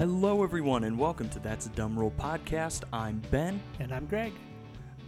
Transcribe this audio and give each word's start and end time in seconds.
Hello, 0.00 0.42
everyone, 0.42 0.84
and 0.84 0.98
welcome 0.98 1.28
to 1.28 1.38
That's 1.40 1.66
a 1.66 1.68
Dumb 1.68 1.98
Roll 1.98 2.10
podcast. 2.12 2.84
I'm 2.90 3.18
Ben. 3.30 3.60
And 3.80 3.92
I'm 3.92 4.06
Greg. 4.06 4.32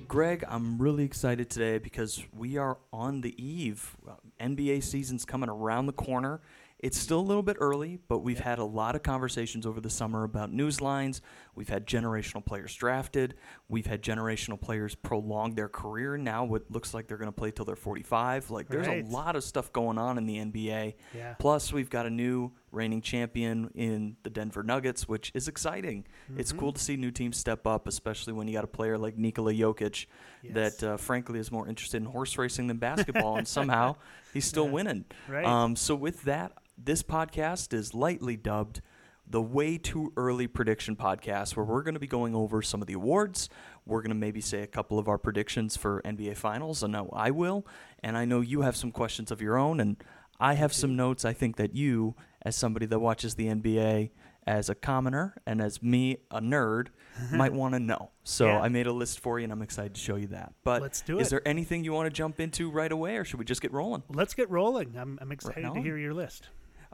Greg, 0.07 0.45
I'm 0.47 0.77
really 0.77 1.03
excited 1.03 1.49
today 1.49 1.79
because 1.79 2.23
we 2.37 2.59
are 2.59 2.77
on 2.93 3.23
the 3.23 3.35
eve. 3.43 3.97
NBA 4.39 4.83
season's 4.85 5.25
coming 5.25 5.49
around 5.49 5.87
the 5.87 5.95
corner. 5.95 6.43
It's 6.79 6.99
still 6.99 7.21
a 7.21 7.23
little 7.23 7.43
bit 7.43 7.57
early, 7.59 8.01
but 8.07 8.19
we've 8.19 8.41
had 8.41 8.59
a 8.59 8.65
lot 8.65 8.95
of 8.95 9.03
conversations 9.03 9.65
over 9.65 9.81
the 9.81 9.89
summer 9.89 10.25
about 10.25 10.53
news 10.53 10.83
lines. 10.83 11.23
We've 11.55 11.71
had 11.71 11.87
generational 11.87 12.45
players 12.45 12.75
drafted. 12.75 13.37
We've 13.71 13.87
had 13.87 14.03
generational 14.03 14.61
players 14.61 14.95
prolong 14.95 15.55
their 15.55 15.71
career. 15.71 16.19
Now, 16.19 16.45
what 16.45 16.71
looks 16.71 16.93
like 16.93 17.07
they're 17.07 17.17
going 17.17 17.33
to 17.33 17.33
play 17.33 17.51
till 17.51 17.65
they're 17.65 17.77
45. 17.77 18.51
Like, 18.51 18.69
there's 18.69 18.89
Right. 18.89 19.07
a 19.07 19.09
lot 19.09 19.37
of 19.37 19.45
stuff 19.45 19.73
going 19.73 19.97
on 19.97 20.19
in 20.19 20.27
the 20.27 20.37
NBA. 20.39 20.97
Yeah. 21.17 21.33
Plus, 21.39 21.73
we've 21.73 21.89
got 21.89 22.05
a 22.05 22.11
new 22.11 22.53
reigning 22.73 23.01
champion 23.03 23.71
in 23.75 24.17
the 24.23 24.31
Denver 24.31 24.63
Nuggets, 24.63 25.07
which 25.07 25.31
is 25.35 25.47
exciting. 25.47 26.05
It's 26.37 26.51
Mm-hmm. 26.51 26.59
cool 26.59 26.73
to 26.73 26.81
see 26.81 26.97
new 26.97 27.11
teams 27.11 27.37
step 27.37 27.67
up, 27.67 27.87
especially 27.87 28.33
when 28.33 28.49
you 28.49 28.55
got 28.55 28.65
a 28.65 28.69
player 28.69 28.99
like 28.99 29.17
Nikola 29.17 29.53
Jokic 29.53 30.07
Yes. 30.43 30.55
that, 30.81 30.83
uh, 30.93 30.97
frankly, 30.97 31.39
is 31.39 31.53
more 31.53 31.69
interested 31.69 31.99
in 31.99 32.07
horse 32.07 32.37
racing 32.39 32.67
than 32.67 32.79
basketball, 32.79 33.37
and 33.37 33.47
somehow 33.59 33.97
he's 34.33 34.45
still 34.47 34.65
Yeah. 34.67 34.71
winning. 34.73 35.05
Right. 35.29 35.45
Um, 35.45 35.77
so, 35.77 35.95
with 35.95 36.23
that, 36.25 36.53
this 36.77 37.03
podcast 37.03 37.73
is 37.73 37.95
lightly 37.95 38.37
dubbed 38.37 38.81
the 39.25 39.41
Way 39.43 39.79
Too 39.79 40.13
Early 40.17 40.47
Prediction 40.49 40.97
Podcast, 40.97 41.55
where 41.57 41.65
we're 41.65 41.83
going 41.83 41.95
to 41.95 42.01
be 42.01 42.07
going 42.09 42.35
over 42.35 42.61
some 42.61 42.81
of 42.83 42.89
the 42.89 42.95
awards. 42.95 43.49
We're 43.87 44.01
going 44.03 44.11
to 44.11 44.17
maybe 44.17 44.41
say 44.41 44.63
a 44.63 44.67
couple 44.67 44.99
of 44.99 45.09
our 45.09 45.17
predictions 45.17 45.77
for 45.77 46.03
NBA 46.05 46.37
Finals. 46.37 46.83
I 46.83 46.89
know 46.89 47.09
I 47.13 47.31
will, 47.31 47.65
and 48.03 48.17
I 48.19 48.25
know 48.25 48.41
you 48.41 48.63
have 48.63 48.77
some 48.77 48.91
questions 48.91 49.31
of 49.31 49.41
your 49.41 49.57
own, 49.57 49.79
and 49.81 49.97
I 50.41 50.55
have 50.55 50.73
some 50.73 50.97
notes 50.97 51.25
I 51.25 51.33
think 51.33 51.57
that 51.57 51.75
you, 51.75 52.15
as 52.45 52.57
somebody 52.57 52.87
that 52.87 52.99
watches 52.99 53.35
the 53.35 53.47
NBA 53.49 54.11
as 54.47 54.69
a 54.69 54.75
commoner 54.75 55.37
and 55.47 55.61
as 55.63 55.83
me, 55.83 56.19
a 56.31 56.41
nerd, 56.41 56.89
might 57.33 57.53
want 57.53 57.75
to 57.75 57.81
know. 57.81 58.11
So 58.25 58.47
Yeah. 58.47 58.61
I 58.61 58.69
made 58.69 58.87
a 58.87 58.93
list 58.93 59.21
for 59.21 59.39
you, 59.39 59.45
and 59.45 59.53
I'm 59.53 59.63
excited 59.63 59.95
to 59.95 60.01
show 60.01 60.17
you 60.17 60.27
that. 60.29 60.53
But 60.65 60.83
Let's 60.83 61.01
do 61.01 61.19
it. 61.19 61.23
Is 61.23 61.31
there 61.31 61.47
anything 61.47 61.85
you 61.85 61.93
want 61.93 62.07
to 62.07 62.11
jump 62.17 62.41
into 62.41 62.71
right 62.71 62.91
away, 62.91 63.17
or 63.17 63.25
should 63.25 63.39
we 63.39 63.45
just 63.45 63.63
get 63.63 63.73
rolling? 63.73 64.03
Let's 64.09 64.35
get 64.35 64.51
rolling. 64.51 64.97
I'm, 64.99 65.19
I'm 65.23 65.31
excited 65.31 65.63
to 65.75 65.81
hear 65.81 65.97
your 65.97 66.15
list. 66.15 66.49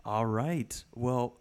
All 0.05 0.27
right. 0.27 0.85
Well, 0.95 1.39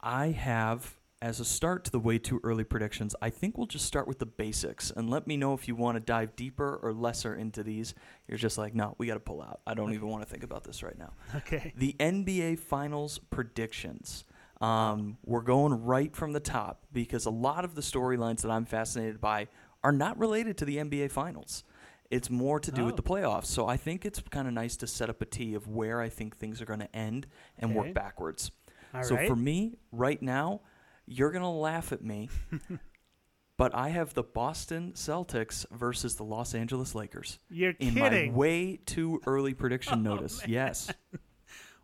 I 0.00 0.28
have 0.28 0.96
as 1.22 1.40
a 1.40 1.44
start 1.44 1.84
to 1.84 1.90
the 1.90 1.98
way 1.98 2.18
too 2.18 2.40
early 2.44 2.62
predictions. 2.64 3.14
I 3.22 3.30
think 3.30 3.56
we'll 3.56 3.66
just 3.66 3.86
start 3.86 4.06
with 4.06 4.18
the 4.18 4.26
basics 4.26 4.90
and 4.90 5.08
let 5.08 5.26
me 5.26 5.36
know 5.36 5.54
if 5.54 5.66
you 5.66 5.74
want 5.74 5.96
to 5.96 6.00
dive 6.00 6.36
deeper 6.36 6.78
or 6.82 6.92
lesser 6.92 7.34
into 7.34 7.62
these. 7.62 7.94
You're 8.28 8.36
just 8.38 8.58
like, 8.58 8.74
no, 8.74 8.94
we 8.98 9.06
got 9.06 9.14
to 9.14 9.20
pull 9.20 9.40
out. 9.40 9.60
I 9.66 9.72
don't 9.74 9.94
even 9.94 10.08
want 10.08 10.22
to 10.24 10.28
think 10.28 10.42
about 10.44 10.64
this 10.64 10.82
right 10.82 10.98
now. 10.98 11.12
Okay. 11.34 11.72
The 11.76 11.94
NBA 11.98 12.58
Finals 12.58 13.18
predictions. 13.30 14.24
Um, 14.60 15.18
we're 15.24 15.40
going 15.42 15.84
right 15.84 16.14
from 16.14 16.32
the 16.32 16.40
top 16.40 16.84
because 16.92 17.24
a 17.26 17.30
lot 17.30 17.64
of 17.64 17.74
the 17.74 17.82
storylines 17.82 18.42
that 18.42 18.50
I'm 18.50 18.64
fascinated 18.66 19.20
by 19.20 19.48
are 19.82 19.92
not 19.92 20.18
related 20.18 20.56
to 20.58 20.64
the 20.64 20.76
NBA 20.78 21.10
Finals. 21.10 21.64
It's 22.10 22.30
more 22.30 22.60
to 22.60 22.70
do 22.70 22.84
with 22.84 22.92
Oh. 22.94 22.96
the 22.96 23.02
playoffs. 23.02 23.46
So 23.46 23.66
I 23.66 23.76
think 23.76 24.04
it's 24.04 24.20
kind 24.20 24.46
of 24.46 24.54
nice 24.54 24.76
to 24.78 24.86
set 24.86 25.08
up 25.10 25.20
a 25.22 25.24
tee 25.26 25.54
of 25.54 25.66
where 25.66 26.00
I 26.00 26.08
think 26.08 26.36
things 26.36 26.60
are 26.60 26.66
going 26.66 26.80
to 26.80 26.94
end 26.96 27.26
and 27.58 27.70
Okay. 27.70 27.78
work 27.80 27.94
backwards. 27.94 28.50
All 28.94 29.02
so 29.02 29.14
right. 29.16 29.26
for 29.28 29.34
me, 29.36 29.76
right 29.92 30.20
now, 30.22 30.60
you're 31.06 31.30
going 31.30 31.42
to 31.42 31.48
laugh 31.48 31.92
at 31.92 32.02
me, 32.02 32.28
but 33.56 33.74
I 33.74 33.88
have 33.90 34.14
the 34.14 34.22
Boston 34.22 34.92
Celtics 34.94 35.64
versus 35.70 36.16
the 36.16 36.24
Los 36.24 36.54
Angeles 36.54 36.94
Lakers 36.94 37.38
You're 37.48 37.74
in 37.78 37.94
kidding. 37.94 38.32
my 38.32 38.36
way 38.38 38.78
too 38.84 39.20
early 39.26 39.54
prediction 39.62 40.02
notice. 40.02 40.42
Yes. 40.46 40.90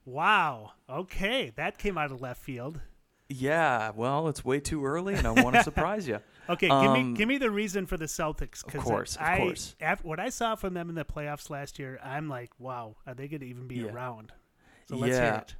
wow. 0.05 0.73
Okay. 0.89 1.53
That 1.56 1.79
came 1.79 1.97
out 1.98 2.11
of 2.12 2.20
left 2.20 2.42
field. 2.42 2.81
Yeah, 3.29 3.92
well, 3.97 4.29
it's 4.29 4.45
way 4.45 4.61
too 4.61 4.84
early, 4.84 5.14
and 5.14 5.27
I 5.27 5.31
want 5.31 5.57
to 5.57 5.62
surprise 5.64 6.07
you. 6.07 6.19
Okay, 6.51 6.69
Um, 6.69 6.83
give 6.83 6.92
me 6.92 7.17
give 7.17 7.29
me 7.29 7.39
the 7.39 7.51
reason 7.51 7.86
for 7.86 7.97
the 7.97 8.05
Celtics. 8.05 8.63
Of 8.75 8.83
course, 8.83 9.17
of 9.17 9.23
I, 9.23 9.39
course. 9.39 9.75
After 9.80 10.07
what 10.07 10.20
I 10.20 10.29
saw 10.29 10.55
from 10.55 10.75
them 10.75 10.91
in 10.91 10.95
the 10.96 11.05
playoffs 11.05 11.48
last 11.48 11.79
year, 11.79 11.98
I'm 12.05 12.29
like, 12.29 12.51
wow, 12.58 12.96
are 13.07 13.14
they 13.14 13.29
going 13.29 13.41
to 13.41 13.46
even 13.46 13.69
be 13.69 13.77
Yeah. 13.77 13.92
around? 13.92 14.33
So 14.89 14.96
let's 14.96 15.14
hear 15.14 15.23
Yeah. 15.25 15.39
it. 15.39 15.55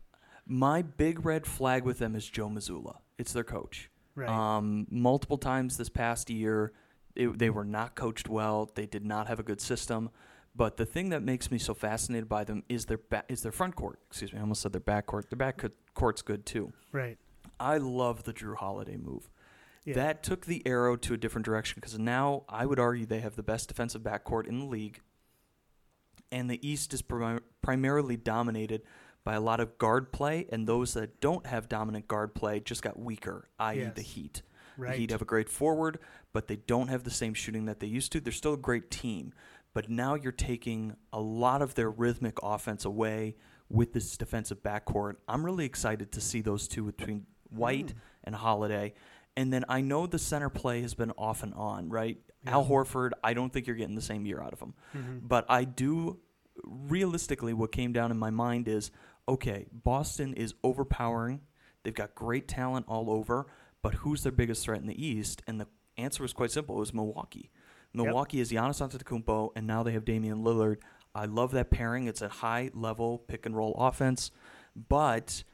My 0.45 0.83
big 0.83 1.25
red 1.25 1.47
flag 1.47 1.85
with 1.85 1.99
them 1.99 2.15
is 2.15 2.29
Joe 2.29 2.49
Mazzulla. 2.49 2.97
It's 3.23 3.33
their 3.33 3.45
coach. 3.45 3.89
Right. 4.17 4.29
Um, 4.29 4.89
multiple 4.91 5.39
times 5.39 5.77
this 5.77 5.89
past 5.89 6.29
year, 6.29 6.73
it, 7.15 7.39
they 7.39 7.51
were 7.51 7.65
not 7.65 7.95
coached 7.95 8.29
well. 8.29 8.69
They 8.75 8.85
did 8.85 9.05
not 9.05 9.29
have 9.29 9.39
a 9.39 9.45
good 9.45 9.61
system. 9.61 10.11
But 10.57 10.77
the 10.77 10.85
thing 10.85 11.11
that 11.11 11.23
makes 11.23 11.49
me 11.53 11.59
so 11.59 11.73
fascinated 11.73 12.29
by 12.29 12.43
them 12.43 12.65
is 12.69 12.87
their 12.87 12.99
ba- 12.99 13.25
is 13.29 13.43
their 13.43 13.53
front 13.53 13.77
court. 13.77 14.01
Excuse 14.09 14.33
me, 14.33 14.39
I 14.41 14.43
almost 14.43 14.61
said 14.61 14.73
their 14.73 14.81
back 14.81 15.07
court. 15.07 15.31
Their 15.31 15.37
back 15.37 15.59
co- 15.59 15.71
court's 15.95 16.21
good 16.21 16.45
too. 16.45 16.73
right. 16.91 17.17
I 17.61 17.79
love 17.79 18.25
the 18.25 18.33
Jrue 18.33 18.57
Holiday 18.57 18.97
move. 18.97 19.31
Yeah. 19.85 19.95
That 19.95 20.25
took 20.25 20.47
the 20.47 20.67
arrow 20.67 20.97
to 20.97 21.15
a 21.15 21.17
different 21.17 21.45
direction 21.45 21.77
because 21.77 21.97
now 21.97 22.43
I 22.49 22.67
would 22.67 22.81
argue 22.81 23.07
they 23.07 23.21
have 23.21 23.37
the 23.37 23.45
best 23.45 23.69
defensive 23.69 24.03
backcourt 24.03 24.49
in 24.49 24.59
the 24.59 24.65
league. 24.67 25.01
And 26.33 26.51
the 26.51 26.59
East 26.69 26.93
is 26.93 27.03
prim- 27.03 27.45
primarily 27.61 28.17
dominated 28.17 28.83
by 29.25 29.35
a 29.35 29.41
lot 29.41 29.61
of 29.61 29.79
guard 29.79 30.13
play, 30.13 30.47
and 30.51 30.67
those 30.67 30.95
that 30.95 31.21
don't 31.21 31.47
have 31.47 31.69
dominant 31.69 32.09
guard 32.09 32.35
play 32.35 32.61
just 32.61 32.83
got 32.83 32.99
weaker, 32.99 33.49
i.e., 33.59 33.79
Yes. 33.79 33.93
the 33.95 34.03
Heat. 34.03 34.43
Right. 34.77 34.93
The 34.93 34.97
Heat 34.99 35.11
have 35.11 35.23
a 35.23 35.27
great 35.27 35.49
forward, 35.49 35.99
but 36.33 36.49
they 36.49 36.57
don't 36.57 36.89
have 36.89 37.05
the 37.05 37.11
same 37.11 37.35
shooting 37.35 37.67
that 37.67 37.79
they 37.81 37.87
used 37.87 38.11
to. 38.13 38.21
They're 38.21 38.33
still 38.33 38.55
a 38.55 38.59
great 38.59 38.91
team, 38.91 39.33
but 39.75 39.89
now 39.89 40.15
you're 40.15 40.33
taking 40.33 40.97
a 41.13 41.21
lot 41.21 41.63
of 41.63 41.75
their 41.75 41.91
rhythmic 41.91 42.39
offense 42.43 42.85
away 42.85 43.37
with 43.69 43.93
this 43.93 44.17
defensive 44.17 44.63
backcourt. 44.63 45.17
I'm 45.29 45.45
really 45.45 45.65
excited 45.67 46.11
to 46.13 46.21
see 46.21 46.41
those 46.41 46.67
two 46.69 46.85
between 46.85 47.27
White 47.51 47.91
Hmm. 47.93 47.99
and 48.25 48.35
Holiday. 48.35 48.95
And 49.37 49.53
then 49.53 49.65
I 49.69 49.81
know 49.83 50.07
the 50.07 50.19
center 50.19 50.49
play 50.51 50.83
has 50.83 50.95
been 50.95 51.11
off 51.13 51.43
and 51.43 51.55
on, 51.55 51.89
right? 51.89 52.19
Al 52.47 52.67
Horford, 52.67 53.13
I 53.23 53.35
don't 53.35 53.53
think 53.53 53.67
you're 53.67 53.77
getting 53.77 53.95
the 53.95 54.03
same 54.03 54.27
year 54.27 54.43
out 54.43 54.53
of 54.53 54.61
him. 54.61 54.75
Mm-hmm. 54.97 55.19
But 55.27 55.47
I 55.49 55.65
do, 55.65 56.19
realistically, 56.65 57.53
what 57.53 57.73
came 57.73 57.93
down 57.93 58.11
in 58.11 58.19
my 58.19 58.31
mind 58.31 58.69
is 58.69 58.91
okay, 59.29 59.67
Boston 59.73 60.35
is 60.35 60.55
overpowering. 60.65 61.41
They've 61.83 61.95
got 61.95 62.15
great 62.15 62.49
talent 62.49 62.87
all 62.89 63.11
over, 63.11 63.47
but 63.83 63.95
who's 63.95 64.23
their 64.23 64.33
biggest 64.33 64.65
threat 64.65 64.81
in 64.81 64.87
the 64.87 65.05
East? 65.05 65.43
And 65.47 65.61
the 65.61 65.67
answer 65.97 66.23
was 66.23 66.33
quite 66.33 66.51
simple 66.51 66.77
it 66.77 66.81
was 66.81 66.95
Milwaukee. 66.95 67.51
Milwaukee 67.95 68.41
is 68.41 68.51
Giannis 68.51 68.81
Antetokounmpo, 68.81 69.51
and 69.55 69.67
now 69.67 69.83
they 69.83 69.93
have 69.93 70.05
Damian 70.05 70.43
Lillard. 70.43 70.79
I 71.15 71.27
love 71.27 71.51
that 71.53 71.71
pairing. 71.71 72.07
It's 72.07 72.23
a 72.23 72.29
high 72.29 72.71
level 72.73 73.19
pick 73.19 73.45
and 73.45 73.55
roll 73.55 73.75
offense, 73.75 74.31
but 74.89 75.45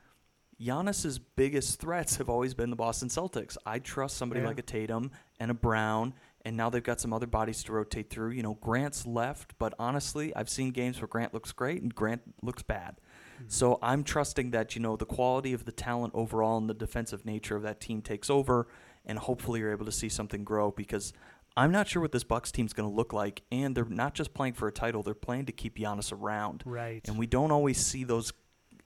Giannis's 0.61 1.19
biggest 1.19 1.81
threats 1.81 2.17
have 2.17 2.29
always 2.29 2.55
been 2.55 2.71
the 2.71 2.77
Boston 2.77 3.09
Celtics. 3.09 3.57
I 3.67 3.79
trust 3.79 4.17
somebody 4.17 4.41
Yeah. 4.41 4.49
like 4.49 4.59
a 4.59 4.63
Tatum 4.63 5.11
and 5.41 5.51
a 5.51 5.55
Brown, 5.55 6.15
and 6.45 6.57
now 6.57 6.71
they've 6.71 6.83
got 6.83 7.01
some 7.01 7.13
other 7.13 7.27
bodies 7.27 7.63
to 7.65 7.73
rotate 7.73 8.11
through. 8.11 8.31
You 8.31 8.43
know, 8.43 8.55
Grant's 8.55 9.07
left, 9.07 9.59
but 9.59 9.75
honestly, 9.79 10.35
I've 10.37 10.49
seen 10.49 10.71
games 10.71 11.01
where 11.01 11.09
Grant 11.09 11.35
looks 11.35 11.53
great 11.53 11.83
and 11.83 11.95
Grant 11.95 12.23
looks 12.43 12.63
bad. 12.63 13.01
So 13.47 13.79
I'm 13.83 14.03
trusting 14.05 14.51
that 14.51 14.75
you 14.75 14.83
know 14.83 14.97
the 14.97 15.07
quality 15.07 15.53
of 15.53 15.65
the 15.65 15.73
talent 15.73 16.13
overall 16.15 16.59
and 16.59 16.69
the 16.69 16.75
defensive 16.75 17.25
nature 17.25 17.57
of 17.57 17.63
that 17.63 17.81
team 17.81 18.03
takes 18.03 18.29
over, 18.29 18.67
and 19.07 19.19
hopefully 19.19 19.61
you're 19.61 19.73
able 19.73 19.87
to 19.87 19.93
see 19.93 20.09
something 20.09 20.45
grow 20.45 20.71
because 20.71 21.13
I'm 21.57 21.73
not 21.73 21.89
sure 21.89 22.03
what 22.03 22.13
this 22.13 22.25
Bucks 22.25 22.53
team's 22.53 22.73
going 22.73 22.89
to 22.89 22.95
look 22.95 23.13
like, 23.13 23.43
and 23.51 23.75
they're 23.77 23.85
not 23.85 24.15
just 24.15 24.35
playing 24.35 24.55
for 24.55 24.69
a 24.69 24.73
title; 24.73 25.03
they're 25.03 25.15
playing 25.15 25.47
to 25.47 25.53
keep 25.53 25.77
Giannis 25.79 26.13
around. 26.13 26.63
Right. 26.67 27.01
And 27.09 27.19
we 27.19 27.27
don't 27.27 27.51
always 27.53 27.79
see 27.85 28.05
those 28.05 28.33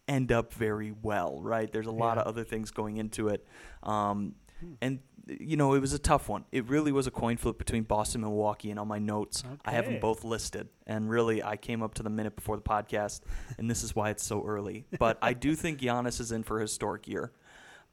end 0.08 0.32
up 0.32 0.52
very 0.52 0.92
well, 1.02 1.40
right? 1.42 1.70
There's 1.72 1.86
a 1.86 1.92
lot 1.92 2.16
Yeah. 2.16 2.22
of 2.22 2.26
other 2.28 2.44
things 2.44 2.70
going 2.70 2.96
into 2.96 3.28
it. 3.28 3.46
Um, 3.82 4.34
and, 4.80 5.00
you 5.26 5.56
know, 5.56 5.74
it 5.74 5.80
was 5.80 5.92
a 5.92 5.98
tough 5.98 6.28
one. 6.28 6.44
It 6.52 6.68
really 6.68 6.92
was 6.92 7.06
a 7.06 7.10
coin 7.10 7.36
flip 7.36 7.58
between 7.58 7.84
Boston 7.84 8.22
and 8.22 8.30
Milwaukee. 8.30 8.70
And 8.70 8.78
on 8.78 8.88
my 8.88 8.98
notes, 8.98 9.44
I 9.64 9.70
have 9.72 9.84
them 9.84 10.00
both 10.00 10.24
listed. 10.24 10.68
And 10.86 11.08
really, 11.08 11.42
I 11.42 11.56
came 11.56 11.82
up 11.82 11.94
to 11.94 12.02
the 12.02 12.10
minute 12.10 12.34
before 12.36 12.56
the 12.56 12.62
podcast, 12.62 13.20
and 13.58 13.70
this 13.70 13.82
is 13.82 13.94
why 13.94 14.10
it's 14.10 14.24
so 14.24 14.44
early. 14.44 14.84
But 14.98 15.18
I 15.22 15.32
do 15.32 15.54
think 15.54 15.80
Giannis 15.80 16.20
is 16.20 16.32
in 16.32 16.42
for 16.42 16.58
a 16.58 16.62
historic 16.62 17.06
year. 17.06 17.32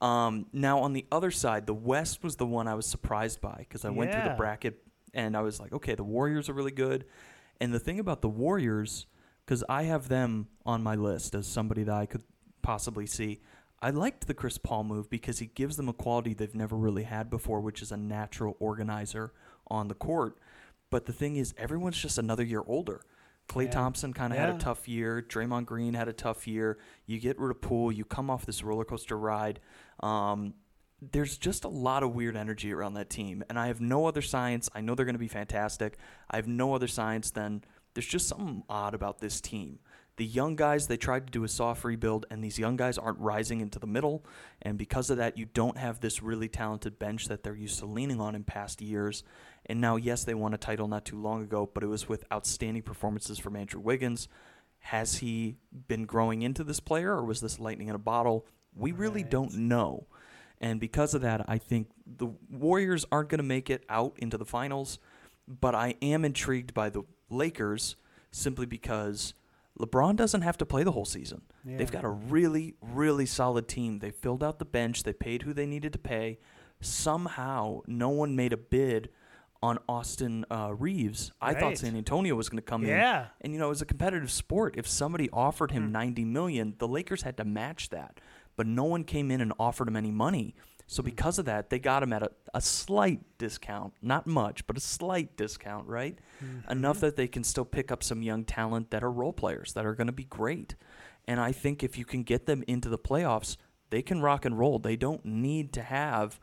Um, 0.01 0.45
now, 0.53 0.79
on 0.79 0.93
the 0.93 1.05
other 1.11 1.31
side, 1.31 1.65
the 1.65 1.73
West 1.73 2.23
was 2.23 2.37
the 2.37 2.45
one 2.45 2.67
I 2.67 2.75
was 2.75 2.85
surprised 2.85 3.41
by 3.41 3.57
because 3.59 3.85
I 3.85 3.89
went 3.89 4.11
through 4.11 4.23
the 4.23 4.35
bracket 4.37 4.81
and 5.13 5.35
I 5.35 5.41
was 5.41 5.59
like, 5.59 5.73
okay, 5.73 5.95
the 5.95 6.03
Warriors 6.03 6.49
are 6.49 6.53
really 6.53 6.71
good. 6.71 7.05
And 7.59 7.73
the 7.73 7.79
thing 7.79 7.99
about 7.99 8.21
the 8.21 8.29
Warriors, 8.29 9.05
because 9.45 9.63
I 9.67 9.83
have 9.83 10.07
them 10.07 10.47
on 10.65 10.81
my 10.81 10.95
list 10.95 11.35
as 11.35 11.47
somebody 11.47 11.83
that 11.83 11.95
I 11.95 12.05
could 12.05 12.23
possibly 12.61 13.05
see, 13.05 13.41
I 13.81 13.91
liked 13.91 14.27
the 14.27 14.33
Chris 14.33 14.57
Paul 14.57 14.83
move 14.83 15.09
because 15.09 15.39
he 15.39 15.45
gives 15.47 15.77
them 15.77 15.87
a 15.87 15.93
quality 15.93 16.33
they've 16.33 16.53
never 16.55 16.75
really 16.75 17.03
had 17.03 17.29
before, 17.29 17.61
which 17.61 17.81
is 17.81 17.91
a 17.91 17.97
natural 17.97 18.57
organizer 18.59 19.31
on 19.67 19.87
the 19.87 19.95
court. 19.95 20.37
But 20.89 21.05
the 21.05 21.13
thing 21.13 21.35
is, 21.37 21.53
everyone's 21.57 21.97
just 21.97 22.17
another 22.17 22.43
year 22.43 22.63
older. 22.65 23.01
Clay 23.47 23.65
Yeah. 23.65 23.71
Thompson 23.71 24.13
kind 24.13 24.33
of 24.33 24.39
had 24.39 24.49
a 24.49 24.57
tough 24.57 24.87
year. 24.87 25.21
Draymond 25.27 25.65
Green 25.65 25.93
had 25.93 26.07
a 26.07 26.13
tough 26.13 26.47
year. 26.47 26.77
You 27.05 27.19
get 27.19 27.39
rid 27.39 27.51
of 27.51 27.61
Poole, 27.61 27.91
you 27.91 28.05
come 28.05 28.29
off 28.29 28.45
this 28.45 28.63
roller 28.63 28.85
coaster 28.85 29.17
ride. 29.17 29.59
Um, 30.01 30.53
there's 31.01 31.37
just 31.37 31.63
a 31.63 31.69
lot 31.69 32.03
of 32.03 32.13
weird 32.13 32.35
energy 32.35 32.73
around 32.73 32.95
that 32.95 33.09
team, 33.09 33.43
and 33.49 33.57
I 33.57 33.67
have 33.67 33.79
no 33.79 34.05
other 34.05 34.21
science. 34.21 34.69
I 34.75 34.81
know 34.81 34.95
they're 34.95 35.05
going 35.05 35.15
to 35.15 35.19
be 35.19 35.29
fantastic. 35.29 35.97
I 36.29 36.35
have 36.35 36.47
no 36.47 36.73
other 36.73 36.87
science 36.87 37.31
than 37.31 37.63
there's 37.93 38.05
just 38.05 38.27
something 38.27 38.63
odd 38.69 38.93
about 38.93 39.19
this 39.19 39.39
team 39.41 39.79
The 40.19 40.25
young 40.25 40.57
guys, 40.57 40.87
they 40.87 40.97
tried 40.97 41.27
to 41.27 41.31
do 41.31 41.45
a 41.45 41.47
soft 41.47 41.85
rebuild, 41.85 42.25
and 42.29 42.43
these 42.43 42.59
young 42.59 42.75
guys 42.75 42.97
aren't 42.97 43.19
rising 43.19 43.61
into 43.61 43.79
the 43.79 43.87
middle. 43.87 44.25
And 44.61 44.77
because 44.77 45.09
of 45.09 45.15
that, 45.15 45.37
you 45.37 45.45
don't 45.45 45.77
have 45.77 46.01
this 46.01 46.21
really 46.21 46.49
talented 46.49 46.99
bench 46.99 47.29
that 47.29 47.41
they're 47.41 47.55
used 47.55 47.79
to 47.79 47.85
leaning 47.85 48.19
on 48.19 48.35
in 48.35 48.43
past 48.43 48.81
years. 48.81 49.23
And 49.67 49.79
now, 49.79 49.95
yes, 49.95 50.25
they 50.25 50.33
won 50.33 50.53
a 50.53 50.57
title 50.57 50.89
not 50.89 51.05
too 51.05 51.17
long 51.17 51.41
ago, 51.41 51.69
but 51.73 51.83
it 51.83 51.87
was 51.87 52.09
with 52.09 52.25
outstanding 52.33 52.81
performances 52.81 53.39
from 53.39 53.55
Andrew 53.55 53.79
Wiggins. 53.79 54.27
Has 54.79 55.19
he 55.19 55.55
been 55.87 56.03
growing 56.03 56.41
into 56.41 56.65
this 56.65 56.81
player, 56.81 57.13
or 57.13 57.23
was 57.23 57.39
this 57.39 57.57
lightning 57.57 57.87
in 57.87 57.95
a 57.95 57.97
bottle? 57.97 58.45
We 58.75 58.91
really 58.91 59.23
don't 59.23 59.53
know. 59.53 60.07
And 60.59 60.81
because 60.81 61.13
of 61.13 61.21
that, 61.21 61.45
I 61.47 61.59
think 61.59 61.91
the 62.05 62.27
Warriors 62.51 63.05
aren't 63.09 63.29
going 63.29 63.39
to 63.39 63.43
make 63.43 63.69
it 63.69 63.85
out 63.87 64.15
into 64.17 64.37
the 64.37 64.43
finals. 64.43 64.99
But 65.47 65.75
I 65.75 65.95
am 66.01 66.25
intrigued 66.25 66.73
by 66.73 66.89
the 66.89 67.03
Lakers 67.29 67.95
simply 68.31 68.65
because 68.65 69.33
LeBron 69.79 70.15
doesn't 70.15 70.41
have 70.41 70.57
to 70.57 70.65
play 70.65 70.83
the 70.83 70.91
whole 70.91 71.05
season. 71.05 71.41
They've 71.63 71.91
got 71.91 72.03
a 72.03 72.09
really, 72.09 72.75
really 72.81 73.25
solid 73.25 73.67
team. 73.67 73.99
They 73.99 74.11
filled 74.11 74.43
out 74.43 74.59
the 74.59 74.65
bench. 74.65 75.03
They 75.03 75.13
paid 75.13 75.43
who 75.43 75.53
they 75.53 75.65
needed 75.65 75.93
to 75.93 75.99
pay. 75.99 76.39
Somehow, 76.81 77.81
no 77.87 78.09
one 78.09 78.35
made 78.35 78.51
a 78.51 78.57
bid 78.57 79.09
on 79.61 79.77
Austin 79.87 80.45
uh, 80.49 80.73
Reaves. 80.77 81.31
I 81.41 81.53
thought 81.53 81.77
San 81.77 81.95
Antonio 81.95 82.33
was 82.35 82.49
going 82.49 82.57
to 82.57 82.61
come 82.65 82.83
in 82.83 82.89
Yeah. 82.89 83.27
and 83.41 83.53
you 83.53 83.59
know, 83.59 83.67
it 83.67 83.69
was 83.69 83.81
a 83.81 83.85
competitive 83.85 84.31
sport. 84.31 84.75
If 84.77 84.87
somebody 84.87 85.29
offered 85.31 85.71
him 85.71 85.87
Hmm. 85.87 85.91
90 85.91 86.25
million, 86.25 86.75
the 86.77 86.87
Lakers 86.87 87.21
had 87.23 87.37
to 87.37 87.43
match 87.45 87.89
that. 87.89 88.19
But 88.55 88.67
no 88.67 88.83
one 88.85 89.03
came 89.03 89.31
in 89.31 89.39
and 89.41 89.53
offered 89.59 89.87
him 89.87 89.95
any 89.95 90.11
money. 90.11 90.55
So 90.91 91.03
because 91.03 91.37
of 91.37 91.45
that, 91.45 91.69
they 91.69 91.77
got 91.77 92.01
him 92.01 92.11
at 92.13 92.23
a, 92.23 92.31
a 92.55 92.61
slight 92.61 93.19
discount. 93.37 93.93
Not 94.01 94.25
much, 94.25 94.65
but 94.65 94.75
a 94.75 94.79
slight 94.79 95.37
discount, 95.37 95.87
right? 95.87 96.17
Mm-hmm. 96.43 96.71
Enough 96.71 96.99
that 97.01 97.15
they 97.15 97.27
can 97.27 97.43
still 97.43 97.63
pick 97.63 97.91
up 97.91 98.01
some 98.01 98.23
young 98.23 98.43
talent 98.43 98.89
that 98.89 99.03
are 99.03 99.11
role 99.11 99.31
players 99.31 99.73
that 99.73 99.85
are 99.85 99.93
going 99.93 100.07
to 100.07 100.13
be 100.13 100.23
great. 100.23 100.73
And 101.27 101.39
I 101.39 101.51
think 101.51 101.83
if 101.83 101.95
you 101.95 102.05
can 102.05 102.23
get 102.23 102.47
them 102.47 102.63
into 102.67 102.89
the 102.89 102.97
playoffs, 102.97 103.55
they 103.91 104.01
can 104.01 104.23
rock 104.23 104.45
and 104.45 104.57
roll. 104.57 104.79
They 104.79 104.95
don't 104.95 105.23
need 105.23 105.73
to 105.73 105.83
have 105.83 106.39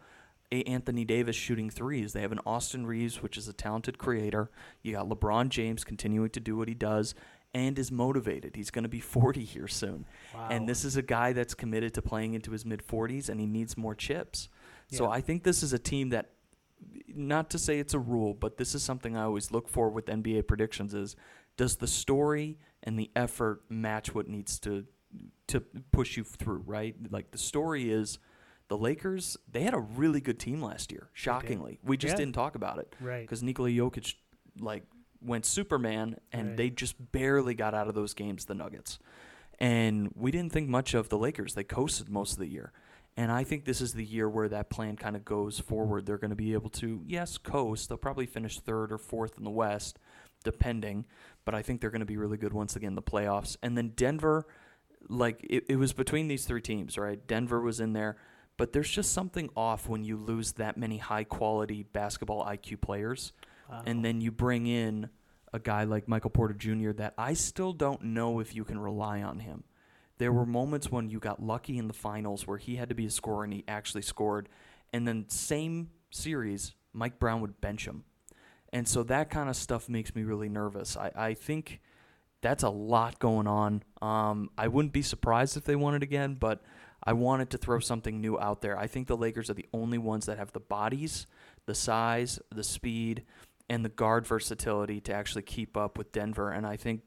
a 0.52 0.62
Anthony 0.62 1.04
Davis 1.04 1.34
shooting 1.34 1.68
threes. 1.68 2.12
They 2.12 2.22
have 2.22 2.30
an 2.30 2.38
Austin 2.46 2.86
Reaves, 2.86 3.20
which 3.20 3.36
is 3.36 3.48
a 3.48 3.52
talented 3.52 3.98
creator. 3.98 4.48
You 4.80 4.92
got 4.92 5.08
LeBron 5.08 5.48
James 5.48 5.82
continuing 5.82 6.30
to 6.30 6.40
do 6.40 6.56
what 6.56 6.68
he 6.68 6.74
does 6.74 7.16
and 7.56 7.78
is 7.78 7.90
motivated. 7.90 8.54
He's 8.54 8.70
going 8.70 8.82
to 8.82 8.88
be 8.88 9.00
40 9.16 9.42
here 9.44 9.66
soon. 9.66 10.04
Wow. 10.34 10.48
And 10.50 10.68
this 10.68 10.84
is 10.84 10.96
a 10.96 11.02
guy 11.02 11.32
that's 11.32 11.54
committed 11.54 11.94
to 11.94 12.02
playing 12.02 12.34
into 12.34 12.50
his 12.52 12.64
mid 12.66 12.86
40s 12.86 13.28
and 13.30 13.40
he 13.40 13.46
needs 13.46 13.76
more 13.76 13.94
chips. 13.94 14.48
So 14.92 15.10
I 15.10 15.20
think 15.20 15.42
this 15.42 15.62
is 15.64 15.72
a 15.72 15.78
team 15.78 16.10
that 16.10 16.30
not 17.08 17.50
to 17.50 17.58
say 17.58 17.78
it's 17.80 17.94
a 17.94 17.98
rule, 17.98 18.34
but 18.34 18.56
this 18.58 18.74
is 18.74 18.82
something 18.82 19.16
I 19.16 19.22
always 19.24 19.50
look 19.50 19.68
for 19.68 19.88
with 19.88 20.06
NBA 20.06 20.46
predictions 20.46 20.94
is 20.94 21.16
does 21.56 21.76
the 21.76 21.86
story 21.86 22.58
and 22.84 22.98
the 22.98 23.10
effort 23.16 23.62
match 23.70 24.14
what 24.14 24.28
needs 24.28 24.58
to 24.60 24.84
to 25.48 25.60
push 25.92 26.16
you 26.18 26.24
through, 26.24 26.62
right? 26.66 26.94
Like 27.10 27.30
the 27.30 27.38
story 27.38 27.90
is 27.90 28.18
the 28.68 28.76
Lakers, 28.76 29.36
they 29.50 29.62
had 29.62 29.74
a 29.74 29.78
really 29.78 30.20
good 30.20 30.38
team 30.38 30.60
last 30.60 30.92
year, 30.92 31.08
shockingly. 31.14 31.78
We 31.82 31.96
just 31.96 32.12
Yeah. 32.12 32.18
didn't 32.18 32.34
talk 32.34 32.54
about 32.54 32.78
it 32.78 32.94
right. 33.00 33.22
because 33.22 33.42
Nikola 33.42 33.70
Jokic 33.70 34.14
like 34.60 34.84
went 35.26 35.44
Superman, 35.44 36.18
and 36.32 36.48
Right. 36.48 36.56
they 36.56 36.70
just 36.70 37.12
barely 37.12 37.54
got 37.54 37.74
out 37.74 37.88
of 37.88 37.94
those 37.94 38.14
games. 38.14 38.44
The 38.46 38.54
Nuggets, 38.54 38.98
and 39.58 40.10
we 40.14 40.30
didn't 40.30 40.52
think 40.52 40.68
much 40.68 40.94
of 40.94 41.08
the 41.08 41.18
Lakers. 41.18 41.54
They 41.54 41.64
coasted 41.64 42.08
most 42.08 42.32
of 42.34 42.38
the 42.38 42.48
year, 42.48 42.72
and 43.16 43.32
I 43.32 43.44
think 43.44 43.64
this 43.64 43.80
is 43.80 43.94
the 43.94 44.04
year 44.04 44.28
where 44.28 44.48
that 44.48 44.70
plan 44.70 44.96
kind 44.96 45.16
of 45.16 45.24
goes 45.24 45.58
forward. 45.58 46.06
They're 46.06 46.18
going 46.18 46.30
to 46.30 46.36
be 46.36 46.52
able 46.52 46.70
to 46.70 47.02
yes 47.06 47.38
coast. 47.38 47.88
They'll 47.88 47.98
probably 47.98 48.26
finish 48.26 48.60
third 48.60 48.92
or 48.92 48.98
fourth 48.98 49.38
in 49.38 49.44
the 49.44 49.50
West, 49.50 49.98
depending. 50.44 51.04
But 51.44 51.54
I 51.54 51.62
think 51.62 51.80
they're 51.80 51.90
going 51.90 52.00
to 52.00 52.06
be 52.06 52.16
really 52.16 52.36
good 52.36 52.52
once 52.52 52.76
again 52.76 52.88
in 52.88 52.94
the 52.94 53.02
playoffs. 53.02 53.56
And 53.62 53.76
then 53.78 53.92
Denver, 53.96 54.46
like 55.08 55.44
it, 55.48 55.64
it 55.68 55.76
was 55.76 55.92
between 55.92 56.28
these 56.28 56.44
three 56.44 56.60
teams, 56.60 56.98
right? 56.98 57.24
Denver 57.26 57.60
was 57.60 57.80
in 57.80 57.92
there. 57.92 58.16
But 58.58 58.72
there's 58.72 58.90
just 58.90 59.12
something 59.12 59.50
off 59.54 59.86
when 59.88 60.02
you 60.02 60.16
lose 60.16 60.52
that 60.52 60.76
many 60.78 60.96
high 60.98 61.24
quality 61.24 61.82
basketball 61.82 62.44
IQ 62.44 62.80
players 62.80 63.32
And 63.84 64.04
then 64.04 64.20
you 64.20 64.30
bring 64.30 64.66
in 64.66 65.10
a 65.52 65.58
guy 65.58 65.84
like 65.84 66.08
Michael 66.08 66.30
Porter 66.30 66.54
Jr. 66.54 66.92
that 66.92 67.14
I 67.16 67.34
still 67.34 67.72
don't 67.72 68.02
know 68.02 68.40
if 68.40 68.54
you 68.54 68.64
can 68.64 68.78
rely 68.78 69.22
on 69.22 69.40
him. 69.40 69.64
There 70.18 70.32
were 70.32 70.46
moments 70.46 70.90
when 70.90 71.10
you 71.10 71.18
got 71.18 71.42
lucky 71.42 71.78
in 71.78 71.88
the 71.88 71.94
finals 71.94 72.46
where 72.46 72.58
he 72.58 72.76
had 72.76 72.88
to 72.88 72.94
be 72.94 73.06
a 73.06 73.10
scorer 73.10 73.44
and 73.44 73.52
he 73.52 73.64
actually 73.68 74.02
scored, 74.02 74.48
and 74.92 75.06
then 75.06 75.28
same 75.28 75.90
series, 76.10 76.74
Mike 76.92 77.18
Brown 77.18 77.42
would 77.42 77.60
bench 77.60 77.86
him, 77.86 78.04
and 78.72 78.88
so 78.88 79.02
that 79.04 79.30
kind 79.30 79.50
of 79.50 79.56
stuff 79.56 79.88
makes 79.88 80.14
me 80.14 80.22
really 80.22 80.48
nervous. 80.48 80.96
I, 80.96 81.12
I 81.14 81.34
think 81.34 81.80
that's 82.40 82.62
a 82.62 82.70
lot 82.70 83.18
going 83.18 83.46
on. 83.46 83.82
Um, 84.00 84.50
I 84.56 84.68
wouldn't 84.68 84.92
be 84.92 85.02
surprised 85.02 85.56
if 85.56 85.64
they 85.64 85.76
won 85.76 85.94
it 85.94 86.02
again, 86.02 86.34
but 86.34 86.62
I 87.02 87.12
wanted 87.12 87.50
to 87.50 87.58
throw 87.58 87.78
something 87.78 88.20
new 88.20 88.38
out 88.38 88.62
there. 88.62 88.78
I 88.78 88.86
think 88.86 89.06
the 89.06 89.16
Lakers 89.16 89.50
are 89.50 89.54
the 89.54 89.68
only 89.72 89.98
ones 89.98 90.26
that 90.26 90.38
have 90.38 90.52
the 90.52 90.60
bodies, 90.60 91.26
the 91.66 91.74
size, 91.74 92.38
the 92.50 92.64
speed, 92.64 93.24
and 93.68 93.84
the 93.84 93.88
guard 93.88 94.26
versatility 94.26 95.00
to 95.00 95.12
actually 95.12 95.42
keep 95.42 95.76
up 95.76 95.98
with 95.98 96.12
Denver. 96.12 96.50
And 96.50 96.66
I 96.66 96.76
think 96.76 97.02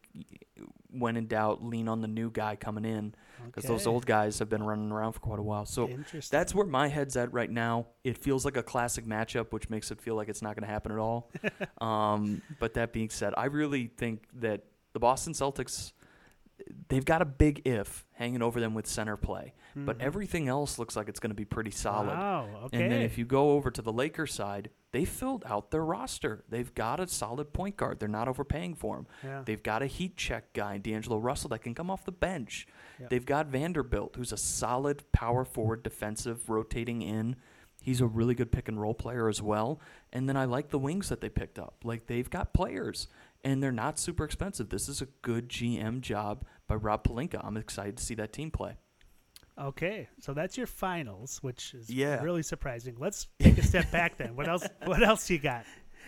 when 0.92 1.16
in 1.16 1.28
doubt, 1.28 1.64
lean 1.64 1.88
on 1.88 2.02
the 2.02 2.08
new 2.08 2.30
guy 2.32 2.56
coming 2.56 2.84
in 2.84 3.14
because 3.46 3.64
those 3.64 3.88
old 3.88 4.06
guys 4.06 4.40
have 4.40 4.50
been 4.50 4.64
running 4.64 4.92
around 4.92 5.14
for 5.14 5.20
quite 5.20 5.40
a 5.40 5.44
while. 5.44 5.66
So 5.66 5.90
that's 6.30 6.54
where 6.54 6.66
my 6.66 6.88
head's 6.88 7.16
at 7.16 7.32
right 7.32 7.50
now. 7.50 7.88
It 8.04 8.18
feels 8.18 8.44
like 8.44 8.58
a 8.58 8.64
classic 8.64 9.06
matchup, 9.06 9.52
which 9.52 9.70
makes 9.70 9.92
it 9.92 10.02
feel 10.02 10.16
like 10.16 10.28
it's 10.28 10.42
not 10.42 10.56
going 10.56 10.68
to 10.68 10.72
happen 10.72 10.92
at 10.92 10.98
all. 10.98 11.32
um, 11.82 12.42
but 12.60 12.74
that 12.74 12.92
being 12.92 13.10
said, 13.10 13.34
I 13.38 13.46
really 13.46 13.88
think 13.88 14.24
that 14.36 14.64
the 14.94 15.00
Boston 15.00 15.34
Celtics, 15.34 15.94
they've 16.90 17.06
got 17.06 17.22
a 17.22 17.26
big 17.26 17.62
if 17.66 18.06
hanging 18.14 18.42
over 18.42 18.60
them 18.60 18.74
with 18.74 18.86
center 18.88 19.16
play, 19.18 19.54
but 19.76 19.98
Mhm. 19.98 20.02
everything 20.02 20.48
else 20.48 20.78
looks 20.80 20.96
like 20.96 21.08
it's 21.08 21.20
going 21.20 21.30
to 21.32 21.36
be 21.36 21.46
pretty 21.46 21.72
solid. 21.72 22.08
Wow. 22.10 22.48
Okay. 22.66 22.82
And 22.84 22.92
then 22.92 23.02
if 23.02 23.18
you 23.18 23.26
go 23.26 23.52
over 23.52 23.72
to 23.72 23.82
the 23.82 23.94
Lakers 23.94 24.34
side, 24.34 24.70
they 24.92 25.06
filled 25.06 25.44
out 25.46 25.72
their 25.72 25.86
roster. 25.86 26.44
They've 26.50 26.74
got 26.74 27.00
a 27.00 27.08
solid 27.08 27.54
point 27.54 27.78
guard. 27.78 28.00
They're 28.00 28.10
not 28.10 28.28
overpaying 28.28 28.76
for 28.76 28.98
him. 28.98 29.08
yeah. 29.24 29.44
They've 29.46 29.62
got 29.62 29.82
a 29.82 29.86
heat 29.88 30.18
check 30.18 30.52
guy, 30.54 30.78
D'Angelo 30.80 31.18
Russell, 31.20 31.50
that 31.50 31.60
can 31.60 31.76
come 31.76 31.90
off 31.92 32.04
the 32.06 32.12
bench. 32.12 32.68
Yeah. 33.00 33.08
They've 33.10 33.26
got 33.26 33.48
Vanderbilt, 33.48 34.16
who's 34.16 34.32
a 34.34 34.38
solid 34.38 35.04
power 35.12 35.46
forward 35.46 35.84
defensive 35.84 36.50
rotating 36.50 37.02
in. 37.02 37.36
He's 37.82 38.02
a 38.02 38.08
really 38.08 38.36
good 38.36 38.52
pick 38.52 38.68
and 38.68 38.82
roll 38.82 38.94
player 38.94 39.30
as 39.30 39.42
well. 39.42 39.80
And 40.12 40.28
then 40.28 40.36
I 40.36 40.44
like 40.46 40.70
the 40.70 40.80
wings 40.80 41.08
that 41.10 41.22
they 41.22 41.30
picked 41.30 41.58
up. 41.58 41.76
Like 41.86 42.08
they've 42.08 42.30
got 42.30 42.54
players 42.54 43.08
and 43.44 43.62
they're 43.64 43.72
not 43.72 43.98
super 44.00 44.24
expensive. 44.24 44.70
This 44.70 44.90
is 44.90 45.02
a 45.02 45.08
good 45.22 45.50
GM 45.50 46.02
job 46.02 46.46
by 46.68 46.76
Rob 46.76 47.04
Pelinka. 47.04 47.40
I'm 47.44 47.58
excited 47.58 47.98
to 47.98 48.04
see 48.04 48.16
that 48.16 48.34
team 48.34 48.52
play. 48.52 48.78
Okay, 49.60 50.08
so 50.22 50.34
that's 50.34 50.58
your 50.58 50.68
finals, 50.68 51.40
which 51.42 51.74
is 51.74 51.90
Yeah. 51.90 52.22
really 52.22 52.44
surprising. 52.44 52.96
Let's 52.98 53.28
take 53.40 53.58
a 53.58 53.64
step 53.64 53.92
back 53.92 54.18
then. 54.18 54.36
What 54.36 54.48
else? 54.48 54.66
What 54.86 55.04
else 55.04 55.30
you 55.30 55.38
got? 55.40 55.66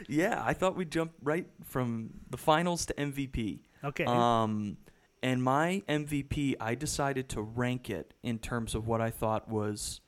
Yeah, 0.08 0.42
I 0.44 0.54
thought 0.54 0.76
we'd 0.76 0.92
jump 0.92 1.12
right 1.22 1.46
from 1.64 2.12
the 2.30 2.38
finals 2.38 2.86
to 2.88 2.94
MVP. 2.96 3.60
Okay. 3.84 4.06
Um, 4.06 4.78
and 5.24 5.44
my 5.44 5.84
MVP, 5.88 6.56
I 6.60 6.76
decided 6.76 7.30
to 7.30 7.42
rank 7.42 7.90
it 7.90 8.14
in 8.24 8.40
terms 8.40 8.74
of 8.74 8.88
what 8.88 9.02
I 9.02 9.10
thought 9.12 9.48
was 9.50 10.01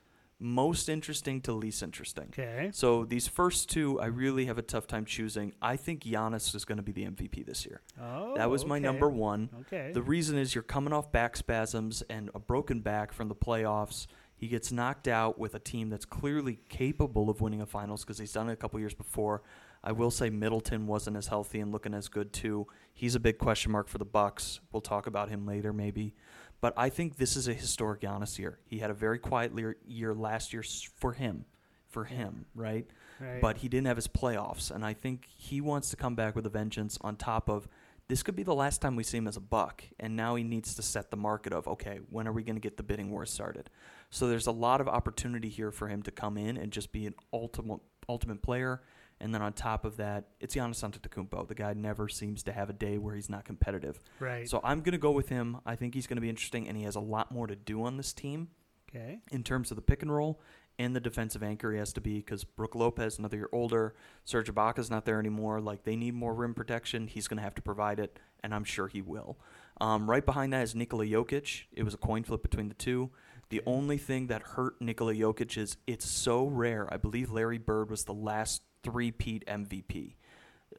most 0.44 0.90
interesting 0.90 1.42
to 1.42 1.54
least 1.54 1.82
interesting. 1.82 2.26
okay. 2.38 2.70
So 2.74 3.06
these 3.06 3.28
first 3.28 3.70
two, 3.70 4.00
I 4.00 4.08
really 4.08 4.46
have 4.46 4.58
a 4.58 4.62
tough 4.62 4.86
time 4.88 5.06
choosing. 5.06 5.54
I 5.62 5.78
think 5.78 6.04
Giannis 6.04 6.54
is 6.54 6.66
going 6.66 6.78
to 6.78 6.84
be 6.84 6.92
the 6.92 7.06
MVP 7.06 7.46
this 7.46 7.66
year. 7.66 7.82
Oh, 8.00 8.36
that 8.36 8.50
was 8.50 8.66
my 8.66 8.78
number 8.78 9.10
one. 9.10 9.50
Okay. 9.62 9.92
The 9.94 10.02
reason 10.02 10.38
is 10.38 10.54
you're 10.54 10.64
coming 10.64 10.94
off 10.94 11.12
back 11.12 11.38
spasms 11.38 12.04
and 12.10 12.30
a 12.36 12.40
broken 12.40 12.82
back 12.82 13.14
from 13.14 13.30
the 13.30 13.36
playoffs. 13.36 14.08
He 14.36 14.50
gets 14.50 14.72
knocked 14.72 15.08
out 15.08 15.40
with 15.40 15.56
a 15.56 15.60
team 15.60 15.90
that's 15.90 16.06
clearly 16.06 16.60
capable 16.68 17.30
of 17.30 17.40
winning 17.40 17.62
a 17.62 17.66
finals 17.66 18.04
because 18.04 18.18
he's 18.18 18.34
done 18.34 18.50
it 18.50 18.54
a 18.54 18.58
couple 18.58 18.80
years 18.80 18.94
before. 18.94 19.42
I 19.84 19.92
will 19.92 20.12
say 20.12 20.30
Middleton 20.30 20.88
wasn't 20.88 21.18
as 21.18 21.28
healthy 21.28 21.60
and 21.60 21.72
looking 21.72 21.94
as 21.94 22.08
good 22.08 22.34
too. 22.34 22.68
He's 22.94 23.16
a 23.16 23.20
big 23.20 23.38
question 23.38 23.72
mark 23.72 23.88
for 23.88 23.98
the 23.98 24.06
Bucks. 24.06 24.60
We'll 24.72 24.82
talk 24.82 25.08
about 25.08 25.30
him 25.30 25.46
later 25.46 25.72
maybe. 25.72 26.16
But 26.64 26.74
I 26.78 26.88
think 26.88 27.18
this 27.18 27.36
is 27.36 27.50
a 27.50 27.54
historic 27.54 28.00
Giannis 28.00 28.40
year. 28.40 28.58
He 28.64 28.80
had 28.80 28.90
a 28.90 28.94
very 28.94 29.20
quiet 29.20 29.52
year 29.86 30.14
last 30.14 30.54
year 30.54 30.64
for 30.96 31.12
him, 31.12 31.44
for 31.90 32.06
him, 32.06 32.46
right? 32.56 32.88
Right. 33.20 33.42
but 33.42 33.58
he 33.58 33.68
didn't 33.68 33.88
have 33.88 33.98
his 33.98 34.08
playoffs. 34.08 34.72
And 34.72 34.86
I 34.86 34.94
think 34.94 35.28
he 35.28 35.60
wants 35.60 35.90
to 35.90 35.98
come 35.98 36.16
back 36.16 36.38
with 36.38 36.46
a 36.46 36.50
vengeance 36.50 36.98
on 37.02 37.18
top 37.18 37.50
of 37.50 37.68
this 38.08 38.24
could 38.24 38.38
be 38.38 38.44
the 38.44 38.56
last 38.56 38.82
time 38.82 38.96
we 38.96 39.04
see 39.04 39.18
him 39.18 39.28
as 39.28 39.36
a 39.36 39.42
buck. 39.42 39.84
And 40.00 40.16
now 40.16 40.36
he 40.36 40.44
needs 40.46 40.74
to 40.76 40.82
set 40.82 41.12
the 41.12 41.18
market 41.18 41.52
of, 41.52 41.68
okay, 41.68 42.00
when 42.10 42.30
are 42.30 42.34
we 42.34 42.44
going 42.44 42.56
to 42.56 42.62
get 42.62 42.78
the 42.78 42.84
bidding 42.84 43.12
war 43.12 43.26
started? 43.26 43.70
So 44.10 44.30
there's 44.30 44.48
a 44.48 44.52
lot 44.52 44.80
of 44.80 44.88
opportunity 44.88 45.50
here 45.50 45.70
for 45.70 45.90
him 45.90 46.02
to 46.04 46.12
come 46.12 46.38
in 46.38 46.56
and 46.56 46.72
just 46.72 46.94
be 46.94 47.06
an 47.06 47.16
ultimate 47.34 47.82
ultimate 48.08 48.42
player. 48.42 48.82
And 49.24 49.34
then 49.34 49.42
on 49.42 49.54
top 49.54 49.86
of 49.86 49.96
that, 49.98 50.26
it's 50.42 50.54
Giannis 50.54 50.84
Antetokounmpo. 50.84 51.48
The 51.48 51.56
guy 51.56 51.72
never 51.72 52.10
seems 52.10 52.44
to 52.44 52.52
have 52.52 52.70
a 52.70 52.74
day 52.74 52.98
where 52.98 53.16
he's 53.16 53.30
not 53.30 53.46
competitive. 53.46 53.98
right. 54.20 54.48
So 54.50 54.60
I'm 54.66 54.82
going 54.82 54.92
to 54.92 54.98
go 54.98 55.12
with 55.12 55.30
him. 55.30 55.60
I 55.66 55.78
think 55.78 55.94
he's 55.94 56.08
going 56.08 56.18
to 56.18 56.22
be 56.22 56.28
interesting, 56.28 56.68
and 56.68 56.76
he 56.76 56.84
has 56.84 56.96
a 56.96 57.00
lot 57.00 57.32
more 57.32 57.48
to 57.48 57.56
do 57.56 57.86
on 57.86 57.96
this 57.96 58.12
team 58.12 58.50
okay. 58.90 59.20
in 59.32 59.42
terms 59.42 59.72
of 59.72 59.76
the 59.78 59.82
pick 59.82 60.02
and 60.02 60.14
roll 60.14 60.42
and 60.78 60.94
the 60.94 61.00
defensive 61.00 61.42
anchor 61.42 61.72
he 61.72 61.78
has 61.78 61.94
to 61.94 62.02
be 62.02 62.18
because 62.18 62.44
Brook 62.44 62.76
Lopez, 62.76 63.18
another 63.18 63.38
year 63.38 63.50
older, 63.54 63.96
Serge 64.26 64.54
Ibaka's 64.54 64.90
not 64.90 65.06
there 65.06 65.20
anymore. 65.20 65.62
Like 65.62 65.84
they 65.84 65.96
need 65.96 66.16
more 66.16 66.34
rim 66.34 66.54
protection. 66.54 67.08
He's 67.08 67.30
going 67.30 67.38
to 67.38 67.44
have 67.44 67.56
to 67.56 67.62
provide 67.62 68.00
it, 68.00 68.20
and 68.44 68.54
I'm 68.54 68.66
sure 68.66 68.90
he 68.90 69.02
will. 69.02 69.40
Um, 69.80 70.10
right 70.10 70.26
behind 70.26 70.52
that 70.52 70.64
is 70.64 70.76
Nikola 70.76 71.06
Jokic. 71.06 71.64
It 71.72 71.84
was 71.84 71.94
a 71.94 71.98
coin 71.98 72.24
flip 72.24 72.42
between 72.42 72.68
the 72.68 72.76
two. 72.76 73.12
The 73.50 73.62
only 73.66 73.98
thing 73.98 74.28
that 74.28 74.42
hurt 74.42 74.82
Nikola 74.82 75.14
Jokic 75.14 75.58
is 75.58 75.78
it's 75.88 76.10
so 76.10 76.46
rare. 76.46 76.92
I 76.92 76.98
believe 76.98 77.32
Larry 77.32 77.58
Bird 77.58 77.90
was 77.90 78.04
the 78.04 78.14
last 78.14 78.64
three-peat 78.84 79.46
MVP. 79.48 80.16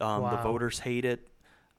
Um, 0.00 0.22
The 0.22 0.36
voters 0.42 0.80
hate 0.80 1.04
it. 1.04 1.28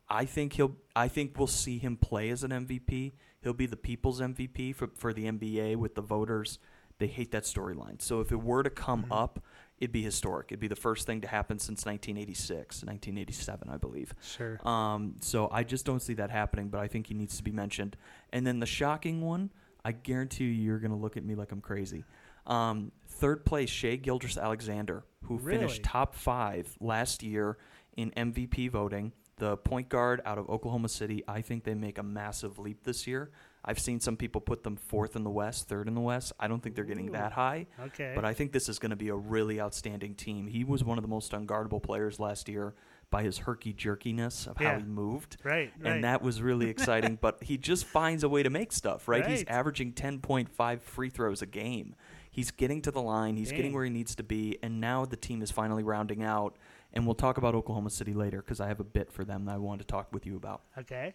I 0.07 0.25
think 0.25 0.53
he'll. 0.53 0.75
I 0.95 1.07
think 1.07 1.37
we'll 1.37 1.47
see 1.47 1.79
him 1.79 1.97
play 1.97 2.29
as 2.29 2.43
an 2.43 2.51
MVP. 2.51 3.13
He'll 3.41 3.53
be 3.53 3.65
the 3.65 3.75
people's 3.77 4.21
MVP 4.21 4.75
for 4.75 4.87
for 4.95 5.13
the 5.13 5.25
NBA 5.25 5.75
with 5.77 5.95
the 5.95 6.01
voters. 6.01 6.59
They 6.99 7.07
hate 7.07 7.31
that 7.31 7.43
storyline. 7.43 8.01
So 8.01 8.21
if 8.21 8.31
it 8.31 8.41
were 8.41 8.61
to 8.63 8.69
come 8.69 9.05
Mhm. 9.05 9.07
up, 9.11 9.43
it'd 9.79 9.91
be 9.91 10.03
historic. 10.03 10.47
It'd 10.49 10.59
be 10.61 10.67
the 10.69 10.75
first 10.77 11.05
thing 11.07 11.19
to 11.21 11.27
happen 11.27 11.59
since 11.59 11.85
1986, 11.85 12.83
1987, 12.85 13.67
I 13.67 13.77
believe. 13.77 14.13
Sure. 14.21 14.65
Um, 14.65 15.15
so 15.19 15.49
I 15.51 15.63
just 15.63 15.85
don't 15.85 16.01
see 16.01 16.13
that 16.13 16.29
happening, 16.29 16.69
but 16.69 16.79
I 16.79 16.87
think 16.87 17.07
he 17.07 17.13
needs 17.13 17.35
to 17.37 17.43
be 17.43 17.51
mentioned. 17.51 17.97
And 18.31 18.47
then 18.47 18.59
the 18.61 18.65
shocking 18.65 19.19
one, 19.21 19.49
I 19.83 19.91
guarantee 19.91 20.45
you, 20.45 20.51
you're 20.51 20.79
going 20.79 20.91
to 20.91 20.97
look 20.97 21.17
at 21.17 21.25
me 21.25 21.35
like 21.35 21.51
I'm 21.51 21.59
crazy. 21.61 22.05
Um, 22.47 22.91
third 23.07 23.45
place, 23.45 23.69
Shai 23.69 23.95
Gilgeous 23.95 24.37
Alexander, 24.37 25.03
who 25.23 25.37
Really? 25.37 25.57
finished 25.59 25.83
top 25.83 26.15
five 26.15 26.75
last 26.79 27.23
year 27.23 27.57
in 27.95 28.11
MVP 28.11 28.69
voting. 28.69 29.13
The 29.37 29.57
point 29.57 29.89
guard 29.89 30.21
out 30.25 30.37
of 30.37 30.49
Oklahoma 30.49 30.87
City, 30.87 31.21
I 31.27 31.41
think 31.41 31.65
they 31.65 31.73
make 31.73 31.97
a 31.97 32.03
massive 32.03 32.57
leap 32.57 32.83
this 32.85 33.05
year. 33.05 33.31
I've 33.65 33.79
seen 33.79 33.99
some 33.99 34.15
people 34.15 34.39
put 34.39 34.63
them 34.63 34.77
fourth 34.77 35.15
in 35.17 35.23
the 35.23 35.29
West, 35.29 35.67
third 35.67 35.87
in 35.89 35.95
the 35.95 35.99
West. 36.01 36.31
I 36.39 36.47
don't 36.47 36.61
think 36.63 36.75
they're 36.75 36.85
getting 36.85 37.09
Ooh. 37.09 37.13
that 37.13 37.33
high. 37.33 37.65
Okay. 37.87 38.13
But 38.15 38.23
I 38.23 38.33
think 38.33 38.53
this 38.53 38.69
is 38.69 38.79
going 38.79 38.91
to 38.91 38.95
be 38.95 39.09
a 39.09 39.15
really 39.15 39.59
outstanding 39.59 40.13
team. 40.15 40.47
He 40.47 40.63
was 40.63 40.83
one 40.85 40.97
of 40.97 41.01
the 41.01 41.07
most 41.09 41.31
unguardable 41.33 41.81
players 41.83 42.17
last 42.19 42.47
year 42.47 42.75
by 43.09 43.23
his 43.23 43.39
herky 43.39 43.73
jerkiness 43.73 44.47
of 44.47 44.57
how 44.57 44.77
he 44.77 44.83
moved. 44.83 45.37
right. 45.43 45.71
Right. 45.79 45.93
And 45.93 46.03
that 46.03 46.21
was 46.21 46.41
really 46.41 46.69
exciting. 46.69 47.17
but 47.21 47.43
he 47.43 47.57
just 47.57 47.85
finds 47.85 48.23
a 48.23 48.29
way 48.29 48.41
to 48.43 48.49
make 48.49 48.71
stuff, 48.71 49.07
right? 49.07 49.25
He's 49.25 49.43
averaging 49.47 49.93
10.5 49.93 50.81
free 50.81 51.09
throws 51.09 51.41
a 51.41 51.45
game. 51.45 51.95
He's 52.35 52.51
getting 52.51 52.81
to 52.81 52.91
the 52.91 53.01
line, 53.01 53.37
he's 53.37 53.53
getting 53.53 53.71
where 53.71 53.85
he 53.85 53.89
needs 53.89 54.13
to 54.15 54.23
be. 54.23 54.57
And 54.61 54.81
now 54.81 55.05
the 55.05 55.15
team 55.15 55.41
is 55.41 55.51
finally 55.51 55.83
rounding 55.83 56.21
out. 56.21 56.57
And 56.91 57.05
we'll 57.05 57.15
talk 57.15 57.37
about 57.37 57.55
Oklahoma 57.55 57.89
City 57.91 58.13
later 58.13 58.41
because 58.41 58.59
I 58.59 58.67
have 58.67 58.81
a 58.81 58.83
bit 58.83 59.09
for 59.09 59.23
them 59.23 59.45
that 59.45 59.53
I 59.53 59.57
wanted 59.57 59.87
to 59.87 59.87
talk 59.87 60.11
with 60.11 60.25
you 60.25 60.35
about. 60.35 60.63
okay. 60.77 61.13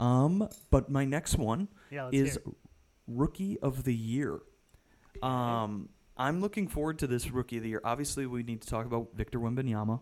Um, 0.00 0.48
but 0.70 0.88
my 0.90 1.04
next 1.04 1.36
one 1.36 1.68
Yeah. 1.90 2.08
Is 2.12 2.38
rookie 3.06 3.58
of 3.60 3.84
the 3.84 3.94
year. 3.94 4.40
Um, 5.22 5.90
I'm 6.16 6.40
looking 6.40 6.66
forward 6.66 6.98
to 7.00 7.06
this 7.06 7.30
rookie 7.30 7.58
of 7.58 7.62
the 7.62 7.68
year. 7.68 7.82
Obviously, 7.84 8.24
we 8.24 8.42
need 8.42 8.62
to 8.62 8.68
talk 8.68 8.86
about 8.86 9.08
Victor 9.14 9.38
Wembanyama. 9.38 10.00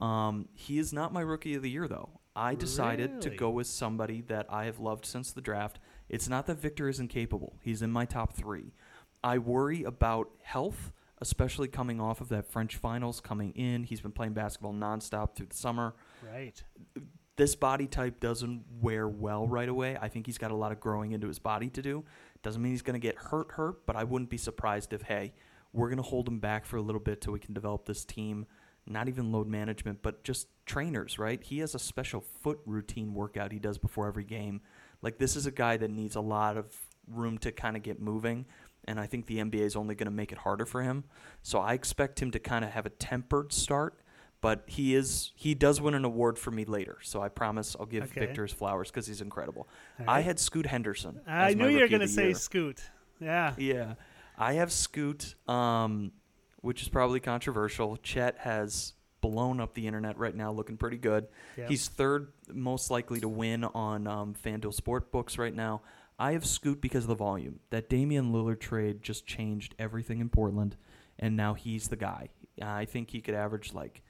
Um, 0.00 0.48
he 0.54 0.78
is 0.78 0.94
not 0.94 1.12
my 1.12 1.20
rookie 1.20 1.54
of 1.54 1.62
the 1.62 1.70
year, 1.70 1.86
though. 1.86 2.20
I 2.34 2.54
decided 2.54 3.20
to 3.22 3.30
go 3.30 3.50
with 3.50 3.66
somebody 3.66 4.22
that 4.22 4.46
I 4.48 4.64
have 4.64 4.78
loved 4.78 5.04
since 5.04 5.32
the 5.32 5.42
draft. 5.42 5.78
It's 6.08 6.28
not 6.28 6.46
that 6.46 6.58
Victor 6.58 6.88
isn't 6.88 7.08
capable. 7.08 7.56
He's 7.60 7.82
in 7.82 7.92
my 7.92 8.06
top 8.06 8.32
three. 8.32 8.72
I 9.24 9.38
worry 9.38 9.84
about 9.84 10.30
health, 10.42 10.92
especially 11.20 11.68
coming 11.68 12.00
off 12.00 12.20
of 12.20 12.28
that 12.30 12.46
French 12.50 12.76
finals 12.76 13.20
coming 13.20 13.52
in. 13.52 13.84
He's 13.84 14.00
been 14.00 14.12
playing 14.12 14.32
basketball 14.32 14.72
nonstop 14.74 15.34
through 15.36 15.46
the 15.46 15.56
summer 15.56 15.94
Right. 16.22 16.62
this 17.36 17.54
body 17.54 17.86
type 17.86 18.20
doesn't 18.20 18.64
wear 18.80 19.08
well 19.08 19.46
right 19.46 19.68
away. 19.68 19.96
I 20.00 20.08
think 20.08 20.26
he's 20.26 20.38
got 20.38 20.50
a 20.50 20.56
lot 20.56 20.72
of 20.72 20.80
growing 20.80 21.12
into 21.12 21.28
his 21.28 21.38
body 21.38 21.70
to 21.70 21.82
do. 21.82 22.04
Doesn't 22.42 22.60
mean 22.60 22.72
he's 22.72 22.82
going 22.82 23.00
to 23.00 23.06
get 23.06 23.16
hurt, 23.16 23.52
hurt, 23.52 23.86
but 23.86 23.96
I 23.96 24.04
wouldn't 24.04 24.30
be 24.30 24.36
surprised 24.36 24.92
if, 24.92 25.02
hey, 25.02 25.32
we're 25.72 25.88
going 25.88 25.96
to 25.96 26.02
hold 26.02 26.28
him 26.28 26.40
back 26.40 26.66
for 26.66 26.76
a 26.76 26.82
little 26.82 27.00
bit 27.00 27.20
till 27.20 27.32
we 27.32 27.38
can 27.38 27.54
develop 27.54 27.86
this 27.86 28.04
team. 28.04 28.46
Not 28.84 29.08
even 29.08 29.30
load 29.30 29.46
management, 29.46 30.02
but 30.02 30.24
just 30.24 30.48
trainers, 30.66 31.18
right? 31.18 31.42
He 31.42 31.60
has 31.60 31.74
a 31.74 31.78
special 31.78 32.20
foot 32.20 32.58
routine 32.66 33.14
workout 33.14 33.52
he 33.52 33.60
does 33.60 33.78
before 33.78 34.08
every 34.08 34.24
game. 34.24 34.60
Like, 35.02 35.18
this 35.18 35.36
is 35.36 35.46
a 35.46 35.52
guy 35.52 35.76
that 35.76 35.90
needs 35.90 36.16
a 36.16 36.20
lot 36.20 36.56
of 36.56 36.74
room 37.08 37.38
to 37.38 37.52
kind 37.52 37.76
of 37.76 37.82
get 37.82 38.00
moving. 38.00 38.44
And 38.86 38.98
I 38.98 39.06
think 39.06 39.26
the 39.26 39.38
NBA 39.38 39.60
is 39.60 39.76
only 39.76 39.94
going 39.94 40.06
to 40.06 40.10
make 40.12 40.32
it 40.32 40.38
harder 40.38 40.66
for 40.66 40.82
him. 40.82 41.04
So 41.42 41.60
I 41.60 41.74
expect 41.74 42.20
him 42.20 42.30
to 42.32 42.38
kind 42.38 42.64
of 42.64 42.72
have 42.72 42.86
a 42.86 42.90
tempered 42.90 43.52
start 43.52 43.98
but 44.42 44.64
he 44.66 44.94
is 44.94 45.30
he 45.36 45.54
does 45.54 45.80
win 45.80 45.94
an 45.94 46.04
award 46.04 46.36
for 46.38 46.50
me 46.50 46.64
later. 46.66 46.98
So 47.02 47.22
I 47.22 47.28
promise 47.28 47.74
I'll 47.78 47.86
give 47.86 48.04
Okay. 48.04 48.20
Victor 48.20 48.42
his 48.42 48.52
flowers 48.52 48.90
because 48.90 49.06
he's 49.06 49.20
incredible. 49.22 49.68
All 50.00 50.06
I 50.08 50.20
had 50.20 50.38
Scoot 50.38 50.66
Henderson. 50.66 51.20
I 51.26 51.54
knew 51.54 51.68
you 51.68 51.78
were 51.78 51.88
gonna 51.88 52.08
say 52.08 52.26
year. 52.26 52.34
Scoot. 52.34 52.82
Yeah. 53.20 53.54
Yeah, 53.56 53.94
I 54.36 54.54
have 54.54 54.72
Scoot, 54.72 55.36
um, 55.48 56.10
which 56.60 56.82
is 56.82 56.88
probably 56.88 57.20
controversial. 57.20 57.96
Chet 57.98 58.36
has 58.38 58.94
blown 59.20 59.60
up 59.60 59.74
the 59.74 59.86
internet 59.86 60.18
right 60.18 60.34
now, 60.34 60.50
looking 60.50 60.76
pretty 60.76 60.96
good. 60.96 61.28
Yep. 61.56 61.68
He's 61.70 61.86
third 61.86 62.32
most 62.52 62.90
likely 62.90 63.20
to 63.20 63.28
win 63.28 63.62
on 63.62 64.08
um, 64.08 64.34
FanDuel 64.34 64.76
Sportbooks 64.76 65.38
right 65.38 65.54
now. 65.54 65.82
I 66.22 66.34
have 66.34 66.46
Scoot 66.46 66.80
because 66.80 67.02
of 67.02 67.08
the 67.08 67.16
volume. 67.16 67.58
That 67.70 67.88
Damian 67.88 68.32
Lillard 68.32 68.60
trade 68.60 69.02
just 69.02 69.26
changed 69.26 69.74
everything 69.76 70.20
in 70.20 70.28
Portland, 70.28 70.76
and 71.18 71.36
now 71.36 71.54
he's 71.54 71.88
the 71.88 71.96
guy. 71.96 72.28
Uh, 72.60 72.66
I 72.66 72.84
think 72.84 73.10
he 73.10 73.20
could 73.20 73.34
average 73.34 73.74
like 73.74 74.02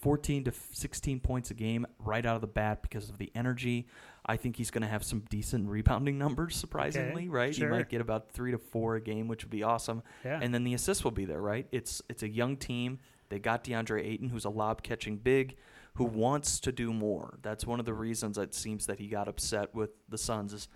14 0.00 0.44
to 0.44 0.52
16 0.52 1.18
points 1.18 1.50
a 1.50 1.54
game 1.54 1.84
right 1.98 2.24
out 2.24 2.36
of 2.36 2.42
the 2.42 2.46
bat 2.46 2.80
because 2.80 3.08
of 3.08 3.18
the 3.18 3.32
energy. 3.34 3.88
I 4.24 4.36
think 4.36 4.54
he's 4.54 4.70
going 4.70 4.82
to 4.82 4.88
have 4.88 5.02
some 5.02 5.24
decent 5.30 5.68
rebounding 5.68 6.16
numbers, 6.24 6.54
surprisingly, 6.54 7.28
right? 7.28 7.52
sure. 7.52 7.66
He 7.68 7.74
might 7.74 7.88
get 7.88 8.00
about 8.00 8.30
three 8.30 8.52
to 8.52 8.58
four 8.58 8.94
a 8.94 9.00
game, 9.00 9.26
which 9.26 9.42
would 9.42 9.50
be 9.50 9.64
awesome. 9.64 10.04
Yeah. 10.24 10.38
And 10.40 10.54
then 10.54 10.62
the 10.62 10.74
assists 10.74 11.02
will 11.02 11.10
be 11.10 11.24
there, 11.24 11.42
right? 11.42 11.66
It's 11.72 12.00
it's 12.08 12.22
a 12.22 12.28
young 12.28 12.56
team. 12.56 13.00
They 13.30 13.40
got 13.40 13.64
DeAndre 13.64 14.06
Ayton, 14.06 14.28
who's 14.28 14.44
a 14.44 14.50
lob 14.50 14.84
catching 14.84 15.16
big, 15.16 15.56
who 15.94 16.04
wants 16.04 16.60
to 16.60 16.70
do 16.70 16.92
more. 16.92 17.40
That's 17.42 17.66
one 17.66 17.80
of 17.80 17.84
the 17.84 17.94
reasons 17.94 18.38
it 18.38 18.54
seems 18.54 18.86
that 18.86 19.00
he 19.00 19.08
got 19.08 19.26
upset 19.26 19.74
with 19.74 19.90
the 20.08 20.18
Suns 20.18 20.52
is 20.52 20.68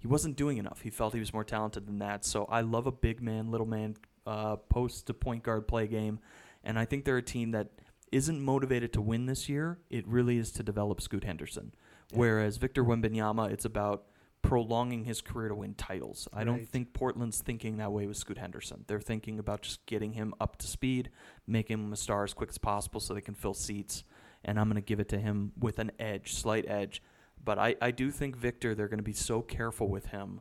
he 0.00 0.08
wasn't 0.08 0.36
doing 0.36 0.58
enough. 0.58 0.80
He 0.80 0.90
felt 0.90 1.14
he 1.14 1.20
was 1.20 1.32
more 1.32 1.44
talented 1.44 1.86
than 1.86 1.98
that. 2.00 2.24
So 2.24 2.46
I 2.46 2.62
love 2.62 2.86
a 2.86 2.92
big 2.92 3.22
man, 3.22 3.50
little 3.50 3.66
man, 3.66 3.96
uh, 4.26 4.56
post 4.56 5.06
to 5.06 5.14
point 5.14 5.42
guard 5.42 5.68
play 5.68 5.86
game, 5.86 6.18
and 6.64 6.78
I 6.78 6.84
think 6.84 7.04
they're 7.04 7.18
a 7.18 7.22
team 7.22 7.52
that 7.52 7.68
isn't 8.10 8.40
motivated 8.40 8.92
to 8.94 9.00
win 9.00 9.26
this 9.26 9.48
year. 9.48 9.78
It 9.88 10.06
really 10.08 10.38
is 10.38 10.50
to 10.52 10.62
develop 10.62 11.00
Scoot 11.00 11.24
Henderson. 11.24 11.72
Yeah. 12.10 12.18
Whereas 12.18 12.56
Victor 12.56 12.84
Wembanyama, 12.84 13.52
it's 13.52 13.64
about 13.64 14.06
prolonging 14.42 15.04
his 15.04 15.20
career 15.20 15.48
to 15.48 15.54
win 15.54 15.74
titles. 15.74 16.26
I 16.32 16.44
don't 16.44 16.66
think 16.66 16.92
Portland's 16.92 17.40
thinking 17.40 17.76
that 17.76 17.92
way 17.92 18.06
with 18.06 18.16
Scoot 18.16 18.38
Henderson. 18.38 18.84
They're 18.86 19.00
thinking 19.00 19.38
about 19.38 19.62
just 19.62 19.84
getting 19.86 20.14
him 20.14 20.34
up 20.40 20.56
to 20.58 20.66
speed, 20.66 21.10
making 21.46 21.78
him 21.78 21.92
a 21.92 21.96
star 21.96 22.24
as 22.24 22.32
quick 22.32 22.50
as 22.50 22.58
possible 22.58 23.00
so 23.00 23.12
they 23.12 23.20
can 23.20 23.34
fill 23.34 23.54
seats. 23.54 24.02
And 24.42 24.58
I'm 24.58 24.68
going 24.68 24.76
to 24.76 24.86
give 24.86 24.98
it 24.98 25.10
to 25.10 25.18
him 25.18 25.52
with 25.58 25.78
an 25.78 25.92
edge, 25.98 26.34
slight 26.34 26.64
edge. 26.66 27.02
But 27.42 27.58
I, 27.58 27.76
I 27.80 27.90
do 27.90 28.10
think 28.10 28.36
Victor, 28.36 28.74
they're 28.74 28.88
going 28.88 28.98
to 28.98 29.02
be 29.04 29.12
so 29.12 29.40
careful 29.42 29.88
with 29.88 30.06
him. 30.06 30.40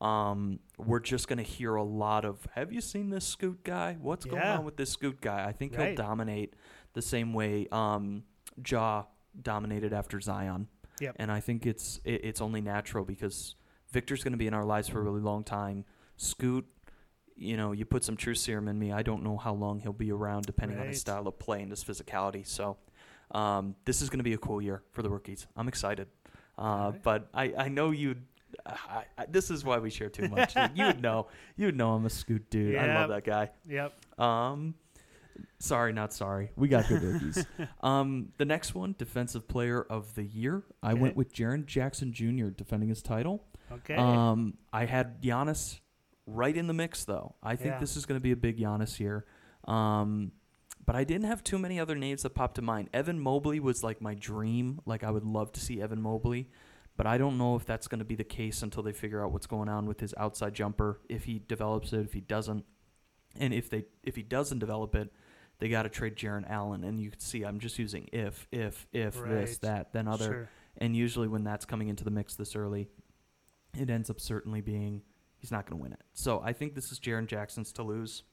Um, 0.00 0.60
we're 0.78 0.98
just 1.00 1.28
going 1.28 1.36
to 1.38 1.42
hear 1.44 1.74
a 1.74 1.82
lot 1.82 2.24
of, 2.24 2.46
have 2.54 2.72
you 2.72 2.80
seen 2.80 3.10
this 3.10 3.24
Scoot 3.26 3.62
guy? 3.64 3.98
What's 4.00 4.24
going 4.24 4.42
on 4.42 4.64
with 4.64 4.76
this 4.76 4.90
Scoot 4.90 5.20
guy? 5.20 5.44
I 5.46 5.52
think 5.52 5.76
Right. 5.76 5.88
he'll 5.88 5.96
dominate 5.96 6.54
the 6.94 7.02
same 7.02 7.34
way 7.34 7.68
um, 7.70 8.24
Ja 8.66 9.04
dominated 9.40 9.92
after 9.92 10.18
Zion. 10.20 10.68
Yep. 11.00 11.16
And 11.18 11.30
I 11.30 11.40
think 11.40 11.66
it's 11.66 12.00
it, 12.04 12.24
it's 12.24 12.40
only 12.40 12.60
natural 12.60 13.04
because 13.04 13.54
Victor's 13.90 14.22
going 14.24 14.32
to 14.32 14.38
be 14.38 14.46
in 14.46 14.54
our 14.54 14.64
lives 14.64 14.88
for 14.88 15.00
a 15.00 15.02
really 15.02 15.20
long 15.20 15.44
time. 15.44 15.84
Scoot, 16.16 16.66
you 17.36 17.56
know, 17.56 17.72
you 17.72 17.84
put 17.84 18.02
some 18.04 18.16
true 18.16 18.34
serum 18.34 18.68
in 18.68 18.78
me. 18.78 18.92
I 18.92 19.02
don't 19.02 19.22
know 19.22 19.36
how 19.36 19.54
long 19.54 19.80
he'll 19.80 19.92
be 19.92 20.12
around, 20.12 20.44
depending 20.46 20.78
on 20.78 20.86
his 20.88 21.00
style 21.00 21.26
of 21.28 21.38
play 21.38 21.62
and 21.62 21.70
his 21.70 21.82
physicality. 21.84 22.46
So, 22.46 22.76
um, 23.32 23.76
this 23.86 24.02
is 24.02 24.10
going 24.10 24.18
to 24.18 24.24
be 24.24 24.34
a 24.34 24.38
cool 24.38 24.60
year 24.60 24.82
for 24.92 25.02
the 25.02 25.08
rookies. 25.08 25.46
I'm 25.56 25.68
excited. 25.68 26.08
Uh, 26.60 26.62
Alright. 26.62 27.02
But 27.02 27.28
I, 27.32 27.54
I 27.56 27.68
know 27.68 27.90
you'd. 27.90 28.22
I, 28.66 29.04
I, 29.16 29.26
this 29.26 29.50
is 29.50 29.64
why 29.64 29.78
we 29.78 29.90
share 29.90 30.10
too 30.10 30.28
much. 30.28 30.54
you 30.74 30.84
would 30.86 31.00
know. 31.00 31.28
You 31.56 31.66
would 31.66 31.76
know 31.76 31.92
I'm 31.92 32.04
a 32.04 32.10
Scoot 32.10 32.50
dude. 32.50 32.76
I 32.76 32.94
love 32.94 33.08
that 33.08 33.24
guy. 33.24 33.50
Yep. 33.68 34.20
Um, 34.20 34.74
sorry, 35.58 35.92
not 35.92 36.12
sorry. 36.12 36.50
We 36.56 36.68
got 36.68 36.86
good 36.88 37.02
rookies. 37.02 37.46
um, 37.82 38.28
the 38.38 38.44
next 38.44 38.74
one, 38.74 38.94
defensive 38.98 39.48
player 39.48 39.80
of 39.82 40.14
the 40.14 40.24
year. 40.24 40.64
I 40.82 40.94
went 40.94 41.16
with 41.16 41.32
Jaren 41.32 41.64
Jackson 41.64 42.12
Jr. 42.12 42.48
defending 42.48 42.88
his 42.88 43.02
title. 43.02 43.44
Okay. 43.72 43.94
Um, 43.94 44.54
I 44.72 44.84
had 44.84 45.22
Giannis 45.22 45.78
right 46.26 46.54
in 46.56 46.66
the 46.66 46.74
mix, 46.74 47.04
though. 47.04 47.36
I 47.42 47.56
think 47.56 47.74
Yeah. 47.74 47.78
this 47.80 47.96
is 47.96 48.04
going 48.04 48.18
to 48.18 48.22
be 48.22 48.32
a 48.32 48.36
big 48.36 48.58
Giannis 48.58 48.98
year. 49.00 49.24
Um, 49.66 50.32
but 50.90 50.96
I 50.96 51.04
didn't 51.04 51.28
have 51.28 51.44
too 51.44 51.56
many 51.56 51.78
other 51.78 51.94
names 51.94 52.24
that 52.24 52.30
popped 52.30 52.56
to 52.56 52.62
mind. 52.62 52.90
Evan 52.92 53.20
Mobley 53.20 53.60
was 53.60 53.84
like 53.84 54.00
my 54.00 54.14
dream. 54.14 54.80
Like 54.86 55.04
I 55.04 55.12
would 55.12 55.24
love 55.24 55.52
to 55.52 55.60
see 55.60 55.80
Evan 55.80 56.02
Mobley, 56.02 56.48
but 56.96 57.06
I 57.06 57.16
don't 57.16 57.38
know 57.38 57.54
if 57.54 57.64
that's 57.64 57.86
going 57.86 58.00
to 58.00 58.04
be 58.04 58.16
the 58.16 58.24
case 58.24 58.60
until 58.60 58.82
they 58.82 58.90
figure 58.92 59.24
out 59.24 59.30
what's 59.30 59.46
going 59.46 59.68
on 59.68 59.86
with 59.86 60.00
his 60.00 60.14
outside 60.18 60.52
jumper. 60.52 60.98
If 61.08 61.26
he 61.26 61.42
develops 61.46 61.92
it, 61.92 62.00
if 62.00 62.12
he 62.12 62.20
doesn't, 62.20 62.64
and 63.38 63.54
if 63.54 63.70
they 63.70 63.84
if 64.02 64.16
he 64.16 64.24
doesn't 64.24 64.58
develop 64.58 64.96
it, 64.96 65.12
they 65.60 65.68
got 65.68 65.84
to 65.84 65.90
trade 65.90 66.16
Jaron 66.16 66.50
Allen. 66.50 66.82
And 66.82 66.98
you 66.98 67.10
can 67.12 67.20
see 67.20 67.44
I'm 67.44 67.60
just 67.60 67.78
using 67.78 68.08
if 68.12 68.48
if 68.50 68.88
if 68.92 69.14
this 69.14 69.58
that 69.58 69.92
then 69.92 70.08
other. 70.08 70.24
Sure. 70.24 70.48
And 70.78 70.96
usually 70.96 71.28
when 71.28 71.44
that's 71.44 71.64
coming 71.64 71.86
into 71.86 72.02
the 72.02 72.10
mix 72.10 72.34
this 72.34 72.56
early, 72.56 72.88
it 73.78 73.90
ends 73.90 74.10
up 74.10 74.18
certainly 74.18 74.60
being 74.60 75.02
he's 75.38 75.52
not 75.52 75.66
going 75.66 75.78
to 75.78 75.82
win 75.84 75.92
it. 75.92 76.02
So 76.14 76.42
I 76.44 76.52
think 76.52 76.74
this 76.74 76.90
is 76.90 76.98
Jaren 76.98 77.28
Jackson's 77.28 77.70
to 77.74 77.84
lose. 77.84 78.24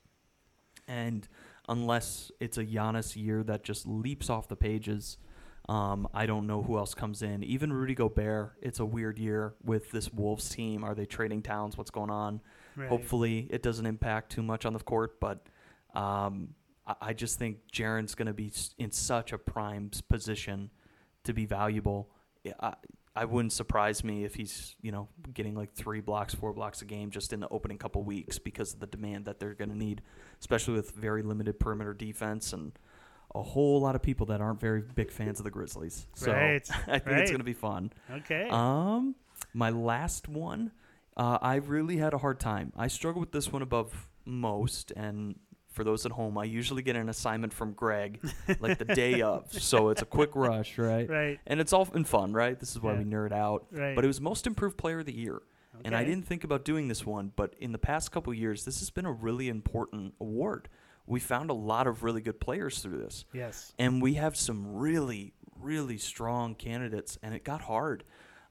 And 0.88 1.28
unless 1.67 2.31
it's 2.39 2.57
a 2.57 2.65
Giannis 2.65 3.15
year 3.15 3.43
that 3.43 3.63
just 3.63 3.86
leaps 3.88 4.29
off 4.29 4.47
the 4.47 4.55
pages, 4.55 5.17
Um, 5.69 6.07
I 6.13 6.25
don't 6.27 6.47
know 6.47 6.63
who 6.63 6.77
else 6.77 6.93
comes 6.93 7.21
in. 7.21 7.43
Even 7.43 7.74
Rudy 7.74 7.93
Gobert. 7.93 8.53
It's 8.62 8.79
a 8.79 8.86
weird 8.86 9.19
year 9.19 9.53
with 9.63 9.91
this 9.91 10.09
Wolves 10.13 10.47
team. 10.50 10.83
Are 10.86 10.95
they 10.95 11.05
trading 11.05 11.41
Towns? 11.41 11.77
What's 11.77 11.91
going 11.91 12.09
on? 12.09 12.39
Right. 12.77 12.88
Hopefully, 12.88 13.47
it 13.50 13.63
doesn't 13.63 13.86
impact 13.86 14.31
too 14.31 14.43
much 14.43 14.65
on 14.65 14.71
the 14.71 14.79
court, 14.79 15.19
but 15.19 15.45
um, 15.93 16.55
I, 16.86 16.95
I 17.01 17.13
just 17.13 17.38
think 17.38 17.57
Jaren's 17.74 18.15
going 18.15 18.27
to 18.27 18.33
be 18.33 18.50
in 18.77 18.91
such 18.91 19.33
a 19.33 19.38
prime 19.38 19.91
position 20.07 20.69
to 21.25 21.33
be 21.33 21.45
valuable. 21.45 22.12
I, 22.62 22.75
I 23.17 23.25
wouldn't 23.25 23.51
surprise 23.51 24.03
me 24.03 24.24
if 24.25 24.36
he's 24.36 24.75
you 24.81 24.91
know 24.91 25.09
getting 25.33 25.55
like 25.55 25.74
three 25.74 26.01
blocks, 26.01 26.33
four 26.33 26.53
blocks 26.53 26.81
a 26.81 26.86
game 26.86 27.09
just 27.09 27.33
in 27.33 27.39
the 27.39 27.50
opening 27.50 27.77
couple 27.77 28.03
weeks 28.03 28.38
because 28.38 28.74
of 28.74 28.79
the 28.79 28.88
demand 28.88 29.25
that 29.25 29.39
they're 29.39 29.55
going 29.55 29.69
to 29.69 29.77
need, 29.77 30.01
especially 30.39 30.75
with 30.75 30.91
very 30.91 31.24
limited 31.24 31.59
perimeter 31.59 31.93
defense 31.93 32.53
and 32.53 32.77
a 33.33 33.41
whole 33.41 33.81
lot 33.81 33.95
of 33.95 34.01
people 34.01 34.27
that 34.27 34.39
aren't 34.39 34.59
very 34.59 34.81
big 34.81 35.12
fans 35.12 35.39
of 35.39 35.43
the 35.43 35.51
Grizzlies. 35.51 36.07
So 36.13 36.31
Right, 36.31 36.69
I 36.88 37.00
think 37.00 37.05
right. 37.07 37.21
it's 37.21 37.31
going 37.31 37.39
to 37.39 37.45
be 37.45 37.53
fun. 37.53 37.91
Okay. 38.12 38.47
Um, 38.50 39.15
my 39.53 39.69
last 39.69 40.27
one, 40.29 40.71
uh, 41.15 41.38
I 41.41 41.55
really 41.55 41.97
had 41.97 42.13
a 42.13 42.19
hard 42.19 42.39
time. 42.39 42.71
I 42.77 42.88
struggle 42.88 43.19
with 43.19 43.31
this 43.31 43.51
one 43.51 43.62
above 43.62 44.07
most, 44.25 44.91
and 44.91 45.39
for 45.77 45.84
those 45.86 46.05
at 46.05 46.12
home, 46.12 46.38
I 46.38 46.43
usually 46.43 46.81
get 46.81 46.96
an 46.98 47.07
assignment 47.07 47.53
from 47.53 47.72
Greg 47.74 48.19
like 48.60 48.77
the 48.79 48.86
day 48.86 49.22
of, 49.22 49.53
so 49.53 49.89
it's 49.89 50.01
a 50.01 50.05
quick 50.05 50.31
rush, 50.36 50.77
right? 50.77 51.07
right. 51.10 51.39
And 51.48 51.62
it's 51.62 51.72
all 51.72 51.88
in 51.93 52.03
fun, 52.03 52.34
right? 52.34 52.60
This 52.60 52.72
is 52.75 52.81
why 52.81 52.93
Yeah. 52.93 53.00
we 53.00 53.05
nerd 53.05 53.31
out. 53.31 53.67
Right. 53.72 53.96
But 53.96 54.03
it 54.03 54.07
was 54.07 54.19
most 54.19 54.48
improved 54.48 54.75
player 54.77 55.00
of 55.00 55.05
the 55.05 55.15
year. 55.15 55.41
And 55.86 55.96
I 55.96 56.03
didn't 56.03 56.25
think 56.25 56.43
about 56.43 56.65
doing 56.65 56.88
this 56.88 57.05
one, 57.05 57.31
but 57.36 57.53
in 57.60 57.72
the 57.72 57.77
past 57.77 58.12
couple 58.12 58.34
years, 58.34 58.65
this 58.65 58.79
has 58.79 58.89
been 58.89 59.05
a 59.05 59.12
really 59.12 59.48
important 59.48 60.15
award. 60.19 60.69
We 61.05 61.19
found 61.19 61.51
a 61.51 61.53
lot 61.53 61.86
of 61.86 62.01
really 62.03 62.19
good 62.22 62.39
players 62.39 62.79
through 62.79 62.98
this 62.98 63.24
Yes. 63.31 63.74
and 63.79 64.01
we 64.01 64.15
have 64.15 64.36
some 64.36 64.75
really 64.75 65.34
really 65.62 65.98
strong 65.98 66.53
candidates 66.55 67.17
and 67.24 67.34
it 67.34 67.43
got 67.43 67.62
hard 67.62 68.03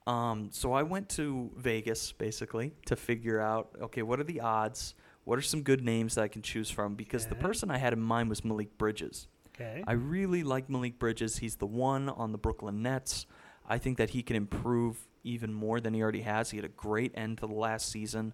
um, 0.08 0.48
so 0.52 0.72
i 0.72 0.82
went 0.82 1.08
to 1.10 1.50
vegas 1.56 2.10
basically 2.12 2.72
to 2.86 2.96
figure 2.96 3.38
out 3.40 3.70
okay 3.80 4.02
what 4.02 4.18
are 4.18 4.24
the 4.24 4.40
odds 4.40 4.94
what 5.26 5.38
are 5.38 5.42
some 5.42 5.60
good 5.62 5.84
names 5.84 6.14
that 6.14 6.22
i 6.22 6.28
can 6.28 6.40
choose 6.40 6.70
from 6.70 6.94
because 6.94 7.26
the 7.26 7.34
person 7.34 7.70
i 7.70 7.76
had 7.76 7.92
in 7.92 8.00
mind 8.00 8.28
was 8.30 8.42
malik 8.44 8.78
bridges 8.78 9.28
Okay. 9.54 9.82
i 9.86 9.92
really 9.92 10.42
like 10.42 10.70
malik 10.70 10.98
bridges 10.98 11.36
he's 11.38 11.56
the 11.56 11.66
one 11.66 12.08
on 12.08 12.32
the 12.32 12.38
brooklyn 12.38 12.82
nets 12.82 13.26
i 13.68 13.76
think 13.78 13.98
that 13.98 14.10
he 14.10 14.22
can 14.22 14.36
improve 14.36 15.06
even 15.24 15.52
more 15.52 15.80
than 15.80 15.92
he 15.94 16.02
already 16.02 16.22
has 16.22 16.50
he 16.50 16.56
had 16.56 16.64
a 16.64 16.68
great 16.86 17.12
end 17.14 17.38
to 17.38 17.46
the 17.46 17.54
last 17.54 17.90
season 17.90 18.32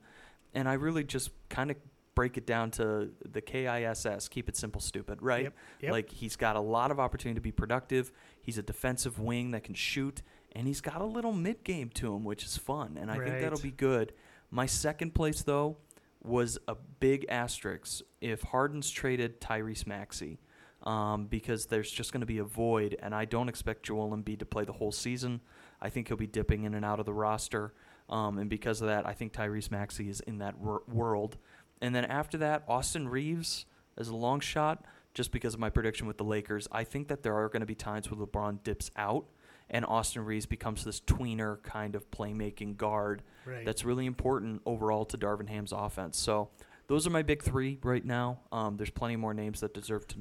and 0.54 0.68
i 0.68 0.75
really 0.75 1.02
just 1.04 1.30
kind 1.49 1.70
of 1.70 1.76
break 2.14 2.37
it 2.37 2.44
down 2.46 2.70
to 2.70 3.08
the 3.30 3.40
kiss 3.40 4.28
keep 4.28 4.46
it 4.49 4.54
simple 4.56 4.80
stupid 4.80 5.22
right 5.22 5.44
Yep, 5.44 5.54
yep. 5.80 5.92
like 5.92 6.11
he's 6.11 6.37
got 6.37 6.56
a 6.56 6.61
lot 6.61 6.90
of 6.90 7.00
opportunity 7.00 7.37
to 7.37 7.40
be 7.40 7.52
productive. 7.52 8.12
He's 8.42 8.58
a 8.58 8.62
defensive 8.62 9.18
wing 9.18 9.52
that 9.52 9.64
can 9.64 9.75
shoot, 9.75 10.20
and 10.54 10.66
he's 10.66 10.82
got 10.82 11.00
a 11.00 11.06
little 11.06 11.32
mid 11.32 11.64
game 11.64 11.88
to 11.94 12.12
him, 12.14 12.22
which 12.25 12.44
is 12.44 12.58
fun. 12.58 12.99
And 13.00 13.11
I 13.11 13.14
think 13.16 13.40
that'll 13.40 13.61
be 13.61 13.70
good. 13.70 14.12
My 14.50 14.66
second 14.66 15.14
place 15.14 15.40
though 15.42 15.78
was 16.23 16.59
a 16.69 16.76
big 17.00 17.26
asterisk 17.29 18.02
if 18.21 18.43
Harden's 18.43 18.91
traded 18.91 19.41
Tyrese 19.41 19.87
Maxey. 19.87 20.38
Um, 20.85 21.26
because 21.26 21.67
there's 21.67 21.93
just 21.93 22.12
going 22.12 22.23
to 22.23 22.26
be 22.26 22.38
a 22.38 22.45
void, 22.45 22.97
and 23.00 23.14
I 23.14 23.25
don't 23.25 23.49
expect 23.49 23.85
Joel 23.85 24.11
Embiid 24.11 24.41
to 24.41 24.45
play 24.45 24.64
the 24.64 24.73
whole 24.73 24.91
season. 24.91 25.41
I 25.81 25.91
think 25.91 26.09
he'll 26.09 26.17
be 26.17 26.26
dipping 26.26 26.64
in 26.64 26.75
and 26.75 26.85
out 26.85 26.99
of 26.99 27.07
the 27.07 27.12
roster, 27.12 27.73
um, 28.09 28.37
and 28.38 28.50
because 28.50 28.81
of 28.81 28.88
that, 28.88 29.07
I 29.07 29.12
think 29.12 29.33
Tyrese 29.33 29.71
Maxey 29.71 30.09
is 30.09 30.19
in 30.19 30.38
that 30.38 30.59
wor- 30.59 30.83
world. 30.88 31.38
And 31.81 31.95
then 31.95 32.05
after 32.05 32.37
that, 32.38 32.64
Austin 32.67 33.09
Reaves 33.09 33.64
is 33.97 34.09
a 34.09 34.17
long 34.17 34.41
shot, 34.41 34.85
just 35.14 35.31
because 35.31 35.55
of 35.55 35.61
my 35.61 35.71
prediction 35.71 36.09
with 36.09 36.19
the 36.19 36.25
Lakers. 36.25 36.67
I 36.73 36.83
think 36.83 37.07
that 37.09 37.23
there 37.23 37.37
are 37.37 37.49
going 37.49 37.61
to 37.61 37.67
be 37.67 37.75
times 37.76 38.11
where 38.11 38.26
LeBron 38.26 38.64
dips 38.64 38.91
out 38.97 39.26
and 39.73 39.85
Austin 39.87 40.25
Reaves 40.25 40.47
becomes 40.47 40.85
this 40.85 41.00
tweener 41.00 41.62
kind 41.62 41.95
of 41.95 42.11
playmaking 42.11 42.76
guard 42.76 43.23
right. 43.47 43.64
that's 43.64 43.85
really 43.85 44.07
important 44.07 44.61
overall 44.67 45.05
to 45.07 45.19
Darvin 45.19 45.49
Ham's 45.49 45.73
offense. 45.73 46.19
So 46.19 46.50
those 46.87 47.07
are 47.07 47.11
my 47.11 47.23
big 47.23 47.43
three 47.43 47.79
right 47.83 48.05
now. 48.05 48.41
Um, 48.52 48.76
there's 48.76 48.91
plenty 48.91 49.17
more 49.17 49.33
names 49.33 49.61
that 49.61 49.73
deserve 49.73 50.06
to 50.08 50.17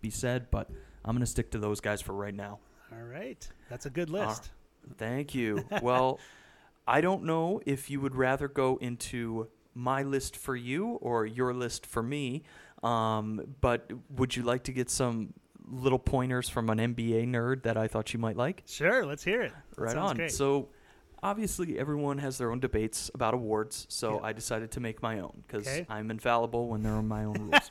be 0.00 0.10
said, 0.10 0.50
but 0.50 0.68
I'm 1.04 1.14
going 1.14 1.20
to 1.20 1.30
stick 1.30 1.52
to 1.52 1.58
those 1.58 1.80
guys 1.80 2.02
for 2.02 2.12
right 2.12 2.34
now. 2.34 2.58
All 2.92 3.06
right. 3.06 3.48
That's 3.70 3.86
a 3.86 3.90
good 3.90 4.10
list. 4.10 4.50
Thank 4.98 5.34
you. 5.34 5.64
well, 5.82 6.18
I 6.86 7.00
don't 7.00 7.24
know 7.24 7.60
if 7.64 7.90
you 7.90 8.00
would 8.00 8.14
rather 8.14 8.48
go 8.48 8.76
into 8.80 9.48
my 9.74 10.02
list 10.02 10.36
for 10.36 10.56
you 10.56 10.92
or 11.02 11.26
your 11.26 11.52
list 11.52 11.86
for 11.86 12.02
me, 12.02 12.42
um, 12.82 13.54
but 13.60 13.90
would 14.10 14.34
you 14.34 14.42
like 14.42 14.64
to 14.64 14.72
get 14.72 14.90
some 14.90 15.32
little 15.70 15.98
pointers 15.98 16.48
from 16.48 16.70
an 16.70 16.78
NBA 16.78 17.26
nerd 17.28 17.62
that 17.64 17.76
I 17.76 17.88
thought 17.88 18.12
you 18.12 18.18
might 18.18 18.36
like? 18.36 18.62
Sure. 18.66 19.04
Let's 19.04 19.24
hear 19.24 19.42
it. 19.42 19.52
That 19.76 19.82
right 19.82 19.96
on. 19.96 20.16
Great. 20.16 20.32
So, 20.32 20.68
obviously, 21.22 21.78
everyone 21.78 22.18
has 22.18 22.38
their 22.38 22.50
own 22.52 22.60
debates 22.60 23.10
about 23.14 23.34
awards, 23.34 23.86
so 23.88 24.14
Yeah. 24.20 24.26
I 24.28 24.32
decided 24.32 24.70
to 24.72 24.80
make 24.80 25.02
my 25.02 25.20
own 25.20 25.42
because 25.46 25.66
Okay. 25.66 25.86
I'm 25.88 26.10
infallible 26.10 26.68
when 26.68 26.82
there 26.82 26.94
are 26.94 27.02
my 27.02 27.24
own 27.24 27.34
rules. 27.50 27.70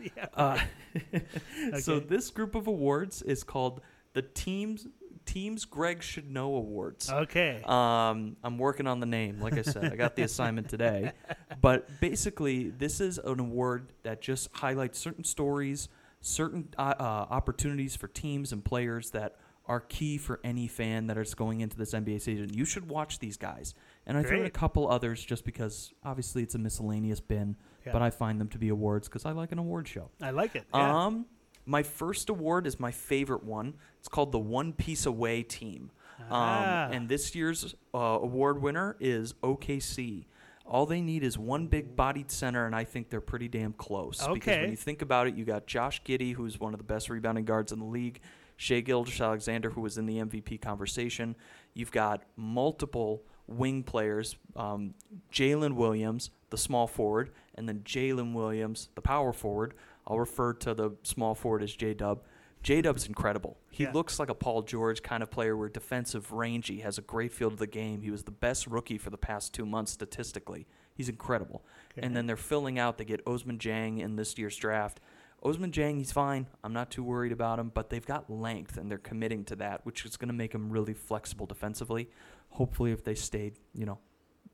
yeah. 0.00 0.26
Uh, 0.34 0.58
So 1.80 1.94
Okay. 1.94 2.06
this 2.06 2.30
group 2.30 2.54
of 2.54 2.66
awards 2.66 3.20
is 3.22 3.44
called 3.44 3.80
the 4.12 4.22
teams 4.22 4.86
teams 5.26 5.64
Greg 5.64 6.02
should 6.02 6.30
know 6.30 6.54
awards. 6.54 7.10
okay. 7.10 7.62
Um, 7.64 8.36
I'm 8.44 8.58
working 8.58 8.86
on 8.86 9.00
the 9.00 9.06
name. 9.06 9.40
Like 9.40 9.54
I 9.56 9.62
said, 9.62 9.90
I 9.90 9.96
got 9.96 10.16
the 10.16 10.22
assignment 10.22 10.68
today. 10.68 11.12
But 11.62 11.88
basically, 11.98 12.68
this 12.70 13.00
is 13.00 13.16
an 13.16 13.40
award 13.40 13.92
that 14.02 14.20
just 14.20 14.50
highlights 14.52 14.98
certain 14.98 15.24
stories, 15.24 15.88
certain 16.26 16.68
uh, 16.78 16.94
uh, 16.98 17.02
opportunities 17.30 17.94
for 17.96 18.08
teams 18.08 18.52
and 18.52 18.64
players 18.64 19.10
that 19.10 19.36
are 19.66 19.80
key 19.80 20.18
for 20.18 20.40
any 20.44 20.66
fan 20.66 21.06
that 21.06 21.16
is 21.16 21.34
going 21.34 21.60
into 21.60 21.76
this 21.76 21.92
NBA 21.94 22.20
season. 22.20 22.52
You 22.52 22.64
should 22.64 22.88
watch 22.88 23.18
these 23.18 23.36
guys. 23.36 23.74
And 24.06 24.16
I 24.18 24.22
threw 24.22 24.40
in 24.40 24.46
a 24.46 24.50
couple 24.50 24.90
others 24.90 25.24
just 25.24 25.44
because 25.44 25.92
obviously 26.04 26.42
it's 26.42 26.54
a 26.54 26.58
miscellaneous 26.58 27.20
bin, 27.20 27.56
Yeah. 27.86 27.92
but 27.92 28.02
I 28.02 28.10
find 28.10 28.38
them 28.40 28.48
to 28.48 28.58
be 28.58 28.68
awards 28.68 29.08
because 29.08 29.24
I 29.24 29.32
like 29.32 29.52
an 29.52 29.58
award 29.58 29.88
show. 29.88 30.10
I 30.20 30.30
like 30.30 30.54
it. 30.54 30.64
Yeah. 30.74 31.04
Um, 31.06 31.26
my 31.66 31.82
first 31.82 32.28
award 32.28 32.66
is 32.66 32.78
my 32.78 32.90
favorite 32.90 33.42
one. 33.42 33.74
It's 33.98 34.08
called 34.08 34.32
the 34.32 34.38
One 34.38 34.74
Piece 34.74 35.06
Away 35.06 35.42
Team. 35.42 35.90
Um, 36.20 36.26
Ah. 36.30 36.88
and 36.92 37.08
this 37.08 37.34
year's 37.34 37.74
uh, 37.94 37.98
award 37.98 38.60
winner 38.62 38.96
is 39.00 39.32
OKC. 39.42 40.26
All 40.66 40.86
they 40.86 41.00
need 41.00 41.22
is 41.22 41.36
one 41.36 41.66
big 41.66 41.94
bodied 41.94 42.30
center, 42.30 42.66
and 42.66 42.74
I 42.74 42.84
think 42.84 43.10
they're 43.10 43.20
pretty 43.20 43.48
damn 43.48 43.74
close. 43.74 44.20
Because 44.34 44.56
when 44.62 44.70
you 44.70 44.76
think 44.76 45.02
about 45.02 45.26
it, 45.26 45.34
you 45.34 45.44
got 45.44 45.66
Josh 45.66 46.02
Giddey, 46.02 46.34
who's 46.34 46.58
one 46.58 46.72
of 46.72 46.78
the 46.78 46.84
best 46.84 47.10
rebounding 47.10 47.44
guards 47.44 47.70
in 47.70 47.78
the 47.78 47.84
league, 47.84 48.20
Shai 48.56 48.80
Gilgeous 48.80 49.20
Alexander, 49.20 49.70
who 49.70 49.82
was 49.82 49.98
in 49.98 50.06
the 50.06 50.16
MVP 50.18 50.60
conversation. 50.62 51.36
You've 51.74 51.92
got 51.92 52.22
multiple 52.36 53.22
wing 53.46 53.82
players 53.82 54.36
um, 54.56 54.94
Jalen 55.32 55.74
Williams, 55.74 56.30
the 56.50 56.56
small 56.56 56.86
forward, 56.86 57.30
and 57.56 57.68
then 57.68 57.80
Jaylin 57.80 58.32
Williams, 58.32 58.88
the 58.94 59.02
power 59.02 59.32
forward. 59.32 59.74
I'll 60.06 60.18
refer 60.18 60.52
to 60.54 60.74
the 60.74 60.92
small 61.02 61.34
forward 61.34 61.62
as 61.62 61.74
J 61.74 61.94
Dub. 61.94 62.22
J 62.64 62.80
Dub's 62.80 63.06
incredible. 63.06 63.58
He 63.70 63.84
Yeah. 63.84 63.92
looks 63.92 64.18
like 64.18 64.30
a 64.30 64.34
Paul 64.34 64.62
George 64.62 65.02
kind 65.02 65.22
of 65.22 65.30
player 65.30 65.54
where 65.54 65.68
defensive 65.68 66.32
rangy, 66.32 66.80
has 66.80 66.96
a 66.96 67.02
great 67.02 67.30
field 67.30 67.52
of 67.52 67.58
the 67.58 67.66
game. 67.66 68.00
He 68.00 68.10
was 68.10 68.24
the 68.24 68.30
best 68.30 68.66
rookie 68.66 68.96
for 68.96 69.10
the 69.10 69.18
past 69.18 69.52
two 69.52 69.66
months 69.66 69.92
statistically. 69.92 70.66
He's 70.94 71.10
incredible. 71.10 71.62
Okay. 71.92 72.06
And 72.06 72.16
then 72.16 72.26
they're 72.26 72.36
filling 72.38 72.78
out. 72.78 72.96
They 72.96 73.04
get 73.04 73.22
Ousmane 73.26 73.58
Dieng 73.58 74.00
in 74.00 74.16
this 74.16 74.38
year's 74.38 74.56
draft. 74.56 74.98
Ousmane 75.44 75.72
Dieng, 75.72 75.98
he's 75.98 76.10
fine. 76.10 76.46
I'm 76.64 76.72
not 76.72 76.90
too 76.90 77.04
worried 77.04 77.32
about 77.32 77.58
him, 77.58 77.70
but 77.74 77.90
they've 77.90 78.06
got 78.06 78.30
length 78.30 78.78
and 78.78 78.90
they're 78.90 78.96
committing 78.96 79.44
to 79.44 79.56
that, 79.56 79.84
which 79.84 80.06
is 80.06 80.16
going 80.16 80.28
to 80.28 80.34
make 80.34 80.54
him 80.54 80.70
really 80.70 80.94
flexible 80.94 81.44
defensively. 81.44 82.08
Hopefully, 82.48 82.92
if 82.92 83.04
they 83.04 83.14
stayed, 83.14 83.58
you 83.74 83.84
know, 83.84 83.98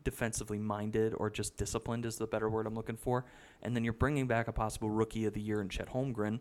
defensively 0.03 0.59
minded 0.59 1.15
or 1.17 1.31
just 1.31 1.57
disciplined 1.57 2.07
is 2.07 2.17
the 2.17 2.27
better 2.27 2.51
word 2.51 2.67
I'm 2.67 2.75
looking 2.75 2.97
for. 2.97 3.25
And 3.63 3.77
then 3.77 3.85
you're 3.85 3.93
bringing 3.93 4.27
back 4.27 4.49
a 4.49 4.53
possible 4.53 4.91
rookie 4.91 5.27
of 5.27 5.35
the 5.35 5.41
year 5.41 5.61
in 5.61 5.69
Chet 5.69 5.91
Holmgren. 5.91 6.41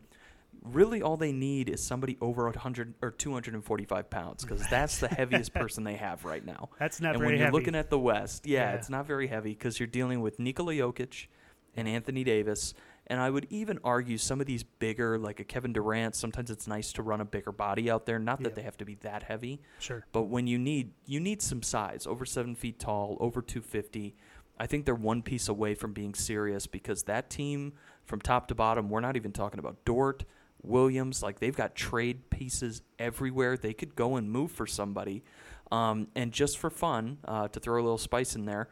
Really, 0.62 1.02
all 1.02 1.16
they 1.16 1.32
need 1.32 1.70
is 1.70 1.82
somebody 1.82 2.18
over 2.22 2.44
100 2.46 2.96
or 3.02 3.12
245 3.12 4.10
pounds 4.10 4.44
because 4.44 4.68
that's 4.70 4.98
the 5.00 5.08
heaviest 5.08 5.54
person 5.56 5.84
they 5.84 5.96
have 5.96 6.26
right 6.26 6.46
now. 6.46 6.70
That's 6.80 7.00
not 7.00 7.12
and 7.12 7.20
very 7.20 7.32
when 7.32 7.38
you're 7.40 7.46
heavy. 7.48 7.58
looking 7.58 7.76
at 7.76 7.90
the 7.90 7.98
West, 8.00 8.46
yeah, 8.46 8.72
Yeah. 8.72 8.76
it's 8.76 8.90
not 8.90 9.08
very 9.08 9.28
heavy 9.28 9.52
because 9.52 9.80
you're 9.80 9.88
dealing 9.88 10.22
with 10.22 10.38
Nikola 10.38 10.74
Jokic 10.74 11.28
and 11.76 11.88
Anthony 11.88 12.24
Davis. 12.24 12.74
And 13.08 13.20
I 13.20 13.30
would 13.30 13.48
even 13.50 13.80
argue 13.84 14.18
some 14.20 14.40
of 14.42 14.48
these 14.48 14.64
bigger, 14.64 15.18
like 15.18 15.40
a 15.40 15.44
Kevin 15.44 15.74
Durant, 15.74 16.14
sometimes 16.16 16.52
it's 16.52 16.68
nice 16.68 16.92
to 16.94 17.02
run 17.02 17.22
a 17.22 17.26
bigger 17.26 17.52
body 17.52 17.90
out 17.90 18.06
there. 18.06 18.20
Not 18.20 18.44
that 18.44 18.50
Yeah. 18.50 18.56
they 18.56 18.62
have 18.64 18.78
to 18.78 18.86
be 18.86 18.96
that 18.96 19.24
heavy, 19.24 19.62
sure. 19.80 20.06
but 20.12 20.24
when 20.24 20.46
you 20.46 20.60
need 20.60 20.92
you 21.06 21.20
need 21.20 21.42
some 21.42 21.64
size, 21.64 22.06
over 22.06 22.26
seven 22.26 22.54
feet 22.54 22.80
tall, 22.80 23.18
over 23.20 23.42
250. 23.42 24.16
I 24.60 24.68
think 24.68 24.86
they're 24.86 24.94
one 24.94 25.22
piece 25.22 25.48
away 25.48 25.74
from 25.74 25.94
being 25.94 26.14
serious 26.14 26.68
because 26.68 27.04
that 27.04 27.30
team, 27.30 27.74
from 28.04 28.20
top 28.20 28.50
to 28.50 28.56
bottom, 28.56 28.90
we're 28.90 29.00
not 29.00 29.16
even 29.16 29.32
talking 29.32 29.58
about 29.58 29.86
Dort, 29.86 30.26
Williams. 30.64 31.24
Like 31.24 31.40
they've 31.40 31.56
got 31.56 31.76
trade 31.76 32.30
pieces 32.30 32.82
everywhere. 32.98 33.58
They 33.58 33.74
could 33.74 33.96
go 33.96 34.16
and 34.16 34.30
move 34.32 34.52
for 34.52 34.68
somebody. 34.68 35.24
Um, 35.72 36.08
and 36.16 36.32
just 36.32 36.58
for 36.58 36.70
fun, 36.70 37.20
uh, 37.26 37.48
to 37.50 37.60
throw 37.60 37.76
a 37.76 37.84
little 37.84 37.98
spice 37.98 38.36
in 38.36 38.46
there, 38.46 38.70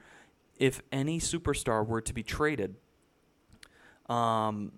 if 0.58 0.82
any 0.92 1.20
superstar 1.20 1.86
were 1.86 2.02
to 2.02 2.14
be 2.14 2.24
traded, 2.24 2.76
um, 4.10 4.72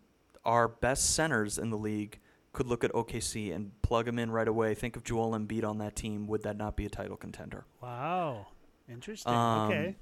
our 0.43 0.67
best 0.67 1.15
centers 1.15 1.57
in 1.57 1.69
the 1.69 1.77
league 1.77 2.19
could 2.51 2.67
look 2.67 2.83
at 2.83 2.91
OKC 2.93 3.53
and 3.53 3.71
plug 3.81 4.07
him 4.07 4.19
in 4.19 4.31
right 4.31 4.47
away. 4.47 4.73
Think 4.73 4.95
of 4.95 5.03
Joel 5.03 5.31
Embiid 5.31 5.63
on 5.63 5.77
that 5.77 5.95
team. 5.95 6.27
Would 6.27 6.43
that 6.43 6.57
not 6.57 6.75
be 6.75 6.85
a 6.85 6.89
title 6.89 7.15
contender? 7.15 7.65
Wow. 7.81 8.47
Interesting. 8.89 9.33
Um, 9.33 9.71
okay. 9.71 9.95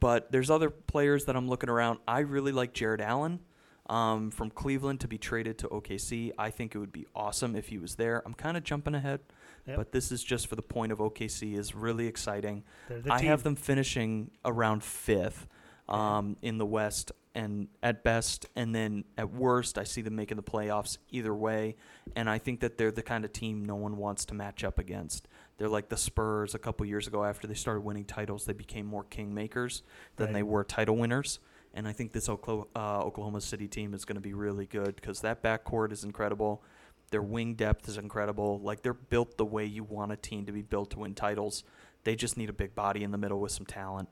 But 0.00 0.32
there's 0.32 0.50
other 0.50 0.68
players 0.68 1.26
that 1.26 1.36
I'm 1.36 1.48
looking 1.48 1.70
around. 1.70 2.00
I 2.08 2.20
really 2.20 2.52
like 2.52 2.72
Jarrett 2.72 3.00
Allen 3.00 3.40
um, 3.88 4.30
from 4.30 4.50
Cleveland 4.50 5.00
to 5.00 5.08
be 5.08 5.18
traded 5.18 5.58
to 5.58 5.68
OKC. 5.68 6.32
I 6.38 6.50
think 6.50 6.74
it 6.74 6.78
would 6.78 6.92
be 6.92 7.06
awesome 7.14 7.54
if 7.56 7.68
he 7.68 7.78
was 7.78 7.94
there. 7.96 8.22
I'm 8.26 8.34
kind 8.34 8.56
of 8.56 8.64
jumping 8.64 8.94
ahead, 8.94 9.20
Yep. 9.66 9.76
but 9.76 9.92
this 9.92 10.10
is 10.12 10.22
just 10.22 10.46
for 10.48 10.56
the 10.56 10.62
point 10.62 10.92
of 10.92 10.98
OKC 10.98 11.56
is 11.56 11.74
really 11.74 12.06
exciting. 12.06 12.64
The 12.88 13.12
I 13.12 13.22
have 13.22 13.42
them 13.42 13.56
finishing 13.56 14.30
around 14.44 14.82
fifth 14.84 15.46
um, 15.88 16.36
in 16.42 16.58
the 16.58 16.66
West, 16.66 17.12
and 17.34 17.68
at 17.82 18.02
best, 18.02 18.46
and 18.56 18.74
then 18.74 19.04
at 19.18 19.30
worst, 19.30 19.76
I 19.78 19.84
see 19.84 20.00
them 20.02 20.16
making 20.16 20.36
the 20.36 20.42
playoffs 20.42 20.96
either 21.10 21.34
way. 21.34 21.76
And 22.16 22.30
I 22.30 22.38
think 22.38 22.60
that 22.60 22.78
they're 22.78 22.90
the 22.90 23.02
kind 23.02 23.24
of 23.24 23.32
team 23.32 23.64
no 23.64 23.76
one 23.76 23.96
wants 23.98 24.24
to 24.26 24.34
match 24.34 24.64
up 24.64 24.78
against. 24.78 25.28
They're 25.58 25.68
like 25.68 25.88
the 25.90 25.96
Spurs 25.98 26.54
a 26.54 26.58
couple 26.58 26.86
years 26.86 27.06
ago. 27.06 27.24
After 27.24 27.46
they 27.46 27.54
started 27.54 27.82
winning 27.82 28.04
titles, 28.06 28.46
they 28.46 28.52
became 28.54 28.86
more 28.86 29.04
kingmakers 29.04 29.82
than 30.16 30.28
Right. 30.28 30.34
they 30.34 30.42
were 30.42 30.64
title 30.64 30.96
winners. 30.96 31.38
And 31.76 31.86
I 31.86 31.92
think 31.92 32.12
this 32.12 32.28
Oklahoma, 32.28 32.66
uh, 32.74 33.02
Oklahoma 33.02 33.40
City 33.40 33.68
team 33.68 33.94
is 33.94 34.04
going 34.04 34.16
to 34.16 34.20
be 34.20 34.32
really 34.32 34.66
good 34.66 34.96
because 34.96 35.20
that 35.20 35.42
backcourt 35.42 35.92
is 35.92 36.04
incredible. 36.04 36.62
Their 37.10 37.22
wing 37.22 37.54
depth 37.54 37.88
is 37.88 37.98
incredible. 37.98 38.58
Like 38.60 38.82
they're 38.82 38.94
built 38.94 39.36
the 39.36 39.44
way 39.44 39.64
you 39.64 39.84
want 39.84 40.10
a 40.10 40.16
team 40.16 40.46
to 40.46 40.52
be 40.52 40.62
built 40.62 40.90
to 40.92 41.00
win 41.00 41.14
titles. 41.14 41.62
They 42.04 42.16
just 42.16 42.36
need 42.36 42.48
a 42.48 42.54
big 42.54 42.74
body 42.74 43.04
in 43.04 43.10
the 43.10 43.18
middle 43.18 43.40
with 43.40 43.52
some 43.52 43.66
talent. 43.66 44.08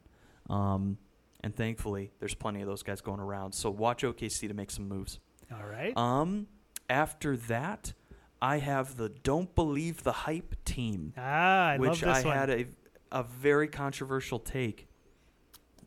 Um, 0.49 0.99
and 1.43 1.57
thankfully, 1.57 2.13
there's 2.21 2.35
plenty 2.35 2.61
of 2.61 2.69
those 2.69 2.83
guys 2.83 3.01
going 3.01 3.21
around. 3.21 3.53
So 3.53 3.71
watch 3.71 4.03
OKC 4.03 4.47
to 4.47 4.55
make 4.55 4.71
some 4.71 4.87
moves. 4.87 5.19
All 5.51 5.67
right. 5.67 5.97
Um, 5.97 6.47
after 6.89 7.37
that, 7.37 7.95
I 8.43 8.59
have 8.59 8.97
the 8.97 9.09
Don't 9.09 9.55
Believe 9.55 10.03
the 10.03 10.13
Hype 10.13 10.55
team, 10.67 11.15
ah, 11.17 11.69
I 11.69 11.77
love 11.79 11.81
which 11.81 12.05
I 12.05 12.23
one. 12.23 12.37
had 12.37 12.51
a 12.51 12.67
a 13.15 13.23
very 13.23 13.69
controversial 13.69 14.41
take. 14.41 14.89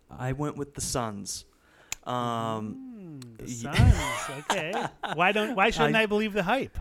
I 0.09 0.31
went 0.31 0.55
with 0.55 0.73
the 0.73 0.81
Suns. 0.81 1.45
Um, 2.07 2.83
Mm, 3.17 3.37
the 3.37 3.47
Suns. 3.47 3.95
okay. 4.51 4.73
Why 5.13 5.31
don't? 5.31 5.55
Why 5.55 5.69
shouldn't 5.69 5.95
I- 5.95 6.03
I, 6.03 6.05
believe 6.05 6.33
the 6.33 6.43
hype? 6.43 6.77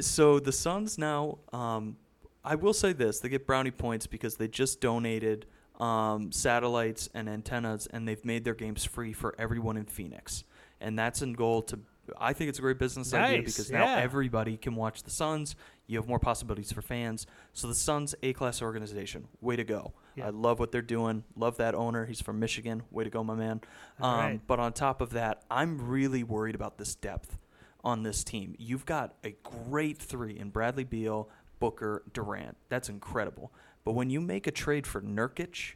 so 0.00 0.38
the 0.38 0.52
Suns 0.52 0.98
now, 0.98 1.38
um, 1.52 1.96
I 2.44 2.54
will 2.54 2.72
say 2.72 2.92
this: 2.92 3.20
they 3.20 3.28
get 3.28 3.46
brownie 3.46 3.70
points 3.70 4.06
because 4.06 4.36
they 4.36 4.48
just 4.48 4.80
donated 4.80 5.46
um, 5.80 6.32
satellites 6.32 7.08
and 7.14 7.28
antennas, 7.28 7.86
and 7.92 8.06
they've 8.06 8.24
made 8.24 8.44
their 8.44 8.54
games 8.54 8.84
free 8.84 9.12
for 9.12 9.34
everyone 9.38 9.76
in 9.76 9.84
Phoenix, 9.86 10.44
and 10.80 10.98
that's 10.98 11.22
in 11.22 11.32
goal 11.34 11.62
to. 11.62 11.78
I 12.18 12.32
think 12.32 12.48
it's 12.48 12.58
a 12.58 12.62
great 12.62 12.78
business 12.78 13.12
idea 13.12 13.38
Nice, 13.42 13.46
because 13.52 13.70
now 13.70 13.84
yeah. 13.84 14.00
everybody 14.02 14.56
can 14.56 14.74
watch 14.74 15.02
the 15.02 15.10
Suns. 15.10 15.56
You 15.88 15.98
have 15.98 16.06
more 16.06 16.20
possibilities 16.20 16.70
for 16.70 16.82
fans. 16.82 17.26
So 17.54 17.66
the 17.66 17.74
Suns, 17.74 18.14
A 18.22 18.34
class 18.34 18.62
organization, 18.62 19.26
way 19.40 19.56
to 19.56 19.64
go! 19.64 19.94
Yeah. 20.14 20.26
I 20.26 20.30
love 20.30 20.58
what 20.60 20.70
they're 20.70 20.82
doing. 20.82 21.24
Love 21.34 21.56
that 21.56 21.74
owner. 21.74 22.04
He's 22.04 22.20
from 22.20 22.38
Michigan. 22.38 22.82
Way 22.90 23.04
to 23.04 23.10
go, 23.10 23.24
my 23.24 23.34
man. 23.34 23.62
Um, 24.00 24.18
right. 24.18 24.40
But 24.46 24.60
on 24.60 24.72
top 24.74 25.00
of 25.00 25.10
that, 25.10 25.42
I'm 25.50 25.88
really 25.88 26.22
worried 26.22 26.54
about 26.54 26.76
this 26.76 26.94
depth 26.94 27.38
on 27.82 28.02
this 28.02 28.22
team. 28.22 28.54
You've 28.58 28.84
got 28.84 29.14
a 29.24 29.34
great 29.42 29.96
three 29.98 30.38
in 30.38 30.50
Bradley 30.50 30.84
Beal, 30.84 31.30
Booker, 31.58 32.02
Durant. 32.12 32.56
That's 32.68 32.88
incredible. 32.88 33.52
But 33.84 33.92
when 33.92 34.10
you 34.10 34.20
make 34.20 34.46
a 34.46 34.50
trade 34.50 34.86
for 34.86 35.00
Nurkic, 35.00 35.74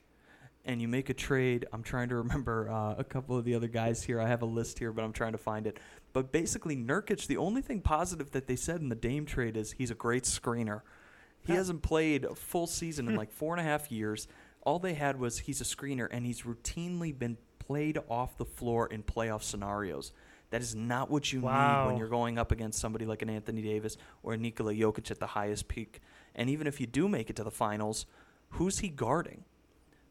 and 0.64 0.80
you 0.80 0.88
make 0.88 1.10
a 1.10 1.14
trade, 1.14 1.66
I'm 1.72 1.82
trying 1.82 2.08
to 2.10 2.16
remember 2.16 2.70
uh, 2.70 2.94
a 2.96 3.04
couple 3.04 3.36
of 3.36 3.44
the 3.44 3.54
other 3.54 3.68
guys 3.68 4.02
here. 4.02 4.20
I 4.20 4.28
have 4.28 4.42
a 4.42 4.46
list 4.46 4.78
here, 4.78 4.92
but 4.92 5.02
I'm 5.02 5.12
trying 5.12 5.32
to 5.32 5.38
find 5.38 5.66
it. 5.66 5.78
But 6.12 6.32
basically, 6.32 6.76
Nurkic, 6.76 7.26
the 7.26 7.36
only 7.36 7.62
thing 7.62 7.80
positive 7.80 8.32
that 8.32 8.46
they 8.46 8.56
said 8.56 8.80
in 8.80 8.88
the 8.88 8.94
Dame 8.94 9.24
trade 9.24 9.56
is 9.56 9.72
he's 9.72 9.90
a 9.90 9.94
great 9.94 10.24
screener. 10.24 10.82
He 11.44 11.54
hasn't 11.54 11.82
played 11.82 12.24
a 12.24 12.34
full 12.34 12.66
season 12.66 13.06
in 13.06 13.14
hmm. 13.14 13.18
like 13.18 13.32
four 13.32 13.54
and 13.54 13.60
a 13.60 13.68
half 13.68 13.90
years. 13.90 14.28
All 14.62 14.78
they 14.78 14.94
had 14.94 15.18
was 15.18 15.40
he's 15.40 15.60
a 15.60 15.64
screener, 15.64 16.08
and 16.10 16.24
he's 16.24 16.42
routinely 16.42 17.18
been 17.18 17.36
played 17.58 17.98
off 18.08 18.36
the 18.36 18.44
floor 18.44 18.86
in 18.86 19.02
playoff 19.02 19.42
scenarios. 19.42 20.12
That 20.50 20.60
is 20.60 20.74
not 20.74 21.10
what 21.10 21.32
you 21.32 21.40
need 21.40 21.86
when 21.86 21.96
you're 21.96 22.08
going 22.08 22.38
up 22.38 22.52
against 22.52 22.78
somebody 22.78 23.06
like 23.06 23.22
an 23.22 23.30
Anthony 23.30 23.62
Davis 23.62 23.96
or 24.22 24.34
a 24.34 24.36
Nikola 24.36 24.74
Jokic 24.74 25.10
at 25.10 25.18
the 25.18 25.28
highest 25.28 25.66
peak. 25.66 26.00
And 26.34 26.50
even 26.50 26.66
if 26.66 26.78
you 26.78 26.86
do 26.86 27.08
make 27.08 27.30
it 27.30 27.36
to 27.36 27.44
the 27.44 27.50
finals, 27.50 28.04
who's 28.50 28.80
he 28.80 28.90
guarding 28.90 29.44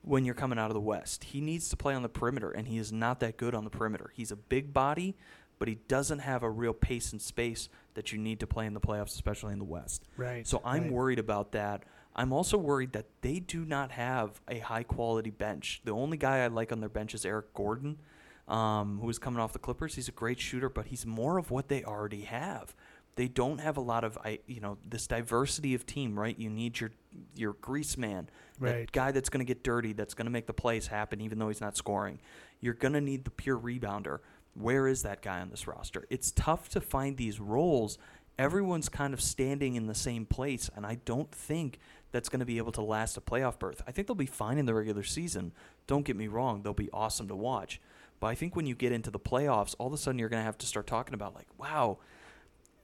when 0.02 0.26
you're 0.26 0.34
coming 0.34 0.58
out 0.58 0.72
of 0.72 0.74
the 0.74 0.82
West? 0.82 1.26
He 1.26 1.42
needs 1.42 1.70
to 1.70 1.78
play 1.78 1.94
on 1.94 2.02
the 2.02 2.10
perimeter, 2.10 2.50
and 2.50 2.68
he 2.68 2.80
is 2.80 2.92
not 2.92 3.20
that 3.20 3.38
good 3.38 3.54
on 3.54 3.66
the 3.66 3.70
perimeter. 3.70 4.12
He's 4.16 4.32
a 4.32 4.36
big 4.36 4.74
body, 4.74 5.16
but 5.62 5.68
he 5.68 5.76
doesn't 5.88 6.18
have 6.18 6.42
a 6.42 6.50
real 6.50 6.74
pace 6.74 7.12
and 7.12 7.22
space 7.22 7.70
that 7.94 8.12
you 8.12 8.18
need 8.18 8.40
to 8.40 8.48
play 8.48 8.66
in 8.66 8.74
the 8.74 8.80
playoffs, 8.80 9.14
especially 9.14 9.54
in 9.54 9.60
the 9.60 9.64
West. 9.64 10.08
Right. 10.18 10.48
So 10.48 10.60
I'm 10.66 10.86
right. 10.86 10.92
worried 10.92 11.20
about 11.20 11.52
that. 11.52 11.84
I'm 12.16 12.34
also 12.34 12.58
worried 12.58 12.94
that 12.94 13.06
they 13.22 13.38
do 13.40 13.64
not 13.64 13.92
have 13.92 14.42
a 14.48 14.58
high 14.58 14.82
quality 14.82 15.30
bench. 15.30 15.82
The 15.86 15.92
only 15.92 16.18
guy 16.18 16.40
I 16.40 16.48
like 16.48 16.72
on 16.72 16.80
their 16.80 16.90
bench 16.90 17.14
is 17.14 17.28
Eric 17.28 17.54
Gordon, 17.54 18.00
um, 18.48 18.98
who 19.02 19.10
is 19.12 19.20
coming 19.20 19.40
off 19.40 19.54
the 19.54 19.60
Clippers. 19.60 19.94
He's 19.94 20.08
a 20.08 20.12
great 20.12 20.40
shooter, 20.40 20.68
but 20.68 20.88
he's 20.88 21.06
more 21.06 21.38
of 21.38 21.52
what 21.52 21.68
they 21.68 21.84
already 21.84 22.22
have. 22.22 22.74
They 23.16 23.28
don't 23.28 23.60
have 23.60 23.78
a 23.78 23.82
lot 23.82 24.04
of, 24.04 24.18
I, 24.26 24.40
you 24.48 24.62
know, 24.62 24.80
this 24.84 25.06
diversity 25.06 25.76
of 25.76 25.86
team, 25.86 26.20
right? 26.20 26.38
You 26.40 26.50
need 26.50 26.80
your 26.80 26.90
your 27.36 27.54
grease 27.54 27.98
man, 27.98 28.30
that 28.60 28.66
Right. 28.66 28.92
guy 28.92 29.12
that's 29.12 29.30
going 29.30 29.46
to 29.46 29.54
get 29.54 29.64
dirty, 29.64 29.94
that's 29.94 30.16
going 30.16 30.26
to 30.26 30.32
make 30.32 30.48
the 30.48 30.54
plays 30.54 30.88
happen, 30.88 31.22
even 31.22 31.38
though 31.38 31.50
he's 31.50 31.62
not 31.62 31.78
scoring. 31.78 32.20
You're 32.62 32.74
going 32.74 32.94
to 32.94 33.02
need 33.02 33.26
the 33.26 33.32
pure 33.32 33.60
rebounder. 33.60 34.22
Where 34.54 34.88
is 34.88 35.04
that 35.04 35.22
guy 35.22 35.40
on 35.40 35.50
this 35.50 35.68
roster? 35.68 36.06
It's 36.10 36.32
tough 36.32 36.70
to 36.70 36.82
find 36.82 37.18
these 37.18 37.40
roles. 37.40 37.98
Everyone's 38.38 38.90
kind 38.90 39.14
of 39.14 39.22
standing 39.22 39.76
in 39.76 39.88
the 39.88 39.96
same 39.96 40.26
place, 40.26 40.70
and 40.76 40.86
I 40.86 40.96
don't 41.06 41.32
think 41.32 41.80
that's 42.12 42.28
going 42.30 42.40
to 42.40 42.46
be 42.46 42.58
able 42.58 42.72
to 42.74 42.82
last 42.82 43.16
a 43.18 43.22
playoff 43.22 43.60
berth. 43.60 43.82
I 43.88 43.92
think 43.92 44.08
they'll 44.08 44.16
be 44.16 44.26
fine 44.26 44.58
in 44.58 44.66
the 44.66 44.74
regular 44.74 45.04
season. 45.04 45.54
Don't 45.88 46.06
get 46.06 46.16
me 46.16 46.28
wrong; 46.28 46.62
they'll 46.64 46.74
be 46.74 46.90
awesome 46.92 47.28
to 47.28 47.36
watch. 47.36 47.80
But 48.20 48.28
I 48.28 48.36
think 48.36 48.56
when 48.56 48.66
you 48.66 48.76
get 48.76 48.92
into 48.92 49.10
the 49.12 49.20
playoffs, 49.20 49.76
all 49.80 49.88
of 49.88 49.94
a 49.94 49.98
sudden 49.98 50.20
you're 50.20 50.30
going 50.30 50.42
to 50.42 50.46
have 50.46 50.58
to 50.60 50.66
start 50.66 50.86
talking 50.88 51.14
about 51.14 51.34
like, 51.36 51.48
wow. 51.58 51.98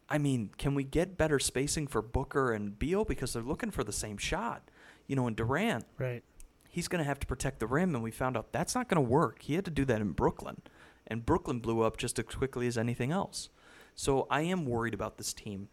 I 0.10 0.18
mean, 0.18 0.52
can 0.58 0.74
we 0.74 0.84
get 0.86 1.18
better 1.18 1.38
spacing 1.38 1.88
for 1.88 2.02
Booker 2.02 2.54
and 2.54 2.80
Beal 2.80 3.04
because 3.04 3.34
they're 3.34 3.44
looking 3.44 3.72
for 3.72 3.84
the 3.84 3.92
same 3.92 4.18
shot? 4.18 4.70
You 5.06 5.16
know, 5.18 5.28
and 5.28 5.36
Durant, 5.36 5.86
Right. 5.98 6.24
he's 6.70 6.88
going 6.88 7.00
to 7.00 7.06
have 7.08 7.20
to 7.20 7.28
protect 7.28 7.60
the 7.60 7.68
rim, 7.68 7.94
and 7.94 8.04
we 8.04 8.10
found 8.12 8.38
out 8.38 8.52
that's 8.54 8.74
not 8.74 8.88
going 8.88 9.04
to 9.04 9.08
work. 9.10 9.42
He 9.42 9.56
had 9.56 9.66
to 9.66 9.72
do 9.72 9.84
that 9.86 10.00
in 10.02 10.12
Brooklyn, 10.14 10.62
and 11.08 11.26
Brooklyn 11.26 11.60
blew 11.60 11.82
up 11.82 11.98
just 11.98 12.20
as 12.20 12.26
quickly 12.26 12.68
as 12.68 12.78
anything 12.78 13.12
else. 13.12 13.50
So 13.96 14.28
I 14.30 14.42
am 14.42 14.66
worried 14.66 14.94
about 14.94 15.18
this 15.18 15.34
team, 15.34 15.70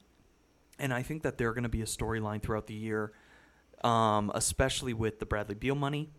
and 0.79 0.93
I 0.95 1.03
think 1.03 1.23
that 1.23 1.37
they're 1.39 1.53
going 1.53 1.65
to 1.65 1.69
be 1.69 1.83
a 1.83 1.87
storyline 1.87 2.41
throughout 2.43 2.67
the 2.67 2.75
year, 2.75 3.13
um, 3.83 4.31
especially 4.35 4.95
with 4.95 5.19
the 5.19 5.27
Bradley 5.27 5.55
Beal 5.55 5.75
money, 5.75 6.11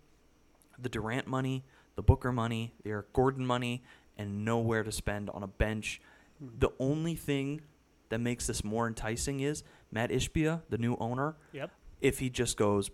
the 0.77 0.89
Durant 0.89 1.27
money, 1.27 1.63
the 1.95 2.03
Booker 2.03 2.31
money, 2.31 2.73
the 2.83 2.91
Eric 2.91 3.13
Gordon 3.13 3.45
money, 3.45 3.83
and 4.17 4.45
nowhere 4.45 4.83
to 4.83 4.91
spend 4.91 5.29
on 5.31 5.41
a 5.43 5.47
bench. 5.47 6.01
The 6.39 6.69
only 6.79 7.15
thing 7.15 7.61
that 8.09 8.19
makes 8.19 8.45
this 8.47 8.63
more 8.63 8.87
enticing 8.87 9.39
is 9.39 9.63
Mat 9.91 10.09
Ishbia, 10.11 10.61
the 10.69 10.77
new 10.77 10.95
owner 10.99 11.35
Yep. 11.53 11.71
if 12.01 12.19
he 12.19 12.29
just 12.29 12.55
goes, 12.57 12.91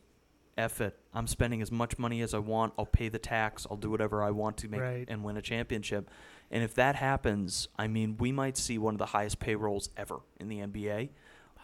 F 0.57 0.81
it, 0.81 0.97
I'm 1.13 1.27
spending 1.27 1.61
as 1.61 1.71
much 1.71 1.97
money 1.97 2.21
as 2.21 2.33
I 2.33 2.39
want, 2.39 2.73
I'll 2.77 2.85
pay 2.85 3.09
the 3.09 3.19
tax, 3.19 3.65
I'll 3.69 3.77
do 3.77 3.89
whatever 3.89 4.21
I 4.23 4.31
want 4.31 4.57
to 4.57 4.67
make 4.67 4.81
Right. 4.81 5.05
and 5.07 5.23
win 5.23 5.37
a 5.37 5.41
championship. 5.41 6.09
And 6.49 6.63
if 6.63 6.73
that 6.75 6.95
happens, 6.95 7.67
I 7.77 7.87
mean, 7.87 8.17
we 8.17 8.31
might 8.31 8.57
see 8.57 8.77
one 8.77 8.93
of 8.95 8.99
the 8.99 9.05
highest 9.07 9.39
payrolls 9.39 9.89
ever 9.95 10.19
in 10.39 10.49
the 10.49 10.59
NBA 10.59 11.09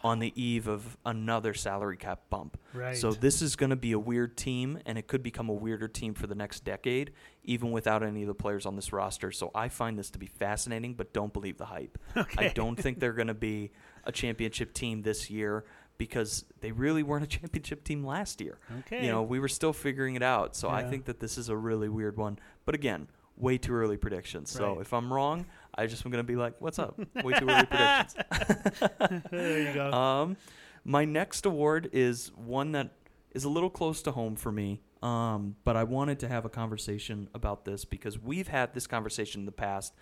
on 0.04 0.20
the 0.20 0.32
eve 0.42 0.68
of 0.68 0.96
another 1.06 1.54
salary 1.56 1.98
cap 1.98 2.22
bump. 2.30 2.58
Right. 2.74 2.96
So 2.96 3.12
this 3.12 3.42
is 3.42 3.56
going 3.56 3.72
to 3.72 3.76
be 3.76 3.92
a 3.94 4.00
weird 4.00 4.38
team, 4.38 4.80
and 4.86 4.98
it 4.98 5.08
could 5.08 5.24
become 5.24 5.50
a 5.50 5.54
weirder 5.54 5.88
team 5.88 6.14
for 6.14 6.28
the 6.28 6.36
next 6.36 6.64
decade, 6.64 7.12
even 7.44 7.72
without 7.72 8.04
any 8.04 8.22
of 8.22 8.28
the 8.28 8.36
players 8.36 8.66
on 8.68 8.76
this 8.76 8.94
roster. 8.94 9.32
So 9.32 9.50
I 9.56 9.70
find 9.70 9.98
this 9.98 10.12
to 10.12 10.20
be 10.20 10.28
fascinating, 10.28 10.94
but 10.94 11.14
don't 11.14 11.34
believe 11.34 11.58
the 11.58 11.66
hype. 11.66 11.98
Okay. 12.16 12.46
I 12.48 12.54
don't 12.54 12.76
think 12.76 13.00
they're 13.00 13.12
going 13.14 13.28
to 13.28 13.34
be 13.34 13.72
a 14.06 14.12
championship 14.12 14.74
team 14.74 15.02
this 15.02 15.30
year 15.30 15.66
because 15.98 16.46
they 16.62 16.72
really 16.72 17.04
weren't 17.04 17.24
a 17.24 17.28
championship 17.40 17.84
team 17.84 18.04
last 18.06 18.42
year. 18.42 18.58
Okay. 18.80 19.06
You 19.06 19.12
know, 19.12 19.24
we 19.24 19.40
were 19.40 19.48
still 19.48 19.74
figuring 19.74 20.16
it 20.16 20.24
out. 20.24 20.56
So 20.56 20.70
I 20.70 20.84
think 20.84 21.06
that 21.06 21.20
this 21.20 21.38
is 21.38 21.50
a 21.50 21.56
really 21.58 21.90
weird 21.90 22.18
one. 22.18 22.40
But 22.66 22.76
again, 22.76 23.08
way 23.36 23.58
too 23.58 23.74
early 23.74 23.98
predictions. 23.98 24.50
So 24.52 24.74
Right. 24.74 24.82
if 24.82 24.94
I'm 24.94 25.12
wrong, 25.14 25.46
I 25.76 25.86
just 25.88 26.06
am 26.06 26.12
going 26.12 26.24
to 26.24 26.28
be 26.28 26.36
like, 26.36 26.60
"What's 26.60 26.80
up? 26.80 26.98
Way 27.24 27.34
too 27.34 27.48
early 27.50 27.66
predictions." 27.66 28.16
there 29.32 29.68
you 29.68 29.74
go. 29.74 29.92
Um, 29.94 30.38
my 30.84 31.06
next 31.06 31.46
award 31.46 31.90
is 31.94 32.32
one 32.36 32.72
that 32.72 32.92
is 33.32 33.44
a 33.44 33.50
little 33.50 33.70
close 33.70 34.02
to 34.04 34.12
home 34.12 34.36
for 34.36 34.52
me. 34.52 34.82
Um, 35.04 35.56
but 35.64 35.76
I 35.78 35.84
wanted 35.84 36.20
to 36.22 36.28
have 36.28 36.46
a 36.46 36.50
conversation 36.50 37.30
about 37.36 37.66
this 37.66 37.86
because 37.86 38.18
we've 38.18 38.48
had 38.48 38.74
this 38.74 38.88
conversation 38.88 39.42
in 39.42 39.46
the 39.46 39.52
past 39.52 39.94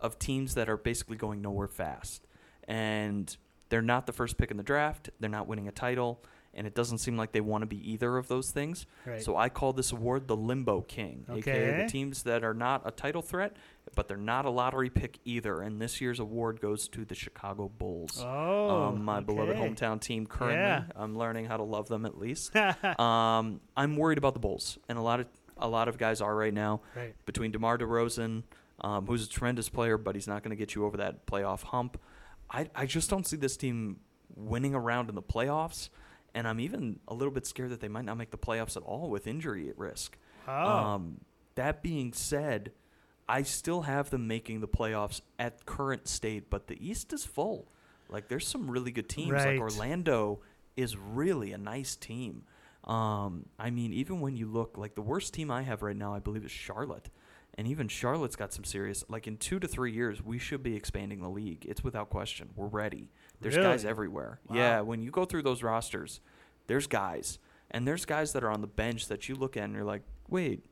of 0.00 0.18
teams 0.18 0.54
that 0.54 0.68
are 0.68 0.76
basically 0.76 1.16
going 1.16 1.42
nowhere 1.42 1.66
fast, 1.66 2.26
and 2.68 3.36
they're 3.68 3.82
not 3.82 4.06
the 4.06 4.12
first 4.12 4.36
pick 4.36 4.50
in 4.50 4.56
the 4.56 4.62
draft. 4.62 5.10
They're 5.20 5.30
not 5.30 5.46
winning 5.48 5.68
a 5.68 5.72
title, 5.72 6.22
and 6.52 6.66
it 6.66 6.74
doesn't 6.74 6.98
seem 6.98 7.16
like 7.16 7.32
they 7.32 7.40
want 7.40 7.62
to 7.62 7.66
be 7.66 7.90
either 7.92 8.16
of 8.16 8.28
those 8.28 8.50
things. 8.50 8.86
Right. 9.06 9.22
So 9.22 9.36
I 9.36 9.48
call 9.48 9.72
this 9.72 9.90
award 9.92 10.28
the 10.28 10.36
Limbo 10.36 10.82
King, 10.82 11.24
aka 11.28 11.38
Okay. 11.38 11.82
the 11.82 11.88
teams 11.90 12.22
that 12.24 12.44
are 12.44 12.54
not 12.54 12.82
a 12.84 12.90
title 12.90 13.22
threat, 13.22 13.56
but 13.96 14.06
they're 14.08 14.16
not 14.16 14.44
a 14.44 14.50
lottery 14.50 14.90
pick 14.90 15.18
either. 15.24 15.60
And 15.60 15.80
this 15.80 16.00
year's 16.00 16.20
award 16.20 16.60
goes 16.60 16.88
to 16.88 17.04
the 17.04 17.14
Chicago 17.14 17.68
Bulls. 17.76 18.20
oh, 18.24 18.84
um, 18.88 19.04
my 19.04 19.20
beloved 19.20 19.56
hometown 19.56 20.00
team 20.00 20.26
currently. 20.26 20.58
Yeah. 20.60 20.84
I'm 20.94 21.16
learning 21.16 21.46
how 21.46 21.56
to 21.56 21.64
love 21.64 21.88
them 21.88 22.06
at 22.06 22.18
least. 22.18 22.54
um, 23.00 23.60
I'm 23.76 23.96
worried 23.96 24.18
about 24.18 24.34
the 24.34 24.40
Bulls, 24.40 24.78
and 24.88 24.98
a 24.98 25.02
lot 25.02 25.20
of 25.20 25.26
a 25.56 25.68
lot 25.68 25.86
of 25.88 25.98
guys 25.98 26.20
are 26.20 26.34
right 26.34 26.52
now 26.52 26.80
right. 26.96 27.14
between 27.26 27.52
DeMar 27.52 27.78
DeRozan, 27.78 28.42
um, 28.80 29.06
who's 29.06 29.24
a 29.24 29.28
tremendous 29.28 29.68
player, 29.68 29.96
but 29.96 30.16
he's 30.16 30.26
not 30.26 30.42
going 30.42 30.50
to 30.50 30.56
get 30.56 30.74
you 30.74 30.84
over 30.84 30.96
that 30.96 31.26
playoff 31.26 31.62
hump. 31.62 31.96
I, 32.50 32.68
I 32.74 32.86
just 32.86 33.10
don't 33.10 33.26
see 33.26 33.36
this 33.36 33.56
team 33.56 34.00
winning 34.36 34.74
around 34.74 35.08
in 35.08 35.14
the 35.14 35.22
playoffs, 35.22 35.88
and 36.34 36.46
I'm 36.46 36.60
even 36.60 37.00
a 37.08 37.14
little 37.14 37.32
bit 37.32 37.46
scared 37.46 37.70
that 37.70 37.80
they 37.80 37.88
might 37.88 38.04
not 38.04 38.16
make 38.16 38.30
the 38.30 38.38
playoffs 38.38 38.76
at 38.76 38.82
all 38.82 39.10
with 39.10 39.26
injury 39.26 39.68
at 39.68 39.78
risk. 39.78 40.18
Oh, 40.46 40.52
Um, 40.52 41.20
that 41.54 41.82
being 41.82 42.12
said, 42.12 42.72
I 43.28 43.42
still 43.42 43.82
have 43.82 44.10
them 44.10 44.26
making 44.26 44.60
the 44.60 44.68
playoffs 44.68 45.20
at 45.38 45.64
current 45.66 46.08
state, 46.08 46.50
but 46.50 46.66
the 46.66 46.76
East 46.86 47.12
is 47.12 47.24
full. 47.24 47.68
Like 48.08 48.28
there's 48.28 48.46
some 48.46 48.70
really 48.70 48.90
good 48.90 49.08
teams. 49.08 49.30
Right. 49.32 49.58
Like 49.58 49.60
Orlando 49.60 50.40
is 50.76 50.96
really 50.96 51.52
a 51.52 51.58
nice 51.58 51.96
team. 51.96 52.42
Um, 52.84 53.46
I 53.58 53.70
mean, 53.70 53.94
even 53.94 54.20
when 54.20 54.36
you 54.36 54.46
look 54.46 54.76
like 54.76 54.94
the 54.94 55.00
worst 55.02 55.32
team 55.32 55.50
I 55.50 55.62
have 55.62 55.80
right 55.82 55.96
now, 55.96 56.14
I 56.14 56.18
believe 56.18 56.44
is 56.44 56.50
Charlotte, 56.50 57.08
and 57.56 57.68
even 57.68 57.88
Charlotte's 57.88 58.36
got 58.36 58.52
some 58.52 58.64
serious. 58.64 59.04
Like 59.08 59.26
in 59.26 59.36
two 59.36 59.58
to 59.60 59.68
three 59.68 59.92
years, 59.92 60.22
we 60.22 60.38
should 60.38 60.62
be 60.62 60.74
expanding 60.74 61.20
the 61.20 61.28
league. 61.28 61.64
It's 61.66 61.84
without 61.84 62.10
question. 62.10 62.50
We're 62.56 62.66
ready. 62.66 63.10
There's 63.40 63.56
guys 63.56 63.84
everywhere. 63.84 64.40
Wow. 64.48 64.56
Yeah, 64.56 64.80
when 64.80 65.02
you 65.02 65.10
go 65.10 65.24
through 65.24 65.42
those 65.42 65.62
rosters, 65.62 66.20
there's 66.66 66.86
guys, 66.86 67.38
and 67.70 67.86
there's 67.86 68.04
guys 68.04 68.32
that 68.32 68.42
are 68.42 68.50
on 68.50 68.60
the 68.60 68.66
bench 68.66 69.08
that 69.08 69.28
you 69.28 69.34
look 69.34 69.56
at 69.56 69.64
and 69.64 69.74
you're 69.74 69.84
like, 69.84 70.02
wait, 70.28 70.64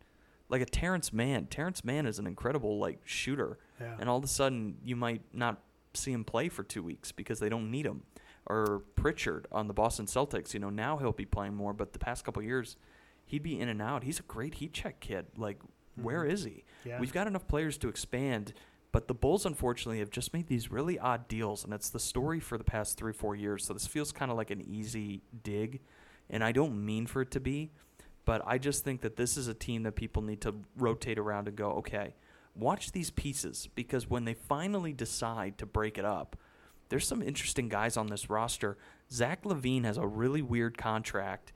like 0.49 0.63
a 0.63 0.67
Terance 0.67 1.13
Mann. 1.13 1.47
Terance 1.47 1.85
Mann 1.85 2.07
is 2.07 2.19
an 2.19 2.27
incredible 2.27 2.79
like 2.79 3.01
shooter, 3.05 3.59
yeah. 3.81 3.97
and 3.99 4.09
all 4.09 4.19
of 4.19 4.25
a 4.25 4.29
sudden 4.29 4.77
you 4.85 4.97
might 4.97 5.23
not 5.33 5.61
see 5.95 6.13
him 6.13 6.25
play 6.25 6.49
for 6.49 6.63
two 6.63 6.83
weeks 6.83 7.13
because 7.13 7.41
they 7.41 7.49
don't 7.49 7.71
need 7.71 7.87
him. 7.87 8.03
Or 8.47 8.83
Pritchard 8.97 9.47
on 9.53 9.69
the 9.69 9.75
Boston 9.75 10.07
Celtics, 10.07 10.53
you 10.53 10.61
know, 10.61 10.71
now 10.71 10.97
he'll 10.97 11.13
be 11.13 11.25
playing 11.25 11.55
more, 11.55 11.73
but 11.73 11.93
the 11.93 11.99
past 11.99 12.25
couple 12.25 12.43
years, 12.43 12.77
he'd 13.25 13.43
be 13.43 13.59
in 13.59 13.69
and 13.69 13.81
out. 13.81 14.03
He's 14.03 14.19
a 14.19 14.25
great 14.25 14.55
heat 14.55 14.73
check 14.73 15.01
kid. 15.01 15.27
Like, 15.37 15.59
where 15.97 16.25
Mhm. 16.25 16.31
is 16.31 16.45
he? 16.45 16.65
yeah. 16.85 16.99
We've 17.01 17.13
got 17.13 17.27
enough 17.27 17.47
players 17.49 17.77
to 17.79 17.89
expand, 17.89 18.53
but 18.93 19.09
the 19.09 19.15
Bulls, 19.15 19.47
unfortunately, 19.47 19.99
have 20.01 20.11
just 20.11 20.33
made 20.33 20.47
these 20.49 20.71
really 20.71 20.99
odd 20.99 21.29
deals, 21.29 21.65
and 21.65 21.73
it's 21.73 21.91
the 21.91 22.01
story 22.01 22.41
for 22.41 22.59
the 22.59 22.65
past 22.65 22.97
three, 22.99 23.13
four 23.13 23.35
years. 23.37 23.65
So 23.65 23.73
this 23.73 23.87
feels 23.87 24.13
kind 24.13 24.31
of 24.31 24.37
like 24.37 24.51
an 24.51 24.61
easy 24.61 25.23
dig, 25.43 25.81
and 26.29 26.43
I 26.45 26.53
don't 26.53 26.85
mean 26.85 27.07
for 27.07 27.23
it 27.23 27.31
to 27.33 27.41
be, 27.41 27.71
but 28.25 28.43
I 28.47 28.59
just 28.59 28.85
think 28.85 29.01
that 29.01 29.17
this 29.17 29.37
is 29.37 29.49
a 29.49 29.55
team 29.55 29.83
that 29.85 29.93
people 29.97 30.23
need 30.23 30.41
to 30.43 30.55
rotate 30.77 31.19
around 31.19 31.49
and 31.49 31.57
go, 31.57 31.71
okay, 31.73 32.15
watch 32.55 32.93
these 32.93 33.11
pieces, 33.11 33.69
because 33.75 34.09
when 34.11 34.25
they 34.25 34.35
finally 34.35 34.93
decide 34.93 35.57
to 35.59 35.67
break 35.67 35.97
it 35.99 36.05
up, 36.05 36.37
there's 36.91 37.07
some 37.09 37.23
interesting 37.23 37.69
guys 37.71 37.97
on 37.97 38.09
this 38.09 38.29
roster. 38.29 38.77
Zach 39.11 39.45
LaVine 39.45 39.85
has 39.85 39.97
a 39.97 40.07
really 40.07 40.43
weird 40.43 40.77
contract, 40.77 41.53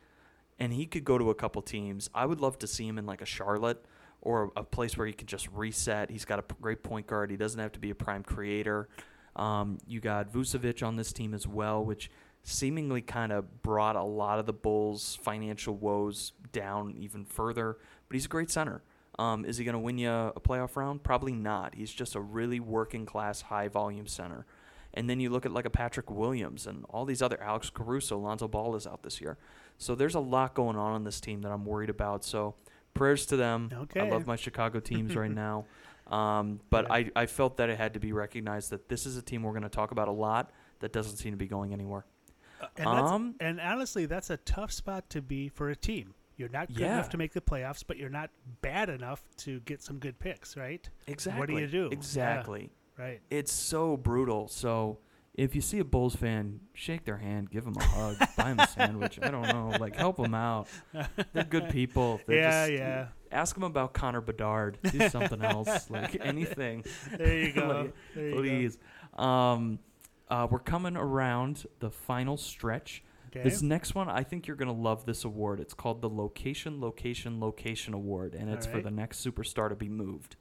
and 0.59 0.73
he 0.73 0.87
could 0.87 1.05
go 1.05 1.19
to 1.19 1.29
a 1.29 1.35
couple 1.35 1.61
teams. 1.61 2.09
I 2.15 2.25
would 2.25 2.41
love 2.41 2.59
to 2.61 2.67
see 2.67 2.87
him 2.89 2.97
in 2.97 3.05
like 3.05 3.21
a 3.21 3.27
Charlotte 3.27 3.85
or 4.27 4.51
a 4.57 4.65
place 4.65 4.99
where 4.99 5.07
he 5.07 5.13
could 5.13 5.29
just 5.29 5.49
reset. 5.53 6.11
He's 6.11 6.25
got 6.25 6.41
a 6.41 6.45
great 6.61 6.83
point 6.83 7.07
guard. 7.07 7.31
He 7.31 7.37
doesn't 7.37 7.61
have 7.61 7.71
to 7.73 7.79
be 7.79 7.91
a 7.91 7.95
prime 7.95 8.25
creator. 8.25 8.89
Um, 9.37 9.79
you 9.87 10.01
got 10.01 10.33
Vucevic 10.33 10.85
on 10.85 10.97
this 10.97 11.13
team 11.13 11.33
as 11.33 11.47
well, 11.47 11.85
which 11.85 12.11
seemingly 12.43 13.03
kind 13.03 13.31
of 13.31 13.63
brought 13.63 13.95
a 13.95 14.03
lot 14.03 14.41
of 14.41 14.47
the 14.47 14.53
Bulls' 14.53 15.17
financial 15.23 15.77
woes 15.77 16.33
down 16.51 16.93
even 16.99 17.25
further. 17.25 17.79
But 18.09 18.15
he's 18.15 18.25
a 18.25 18.29
great 18.29 18.51
center. 18.51 18.83
Um, 19.17 19.45
is 19.45 19.59
he 19.59 19.65
going 19.65 19.75
to 19.75 19.79
win 19.79 19.97
you 19.97 20.11
a 20.11 20.41
playoff 20.41 20.75
round? 20.75 21.05
Probably 21.05 21.33
not. 21.33 21.77
He's 21.77 21.93
just 21.93 22.17
a 22.17 22.21
really 22.21 22.59
working 22.59 23.07
class, 23.07 23.43
high 23.43 23.69
volume 23.69 24.09
center. 24.09 24.45
And 24.93 25.09
then 25.09 25.21
you 25.21 25.31
look 25.31 25.47
at 25.47 25.53
like 25.53 25.67
a 25.67 25.71
Patrick 25.71 26.11
Williams 26.11 26.67
and 26.67 26.85
all 26.91 27.05
these 27.05 27.23
other 27.23 27.41
Alex 27.41 27.71
Caruso, 27.71 28.19
Lonzo 28.19 28.49
Ball 28.49 28.75
is 28.75 28.87
out 28.87 29.03
this 29.05 29.21
year. 29.21 29.39
So 29.79 29.95
there's 29.95 30.15
a 30.17 30.21
lot 30.21 30.55
going 30.55 30.77
on 30.77 30.93
on 30.93 31.05
this 31.05 31.21
team 31.21 31.43
that 31.43 31.53
I'm 31.53 31.65
worried 31.65 31.91
about. 31.91 32.25
So 32.25 32.55
prayers 32.97 33.27
to 33.27 33.37
them. 33.37 33.71
Okay. 33.73 34.01
I 34.01 34.09
love 34.11 34.27
my 34.27 34.37
Chicago 34.37 34.81
teams 34.81 35.15
right 35.17 35.31
now. 35.47 35.67
Um, 36.07 36.61
but 36.71 36.91
I, 36.91 37.11
I 37.17 37.27
felt 37.27 37.57
that 37.57 37.69
it 37.69 37.79
had 37.79 37.95
to 37.95 38.01
be 38.01 38.13
recognized 38.13 38.71
that 38.71 38.89
this 38.89 39.07
is 39.07 39.17
a 39.17 39.23
team 39.23 39.43
we're 39.43 39.51
going 39.53 39.63
to 39.65 39.69
talk 39.69 39.91
about 39.91 40.09
a 40.09 40.13
lot 40.13 40.51
that 40.81 40.93
doesn't 40.93 41.17
seem 41.17 41.33
to 41.33 41.37
be 41.37 41.49
going 41.49 41.73
anywhere. 41.73 42.05
Uh, 42.61 42.67
and, 42.77 42.89
Um, 42.89 43.35
and 43.41 43.61
honestly, 43.61 44.07
that's 44.07 44.31
a 44.31 44.37
tough 44.39 44.71
spot 44.73 45.11
to 45.11 45.21
be 45.21 45.49
for 45.49 45.71
a 45.71 45.77
team. 45.77 46.15
You're 46.37 46.49
not 46.51 46.69
good 46.69 46.81
Yeah. 46.81 46.95
enough 46.95 47.09
to 47.11 47.17
make 47.19 47.33
the 47.33 47.41
playoffs, 47.41 47.83
but 47.87 47.97
you're 47.97 48.11
not 48.11 48.31
bad 48.61 48.89
enough 48.89 49.23
to 49.39 49.61
get 49.61 49.83
some 49.83 49.99
good 49.99 50.19
picks, 50.19 50.57
right? 50.57 50.89
Exactly. 51.07 51.41
What 51.41 51.49
do 51.49 51.59
you 51.59 51.67
do? 51.67 51.89
Yeah. 51.91 51.93
Exactly. 51.99 52.71
Right. 52.99 53.21
It's 53.31 53.53
so 53.53 53.97
brutal. 53.97 54.47
So 54.49 54.99
if 55.37 55.55
you 55.55 55.61
see 55.61 55.79
a 55.79 55.85
Bulls 55.85 56.17
fan, 56.17 56.61
shake 56.73 57.05
their 57.05 57.19
hand, 57.19 57.51
give 57.51 57.65
them 57.65 57.77
a 57.77 57.85
hug, 57.85 58.17
buy 58.37 58.45
them 58.45 58.61
a 58.61 58.67
sandwich. 58.67 59.19
I 59.23 59.31
don't 59.31 59.43
know, 59.43 59.77
like 59.79 59.95
help 59.95 60.17
them 60.17 60.35
out. 60.35 60.67
They're 61.33 61.45
good 61.45 61.69
people. 61.69 62.21
They're 62.27 62.39
yeah, 62.39 62.67
just- 62.67 62.79
yeah. 62.79 63.07
Ask 63.33 63.55
them 63.55 63.65
about 63.65 63.93
Connor 63.93 64.21
Bedard. 64.21 64.79
Do 64.83 65.09
something 65.09 65.43
else, 65.45 65.91
like 65.91 66.17
anything. 66.21 66.85
There 67.19 67.37
you 67.37 67.53
go. 67.53 67.67
Like, 67.67 67.95
there 68.15 68.29
you 68.29 68.35
go. 68.35 68.41
Please. 68.41 68.79
Um, 69.15 69.81
uh, 70.29 70.47
we're 70.49 70.61
coming 70.61 70.97
around 70.97 71.67
the 71.81 71.91
final 71.91 72.37
stretch. 72.37 73.03
Okay. 73.29 73.43
This 73.43 73.63
next 73.63 73.95
one, 73.95 74.09
I 74.09 74.23
think 74.23 74.47
you're 74.47 74.57
going 74.57 74.75
to 74.75 74.81
love 74.81 75.05
this 75.07 75.25
award. 75.25 75.59
It's 75.61 75.75
called 75.75 76.01
the 76.01 76.09
Location, 76.09 76.81
Location, 76.81 77.41
Location 77.41 77.93
Award, 77.95 78.35
and 78.35 78.49
it's 78.49 78.65
for 78.65 78.81
the 78.81 78.91
next 78.91 79.25
superstar 79.27 79.69
to 79.69 79.75
be 79.75 79.89
moved. 79.89 80.37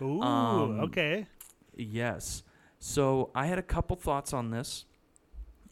Ooh, 0.00 0.22
um, 0.22 0.80
okay. 0.80 1.26
Yes. 1.74 2.44
So 2.78 3.30
I 3.34 3.46
had 3.46 3.58
a 3.58 3.62
couple 3.62 3.96
thoughts 3.96 4.32
on 4.32 4.50
this, 4.50 4.84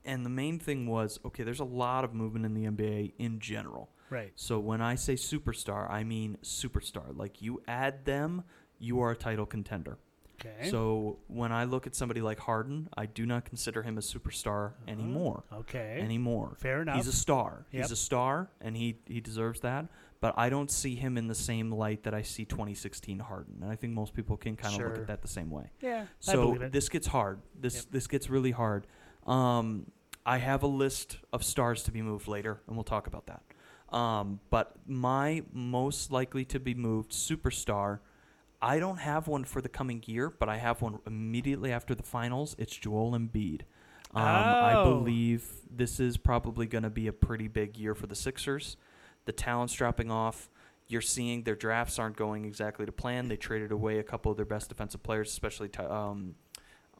and 0.05 0.25
the 0.25 0.31
main 0.31 0.59
thing 0.59 0.87
was 0.87 1.21
okay, 1.25 1.43
there's 1.43 1.61
a 1.61 1.65
lot 1.65 2.05
of 2.05 2.15
movement 2.15 2.45
in 2.45 2.55
the 2.55 2.65
NBA 2.65 3.13
in 3.19 3.39
general. 3.41 3.91
Right. 4.11 4.33
So 4.37 4.59
when 4.59 4.81
I 4.81 4.95
say 4.95 5.15
superstar, 5.15 5.91
I 5.91 6.05
mean 6.05 6.39
superstar. 6.43 7.17
Like 7.17 7.43
you 7.43 7.63
add 7.67 8.05
them, 8.05 8.45
you 8.79 9.01
are 9.01 9.11
a 9.11 9.17
title 9.17 9.47
contender. 9.47 9.99
Okay. 10.41 10.71
So 10.71 11.19
when 11.29 11.51
I 11.51 11.65
look 11.65 11.87
at 11.87 11.95
somebody 11.95 12.21
like 12.21 12.39
Harden, 12.39 12.89
I 12.97 13.07
do 13.07 13.25
not 13.25 13.45
consider 13.45 13.83
him 13.83 13.97
a 13.97 14.03
superstar 14.03 14.69
uh-huh. 14.69 14.91
anymore. 14.91 15.45
okay. 15.53 15.99
Anymore. 16.01 16.57
Fair 16.59 16.83
enough. 16.83 16.97
He's 16.97 17.09
a 17.09 17.13
star. 17.13 17.67
Yep. 17.73 17.83
He's 17.83 17.91
a 17.91 17.97
star, 17.97 18.51
and 18.61 18.77
he 18.77 18.99
he 19.07 19.21
deserves 19.21 19.61
that. 19.61 19.87
But 20.21 20.35
I 20.39 20.49
don't 20.49 20.71
see 20.71 20.95
him 20.95 21.19
in 21.19 21.27
the 21.29 21.35
same 21.35 21.71
light 21.71 22.03
that 22.05 22.15
I 22.15 22.23
see 22.23 22.45
2016 22.47 23.19
Harden, 23.19 23.59
and 23.63 23.71
I 23.71 23.77
think 23.77 23.93
most 23.93 24.15
people 24.15 24.37
can 24.37 24.57
kind 24.57 24.75
of 24.75 24.81
look 24.81 24.99
at 24.99 25.07
that 25.09 25.23
the 25.23 25.29
same 25.29 25.51
way. 25.51 25.71
yeah. 25.81 26.03
I 26.03 26.07
So 26.21 26.47
believe 26.47 26.63
it. 26.63 26.73
this 26.73 26.89
gets 26.89 27.07
hard. 27.07 27.41
This 27.55 27.77
Yep. 27.77 27.85
this 27.91 28.07
gets 28.07 28.31
really 28.31 28.51
hard. 28.53 28.87
Um, 29.27 29.91
I 30.25 30.39
have 30.39 30.63
a 30.63 30.67
list 30.67 31.19
of 31.33 31.45
stars 31.45 31.83
to 31.85 31.93
be 31.93 32.03
moved 32.03 32.29
later, 32.29 32.61
and 32.67 32.77
we'll 32.77 32.85
talk 32.85 33.07
about 33.07 33.27
that. 33.27 33.43
Um, 33.95 34.41
but 34.51 34.75
my 34.87 35.43
most 35.53 36.11
likely 36.11 36.45
to 36.47 36.59
be 36.59 36.75
moved 36.75 37.13
superstar, 37.13 38.01
I 38.61 38.79
don't 38.81 38.97
have 38.99 39.29
one 39.29 39.45
for 39.45 39.61
the 39.61 39.69
coming 39.69 40.03
year, 40.07 40.31
but 40.31 40.49
I 40.49 40.57
have 40.57 40.81
one 40.83 40.99
immediately 41.07 41.71
after 41.73 41.95
the 41.95 42.03
finals. 42.03 42.57
It's 42.59 42.75
Joel 42.75 43.13
Embiid. 43.13 43.63
Um, 44.15 44.23
I 44.25 44.75
Oh. 44.77 44.99
believe 45.01 45.61
this 45.71 46.01
is 46.01 46.17
probably 46.17 46.67
going 46.67 46.85
to 46.85 46.91
be 46.91 47.07
a 47.07 47.13
pretty 47.13 47.49
big 47.49 47.77
year 47.77 47.95
for 47.95 48.07
the 48.07 48.15
Sixers. 48.17 48.77
The 49.27 49.33
talent's 49.33 49.75
dropping 49.75 50.11
off. 50.11 50.49
You're 50.89 51.03
seeing 51.03 51.43
their 51.43 51.57
drafts 51.57 51.99
aren't 51.99 52.17
going 52.17 52.45
exactly 52.45 52.87
to 52.87 52.93
plan. 52.93 53.29
They 53.29 53.37
traded 53.37 53.73
away 53.73 53.99
a 53.99 54.03
couple 54.05 54.31
of 54.31 54.37
their 54.37 54.47
best 54.47 54.69
defensive 54.69 55.03
players, 55.03 55.29
especially 55.31 55.69
Ty- 55.69 55.87
um, 55.87 56.37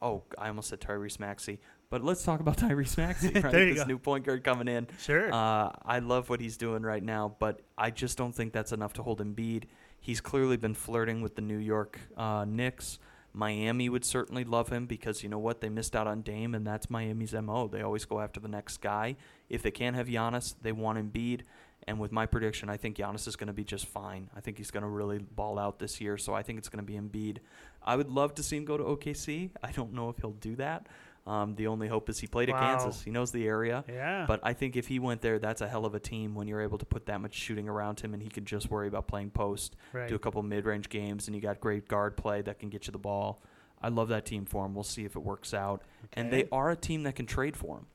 oh, 0.01 0.23
I 0.37 0.49
almost 0.49 0.69
said 0.69 0.81
Tyrese 0.81 1.19
Maxey. 1.19 1.59
But 1.89 2.03
let's 2.03 2.23
talk 2.23 2.41
about 2.41 2.57
Tyrese 2.57 2.97
Maxey, 2.97 3.31
right? 3.39 3.51
This 3.51 3.77
go. 3.79 3.85
new 3.85 3.97
point 3.97 4.25
guard 4.25 4.43
coming 4.43 4.67
in. 4.67 4.87
sure. 4.99 5.33
Uh, 5.33 5.71
I 5.85 5.99
love 5.99 6.29
what 6.29 6.41
he's 6.41 6.57
doing 6.57 6.83
right 6.83 7.01
now, 7.03 7.35
but 7.39 7.61
I 7.77 7.91
just 7.91 8.17
don't 8.17 8.33
think 8.35 8.51
that's 8.51 8.73
enough 8.73 8.93
to 8.93 9.03
hold 9.03 9.21
Embiid. 9.21 9.63
He's 9.99 10.19
clearly 10.21 10.57
been 10.57 10.73
flirting 10.73 11.21
with 11.21 11.35
the 11.35 11.41
New 11.41 11.57
York 11.57 11.99
uh, 12.17 12.45
Knicks. 12.47 12.99
Miami 13.33 13.87
would 13.87 14.03
certainly 14.03 14.43
love 14.43 14.69
him 14.69 14.85
because 14.85 15.21
you 15.21 15.29
know 15.29 15.37
what? 15.37 15.61
They 15.61 15.69
missed 15.69 15.95
out 15.95 16.07
on 16.07 16.21
Dame, 16.23 16.55
and 16.55 16.65
that's 16.65 16.89
Miami's 16.89 17.33
MO. 17.33 17.67
They 17.67 17.81
always 17.81 18.03
go 18.03 18.19
after 18.19 18.39
the 18.39 18.47
next 18.47 18.77
guy. 18.77 19.15
If 19.47 19.61
they 19.61 19.71
can't 19.71 19.95
have 19.95 20.07
Giannis, 20.07 20.55
they 20.61 20.71
want 20.71 20.97
Embiid. 20.97 21.41
And 21.87 21.99
with 21.99 22.11
my 22.11 22.25
prediction, 22.25 22.69
I 22.69 22.75
think 22.75 22.97
Giannis 22.97 23.27
is 23.27 23.37
going 23.37 23.47
to 23.47 23.53
be 23.53 23.63
just 23.63 23.85
fine. 23.85 24.29
I 24.35 24.41
think 24.41 24.57
he's 24.57 24.71
going 24.71 24.83
to 24.83 24.89
really 24.89 25.19
ball 25.19 25.57
out 25.57 25.79
this 25.79 26.01
year, 26.01 26.17
so 26.17 26.33
I 26.33 26.43
think 26.43 26.59
it's 26.59 26.67
going 26.67 26.85
to 26.85 26.91
be 26.91 26.99
Embiid. 26.99 27.37
I 27.81 27.95
would 27.95 28.09
love 28.09 28.35
to 28.35 28.43
see 28.43 28.57
him 28.57 28.65
go 28.65 28.75
to 28.75 28.83
OKC. 28.83 29.51
I 29.63 29.71
don't 29.71 29.93
know 29.93 30.09
if 30.09 30.17
he'll 30.17 30.31
do 30.31 30.57
that. 30.57 30.87
Um, 31.25 31.55
the 31.55 31.67
only 31.67 31.87
hope 31.89 32.09
is 32.09 32.19
he 32.19 32.27
played 32.27 32.49
Wow. 32.49 32.55
at 32.55 32.79
Kansas. 32.79 33.01
He 33.03 33.11
knows 33.11 33.31
the 33.31 33.45
area. 33.47 33.83
yeah. 33.87 34.25
But 34.25 34.39
I 34.43 34.53
think 34.53 34.77
if 34.77 34.87
he 34.87 34.97
went 34.97 35.21
there, 35.21 35.39
that's 35.39 35.61
a 35.61 35.67
hell 35.67 35.85
of 35.85 35.93
a 35.93 35.99
team 35.99 36.35
when 36.35 36.47
you're 36.47 36.61
able 36.61 36.77
to 36.77 36.85
put 36.85 37.05
that 37.07 37.19
much 37.19 37.33
shooting 37.33 37.67
around 37.67 37.99
him 37.99 38.13
and 38.13 38.23
he 38.23 38.29
could 38.29 38.45
just 38.45 38.71
worry 38.71 38.87
about 38.87 39.07
playing 39.07 39.31
post, 39.31 39.75
right. 39.91 40.07
do 40.07 40.15
a 40.15 40.19
couple 40.19 40.41
mid 40.41 40.65
range 40.65 40.87
games, 40.87 41.27
and 41.27 41.35
you 41.35 41.41
got 41.41 41.59
great 41.59 41.87
guard 41.87 42.15
play 42.15 42.41
that 42.41 42.59
can 42.59 42.69
get 42.69 42.87
you 42.87 42.91
the 42.91 42.97
ball. 42.97 43.41
I 43.81 43.89
love 43.89 44.07
that 44.07 44.25
team 44.25 44.45
for 44.45 44.65
him. 44.65 44.73
We'll 44.73 44.83
see 44.83 45.05
if 45.05 45.15
it 45.15 45.19
works 45.19 45.53
out. 45.53 45.83
And 46.13 46.31
they 46.31 46.47
are 46.51 46.71
a 46.71 46.75
team 46.75 47.03
that 47.03 47.15
can 47.15 47.25
trade 47.25 47.55
for 47.55 47.77
him. 47.77 47.85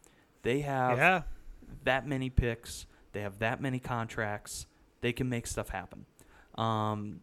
They 0.42 0.60
have 0.60 0.98
yeah. 0.98 1.22
that 1.84 2.06
many 2.06 2.30
picks. 2.30 2.86
They 3.12 3.20
have 3.22 3.38
that 3.40 3.60
many 3.60 3.78
contracts. 3.78 4.66
They 5.00 5.12
can 5.12 5.28
make 5.28 5.46
stuff 5.46 5.68
happen. 5.70 6.06
Um, 6.56 7.20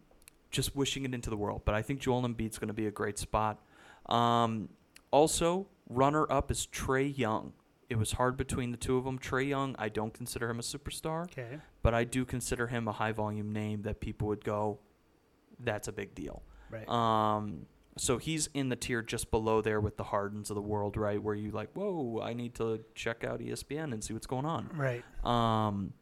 just 0.52 0.76
wishing 0.76 1.06
it 1.06 1.14
into 1.14 1.30
the 1.30 1.38
world. 1.38 1.62
But 1.66 1.76
I 1.76 1.82
think 1.82 2.00
Joel 2.00 2.24
Embiid's 2.24 2.58
going 2.58 2.68
to 2.70 2.74
be 2.74 2.88
a 2.88 2.92
great 2.92 3.18
spot. 3.20 3.60
Um, 4.08 4.70
also, 5.12 5.68
runner 5.90 6.32
up 6.32 6.52
is 6.52 6.68
Trae 6.72 7.16
Young. 7.18 7.54
It 7.90 7.98
was 7.98 8.12
hard 8.14 8.38
between 8.38 8.72
the 8.72 8.78
two 8.78 8.98
of 8.98 9.04
them. 9.06 9.18
Trae 9.18 9.48
Young, 9.50 9.76
I 9.80 9.90
don't 9.90 10.14
consider 10.14 10.50
him 10.50 10.60
a 10.60 10.62
superstar, 10.64 11.24
Okay. 11.24 11.60
but 11.82 11.94
I 11.96 12.04
do 12.04 12.24
consider 12.26 12.68
him 12.68 12.88
a 12.88 12.92
high 12.92 13.12
volume 13.12 13.52
name 13.52 13.82
that 13.84 14.00
people 14.00 14.28
would 14.28 14.44
go, 14.44 14.80
that's 15.60 15.88
a 15.88 15.92
big 15.92 16.14
deal. 16.14 16.44
Right. 16.70 16.88
Um, 16.88 17.66
so 18.00 18.18
he's 18.18 18.48
in 18.54 18.70
the 18.70 18.76
tier 18.76 19.02
just 19.02 19.30
below 19.30 19.62
there 19.62 19.80
with 19.80 19.98
the 19.98 20.06
Hardens 20.06 20.50
of 20.50 20.56
the 20.56 20.62
world, 20.62 20.96
right? 20.98 21.22
Where 21.22 21.36
you 21.36 21.52
like, 21.52 21.70
whoa, 21.74 22.22
I 22.24 22.34
need 22.34 22.56
to 22.56 22.80
check 22.96 23.24
out 23.24 23.40
ESPN 23.40 23.94
and 23.94 24.04
see 24.04 24.14
what's 24.14 24.28
going 24.28 24.46
on. 24.46 24.70
right. 24.76 25.04
Um, 25.26 25.94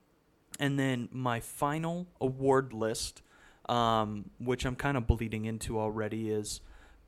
and 0.59 0.79
then 0.79 1.09
my 1.11 1.39
final 1.39 2.07
award 2.21 2.73
list, 2.73 3.21
um, 3.67 4.29
which 4.39 4.65
I'm 4.65 4.75
kind 4.75 4.97
of 4.97 5.07
bleeding 5.07 5.45
into 5.45 5.79
already, 5.79 6.29
is 6.29 6.61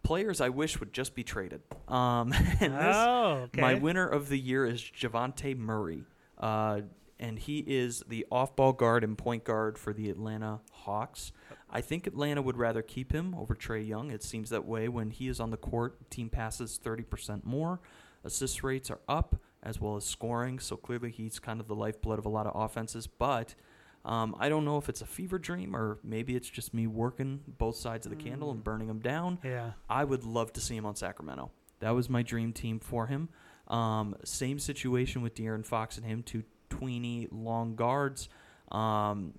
players 0.03 0.41
I 0.41 0.49
wish 0.49 0.79
would 0.79 0.93
just 0.93 1.15
be 1.15 1.23
traded. 1.23 1.61
Um, 1.87 2.33
and 2.59 2.73
this, 2.73 2.95
oh, 2.95 3.41
okay. 3.45 3.61
my 3.61 3.75
winner 3.75 4.07
of 4.07 4.29
the 4.29 4.39
year 4.39 4.65
is 4.65 4.81
Dejounte 4.81 5.57
Murray. 5.57 6.03
Uh, 6.37 6.81
and 7.19 7.37
he 7.37 7.59
is 7.59 8.03
the 8.07 8.25
off 8.31 8.55
ball 8.55 8.73
guard 8.73 9.03
and 9.03 9.17
point 9.17 9.43
guard 9.43 9.77
for 9.77 9.93
the 9.93 10.09
Atlanta 10.09 10.61
Hawks. 10.71 11.31
I 11.71 11.81
think 11.81 12.07
Atlanta 12.07 12.41
would 12.41 12.57
rather 12.57 12.81
keep 12.81 13.11
him 13.11 13.35
over 13.35 13.55
Trae 13.55 13.87
Young. 13.87 14.11
It 14.11 14.23
seems 14.23 14.49
that 14.49 14.65
way. 14.65 14.87
When 14.87 15.11
he 15.11 15.27
is 15.27 15.39
on 15.39 15.51
the 15.51 15.57
court, 15.57 16.09
team 16.09 16.29
passes 16.29 16.79
30% 16.83 17.45
more. 17.45 17.79
Assist 18.23 18.63
rates 18.63 18.89
are 18.89 18.99
up 19.07 19.35
as 19.61 19.79
well 19.79 19.95
as 19.95 20.05
scoring. 20.05 20.59
So 20.59 20.75
clearly 20.75 21.11
he's 21.11 21.39
kind 21.39 21.59
of 21.59 21.67
the 21.67 21.75
lifeblood 21.75 22.19
of 22.19 22.25
a 22.25 22.29
lot 22.29 22.47
of 22.47 22.59
offenses. 22.59 23.07
But 23.07 23.55
um, 24.03 24.35
I 24.39 24.49
don't 24.49 24.65
know 24.65 24.77
if 24.77 24.89
it's 24.89 25.01
a 25.01 25.05
fever 25.05 25.37
dream 25.37 25.75
or 25.75 25.99
maybe 26.03 26.35
it's 26.35 26.49
just 26.49 26.73
me 26.73 26.87
working 26.87 27.41
both 27.57 27.75
sides 27.75 28.05
of 28.05 28.09
the 28.11 28.15
candle 28.15 28.51
and 28.51 28.63
burning 28.63 28.87
them 28.87 28.99
down. 28.99 29.39
yeah. 29.43 29.71
I 29.89 30.03
would 30.03 30.23
love 30.23 30.53
to 30.53 30.61
see 30.61 30.75
him 30.75 30.85
on 30.85 30.95
Sacramento. 30.95 31.51
That 31.79 31.91
was 31.91 32.09
my 32.09 32.23
dream 32.23 32.51
team 32.53 32.79
for 32.79 33.07
him. 33.07 33.29
Um, 33.67 34.15
same 34.23 34.59
situation 34.59 35.21
with 35.21 35.35
De'Aaron 35.35 35.65
Fox 35.65 35.97
and 35.97 36.05
him, 36.05 36.23
two 36.23 36.43
tweeny 36.69 37.27
long 37.31 37.75
guards. 37.75 38.29
Um, 38.71 39.33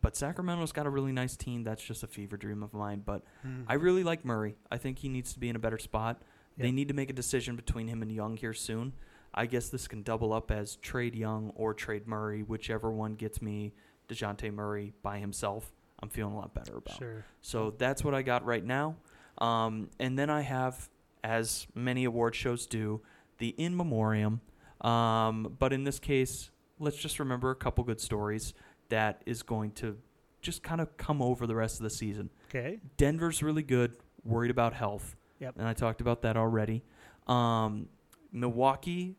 but 0.00 0.16
Sacramento's 0.16 0.72
got 0.72 0.86
a 0.86 0.90
really 0.90 1.12
nice 1.12 1.36
team. 1.36 1.62
That's 1.64 1.82
just 1.82 2.02
a 2.02 2.06
fever 2.06 2.36
dream 2.36 2.62
of 2.62 2.72
mine. 2.72 3.02
But 3.04 3.22
Hmm. 3.42 3.62
I 3.68 3.74
really 3.74 4.02
like 4.04 4.24
Murray. 4.24 4.56
I 4.70 4.76
think 4.78 4.98
he 4.98 5.08
needs 5.08 5.32
to 5.34 5.38
be 5.40 5.48
in 5.48 5.56
a 5.56 5.60
better 5.60 5.78
spot. 5.78 6.22
They 6.56 6.70
need 6.70 6.88
to 6.88 6.94
make 6.94 7.10
a 7.10 7.14
decision 7.14 7.56
between 7.56 7.88
him 7.88 8.00
and 8.02 8.12
Young 8.12 8.36
here 8.36 8.52
soon. 8.54 8.92
I 9.34 9.46
guess 9.46 9.68
this 9.70 9.88
can 9.88 10.02
double 10.04 10.32
up 10.32 10.52
as 10.52 10.76
trade 10.76 11.16
Young 11.16 11.50
or 11.56 11.74
trade 11.74 12.06
Murray, 12.06 12.42
whichever 12.44 12.92
one 12.92 13.14
gets 13.16 13.42
me 13.42 13.72
Dejounte 14.08 14.52
Murray 14.52 14.92
by 15.02 15.18
himself. 15.18 15.72
I'm 16.00 16.08
feeling 16.10 16.34
a 16.34 16.36
lot 16.38 16.54
better 16.54 16.76
about. 16.76 16.96
Sure. 16.98 17.24
So 17.40 17.74
that's 17.76 18.04
what 18.04 18.14
I 18.14 18.22
got 18.22 18.44
right 18.44 18.64
now. 18.64 18.96
Um, 19.38 19.90
and 19.98 20.16
then 20.18 20.30
I 20.30 20.42
have, 20.42 20.88
as 21.24 21.66
many 21.74 22.04
award 22.04 22.34
shows 22.36 22.66
do, 22.66 23.00
the 23.38 23.48
in 23.48 23.76
memoriam. 23.76 24.40
Um, 24.82 25.56
but 25.58 25.72
in 25.72 25.82
this 25.84 25.98
case, 25.98 26.50
let's 26.78 26.96
just 26.96 27.18
remember 27.18 27.50
a 27.50 27.56
couple 27.56 27.82
good 27.84 28.00
stories 28.00 28.54
that 28.94 29.22
is 29.26 29.42
going 29.42 29.72
to 29.72 29.96
just 30.40 30.62
kind 30.62 30.80
of 30.80 30.96
come 30.96 31.20
over 31.20 31.48
the 31.48 31.54
rest 31.56 31.80
of 31.80 31.82
the 31.82 31.90
season. 31.90 32.30
Okay. 32.48 32.78
Denver's 32.96 33.42
really 33.42 33.64
good, 33.64 33.96
worried 34.24 34.52
about 34.52 34.72
health. 34.72 35.16
Yep. 35.40 35.54
And 35.58 35.66
I 35.66 35.72
talked 35.72 36.00
about 36.00 36.22
that 36.22 36.36
already. 36.36 36.84
Um, 37.26 37.88
Milwaukee 38.30 39.16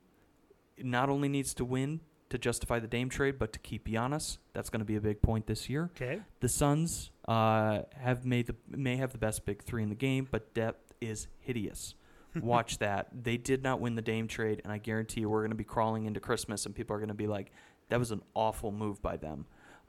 not 0.82 1.10
only 1.10 1.28
needs 1.28 1.54
to 1.56 1.66
win 1.66 2.00
to 2.30 2.38
justify 2.38 2.80
the 2.80 2.88
Dame 2.88 3.10
trade, 3.10 3.38
but 3.38 3.52
to 3.52 3.60
keep 3.60 3.90
Giannis. 3.90 4.38
That's 4.54 4.70
going 4.70 4.80
to 4.80 4.86
be 4.86 4.96
a 4.96 5.02
big 5.02 5.22
point 5.22 5.46
this 5.46 5.70
year. 5.70 5.90
Okay. 5.94 6.22
The 6.40 6.48
Suns 6.48 7.12
uh, 7.28 7.82
have 7.98 8.24
made 8.24 8.48
the 8.48 8.56
may 8.70 8.96
have 8.96 9.12
the 9.12 9.18
best 9.18 9.46
big 9.46 9.62
three 9.62 9.84
in 9.84 9.90
the 9.90 9.96
game, 9.96 10.26
but 10.32 10.54
depth 10.54 10.94
is 11.02 11.28
hideous. 11.40 11.96
Watch 12.42 12.78
that. 12.80 13.10
They 13.12 13.36
did 13.36 13.62
not 13.62 13.82
win 13.82 13.96
the 13.96 14.02
Dame 14.02 14.28
trade, 14.28 14.62
and 14.64 14.72
I 14.72 14.78
guarantee 14.78 15.22
you, 15.22 15.30
we're 15.30 15.42
going 15.42 15.52
to 15.52 15.56
be 15.56 15.66
crawling 15.66 16.06
into 16.06 16.22
Christmas, 16.22 16.66
and 16.66 16.74
people 16.74 16.96
are 16.96 17.00
going 17.00 17.10
to 17.10 17.14
be 17.14 17.28
like, 17.28 17.52
"That 17.90 18.00
was 18.00 18.12
an 18.12 18.22
awful 18.34 18.72
move 18.72 19.02
by 19.02 19.18
them." 19.18 19.46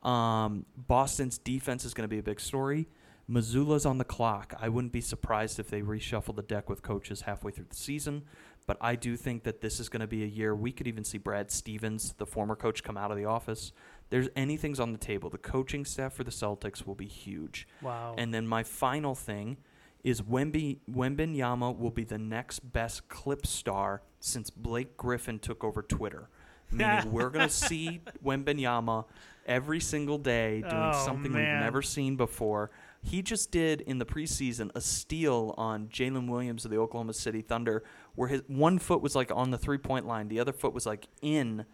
Um, 0.06 0.64
Boston's 0.76 1.36
defense 1.36 1.84
is 1.84 1.92
going 1.92 2.04
to 2.04 2.08
be 2.08 2.18
a 2.18 2.22
big 2.22 2.40
story. 2.40 2.88
Mazzulla's 3.28 3.84
on 3.84 3.98
the 3.98 4.04
clock. 4.04 4.54
I 4.60 4.68
wouldn't 4.68 4.92
be 4.92 5.00
surprised 5.00 5.58
if 5.58 5.68
they 5.68 5.82
reshuffle 5.82 6.36
the 6.36 6.42
deck 6.42 6.68
with 6.68 6.82
coaches 6.82 7.22
halfway 7.22 7.50
through 7.50 7.66
the 7.68 7.76
season, 7.76 8.22
but 8.66 8.76
I 8.80 8.94
do 8.94 9.16
think 9.16 9.42
that 9.42 9.60
this 9.60 9.80
is 9.80 9.88
going 9.88 10.00
to 10.00 10.06
be 10.06 10.22
a 10.22 10.26
year 10.26 10.54
we 10.54 10.70
could 10.70 10.86
even 10.86 11.02
see 11.02 11.18
Brad 11.18 11.50
Stevens, 11.50 12.14
the 12.18 12.26
former 12.26 12.54
coach, 12.54 12.84
come 12.84 12.96
out 12.96 13.10
of 13.10 13.16
the 13.16 13.24
office. 13.24 13.72
There's 14.10 14.28
anything's 14.36 14.78
on 14.78 14.92
the 14.92 14.98
table. 14.98 15.28
The 15.28 15.38
coaching 15.38 15.84
staff 15.84 16.12
for 16.12 16.22
the 16.22 16.30
Celtics 16.30 16.86
will 16.86 16.94
be 16.94 17.08
huge. 17.08 17.66
Wow. 17.82 18.14
And 18.16 18.32
then 18.32 18.46
my 18.46 18.62
final 18.62 19.16
thing 19.16 19.56
is 20.04 20.22
Wemby 20.22 20.78
Wembanyama 20.88 21.76
will 21.76 21.90
be 21.90 22.04
the 22.04 22.18
next 22.18 22.60
best 22.60 23.08
clip 23.08 23.44
star 23.44 24.02
since 24.20 24.50
Blake 24.50 24.96
Griffin 24.96 25.40
took 25.40 25.64
over 25.64 25.82
Twitter. 25.82 26.28
Meaning 26.70 27.10
we're 27.12 27.30
gonna 27.30 27.48
see 27.48 28.00
Wembanyama 28.24 29.04
every 29.46 29.80
single 29.80 30.18
day 30.18 30.60
doing 30.60 30.90
Oh, 30.94 31.04
something 31.04 31.32
man. 31.32 31.40
we've 31.54 31.62
never 31.64 31.80
seen 31.82 32.16
before. 32.16 32.70
He 33.02 33.22
just 33.22 33.50
did 33.52 33.80
in 33.82 33.98
the 33.98 34.06
preseason 34.06 34.70
a 34.74 34.80
steal 34.80 35.54
on 35.56 35.86
Jalen 35.88 36.28
Williams 36.28 36.64
of 36.64 36.70
the 36.72 36.78
Oklahoma 36.78 37.12
City 37.14 37.40
Thunder, 37.40 37.84
where 38.16 38.28
his 38.28 38.42
one 38.48 38.78
foot 38.78 39.00
was 39.00 39.14
like 39.14 39.30
on 39.34 39.50
the 39.50 39.58
three 39.58 39.78
point 39.78 40.06
line, 40.06 40.28
the 40.28 40.40
other 40.40 40.52
foot 40.52 40.72
was 40.74 40.86
like 40.86 41.06
in 41.22 41.64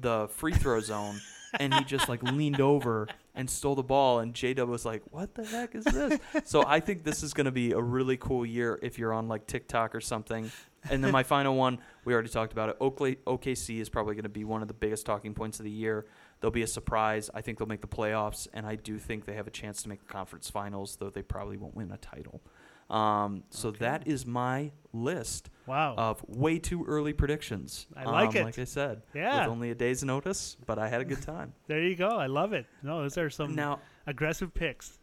the 0.00 0.28
free 0.28 0.52
throw 0.52 0.80
zone, 0.80 1.20
and 1.58 1.74
he 1.74 1.84
just 1.84 2.08
like 2.08 2.22
leaned 2.22 2.60
over 2.60 3.08
and 3.34 3.48
stole 3.48 3.74
the 3.74 3.82
ball, 3.82 4.18
and 4.20 4.34
J 4.34 4.54
Dub 4.54 4.68
was 4.68 4.84
like, 4.84 5.02
"What 5.10 5.34
the 5.34 5.44
heck 5.44 5.74
is 5.74 5.84
this?" 5.84 6.18
so 6.44 6.64
I 6.66 6.80
think 6.80 7.04
this 7.04 7.22
is 7.22 7.34
going 7.34 7.44
to 7.46 7.50
be 7.52 7.72
a 7.72 7.80
really 7.80 8.16
cool 8.16 8.44
year 8.46 8.78
if 8.82 8.98
you're 8.98 9.12
on 9.12 9.28
like 9.28 9.46
TikTok 9.46 9.94
or 9.94 10.00
something. 10.00 10.50
And 10.90 11.04
then 11.04 11.12
my 11.12 11.22
final 11.22 11.56
one, 11.56 11.78
we 12.06 12.14
already 12.14 12.30
talked 12.30 12.52
about 12.52 12.70
it. 12.70 12.76
Oakley, 12.80 13.16
OKC 13.26 13.80
is 13.80 13.88
probably 13.90 14.14
going 14.14 14.22
to 14.22 14.28
be 14.30 14.44
one 14.44 14.62
of 14.62 14.68
the 14.68 14.74
biggest 14.74 15.04
talking 15.04 15.34
points 15.34 15.58
of 15.60 15.64
the 15.64 15.70
year. 15.70 16.06
They'll 16.40 16.50
be 16.50 16.62
a 16.62 16.66
surprise. 16.66 17.28
I 17.34 17.42
think 17.42 17.58
they'll 17.58 17.68
make 17.68 17.82
the 17.82 17.86
playoffs, 17.86 18.48
and 18.54 18.66
I 18.66 18.76
do 18.76 18.98
think 18.98 19.26
they 19.26 19.34
have 19.34 19.46
a 19.46 19.50
chance 19.50 19.82
to 19.82 19.88
make 19.88 20.00
the 20.00 20.12
conference 20.12 20.48
finals, 20.48 20.96
though 20.96 21.10
they 21.10 21.22
probably 21.22 21.56
won't 21.56 21.74
win 21.74 21.90
a 21.92 21.98
title. 21.98 22.40
Um, 22.88 23.44
so 23.50 23.68
Okay. 23.68 23.78
that 23.80 24.08
is 24.08 24.26
my 24.26 24.72
list 24.92 25.48
wow. 25.66 25.94
of 25.96 26.24
way 26.28 26.58
too 26.58 26.84
early 26.86 27.12
predictions. 27.12 27.86
I 27.94 28.04
like 28.04 28.30
um, 28.30 28.36
it. 28.36 28.44
Like 28.44 28.58
I 28.58 28.64
said, 28.64 29.02
Yeah. 29.14 29.42
with 29.42 29.52
only 29.52 29.70
a 29.70 29.74
day's 29.76 30.02
notice, 30.02 30.56
but 30.66 30.78
I 30.78 30.88
had 30.88 31.00
a 31.00 31.04
good 31.04 31.22
time. 31.22 31.52
there 31.68 31.82
you 31.82 31.94
go. 31.94 32.08
I 32.08 32.26
love 32.26 32.52
it. 32.52 32.66
No, 32.82 33.02
those 33.02 33.16
are 33.16 33.30
some 33.30 33.54
now, 33.54 33.78
aggressive 34.06 34.52
picks. 34.52 34.98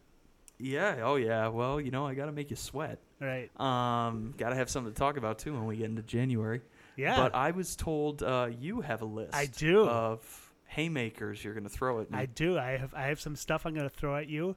yeah, 0.58 1.00
oh 1.02 1.16
yeah. 1.16 1.48
Well, 1.48 1.80
you 1.80 1.90
know, 1.90 2.04
I 2.06 2.14
got 2.14 2.26
to 2.26 2.32
make 2.32 2.50
you 2.50 2.56
sweat. 2.56 2.98
Right. 3.20 3.48
Um, 3.58 4.34
got 4.36 4.50
to 4.50 4.56
have 4.56 4.68
something 4.68 4.92
to 4.92 4.98
talk 4.98 5.16
about 5.16 5.38
too 5.38 5.54
when 5.54 5.64
we 5.66 5.76
get 5.76 5.86
into 5.86 6.02
January. 6.02 6.60
Yeah. 6.96 7.16
But 7.16 7.34
I 7.34 7.52
was 7.52 7.74
told 7.76 8.22
uh, 8.22 8.48
you 8.60 8.80
have 8.82 9.00
a 9.02 9.06
list. 9.06 9.34
I 9.34 9.46
do. 9.46 9.86
Of 9.86 10.47
haymakers 10.68 11.42
you're 11.44 11.54
going 11.54 11.64
to 11.64 11.68
throw 11.70 12.00
at 12.00 12.10
me. 12.10 12.18
I 12.18 12.26
do. 12.26 12.58
I 12.58 12.76
have 12.76 12.94
I 12.94 13.02
have 13.08 13.20
some 13.20 13.36
stuff 13.36 13.66
I'm 13.66 13.74
going 13.74 13.88
to 13.88 13.94
throw 13.94 14.16
at 14.16 14.28
you, 14.28 14.54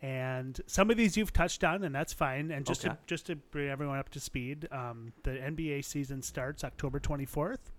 and 0.00 0.60
some 0.66 0.90
of 0.90 0.96
these 0.96 1.16
you've 1.16 1.32
touched 1.32 1.64
on, 1.64 1.82
and 1.84 1.94
that's 1.94 2.12
fine. 2.12 2.50
And 2.50 2.64
just 2.64 2.84
Okay. 2.84 2.94
to 2.94 2.98
just 3.06 3.26
to 3.26 3.36
bring 3.36 3.68
everyone 3.68 3.98
up 3.98 4.08
to 4.10 4.20
speed, 4.20 4.68
um, 4.70 5.12
the 5.24 5.30
NBA 5.32 5.84
season 5.84 6.22
starts 6.22 6.62
October 6.64 7.00
24th, 7.00 7.70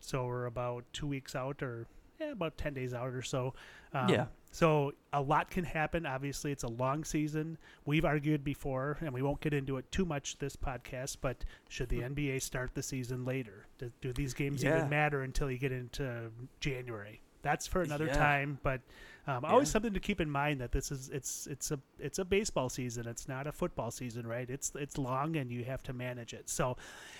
so 0.00 0.26
we're 0.26 0.46
about 0.46 0.84
two 0.92 1.06
weeks 1.06 1.36
out, 1.36 1.62
or 1.62 1.86
yeah, 2.20 2.32
about 2.32 2.56
10 2.56 2.74
days 2.74 2.92
out 2.94 3.12
or 3.12 3.22
so. 3.22 3.54
Um, 3.92 4.08
Yeah. 4.08 4.26
So 4.54 4.92
a 5.14 5.20
lot 5.20 5.50
can 5.50 5.64
happen. 5.64 6.04
Obviously, 6.04 6.52
it's 6.52 6.62
a 6.62 6.68
long 6.68 7.04
season. 7.04 7.56
We've 7.86 8.04
argued 8.04 8.44
before, 8.44 8.98
and 9.00 9.12
we 9.12 9.22
won't 9.22 9.40
get 9.40 9.54
into 9.54 9.78
it 9.78 9.90
too 9.90 10.04
much 10.04 10.38
this 10.38 10.56
podcast. 10.56 11.16
But 11.22 11.44
should 11.70 11.88
the 11.88 12.00
NBA 12.02 12.40
start 12.42 12.74
the 12.74 12.82
season 12.82 13.24
later? 13.24 13.66
Do, 13.78 13.90
do 14.02 14.12
these 14.12 14.34
games 14.34 14.62
Yeah. 14.62 14.76
even 14.76 14.90
matter 14.90 15.22
until 15.22 15.50
you 15.50 15.56
get 15.56 15.72
into 15.72 16.30
January? 16.60 17.22
That's 17.40 17.66
for 17.66 17.80
another 17.82 18.06
Yeah. 18.06 18.18
time. 18.18 18.58
But 18.62 18.82
um, 19.26 19.44
always 19.44 19.68
Yeah. 19.68 19.72
something 19.72 19.94
to 19.94 20.00
keep 20.00 20.20
in 20.20 20.30
mind 20.30 20.60
that 20.60 20.70
this 20.70 20.92
is 20.92 21.08
it's 21.08 21.46
it's 21.46 21.70
a 21.70 21.80
it's 21.98 22.18
a 22.18 22.24
baseball 22.24 22.68
season. 22.68 23.06
It's 23.08 23.26
not 23.28 23.46
a 23.46 23.52
football 23.52 23.90
season, 23.90 24.26
right? 24.26 24.48
It's 24.50 24.70
it's 24.74 24.98
long 24.98 25.36
and 25.36 25.50
you 25.50 25.64
have 25.64 25.82
to 25.84 25.92
manage 25.94 26.34
it. 26.34 26.50
So 26.50 26.76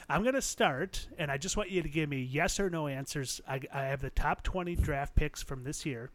I'm 0.09 0.23
gonna 0.23 0.43
start, 0.43 1.09
and 1.19 1.31
I 1.31 1.39
just 1.39 1.57
want 1.57 1.71
you 1.71 1.83
to 1.83 1.89
give 1.89 2.09
me 2.11 2.21
yes 2.23 2.61
or 2.61 2.69
no 2.69 2.89
answers. 2.89 3.41
I, 3.49 3.61
I 3.73 3.85
have 3.85 4.01
the 4.03 4.11
top 4.11 4.43
20 4.43 4.77
draft 4.77 5.15
picks 5.15 5.43
from 5.43 5.65
this 5.65 5.87
year. 5.87 6.11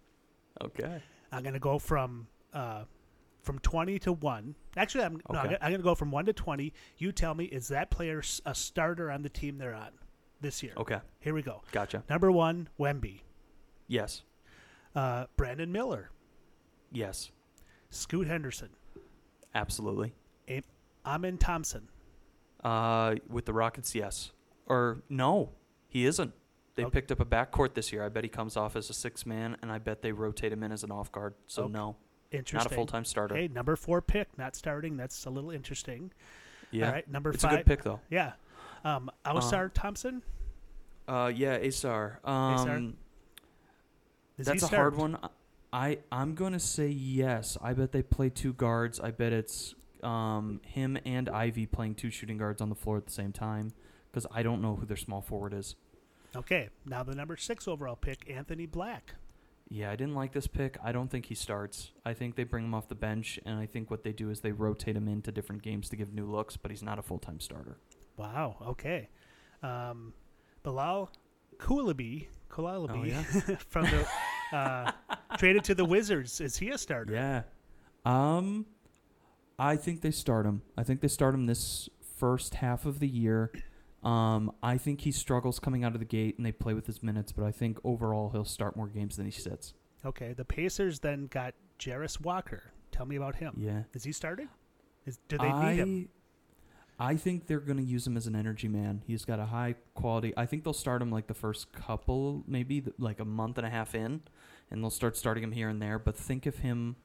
Okay. 0.62 1.02
I'm 1.32 1.44
gonna 1.44 1.60
go 1.60 1.78
from 1.80 2.28
uh, 2.54 2.84
from 3.44 3.60
20 3.60 4.00
to 4.00 4.14
one. 4.14 4.56
Actually, 4.76 5.04
I'm 5.06 5.14
no, 5.14 5.20
I'm, 5.30 5.36
Okay. 5.38 5.46
gonna, 5.48 5.58
I'm 5.62 5.72
gonna 5.72 5.84
go 5.84 5.96
from 5.96 6.12
one 6.12 6.26
to 6.26 6.34
20. 6.34 6.74
You 6.98 7.12
tell 7.12 7.34
me 7.36 7.46
is 7.46 7.68
that 7.70 7.90
player 7.92 8.20
s- 8.20 8.42
a 8.46 8.54
starter 8.56 9.12
on 9.12 9.22
the 9.22 9.30
team 9.30 9.58
they're 9.58 9.74
on 9.74 9.90
this 10.42 10.62
year? 10.64 10.74
Okay. 10.78 11.00
Here 11.20 11.34
we 11.34 11.42
go. 11.42 11.62
Gotcha. 11.72 12.04
Number 12.10 12.32
one, 12.32 12.70
Wemby. 12.80 13.22
Yes. 13.88 14.24
Uh, 14.96 15.26
Brandon 15.36 15.72
Miller, 15.72 16.10
Yes. 16.92 17.32
Scoot 17.90 18.28
Henderson, 18.28 18.70
Absolutely. 19.54 20.14
Amen 21.06 21.38
Thompson, 21.38 21.88
Uh, 22.64 23.16
with 23.30 23.46
the 23.46 23.54
Rockets, 23.54 23.94
yes. 23.96 24.32
Or 24.66 25.04
no, 25.10 25.52
he 25.88 26.06
isn't. 26.06 26.34
They 26.78 26.84
Okay. 26.86 26.92
picked 26.94 27.12
up 27.12 27.20
a 27.20 27.26
backcourt 27.26 27.74
this 27.74 27.92
year. 27.92 28.04
I 28.06 28.10
bet 28.10 28.24
he 28.24 28.30
comes 28.30 28.56
off 28.56 28.76
as 28.76 28.90
a 28.92 28.94
six 28.94 29.26
man, 29.26 29.58
and 29.64 29.72
I 29.72 29.80
bet 29.80 30.04
they 30.04 30.12
rotate 30.12 30.54
him 30.54 30.62
in 30.62 30.72
as 30.72 30.84
an 30.84 30.92
off 30.92 31.12
guard. 31.12 31.34
So 31.48 31.64
Okay. 31.64 31.74
no, 31.74 31.96
Interesting. 32.32 32.58
not 32.60 32.72
a 32.72 32.76
full 32.76 32.86
time 32.86 33.04
starter. 33.04 33.34
Okay, 33.36 33.48
number 33.48 33.76
four 33.76 34.00
pick, 34.00 34.38
not 34.38 34.56
starting. 34.56 34.96
That's 34.96 35.26
a 35.26 35.30
little 35.32 35.50
interesting. 35.50 36.12
yeah, 36.70 36.86
All 36.88 36.92
right, 36.94 37.08
number 37.10 37.32
it's 37.32 37.42
five. 37.44 37.54
a 37.54 37.58
good 37.58 37.66
pick 37.66 37.84
though. 37.84 38.00
Yeah. 38.12 38.34
Um, 38.84 39.10
Ausar 39.26 39.72
Thompson. 39.74 40.22
Uh, 41.08 41.32
yeah, 41.34 41.58
Ausar. 41.58 42.24
Um, 42.28 42.96
he 44.38 44.44
that's 44.44 44.62
a 44.62 44.68
hard 44.68 44.96
one. 44.96 45.18
I 45.74 45.98
I'm 46.12 46.36
gonna 46.36 46.60
say 46.60 46.90
yes. 46.90 47.58
I 47.60 47.74
bet 47.74 47.92
they 47.92 48.04
play 48.04 48.30
two 48.30 48.54
guards. 48.54 49.00
I 49.00 49.10
bet 49.12 49.34
it's 49.34 49.74
um 50.04 50.62
him 50.64 50.96
and 51.06 51.28
Ivey 51.28 51.66
playing 51.66 51.96
two 51.96 52.12
shooting 52.12 52.38
guards 52.38 52.62
on 52.62 52.70
the 52.70 52.76
floor 52.76 52.98
at 52.98 53.06
the 53.08 53.12
same 53.12 53.32
time 53.32 53.72
because 54.12 54.28
I 54.32 54.44
don't 54.44 54.62
know 54.62 54.76
who 54.76 54.86
their 54.86 54.96
small 54.98 55.22
forward 55.22 55.54
is. 55.54 55.76
Okay, 56.38 56.70
now 56.86 57.04
the 57.04 57.16
number 57.16 57.36
six 57.36 57.68
overall 57.68 57.96
pick, 57.96 58.30
Anthony 58.30 58.66
Black. 58.66 59.16
Yeah, 59.70 59.92
I 59.92 59.96
didn't 59.98 60.16
like 60.16 60.32
this 60.32 60.48
pick. 60.48 60.78
I 60.84 60.92
don't 60.92 61.10
think 61.12 61.26
he 61.26 61.36
starts. 61.36 61.92
I 62.06 62.14
think 62.14 62.36
they 62.36 62.44
bring 62.46 62.64
him 62.64 62.74
off 62.74 62.88
the 62.88 62.96
bench, 62.96 63.40
and 63.46 63.60
I 63.60 63.66
think 63.66 63.92
what 63.92 64.04
they 64.04 64.14
do 64.14 64.30
is 64.30 64.40
they 64.40 64.52
rotate 64.54 64.96
him 64.96 65.08
into 65.08 65.32
different 65.32 65.62
games 65.62 65.90
to 65.90 65.96
give 65.98 66.14
new 66.14 66.26
looks, 66.26 66.56
but 66.56 66.72
he's 66.72 66.84
not 66.84 67.00
a 67.00 67.02
full 67.02 67.20
time 67.20 67.40
starter. 67.40 67.78
Wow. 68.16 68.56
Okay. 68.66 69.10
Um, 69.64 70.14
Bilal 70.64 71.12
Koulibaly, 71.58 72.28
Koulibaly 72.50 72.90
Oh, 72.92 73.04
yeah? 73.04 73.24
from 73.70 73.86
the 73.86 74.08
uh, 74.56 74.92
traded 75.38 75.64
to 75.66 75.76
the 75.76 75.86
Wizards. 75.86 76.40
Is 76.40 76.58
he 76.58 76.70
a 76.70 76.78
starter? 76.78 77.14
Yeah. 77.14 77.42
Um, 78.06 78.68
I 79.60 79.76
think 79.76 80.02
they 80.02 80.12
start 80.12 80.46
him. 80.46 80.62
I 80.78 80.84
think 80.84 81.02
they 81.02 81.08
start 81.08 81.34
him 81.34 81.46
this 81.48 81.90
first 82.18 82.56
half 82.56 82.86
of 82.86 83.00
the 83.00 83.08
year. 83.08 83.52
Um, 84.04 84.52
I 84.62 84.78
think 84.78 85.02
he 85.02 85.12
struggles 85.12 85.60
coming 85.60 85.84
out 85.84 85.94
of 85.94 86.00
the 86.00 86.06
gate, 86.06 86.38
and 86.38 86.46
they 86.46 86.52
play 86.52 86.74
with 86.74 86.86
his 86.86 87.02
minutes. 87.02 87.32
But 87.32 87.46
I 87.46 87.52
think 87.52 87.80
overall 87.84 88.30
he'll 88.30 88.46
start 88.46 88.76
more 88.76 88.88
games 88.88 89.18
than 89.18 89.26
he 89.26 89.32
sits. 89.32 89.74
Okay. 90.06 90.34
The 90.34 90.46
Pacers 90.46 91.00
then 91.00 91.28
got 91.28 91.54
Jarace 91.80 92.22
Walker. 92.22 92.72
Tell 92.92 93.06
me 93.06 93.16
about 93.16 93.36
him. 93.36 93.56
Yeah. 93.58 93.84
Is 93.94 94.04
he 94.04 94.12
starting? 94.12 94.50
Is, 95.06 95.20
do 95.28 95.38
they 95.38 95.48
I, 95.48 95.70
need 95.70 95.80
him? 95.80 96.10
I 97.00 97.16
think 97.16 97.48
they're 97.48 97.60
going 97.60 97.78
to 97.78 97.84
use 97.84 98.08
him 98.08 98.18
as 98.18 98.26
an 98.28 98.36
energy 98.36 98.68
man. 98.68 99.04
He's 99.06 99.24
got 99.24 99.40
a 99.40 99.46
high 99.46 99.76
quality. 99.94 100.34
I 100.36 100.46
think 100.46 100.64
they'll 100.64 100.74
start 100.74 101.02
him 101.02 101.12
like 101.12 101.28
the 101.28 101.36
first 101.36 101.72
couple, 101.72 102.44
maybe 102.48 102.82
th- 102.82 102.96
like 102.98 103.20
a 103.20 103.26
month 103.26 103.58
and 103.58 103.68
a 103.68 103.70
half 103.70 103.94
in, 103.94 104.22
and 104.72 104.84
they'll 104.84 104.90
start 104.90 105.16
starting 105.16 105.44
him 105.44 105.52
here 105.52 105.70
and 105.70 105.82
there. 105.82 106.00
But 106.00 106.18
think 106.18 106.48
of 106.48 106.58
him 106.58 106.96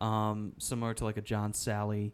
um, 0.00 0.52
similar 0.58 0.94
to 0.94 1.04
like 1.04 1.18
a 1.18 1.22
John 1.22 1.52
Salley 1.52 2.12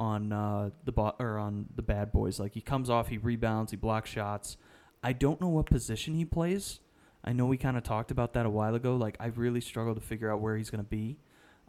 on 0.00 0.32
uh, 0.32 0.70
the 0.84 0.90
bo- 0.90 1.14
or 1.20 1.38
on 1.38 1.66
the 1.76 1.82
Bad 1.82 2.10
Boys. 2.10 2.40
Like 2.40 2.54
he 2.54 2.60
comes 2.60 2.90
off, 2.90 3.08
he 3.08 3.18
rebounds, 3.18 3.70
he 3.70 3.76
blocks 3.76 4.10
shots. 4.10 4.56
I 5.02 5.12
don't 5.12 5.40
know 5.40 5.48
what 5.48 5.66
position 5.66 6.14
he 6.14 6.24
plays. 6.24 6.80
I 7.22 7.32
know 7.32 7.46
we 7.46 7.58
kind 7.58 7.76
of 7.76 7.84
talked 7.84 8.10
about 8.10 8.32
that 8.32 8.46
a 8.46 8.50
while 8.50 8.74
ago. 8.74 8.96
Like 8.96 9.16
I 9.20 9.26
really 9.26 9.60
struggle 9.60 9.94
to 9.94 10.00
figure 10.00 10.32
out 10.32 10.40
where 10.40 10.56
he's 10.56 10.70
going 10.70 10.82
to 10.82 10.90
be, 10.90 11.18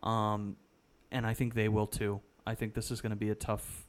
um, 0.02 0.56
and 1.12 1.28
I 1.28 1.34
think 1.34 1.54
they 1.54 1.68
will 1.68 1.88
too. 1.88 2.22
I 2.48 2.56
think 2.56 2.74
this 2.74 2.90
is 2.90 3.02
going 3.02 3.12
to 3.12 3.18
be 3.18 3.30
a 3.30 3.36
tough 3.36 3.86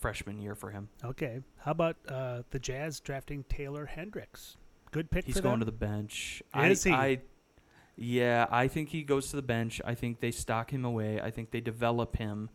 freshman 0.00 0.38
year 0.38 0.54
for 0.54 0.70
him. 0.70 0.88
Okay. 1.02 1.40
How 1.58 1.70
about 1.70 1.96
uh, 2.08 2.42
the 2.50 2.58
Jazz 2.58 3.00
drafting 3.00 3.44
Taylor 3.48 3.86
Hendricks? 3.86 4.58
Good 4.90 5.10
pick 5.10 5.24
He's 5.24 5.40
going 5.40 5.54
them. 5.54 5.60
to 5.60 5.64
the 5.66 5.72
bench. 5.72 6.42
Is 6.56 6.86
I, 6.86 6.90
he? 6.90 6.94
I, 6.94 7.20
yeah, 7.96 8.46
I 8.50 8.68
think 8.68 8.90
he 8.90 9.02
goes 9.02 9.30
to 9.30 9.36
the 9.36 9.42
bench. 9.42 9.80
I 9.84 9.94
think 9.94 10.20
they 10.20 10.30
stock 10.30 10.72
him 10.72 10.84
away. 10.84 11.20
I 11.20 11.30
think 11.30 11.52
they 11.52 11.60
develop 11.60 12.16
him, 12.16 12.50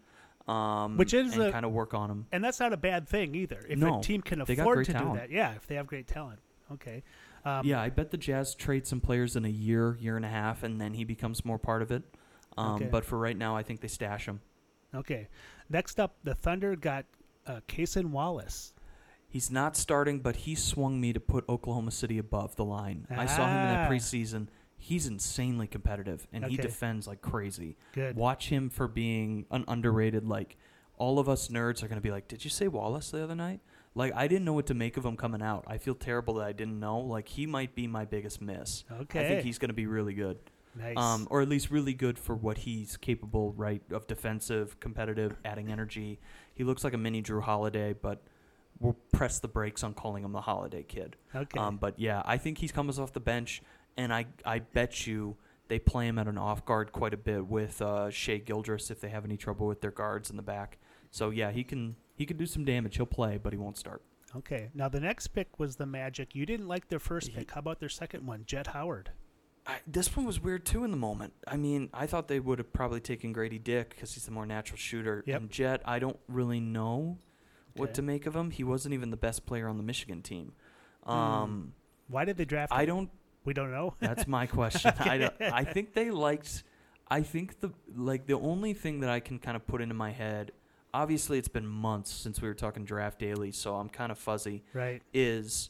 um, 0.50 0.97
Which 0.97 1.14
is 1.14 1.34
and 1.34 1.43
a- 1.43 1.52
kind 1.52 1.66
of 1.66 1.72
work 1.72 1.93
on 1.93 2.10
them. 2.10 2.26
and 2.32 2.43
that's 2.43 2.60
not 2.60 2.74
a 2.74 2.78
bad 2.78 3.08
thing 3.08 3.36
either. 3.36 3.60
If 3.68 3.78
No, 3.78 4.00
a 4.00 4.02
team 4.02 4.22
can 4.22 4.41
afford 4.41 4.86
to 4.86 4.93
do 4.93 5.14
that, 5.16 5.30
yeah. 5.32 5.54
If 5.56 5.68
they 5.68 5.76
have 5.76 5.88
great 5.88 6.08
talent, 6.08 6.39
okay. 6.74 7.04
Um, 7.45 7.66
yeah, 7.66 7.82
I 7.82 7.89
bet 7.89 8.12
the 8.12 8.18
Jazz 8.18 8.54
trade 8.56 8.86
some 8.86 9.00
players 9.00 9.36
in 9.36 9.45
a 9.45 9.50
year, 9.50 9.95
year 10.00 10.16
and 10.18 10.26
a 10.26 10.30
half, 10.30 10.64
and 10.64 10.80
then 10.82 10.93
he 10.93 11.04
becomes 11.06 11.45
more 11.45 11.58
part 11.58 11.82
of 11.82 11.91
it. 11.91 12.04
Um, 12.58 12.76
Okay. 12.76 12.86
But 12.91 13.06
for 13.06 13.18
right 13.18 13.38
now, 13.38 13.56
I 13.56 13.64
think 13.64 13.80
they 13.80 13.88
stash 13.88 14.26
him. 14.28 14.41
Okay. 14.93 15.30
Next 15.70 16.00
up, 16.00 16.18
the 16.24 16.34
Thunder 16.36 16.76
got 16.76 17.06
uh, 17.47 17.62
Kason 17.68 18.08
Wallace. 18.08 18.74
He's 19.28 19.52
not 19.52 19.78
starting, 19.78 20.20
but 20.20 20.36
he 20.38 20.56
swung 20.56 21.00
me 21.00 21.14
to 21.14 21.20
put 21.20 21.47
Oklahoma 21.47 21.91
City 21.91 22.18
above 22.18 22.56
the 22.56 22.66
line. 22.66 23.06
I 23.10 23.26
saw 23.28 23.43
him 23.47 23.52
in 23.58 23.68
that 23.74 23.88
Ah. 23.88 23.91
preseason. 23.91 24.47
He's 24.80 25.05
insanely 25.07 25.67
competitive, 25.67 26.25
and 26.34 26.45
he 26.45 26.57
defends 26.57 27.05
like 27.07 27.21
crazy. 27.21 27.77
Good. 27.93 28.15
Watch 28.15 28.49
him 28.49 28.69
for 28.69 28.88
being 28.88 29.45
an 29.51 29.65
underrated. 29.67 30.25
Like 30.25 30.57
all 30.97 31.19
of 31.19 31.30
us 31.30 31.49
nerds 31.49 31.84
are 31.84 31.88
gonna 31.88 32.01
be 32.01 32.11
like, 32.11 32.27
"Did 32.27 32.43
you 32.43 32.49
say 32.49 32.67
Wallace 32.67 33.11
the 33.11 33.23
other 33.23 33.36
night?" 33.36 33.59
Like 33.95 34.13
I 34.15 34.27
didn't 34.27 34.45
know 34.45 34.53
what 34.53 34.67
to 34.67 34.73
make 34.73 34.97
of 34.97 35.05
him 35.05 35.17
coming 35.17 35.41
out. 35.41 35.65
I 35.67 35.77
feel 35.77 35.95
terrible 35.95 36.36
that 36.36 36.47
I 36.47 36.53
didn't 36.53 36.80
know. 36.80 36.99
Like 36.99 37.27
he 37.27 37.45
might 37.45 37.75
be 37.75 37.88
my 37.88 38.05
biggest 38.05 38.41
miss. 38.41 38.84
Okay. 39.01 39.19
I 39.19 39.27
think 39.27 39.43
he's 39.43 39.57
gonna 39.59 39.73
be 39.73 39.86
really 39.88 40.13
good. 40.13 40.38
nice. 40.75 40.95
Um, 40.97 41.27
or 41.30 41.41
at 41.41 41.49
least 41.49 41.69
really 41.71 41.93
good 41.93 42.17
for 42.17 42.36
what 42.36 42.59
he's 42.59 42.95
capable, 42.97 43.51
right? 43.53 43.82
Of 43.91 44.07
defensive, 44.07 44.80
competitive, 44.80 45.38
adding 45.43 45.71
energy. 45.71 46.19
He 46.53 46.63
looks 46.63 46.84
like 46.84 46.93
a 46.93 46.97
mini 46.97 47.21
Jrue 47.21 47.41
Holiday, 47.41 47.93
but 47.93 48.21
we'll 48.80 48.95
press 49.11 49.39
the 49.39 49.47
brakes 49.47 49.84
on 49.84 49.93
calling 49.93 50.23
him 50.23 50.32
the 50.32 50.41
Holiday 50.41 50.84
Kid. 50.84 51.17
okay. 51.36 51.59
Um, 51.59 51.77
but 51.77 51.99
yeah, 51.99 52.21
I 52.25 52.38
think 52.38 52.59
he 52.59 52.67
comes 52.69 52.97
off 52.99 53.11
the 53.11 53.19
bench, 53.19 53.61
and 54.00 54.14
I 54.14 54.26
I 54.45 54.60
bet 54.60 55.06
you 55.06 55.36
they 55.68 55.78
play 55.80 56.08
him 56.08 56.18
at 56.18 56.28
an 56.28 56.38
off 56.38 56.66
guard 56.66 56.91
quite 56.91 57.14
a 57.14 57.18
bit 57.18 57.45
with 57.45 57.82
uh, 57.82 58.10
Shai 58.10 58.38
Gilgeous 58.38 58.89
if 58.89 59.00
they 59.02 59.10
have 59.10 59.26
any 59.26 59.38
trouble 59.38 59.68
with 59.68 59.82
their 59.82 59.91
guards 59.91 60.30
in 60.32 60.36
the 60.38 60.41
back. 60.41 60.78
So 61.12 61.30
yeah, 61.30 61.52
he 61.52 61.64
can 61.64 61.95
he 62.16 62.26
can 62.26 62.38
do 62.38 62.45
some 62.45 62.66
damage. 62.66 62.95
He'll 62.97 63.06
play, 63.06 63.38
but 63.38 63.54
he 63.54 63.58
won't 63.60 63.78
start. 63.78 64.02
okay. 64.36 64.70
Now 64.74 64.89
the 64.89 65.00
next 65.00 65.28
pick 65.28 65.60
was 65.60 65.76
the 65.76 65.86
Magic. 65.86 66.34
You 66.34 66.45
didn't 66.45 66.68
like 66.68 66.88
their 66.88 67.00
first 67.00 67.34
pick. 67.36 67.52
How 67.52 67.60
about 67.60 67.80
their 67.80 67.89
second 67.89 68.26
one, 68.26 68.43
Jett 68.45 68.68
Howard? 68.68 69.12
I, 69.68 69.78
this 69.86 70.16
one 70.16 70.26
was 70.26 70.39
weird 70.39 70.66
too 70.66 70.84
in 70.84 70.91
the 70.91 70.97
moment. 70.97 71.34
I 71.47 71.58
mean, 71.58 71.89
I 71.93 72.08
thought 72.08 72.28
they 72.28 72.39
would 72.39 72.58
have 72.60 72.72
probably 72.74 73.02
taken 73.02 73.34
Grady 73.34 73.60
Dick 73.60 73.89
because 73.91 74.14
he's 74.14 74.26
the 74.26 74.32
more 74.32 74.45
natural 74.45 74.78
shooter. 74.78 75.24
Yep. 75.28 75.41
And 75.41 75.50
Jet, 75.52 75.82
I 75.86 76.00
don't 76.00 76.18
really 76.28 76.60
know 76.62 77.18
what 77.76 77.89
Okay. 77.89 77.93
to 77.95 78.02
make 78.02 78.26
of 78.26 78.36
him. 78.36 78.50
He 78.52 78.64
wasn't 78.64 78.93
even 78.95 79.12
the 79.12 79.18
best 79.18 79.45
player 79.45 79.68
on 79.68 79.78
the 79.78 79.84
Michigan 79.84 80.22
team. 80.24 80.54
Hmm. 81.04 81.12
Um, 81.12 81.74
Why 82.08 82.26
did 82.26 82.38
they 82.38 82.45
draft? 82.45 82.72
I 82.74 82.82
him? 82.84 82.88
don't 82.88 83.10
We 83.45 83.53
don't 83.53 83.71
know. 83.71 83.95
That's 83.99 84.27
my 84.27 84.45
question. 84.59 84.93
I 84.99 85.17
don't, 85.17 85.41
I 85.41 85.63
think 85.63 85.93
they 85.93 86.11
liked. 86.11 86.63
I 87.07 87.21
think 87.21 87.59
the 87.59 87.71
like 87.95 88.27
the 88.27 88.37
only 88.37 88.73
thing 88.73 88.99
that 88.99 89.09
I 89.09 89.19
can 89.19 89.39
kind 89.39 89.55
of 89.55 89.65
put 89.65 89.81
into 89.81 89.95
my 89.95 90.11
head. 90.11 90.51
Obviously, 90.93 91.37
it's 91.37 91.47
been 91.47 91.67
months 91.67 92.11
since 92.11 92.41
we 92.41 92.47
were 92.47 92.53
talking 92.55 92.83
draft 92.83 93.19
daily, 93.19 93.51
so 93.51 93.75
I'm 93.75 93.89
kind 93.89 94.11
of 94.11 94.17
fuzzy. 94.17 94.63
right. 94.73 95.01
Is 95.13 95.69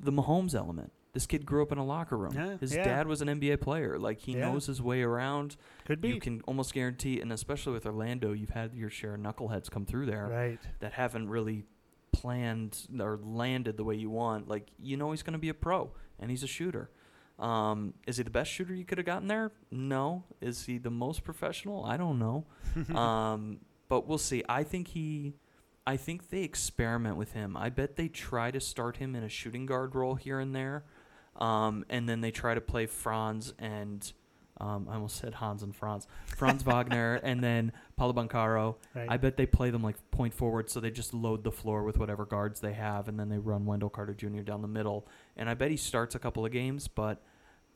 the 0.00 0.12
Mahomes 0.12 0.54
element? 0.54 0.92
This 1.12 1.26
kid 1.26 1.44
grew 1.44 1.60
up 1.60 1.72
in 1.72 1.78
a 1.78 1.84
locker 1.84 2.16
room. 2.16 2.32
Yeah, 2.34 2.56
His 2.58 2.74
yeah. 2.74 2.84
dad 2.84 3.06
was 3.06 3.20
an 3.20 3.28
NBA 3.28 3.60
player. 3.60 3.98
Like 3.98 4.20
he 4.20 4.32
Yeah. 4.32 4.50
knows 4.50 4.66
his 4.66 4.80
way 4.80 5.02
around. 5.02 5.56
Could 5.84 6.00
be. 6.00 6.08
You 6.08 6.20
can 6.20 6.40
almost 6.46 6.72
guarantee, 6.72 7.20
and 7.20 7.32
especially 7.32 7.72
with 7.74 7.84
Orlando, 7.84 8.32
you've 8.32 8.50
had 8.50 8.74
your 8.74 8.88
share 8.90 9.14
of 9.14 9.20
knuckleheads 9.20 9.70
come 9.70 9.84
through 9.84 10.06
there 10.06 10.28
right. 10.28 10.58
that 10.80 10.92
haven't 10.94 11.28
really 11.28 11.64
planned 12.12 12.86
or 13.00 13.18
landed 13.22 13.76
the 13.76 13.84
way 13.84 13.94
you 13.94 14.10
want, 14.10 14.46
like 14.48 14.68
you 14.78 14.96
know 14.96 15.10
he's 15.10 15.22
going 15.22 15.32
to 15.32 15.38
be 15.38 15.48
a 15.48 15.54
pro 15.54 15.90
and 16.22 16.30
he's 16.30 16.42
a 16.42 16.46
shooter. 16.46 16.90
Um, 17.38 17.94
is 18.06 18.16
he 18.18 18.22
the 18.22 18.30
best 18.30 18.50
shooter 18.50 18.74
you 18.74 18.84
could 18.84 18.98
have 18.98 19.06
gotten 19.06 19.28
there? 19.28 19.52
No. 19.70 20.24
Is 20.40 20.64
he 20.64 20.78
the 20.78 20.90
most 20.90 21.24
professional? 21.24 21.84
I 21.84 21.96
don't 21.96 22.18
know. 22.18 22.46
um, 22.96 23.58
but 23.88 24.06
we'll 24.06 24.18
see. 24.18 24.44
I 24.48 24.62
think 24.62 24.88
he, 24.88 25.34
I 25.86 25.96
think 25.96 26.30
they 26.30 26.42
experiment 26.42 27.16
with 27.16 27.32
him. 27.32 27.56
I 27.56 27.68
bet 27.68 27.96
they 27.96 28.08
try 28.08 28.50
to 28.52 28.60
start 28.60 28.98
him 28.98 29.16
in 29.16 29.24
a 29.24 29.28
shooting 29.28 29.66
guard 29.66 29.94
role 29.94 30.14
here 30.14 30.38
and 30.38 30.54
there, 30.54 30.84
um, 31.36 31.84
and 31.90 32.08
then 32.08 32.20
they 32.20 32.30
try 32.30 32.54
to 32.54 32.60
play 32.60 32.86
Franz 32.86 33.52
and. 33.58 34.12
Um, 34.60 34.86
I 34.88 34.94
almost 34.94 35.16
said 35.16 35.34
Hans 35.34 35.62
and 35.62 35.74
Franz. 35.74 36.06
Franz 36.36 36.62
Wagner 36.66 37.16
and 37.22 37.42
then 37.42 37.72
Paolo 37.96 38.12
Banchero. 38.12 38.76
Right. 38.94 39.06
I 39.08 39.16
bet 39.16 39.36
they 39.36 39.46
play 39.46 39.70
them 39.70 39.82
like 39.82 39.96
point 40.10 40.34
forward, 40.34 40.70
so 40.70 40.80
they 40.80 40.90
just 40.90 41.14
load 41.14 41.42
the 41.42 41.52
floor 41.52 41.82
with 41.82 41.98
whatever 41.98 42.24
guards 42.24 42.60
they 42.60 42.72
have, 42.74 43.08
and 43.08 43.18
then 43.18 43.28
they 43.28 43.38
run 43.38 43.64
Wendell 43.64 43.90
Carter 43.90 44.14
Jr. 44.14 44.40
down 44.40 44.62
the 44.62 44.68
middle. 44.68 45.06
And 45.36 45.48
I 45.48 45.54
bet 45.54 45.70
he 45.70 45.76
starts 45.76 46.14
a 46.14 46.18
couple 46.18 46.44
of 46.44 46.52
games, 46.52 46.86
but 46.86 47.22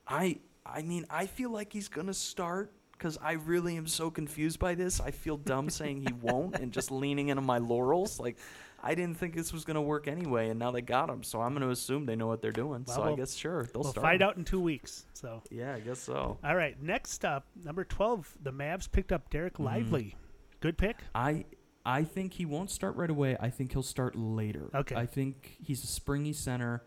I, 0.07 0.39
I 0.65 0.83
mean, 0.83 1.07
I 1.11 1.27
feel 1.27 1.51
like 1.51 1.73
he's 1.73 1.89
gonna 1.89 2.15
start 2.15 2.73
because 2.93 3.19
I 3.23 3.33
really 3.33 3.77
am 3.77 3.87
so 3.87 4.11
confused 4.11 4.59
by 4.59 4.75
this. 4.75 5.01
I 5.01 5.11
feel 5.11 5.37
dumb 5.37 5.69
saying 5.71 6.03
he 6.03 6.13
won't 6.23 6.57
and 6.57 6.73
just 6.73 6.91
leaning 6.91 7.29
into 7.29 7.43
my 7.43 7.59
laurels. 7.59 8.19
Like, 8.19 8.39
I 8.87 8.95
didn't 8.95 9.19
think 9.19 9.35
this 9.35 9.53
was 9.53 9.65
gonna 9.65 9.83
work 9.83 10.07
anyway, 10.09 10.49
and 10.49 10.59
now 10.59 10.71
they 10.71 10.81
got 10.83 11.11
him, 11.11 11.23
so 11.23 11.41
I'm 11.41 11.53
gonna 11.53 11.71
assume 11.71 12.07
they 12.07 12.17
know 12.17 12.27
what 12.29 12.41
they're 12.41 12.53
doing. 12.53 12.85
Well, 12.87 12.97
so 12.97 13.03
I 13.03 13.17
guess 13.17 13.35
sure 13.35 13.65
they'll 13.65 13.83
we'll 13.83 13.91
start. 13.93 14.05
find 14.05 14.23
him. 14.23 14.29
out 14.29 14.37
in 14.37 14.45
two 14.45 14.61
weeks. 14.61 15.07
So. 15.13 15.43
Yeah, 15.51 15.75
I 15.75 15.81
guess 15.81 15.99
so. 15.99 16.39
All 16.45 16.57
right. 16.57 16.81
Next 16.83 17.25
up, 17.25 17.47
number 17.65 17.85
twelve, 17.85 18.33
the 18.43 18.53
Mavs 18.53 18.91
picked 18.91 19.13
up 19.13 19.31
Dereck 19.31 19.53
Mhm. 19.55 19.65
Lively. 19.65 20.17
Good 20.61 20.79
pick. 20.79 20.97
I 21.15 21.45
I 21.85 22.03
think 22.05 22.33
he 22.35 22.47
won't 22.47 22.71
start 22.71 22.97
right 22.97 23.11
away. 23.11 23.37
I 23.41 23.51
think 23.51 23.73
he'll 23.73 23.83
start 23.83 24.17
later. 24.17 24.71
Okay. 24.75 24.97
I 24.97 25.07
think 25.07 25.57
he's 25.63 25.85
a 25.85 25.87
springy 25.87 26.33
center. 26.33 26.83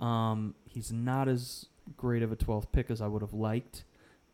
Um, 0.00 0.54
he's 0.66 0.90
not 0.92 1.28
as 1.28 1.66
great 1.96 2.22
of 2.22 2.32
a 2.32 2.36
12th 2.36 2.72
pick 2.72 2.90
as 2.90 3.00
I 3.02 3.06
would 3.06 3.20
have 3.22 3.34
liked, 3.34 3.84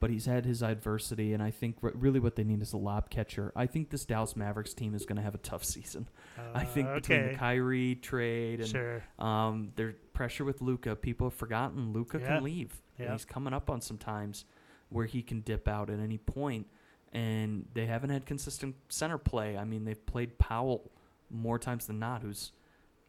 but 0.00 0.10
he's 0.10 0.26
had 0.26 0.44
his 0.44 0.62
adversity, 0.62 1.32
and 1.32 1.42
I 1.42 1.50
think 1.50 1.76
r- 1.82 1.92
really 1.94 2.20
what 2.20 2.36
they 2.36 2.44
need 2.44 2.60
is 2.62 2.72
a 2.72 2.76
lob 2.76 3.08
catcher. 3.10 3.52
I 3.56 3.66
think 3.66 3.90
this 3.90 4.04
Dallas 4.04 4.36
Mavericks 4.36 4.74
team 4.74 4.94
is 4.94 5.06
going 5.06 5.16
to 5.16 5.22
have 5.22 5.34
a 5.34 5.38
tough 5.38 5.64
season. 5.74 6.08
I 6.54 6.64
think 6.64 6.88
Uh, 6.88 6.94
between 6.96 7.18
okay. 7.20 7.32
the 7.32 7.38
Kyrie 7.38 7.94
trade 7.96 8.60
and 8.60 8.68
sure. 8.68 9.02
um, 9.18 9.72
their 9.76 9.94
pressure 10.12 10.44
with 10.44 10.60
Luka, 10.60 10.94
people 10.96 11.28
have 11.28 11.34
forgotten 11.38 11.92
Luka 11.92 12.18
can 12.18 12.42
leave. 12.42 12.80
And 12.98 13.06
Yeah. 13.06 13.12
he's 13.12 13.24
coming 13.24 13.52
up 13.52 13.70
on 13.70 13.80
some 13.80 13.98
times 13.98 14.44
where 14.88 15.06
he 15.06 15.22
can 15.22 15.40
dip 15.40 15.66
out 15.68 15.90
at 15.90 15.98
any 15.98 16.18
point, 16.18 16.66
and 17.12 17.66
they 17.74 17.86
haven't 17.86 18.10
had 18.10 18.26
consistent 18.26 18.76
center 18.88 19.18
play. 19.18 19.56
I 19.56 19.64
mean, 19.64 19.84
they've 19.84 20.06
played 20.06 20.38
Powell 20.38 20.90
more 21.30 21.58
times 21.58 21.86
than 21.86 21.98
not, 21.98 22.22
who's 22.22 22.52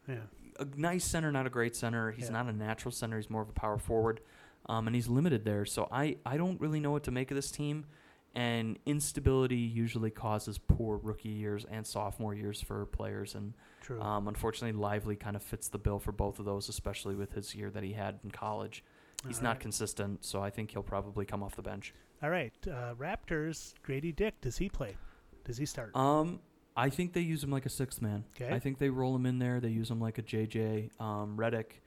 Yeah. 0.08 0.22
a 0.58 0.64
nice 0.76 1.04
center, 1.04 1.30
not 1.30 1.46
a 1.46 1.50
great 1.50 1.76
center. 1.76 2.10
He's 2.12 2.26
Yeah. 2.26 2.32
not 2.32 2.46
a 2.46 2.52
natural 2.52 2.90
center. 2.92 3.16
He's 3.16 3.30
more 3.30 3.42
of 3.42 3.48
a 3.48 3.52
power 3.52 3.78
forward, 3.78 4.20
um, 4.66 4.86
and 4.86 4.94
he's 4.94 5.08
limited 5.08 5.44
there. 5.44 5.64
So 5.64 5.88
I, 5.90 6.16
I 6.26 6.36
don't 6.36 6.60
really 6.60 6.80
know 6.80 6.90
what 6.90 7.04
to 7.04 7.10
make 7.10 7.30
of 7.30 7.34
this 7.36 7.50
team. 7.50 7.86
And 8.34 8.78
instability 8.86 9.56
usually 9.56 10.10
causes 10.10 10.58
poor 10.58 10.98
rookie 10.98 11.30
years 11.30 11.64
and 11.68 11.84
sophomore 11.86 12.34
years 12.34 12.60
for 12.60 12.84
players. 12.86 13.34
And 13.34 13.54
True. 13.80 14.00
um, 14.00 14.28
unfortunately, 14.28 14.78
Lively 14.78 15.16
kind 15.16 15.34
of 15.34 15.42
fits 15.42 15.68
the 15.68 15.78
bill 15.78 15.98
for 15.98 16.12
both 16.12 16.38
of 16.38 16.44
those, 16.44 16.68
especially 16.68 17.14
with 17.16 17.32
his 17.32 17.54
year 17.54 17.70
that 17.70 17.82
he 17.82 17.94
had 17.94 18.18
in 18.22 18.30
college. 18.30 18.84
He's 19.26 19.38
All 19.38 19.44
not 19.44 19.50
right. 19.52 19.60
consistent, 19.60 20.24
so 20.24 20.40
I 20.42 20.50
think 20.50 20.70
he'll 20.70 20.82
probably 20.82 21.24
come 21.24 21.42
off 21.42 21.56
the 21.56 21.62
bench. 21.62 21.92
All 22.22 22.30
right. 22.30 22.52
Uh, 22.66 22.94
Raptors. 22.94 23.74
Grady 23.82 24.12
Dick. 24.12 24.40
Does 24.40 24.58
he 24.58 24.68
play? 24.68 24.96
Does 25.44 25.56
he 25.56 25.66
start? 25.66 25.96
Um, 25.96 26.38
I 26.76 26.90
think 26.90 27.14
they 27.14 27.22
use 27.22 27.42
him 27.42 27.50
like 27.50 27.66
a 27.66 27.70
sixth 27.70 28.00
man. 28.00 28.24
'Kay. 28.36 28.50
I 28.50 28.60
think 28.60 28.78
they 28.78 28.90
roll 28.90 29.16
him 29.16 29.26
in 29.26 29.40
there. 29.40 29.58
They 29.58 29.70
use 29.70 29.90
him 29.90 30.00
like 30.00 30.18
a 30.18 30.22
JJ 30.22 30.90
um, 31.00 31.36
Redick, 31.36 31.80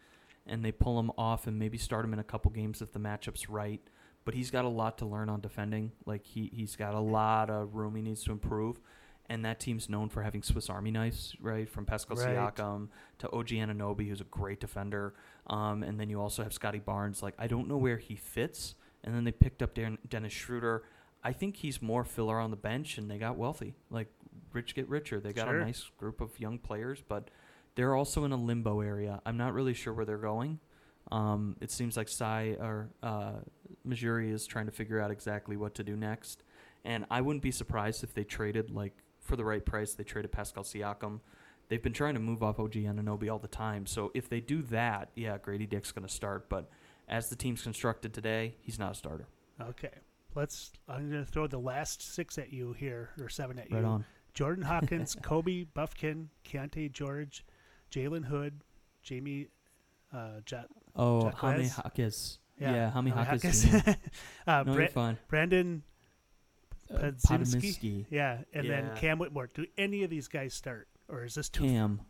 and 0.48 0.64
they 0.66 0.72
pull 0.72 1.00
him 1.00 1.12
off 1.18 1.48
and 1.48 1.58
maybe 1.60 1.78
start 1.78 2.04
him 2.06 2.14
in 2.14 2.20
a 2.20 2.24
couple 2.24 2.52
games 2.52 2.82
if 2.82 2.92
the 2.92 3.00
matchup's 3.00 3.50
right. 3.50 3.82
But 4.24 4.34
he's 4.36 4.52
got 4.52 4.66
a 4.66 4.70
lot 4.70 4.98
to 5.00 5.06
learn 5.06 5.30
on 5.30 5.42
defending. 5.42 5.92
Like 6.06 6.26
he 6.26 6.50
he's 6.54 6.76
got 6.76 6.94
a 6.94 7.00
lot 7.00 7.50
of 7.50 7.76
room 7.76 7.96
he 7.96 8.02
needs 8.02 8.24
to 8.26 8.32
improve. 8.32 8.80
And 9.30 9.46
that 9.46 9.60
team's 9.62 9.88
known 9.88 10.10
for 10.10 10.24
having 10.24 10.44
Swiss 10.44 10.70
Army 10.70 10.92
knives, 10.92 11.36
right? 11.40 11.70
From 11.70 11.86
Pascal 11.86 12.18
Right. 12.18 12.36
Siakam 12.36 12.90
to 13.20 13.32
OG 13.32 13.48
Anunoby, 13.50 14.10
who's 14.10 14.20
a 14.20 14.26
great 14.26 14.60
defender. 14.60 15.14
Um, 15.48 15.84
and 15.84 15.98
then 16.00 16.10
you 16.10 16.20
also 16.20 16.44
have 16.44 16.52
Scottie 16.54 16.80
Barnes. 16.80 17.24
Like 17.24 17.34
I 17.40 17.48
don't 17.48 17.68
know 17.68 17.78
where 17.78 17.98
he 17.98 18.16
fits. 18.16 18.76
And 19.04 19.16
then 19.16 19.24
they 19.24 19.32
picked 19.32 19.64
up 19.64 19.74
Dan- 19.74 19.98
Dennis 20.08 20.34
Schroeder. 20.34 20.84
I 21.24 21.34
think 21.34 21.56
he's 21.58 21.82
more 21.82 22.04
filler 22.04 22.40
on 22.40 22.52
the 22.52 22.58
bench, 22.58 22.98
and 22.98 23.10
they 23.10 23.18
got 23.18 23.38
wealthy. 23.38 23.74
Like 23.90 24.08
rich 24.54 24.76
get 24.76 24.88
richer. 24.90 25.20
They 25.20 25.34
got 25.34 25.48
Sure. 25.48 25.60
a 25.60 25.66
nice 25.66 25.90
group 25.98 26.20
of 26.22 26.40
young 26.40 26.60
players, 26.60 27.02
but 27.08 27.30
they're 27.76 27.96
also 27.96 28.26
in 28.26 28.32
a 28.32 28.38
limbo 28.38 28.82
area. 28.82 29.22
I'm 29.26 29.38
not 29.38 29.54
really 29.54 29.74
sure 29.74 29.94
where 29.94 30.06
they're 30.06 30.18
going. 30.18 30.60
Um, 31.12 31.58
it 31.62 31.72
seems 31.72 31.98
like 31.98 32.08
Sai 32.08 32.56
or 32.60 32.90
uh, 33.04 33.34
Missouri 33.84 34.32
is 34.32 34.46
trying 34.46 34.66
to 34.68 34.72
figure 34.72 35.00
out 35.00 35.12
exactly 35.12 35.58
what 35.58 35.76
to 35.76 35.84
do 35.84 35.96
next, 35.96 36.44
and 36.86 37.06
I 37.10 37.22
wouldn't 37.22 37.44
be 37.44 37.52
surprised 37.52 38.04
if 38.04 38.14
they 38.14 38.24
traded 38.24 38.72
like 38.72 38.94
for 39.20 39.36
the 39.36 39.44
right 39.46 39.66
price. 39.66 39.94
They 39.94 40.04
traded 40.04 40.32
Pascal 40.32 40.64
Siakam. 40.64 41.20
They've 41.70 41.82
been 41.82 41.94
trying 41.94 42.16
to 42.16 42.20
move 42.20 42.44
off 42.44 42.60
OG 42.60 42.74
Anunoby 42.74 43.32
all 43.32 43.40
the 43.40 43.48
time. 43.48 43.86
So 43.86 44.12
if 44.14 44.28
they 44.30 44.42
do 44.42 44.62
that, 44.64 45.10
yeah, 45.16 45.38
Grady 45.38 45.66
Dick's 45.66 45.92
going 45.94 46.06
to 46.06 46.14
start. 46.14 46.50
But 46.50 46.70
as 47.08 47.30
the 47.30 47.36
team's 47.36 47.62
constructed 47.62 48.14
today, 48.14 48.56
he's 48.60 48.78
not 48.78 48.92
a 48.92 48.96
starter. 48.96 49.28
Okay. 49.62 49.92
Let's. 50.36 50.72
I'm 50.88 51.10
going 51.10 51.26
to 51.26 51.32
throw 51.32 51.48
the 51.48 51.60
last 51.60 52.14
six 52.14 52.38
at 52.38 52.52
you 52.52 52.74
here, 52.74 53.10
or 53.22 53.30
seven 53.30 53.58
at 53.60 53.72
Right 53.72 53.82
you. 53.82 53.86
on. 53.88 54.06
Jordan 54.34 54.64
Hawkins, 54.64 55.16
Kobe 55.22 55.66
Bufkin, 55.76 56.28
Keyonte 56.46 56.92
George, 56.92 57.46
Jalen 57.92 58.26
Hood, 58.26 58.62
Jamie 59.04 59.48
uh, 60.14 60.40
Jet. 60.46 60.66
Oh, 60.96 61.26
Jaquez? 61.26 61.40
Jaime 61.40 61.68
Hawkins. 61.68 62.40
Yeah, 62.60 62.90
Jaime 62.92 63.12
Hawkins. 63.12 63.64
Hawkins. 63.64 63.84
Jr. 63.86 63.90
uh, 64.48 64.64
No, 64.64 64.74
Bra- 64.76 64.88
fine. 64.88 65.18
Brandon 65.28 65.84
Uh, 66.94 67.12
Podziemski? 67.12 67.62
Podziemski. 67.80 68.06
Yeah, 68.10 68.40
and 68.54 68.70
then 68.70 68.92
Cam 68.96 69.18
Whitmore. 69.20 69.48
Do 69.54 69.66
any 69.78 70.04
of 70.04 70.10
these 70.10 70.28
guys 70.28 70.54
start, 70.54 70.88
or 71.08 71.24
is 71.24 71.36
this 71.36 71.50
too? 71.50 71.64
Cam. 71.64 72.02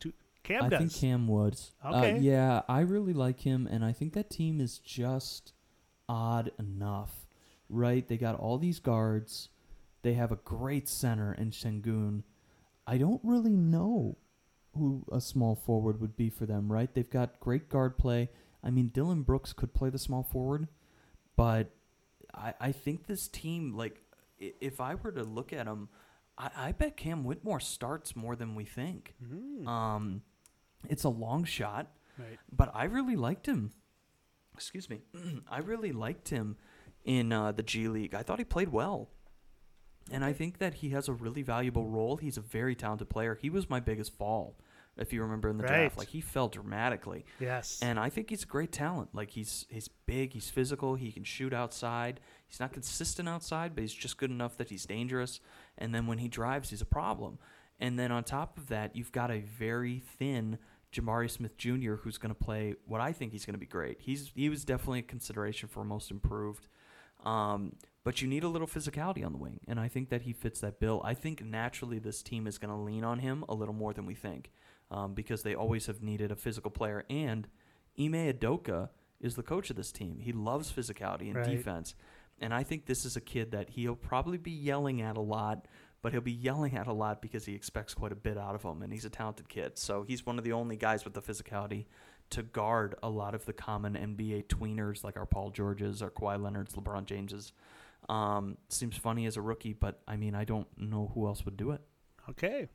Cam 0.44 0.64
I 0.64 0.70
does. 0.70 0.80
think 0.80 0.94
Cam 0.96 1.28
would. 1.28 1.60
Okay. 1.86 2.14
Uh, 2.14 2.16
yeah, 2.20 2.62
I 2.68 2.80
really 2.82 3.14
like 3.14 3.40
him, 3.42 3.68
and 3.68 3.86
I 3.86 3.92
think 3.92 4.14
that 4.14 4.30
team 4.32 4.60
is 4.60 4.80
just 4.80 5.54
odd 6.10 6.52
enough, 6.58 7.28
right? 7.70 8.08
They 8.08 8.18
got 8.18 8.36
all 8.40 8.58
these 8.58 8.80
guards. 8.80 9.50
They 10.02 10.14
have 10.16 10.32
a 10.32 10.38
great 10.38 10.90
center 10.90 11.32
in 11.34 11.52
Sengun. 11.52 12.24
I 12.88 12.98
don't 12.98 13.22
really 13.24 13.56
know 13.56 14.18
who 14.78 15.04
a 15.12 15.20
small 15.22 15.56
forward 15.56 16.00
would 16.02 16.16
be 16.16 16.30
for 16.30 16.46
them, 16.46 16.72
right? 16.72 16.94
They've 16.94 17.10
got 17.10 17.40
great 17.40 17.70
guard 17.70 17.98
play. 17.98 18.30
I 18.64 18.70
mean, 18.70 18.88
Dillon 18.88 19.24
Brooks 19.24 19.54
could 19.54 19.74
play 19.74 19.90
the 19.90 19.98
small 20.00 20.24
forward, 20.24 20.68
but 21.36 21.72
I, 22.34 22.54
I 22.60 22.72
think 22.72 23.08
this 23.08 23.28
team, 23.28 23.74
like, 23.76 24.02
if 24.40 24.80
I 24.80 24.96
were 24.96 25.12
to 25.12 25.24
look 25.24 25.52
at 25.52 25.66
them, 25.66 25.90
I, 26.38 26.50
I 26.56 26.72
bet 26.72 26.96
Cam 26.96 27.24
Whitmore 27.24 27.60
starts 27.60 28.16
more 28.16 28.36
than 28.36 28.56
we 28.56 28.64
think. 28.66 29.16
Mm, 29.24 29.68
Um, 29.68 30.22
it's 30.90 31.04
a 31.04 31.10
long 31.10 31.44
shot, 31.44 31.88
right. 32.18 32.38
but 32.52 32.72
I 32.74 32.86
really 32.86 33.16
liked 33.16 33.46
him. 33.48 33.72
Excuse 34.54 34.90
me. 34.90 35.02
I 35.50 35.60
really 35.60 35.92
liked 35.92 36.30
him 36.30 36.56
in 37.04 37.32
uh, 37.34 37.52
the 37.52 37.64
G 37.64 37.88
League. 37.88 38.14
I 38.14 38.22
thought 38.24 38.40
he 38.40 38.46
played 38.46 38.70
well. 38.70 39.10
And 40.12 40.24
I 40.26 40.34
think 40.34 40.57
that 40.59 40.76
he 40.76 40.89
has 40.89 41.07
a 41.07 41.14
really 41.14 41.41
valuable 41.41 41.88
role. 41.88 42.18
He's 42.18 42.38
a 42.38 42.41
very 42.41 42.76
talented 42.76 43.09
player. 43.09 43.38
He 43.41 43.49
was 43.49 43.70
my 43.70 43.80
biggest 43.80 44.14
fall, 44.18 44.57
if 44.97 45.14
you 45.14 45.22
remember 45.22 45.49
in 45.49 45.57
the 45.57 45.64
Right. 45.64 45.70
draft. 45.84 45.97
Like 45.97 46.09
he 46.09 46.22
fell 46.22 46.49
dramatically. 46.49 47.26
Yes. 47.39 47.80
And 47.82 47.97
I 47.99 48.09
think 48.09 48.30
he's 48.30 48.43
a 48.43 48.47
great 48.47 48.72
talent. 48.72 49.09
Like 49.14 49.32
he's 49.32 49.66
he's 49.70 49.88
big, 49.88 50.34
he's 50.34 50.49
physical, 50.49 50.95
he 50.95 51.12
can 51.12 51.24
shoot 51.24 51.53
outside. 51.53 52.20
He's 52.47 52.59
not 52.59 52.74
consistent 52.74 53.30
outside, 53.30 53.74
but 53.74 53.82
he's 53.84 53.93
just 53.93 54.18
good 54.18 54.32
enough 54.32 54.57
that 54.57 54.70
he's 54.70 54.86
dangerous. 54.86 55.39
And 55.78 55.95
then 55.95 56.07
when 56.07 56.18
he 56.18 56.28
drives, 56.28 56.70
he's 56.72 56.82
a 56.82 56.86
problem. 56.86 57.39
And 57.80 57.97
then 57.97 58.12
on 58.12 58.24
top 58.24 58.57
of 58.57 58.68
that, 58.68 58.95
you've 58.95 59.12
got 59.12 59.32
a 59.32 59.39
very 59.39 59.99
thin 59.99 60.59
Jabari 60.93 61.30
Smith 61.32 61.57
Jr. 61.57 61.95
who's 61.95 62.18
going 62.18 62.36
to 62.36 62.39
play 62.43 62.76
what 62.86 62.99
I 62.99 63.14
think 63.14 63.32
he's 63.32 63.45
going 63.45 63.53
to 63.53 63.59
be 63.59 63.66
great. 63.66 64.01
He's 64.01 64.32
he 64.36 64.49
was 64.49 64.66
definitely 64.66 64.99
a 64.99 65.03
consideration 65.03 65.70
for 65.70 65.86
most 65.86 66.12
improved. 66.12 66.68
Um, 67.24 67.74
but 68.04 68.22
you 68.22 68.28
need 68.28 68.43
a 68.43 68.47
little 68.47 68.68
physicality 68.68 69.26
on 69.26 69.32
the 69.32 69.38
wing, 69.38 69.60
and 69.68 69.80
I 69.80 69.88
think 69.88 70.10
that 70.10 70.24
he 70.24 70.34
fits 70.34 70.60
that 70.62 70.80
bill. 70.80 71.02
I 71.04 71.14
think 71.14 71.43
naturally 71.43 71.99
this 71.99 72.22
team 72.24 72.47
is 72.47 72.58
going 72.58 72.74
to 72.74 72.80
lean 72.80 73.04
on 73.04 73.20
him 73.20 73.43
a 73.49 73.54
little 73.54 73.74
more 73.76 73.93
than 73.93 74.06
we 74.06 74.16
think, 74.16 74.52
um, 74.89 75.14
because 75.14 75.43
they 75.43 75.56
always 75.56 75.86
have 75.88 76.02
needed 76.02 76.32
a 76.32 76.36
physical 76.36 76.72
player. 76.72 77.06
And 77.10 77.47
Ime 77.99 78.14
Udoka 78.34 78.89
is 79.20 79.36
the 79.36 79.43
coach 79.43 79.70
of 79.70 79.76
this 79.76 79.91
team. 79.91 80.20
He 80.20 80.32
loves 80.32 80.72
physicality 80.72 81.28
and 81.28 81.36
Right. 81.38 81.49
defense, 81.49 81.95
and 82.39 82.54
I 82.54 82.64
think 82.64 82.86
this 82.86 83.06
is 83.06 83.16
a 83.16 83.22
kid 83.22 83.52
that 83.52 83.72
he'll 83.72 83.95
probably 83.95 84.38
be 84.38 84.52
yelling 84.52 85.02
at 85.02 85.18
a 85.18 85.22
lot. 85.22 85.68
But 86.04 86.14
he'll 86.14 86.22
be 86.22 86.32
yelling 86.32 86.76
at 86.76 86.88
a 86.88 86.93
lot 86.93 87.22
because 87.22 87.45
he 87.45 87.54
expects 87.54 87.93
quite 87.93 88.12
a 88.12 88.16
bit 88.16 88.36
out 88.36 88.56
of 88.56 88.64
him, 88.64 88.82
and 88.82 88.91
he's 88.91 89.06
a 89.06 89.10
talented 89.12 89.47
kid. 89.47 89.78
So 89.78 90.02
he's 90.02 90.26
one 90.26 90.39
of 90.39 90.43
the 90.43 90.52
only 90.52 90.76
guys 90.76 91.06
with 91.06 91.14
the 91.14 91.22
physicality 91.22 91.86
to 92.32 92.41
guard 92.41 92.95
a 93.04 93.10
lot 93.12 93.36
of 93.36 93.45
the 93.45 93.54
common 93.54 93.93
NBA 93.95 94.47
tweeners 94.47 95.04
like 95.04 95.16
our 95.16 95.28
Paul 95.28 95.52
Georges, 95.52 96.02
our 96.02 96.10
Kawhi 96.10 96.41
Leonards, 96.41 96.74
LeBron 96.74 97.06
Jameses. 97.06 97.52
Um, 98.10 98.58
seems 98.70 98.97
funny 98.97 99.26
as 99.26 99.38
a 99.38 99.41
rookie, 99.41 99.74
but 99.74 100.02
I 100.08 100.18
mean, 100.18 100.36
I 100.36 100.43
don't 100.43 100.68
know 100.78 101.12
who 101.14 101.28
else 101.28 101.45
would 101.45 101.56
do 101.58 101.72
it. 101.72 101.82
Okay. 102.30 102.68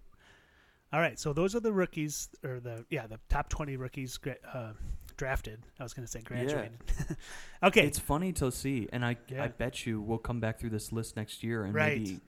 All 0.93 1.01
right. 1.01 1.19
So 1.19 1.33
those 1.33 1.55
are 1.55 1.61
the 1.61 1.73
rookies, 1.73 2.29
or 2.45 2.61
the 2.61 2.85
yeah, 2.91 3.07
the 3.07 3.19
top 3.29 3.49
twenty 3.49 3.77
rookies 3.77 4.19
uh, 4.53 4.73
drafted. 5.17 5.63
I 5.79 5.83
was 5.83 5.93
going 5.95 6.07
to 6.07 6.11
say 6.11 6.21
graduated. 6.23 6.79
okay. 7.63 7.87
It's 7.87 7.99
funny 7.99 8.33
to 8.35 8.51
see, 8.53 8.89
and 8.93 9.05
I 9.05 9.17
Yeah. 9.29 9.45
I 9.45 9.49
bet 9.49 9.85
you 9.87 10.01
we'll 10.01 10.19
come 10.19 10.41
back 10.41 10.59
through 10.61 10.71
this 10.71 10.93
list 10.93 11.17
next 11.17 11.43
year, 11.43 11.65
and 11.65 11.75
Right. 11.75 11.99
maybe 11.99 12.21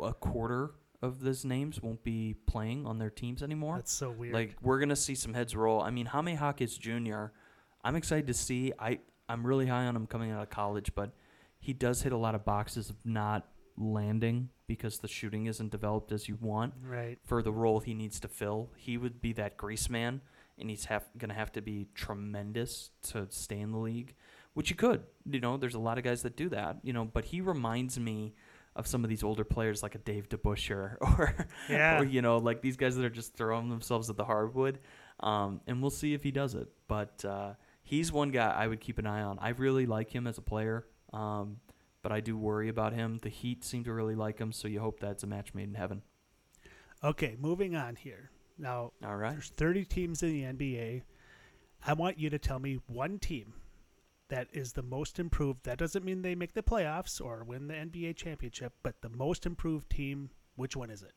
a 0.00 0.12
quarter 0.14 0.72
of 1.02 1.20
those 1.20 1.44
names 1.44 1.82
won't 1.82 2.04
be 2.04 2.34
playing 2.46 2.86
on 2.86 2.98
their 2.98 3.10
teams 3.10 3.42
anymore. 3.42 3.76
That's 3.76 3.92
so 3.92 4.10
weird. 4.10 4.34
Like 4.34 4.56
we're 4.62 4.78
gonna 4.78 4.96
see 4.96 5.14
some 5.14 5.34
heads 5.34 5.56
roll. 5.56 5.80
I 5.80 5.90
mean, 5.90 6.06
Jaime 6.06 6.34
Hawkins 6.34 6.76
Jr. 6.78 7.26
I'm 7.82 7.96
excited 7.96 8.26
to 8.28 8.34
see. 8.34 8.72
I 8.78 9.00
I'm 9.28 9.46
really 9.46 9.66
high 9.66 9.86
on 9.86 9.96
him 9.96 10.06
coming 10.06 10.30
out 10.30 10.42
of 10.42 10.50
college, 10.50 10.92
but 10.94 11.12
he 11.60 11.72
does 11.72 12.02
hit 12.02 12.12
a 12.12 12.16
lot 12.16 12.34
of 12.34 12.44
boxes 12.44 12.90
of 12.90 12.96
not 13.04 13.46
landing 13.76 14.48
because 14.66 14.98
the 14.98 15.08
shooting 15.08 15.46
isn't 15.46 15.70
developed 15.70 16.12
as 16.12 16.28
you 16.28 16.36
want 16.40 16.74
right. 16.84 17.18
for 17.24 17.42
the 17.42 17.52
role 17.52 17.80
he 17.80 17.94
needs 17.94 18.18
to 18.20 18.28
fill. 18.28 18.70
He 18.76 18.96
would 18.98 19.20
be 19.20 19.32
that 19.34 19.56
grease 19.56 19.88
man, 19.88 20.20
and 20.58 20.68
he's 20.70 20.86
have, 20.86 21.04
gonna 21.16 21.34
have 21.34 21.52
to 21.52 21.62
be 21.62 21.88
tremendous 21.94 22.90
to 23.08 23.26
stay 23.30 23.60
in 23.60 23.72
the 23.72 23.78
league, 23.78 24.14
which 24.54 24.68
he 24.68 24.74
could. 24.74 25.02
You 25.28 25.40
know, 25.40 25.56
there's 25.56 25.74
a 25.74 25.78
lot 25.80 25.98
of 25.98 26.04
guys 26.04 26.22
that 26.22 26.36
do 26.36 26.48
that. 26.50 26.78
You 26.82 26.92
know, 26.92 27.04
but 27.04 27.24
he 27.26 27.40
reminds 27.40 27.98
me 27.98 28.34
of 28.76 28.86
some 28.86 29.02
of 29.02 29.10
these 29.10 29.22
older 29.24 29.44
players 29.44 29.82
like 29.82 29.94
a 29.96 29.98
Dave 29.98 30.28
DeBusschere 30.28 30.96
or 31.00 31.34
Yeah. 31.68 32.00
or 32.00 32.04
you 32.04 32.22
know 32.22 32.38
like 32.38 32.62
these 32.62 32.76
guys 32.76 32.96
that 32.96 33.04
are 33.04 33.10
just 33.10 33.34
throwing 33.36 33.68
themselves 33.68 34.08
at 34.10 34.16
the 34.16 34.24
hardwood. 34.24 34.78
Um, 35.20 35.60
and 35.66 35.82
we'll 35.82 35.90
see 35.90 36.14
if 36.14 36.22
he 36.22 36.30
does 36.30 36.54
it. 36.54 36.68
But 36.88 37.24
uh, 37.24 37.54
he's 37.82 38.10
one 38.12 38.30
guy 38.30 38.48
I 38.50 38.66
would 38.66 38.80
keep 38.80 38.98
an 38.98 39.06
eye 39.06 39.22
on. 39.22 39.38
I 39.40 39.50
really 39.50 39.86
like 39.86 40.10
him 40.10 40.26
as 40.26 40.38
a 40.38 40.42
player. 40.42 40.86
Um, 41.12 41.58
but 42.02 42.12
I 42.12 42.20
do 42.20 42.36
worry 42.36 42.68
about 42.68 42.92
him. 42.92 43.18
The 43.22 43.28
Heat 43.28 43.64
seem 43.64 43.84
to 43.84 43.92
really 43.92 44.14
like 44.14 44.38
him, 44.38 44.52
so 44.52 44.68
you 44.68 44.80
hope 44.80 45.00
that's 45.00 45.22
a 45.22 45.26
match 45.26 45.54
made 45.54 45.68
in 45.68 45.74
heaven. 45.74 46.02
Okay. 47.02 47.36
Moving 47.38 47.76
on 47.76 47.96
here. 47.96 48.30
Now 48.58 48.92
All 49.04 49.16
right. 49.16 49.32
there's 49.32 49.50
30 49.56 49.84
teams 49.84 50.22
in 50.22 50.32
the 50.32 50.42
NBA. 50.42 51.02
I 51.86 51.92
want 51.94 52.18
you 52.18 52.28
to 52.30 52.38
tell 52.38 52.58
me 52.58 52.78
one 52.86 53.18
team 53.18 53.54
that 54.30 54.48
is 54.52 54.72
the 54.72 54.82
most 54.82 55.18
improved? 55.18 55.64
That 55.64 55.78
doesn't 55.78 56.04
mean 56.04 56.22
they 56.22 56.34
make 56.34 56.54
the 56.54 56.62
playoffs 56.62 57.20
or 57.20 57.44
win 57.44 57.68
the 57.68 57.74
NBA 57.74 58.16
championship, 58.16 58.72
but 58.82 59.02
the 59.02 59.10
most 59.10 59.44
improved 59.44 59.90
team, 59.90 60.30
which 60.56 60.76
one 60.76 60.90
is 60.90 61.02
it? 61.02 61.12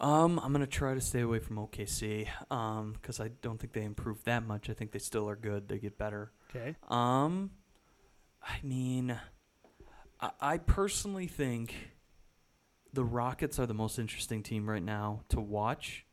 Um, 0.00 0.38
I'm 0.42 0.52
gonna 0.52 0.66
try 0.66 0.94
to 0.94 1.00
stay 1.00 1.20
away 1.20 1.40
from 1.40 1.56
OKC, 1.56 2.28
um, 2.50 2.92
because 2.92 3.20
I 3.20 3.28
don't 3.42 3.58
think 3.58 3.72
they 3.72 3.82
improved 3.82 4.24
that 4.26 4.46
much. 4.46 4.70
I 4.70 4.72
think 4.72 4.92
they 4.92 5.00
still 5.00 5.28
are 5.28 5.36
good. 5.36 5.68
They 5.68 5.78
get 5.78 5.98
better. 5.98 6.32
Okay. 6.50 6.76
Um, 6.88 7.50
I 8.42 8.58
mean, 8.62 9.18
I, 10.20 10.30
I 10.40 10.58
personally 10.58 11.26
think 11.26 11.74
the 12.92 13.04
Rockets 13.04 13.58
are 13.58 13.66
the 13.66 13.74
most 13.74 13.98
interesting 13.98 14.42
team 14.42 14.68
right 14.68 14.82
now 14.82 15.22
to 15.28 15.40
watch 15.40 16.06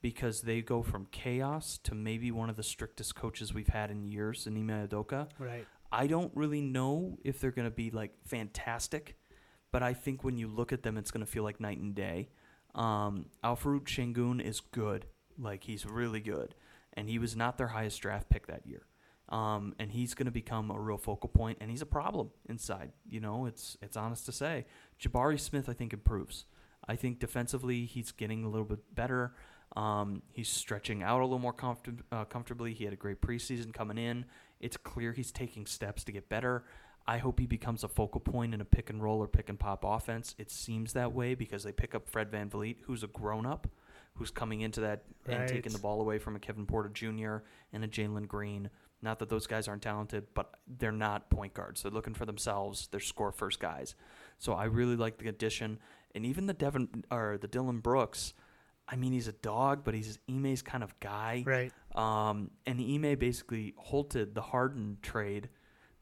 because 0.00 0.42
they 0.42 0.62
go 0.62 0.82
from 0.82 1.06
chaos 1.10 1.78
to 1.84 1.94
maybe 1.94 2.30
one 2.30 2.50
of 2.50 2.56
the 2.56 2.62
strictest 2.62 3.14
coaches 3.14 3.52
we've 3.52 3.68
had 3.68 3.90
in 3.90 4.04
years, 4.04 4.46
in 4.46 4.56
Ime 4.56 4.88
Udoka. 4.88 5.28
Right. 5.38 5.66
I 5.90 6.06
don't 6.06 6.30
really 6.34 6.60
know 6.60 7.18
if 7.24 7.40
they're 7.40 7.50
going 7.50 7.68
to 7.68 7.74
be 7.74 7.90
like 7.90 8.12
fantastic, 8.26 9.16
but 9.72 9.82
I 9.82 9.94
think 9.94 10.22
when 10.22 10.36
you 10.36 10.46
look 10.48 10.72
at 10.72 10.82
them, 10.82 10.96
it's 10.96 11.10
going 11.10 11.24
to 11.24 11.30
feel 11.30 11.42
like 11.42 11.60
night 11.60 11.78
and 11.78 11.94
day. 11.94 12.28
Um, 12.74 13.26
Alperen 13.42 13.84
Sengun 13.84 14.40
is 14.40 14.60
good, 14.60 15.06
like 15.38 15.64
he's 15.64 15.86
really 15.86 16.20
good, 16.20 16.54
and 16.92 17.08
he 17.08 17.18
was 17.18 17.34
not 17.34 17.58
their 17.58 17.68
highest 17.68 18.00
draft 18.00 18.28
pick 18.28 18.46
that 18.46 18.66
year. 18.66 18.82
Um, 19.28 19.74
and 19.78 19.90
he's 19.90 20.14
going 20.14 20.26
to 20.26 20.32
become 20.32 20.70
a 20.70 20.80
real 20.80 20.96
focal 20.96 21.28
point, 21.28 21.58
and 21.60 21.70
he's 21.70 21.82
a 21.82 21.86
problem 21.86 22.30
inside. 22.48 22.92
You 23.08 23.20
know, 23.20 23.46
it's 23.46 23.76
it's 23.82 23.96
honest 23.96 24.24
to 24.26 24.32
say. 24.32 24.64
Jabari 25.00 25.38
Smith, 25.38 25.68
I 25.68 25.74
think, 25.74 25.92
improves. 25.92 26.46
I 26.86 26.96
think 26.96 27.18
defensively, 27.18 27.84
he's 27.84 28.10
getting 28.10 28.44
a 28.44 28.48
little 28.48 28.64
bit 28.64 28.94
better. 28.94 29.34
Um, 29.76 30.22
he's 30.32 30.48
stretching 30.48 31.02
out 31.02 31.20
a 31.20 31.24
little 31.24 31.38
more 31.38 31.52
comfort- 31.52 32.00
uh, 32.10 32.24
comfortably. 32.24 32.72
He 32.72 32.84
had 32.84 32.94
a 32.94 32.96
great 32.96 33.20
preseason 33.20 33.74
coming 33.74 33.98
in. 33.98 34.24
It's 34.60 34.78
clear 34.78 35.12
he's 35.12 35.30
taking 35.30 35.66
steps 35.66 36.04
to 36.04 36.12
get 36.12 36.30
better. 36.30 36.64
I 37.06 37.18
hope 37.18 37.38
he 37.38 37.46
becomes 37.46 37.84
a 37.84 37.88
focal 37.88 38.20
point 38.20 38.54
in 38.54 38.60
a 38.60 38.64
pick 38.64 38.90
and 38.90 39.02
roll 39.02 39.18
or 39.18 39.28
pick 39.28 39.48
and 39.48 39.58
pop 39.58 39.84
offense. 39.84 40.34
It 40.38 40.50
seems 40.50 40.92
that 40.94 41.12
way 41.12 41.34
because 41.34 41.64
they 41.64 41.72
pick 41.72 41.94
up 41.94 42.08
Fred 42.08 42.30
VanVleet, 42.30 42.76
who's 42.82 43.02
a 43.02 43.06
grown 43.06 43.46
up, 43.46 43.66
who's 44.14 44.30
coming 44.30 44.60
into 44.62 44.80
that 44.82 45.04
and 45.26 45.48
taking 45.48 45.72
the 45.72 45.78
ball 45.78 46.00
away 46.00 46.18
from 46.18 46.36
a 46.36 46.38
Kevin 46.38 46.66
Porter 46.66 46.90
Jr. 46.90 47.36
and 47.72 47.84
a 47.84 47.88
Jalen 47.88 48.26
Green. 48.28 48.68
Not 49.00 49.20
that 49.20 49.28
those 49.28 49.46
guys 49.46 49.68
aren't 49.68 49.82
talented, 49.82 50.26
but 50.34 50.54
they're 50.66 50.90
not 50.90 51.30
point 51.30 51.54
guards. 51.54 51.82
They're 51.82 51.92
looking 51.92 52.14
for 52.14 52.26
themselves. 52.26 52.88
They're 52.90 53.00
score 53.00 53.30
first 53.30 53.60
guys. 53.60 53.94
So 54.38 54.54
I 54.54 54.64
really 54.64 54.96
like 54.96 55.18
the 55.18 55.28
addition, 55.28 55.78
and 56.14 56.26
even 56.26 56.46
the 56.46 56.54
Devin 56.54 57.04
or 57.10 57.38
the 57.40 57.48
Dillon 57.48 57.78
Brooks. 57.78 58.34
I 58.90 58.96
mean, 58.96 59.12
he's 59.12 59.28
a 59.28 59.32
dog, 59.32 59.84
but 59.84 59.94
he's 59.94 60.18
Ime's 60.28 60.62
kind 60.62 60.82
of 60.82 60.98
guy. 60.98 61.44
Right. 61.46 61.72
Um, 61.94 62.50
and 62.66 62.80
Ime 62.80 63.18
basically 63.18 63.74
halted 63.76 64.34
the 64.34 64.40
Harden 64.40 64.96
trade 65.02 65.50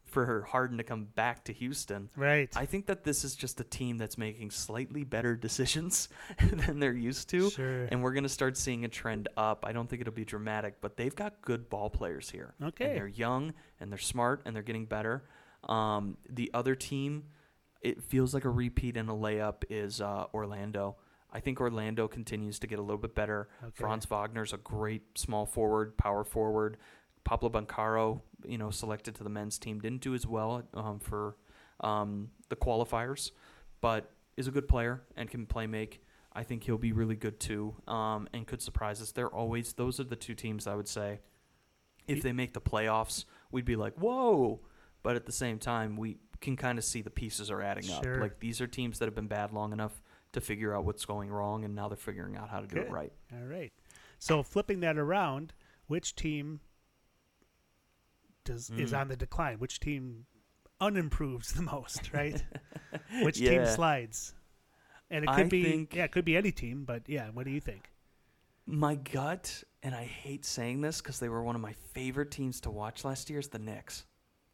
for 0.06 0.42
Harden 0.42 0.78
to 0.78 0.84
come 0.84 1.04
back 1.04 1.44
to 1.44 1.52
Houston. 1.52 2.08
Right. 2.16 2.48
I 2.56 2.64
think 2.64 2.86
that 2.86 3.04
this 3.04 3.24
is 3.24 3.34
just 3.34 3.60
a 3.60 3.64
team 3.64 3.98
that's 3.98 4.16
making 4.16 4.50
slightly 4.50 5.04
better 5.04 5.36
decisions 5.36 6.08
than 6.52 6.78
they're 6.78 6.92
used 6.92 7.28
to. 7.30 7.50
Sure. 7.50 7.84
And 7.86 8.02
we're 8.02 8.12
going 8.12 8.22
to 8.22 8.28
start 8.28 8.56
seeing 8.56 8.84
a 8.84 8.88
trend 8.88 9.28
up. 9.36 9.64
I 9.66 9.72
don't 9.72 9.88
think 9.88 10.00
it'll 10.00 10.12
be 10.12 10.24
dramatic, 10.24 10.80
but 10.80 10.96
they've 10.96 11.14
got 11.14 11.42
good 11.42 11.68
ball 11.68 11.90
players 11.90 12.30
here. 12.30 12.54
Okay. 12.62 12.86
And 12.86 12.96
they're 12.96 13.08
young 13.08 13.52
and 13.80 13.90
they're 13.90 13.98
smart 13.98 14.42
and 14.46 14.54
they're 14.54 14.62
getting 14.62 14.86
better. 14.86 15.24
Um, 15.68 16.16
the 16.28 16.50
other 16.54 16.74
team, 16.74 17.24
it 17.82 18.02
feels 18.02 18.32
like 18.32 18.44
a 18.44 18.50
repeat 18.50 18.96
and 18.96 19.10
a 19.10 19.14
layup 19.14 19.64
is 19.68 20.00
uh, 20.00 20.26
Orlando. 20.32 20.96
I 21.32 21.40
think 21.40 21.60
Orlando 21.60 22.08
continues 22.08 22.58
to 22.60 22.66
get 22.66 22.78
a 22.78 22.82
little 22.82 22.96
bit 22.96 23.14
better. 23.14 23.48
Okay. 23.62 23.72
Franz 23.74 24.06
Wagner's 24.06 24.52
a 24.52 24.58
great 24.58 25.18
small 25.18 25.44
forward, 25.44 25.96
power 25.98 26.24
forward. 26.24 26.78
Pablo 27.26 27.50
Banchero, 27.50 28.20
you 28.46 28.56
know, 28.56 28.70
selected 28.70 29.16
to 29.16 29.24
the 29.24 29.28
men's 29.28 29.58
team, 29.58 29.80
didn't 29.80 30.00
do 30.00 30.14
as 30.14 30.26
well 30.26 30.62
um, 30.74 31.00
for 31.00 31.36
um, 31.80 32.30
the 32.48 32.54
qualifiers, 32.56 33.32
but 33.80 34.12
is 34.36 34.46
a 34.46 34.52
good 34.52 34.68
player 34.68 35.02
and 35.16 35.28
can 35.28 35.44
play 35.44 35.66
make. 35.66 36.02
I 36.32 36.44
think 36.44 36.62
he'll 36.62 36.78
be 36.78 36.92
really 36.92 37.16
good 37.16 37.40
too, 37.40 37.74
um, 37.88 38.28
and 38.32 38.46
could 38.46 38.62
surprise 38.62 39.02
us. 39.02 39.10
They're 39.10 39.34
always 39.34 39.72
those 39.72 39.98
are 39.98 40.04
the 40.04 40.14
two 40.16 40.34
teams 40.36 40.68
I 40.68 40.76
would 40.76 40.86
say. 40.86 41.18
If 42.06 42.22
they 42.22 42.32
make 42.32 42.54
the 42.54 42.60
playoffs, 42.60 43.24
we'd 43.50 43.64
be 43.64 43.74
like, 43.74 43.94
whoa! 43.94 44.60
But 45.02 45.16
at 45.16 45.26
the 45.26 45.32
same 45.32 45.58
time, 45.58 45.96
we 45.96 46.18
can 46.40 46.54
kind 46.54 46.78
of 46.78 46.84
see 46.84 47.02
the 47.02 47.10
pieces 47.10 47.50
are 47.50 47.60
adding 47.60 47.82
Sure. 47.84 48.14
up. 48.16 48.20
Like 48.20 48.38
these 48.38 48.60
are 48.60 48.68
teams 48.68 49.00
that 49.00 49.06
have 49.06 49.16
been 49.16 49.26
bad 49.26 49.50
long 49.52 49.72
enough 49.72 50.00
to 50.32 50.40
figure 50.40 50.72
out 50.76 50.84
what's 50.84 51.04
going 51.04 51.30
wrong, 51.30 51.64
and 51.64 51.74
now 51.74 51.88
they're 51.88 51.96
figuring 51.96 52.36
out 52.36 52.50
how 52.50 52.60
to 52.60 52.68
do 52.68 52.76
it 52.76 52.88
right. 52.90 53.12
All 53.32 53.46
right. 53.46 53.72
So 54.20 54.44
flipping 54.44 54.78
that 54.80 54.96
around, 54.96 55.54
which 55.88 56.14
team 56.14 56.60
does 58.46 58.70
is 58.70 58.92
Mm. 58.92 59.00
on 59.00 59.08
the 59.08 59.16
decline? 59.16 59.58
Which 59.58 59.78
team 59.80 60.24
unimproves 60.80 61.52
the 61.52 61.62
most? 61.62 62.12
Right. 62.12 62.42
which 63.22 63.38
Yeah. 63.38 63.50
team 63.50 63.66
slides? 63.66 64.34
And 65.10 65.24
it 65.24 65.28
could 65.28 65.46
I 65.46 65.48
be 65.48 65.62
think- 65.62 65.94
yeah, 65.94 66.04
it 66.04 66.12
could 66.12 66.24
be 66.24 66.36
any 66.36 66.50
team, 66.52 66.84
but 66.84 67.08
yeah. 67.08 67.28
What 67.30 67.44
do 67.44 67.50
you 67.52 67.60
think? 67.60 67.92
My 68.66 68.96
gut, 68.96 69.62
and 69.82 69.94
I 69.94 70.04
hate 70.04 70.44
saying 70.44 70.80
this 70.80 71.00
because 71.00 71.20
they 71.20 71.28
were 71.28 71.42
one 71.44 71.54
of 71.54 71.60
my 71.60 71.74
favorite 71.92 72.32
teams 72.32 72.60
to 72.62 72.70
watch 72.70 73.04
last 73.04 73.30
year, 73.30 73.38
is 73.38 73.48
the 73.48 73.60
Knicks. 73.60 74.04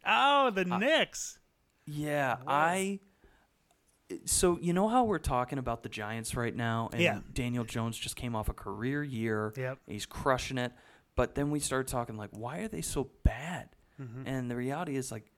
Oh, 0.04 0.50
the 0.50 0.64
Knicks. 0.66 1.38
Yeah. 1.86 2.36
I. 2.46 3.00
So 4.26 4.58
you 4.60 4.74
know 4.74 4.88
how 4.88 5.04
we're 5.04 5.18
talking 5.18 5.58
about 5.58 5.82
the 5.82 5.88
Giants 5.88 6.34
right 6.36 6.54
now, 6.54 6.90
and 6.92 7.00
Yeah. 7.00 7.20
Daniel 7.32 7.64
Jones 7.64 7.96
just 7.96 8.14
came 8.16 8.36
off 8.36 8.50
a 8.50 8.52
career 8.52 9.02
year. 9.02 9.54
Yep. 9.56 9.78
He's 9.86 10.04
crushing 10.04 10.58
it, 10.58 10.72
but 11.16 11.34
then 11.34 11.50
we 11.50 11.58
started 11.60 11.88
talking 11.88 12.18
like, 12.18 12.28
why 12.32 12.58
are 12.58 12.68
they 12.68 12.82
so 12.82 13.04
bad? 13.24 13.41
Mhm. 14.02 14.22
And 14.26 14.50
the 14.50 14.56
reality 14.56 14.96
is 14.96 15.10
like, 15.12 15.30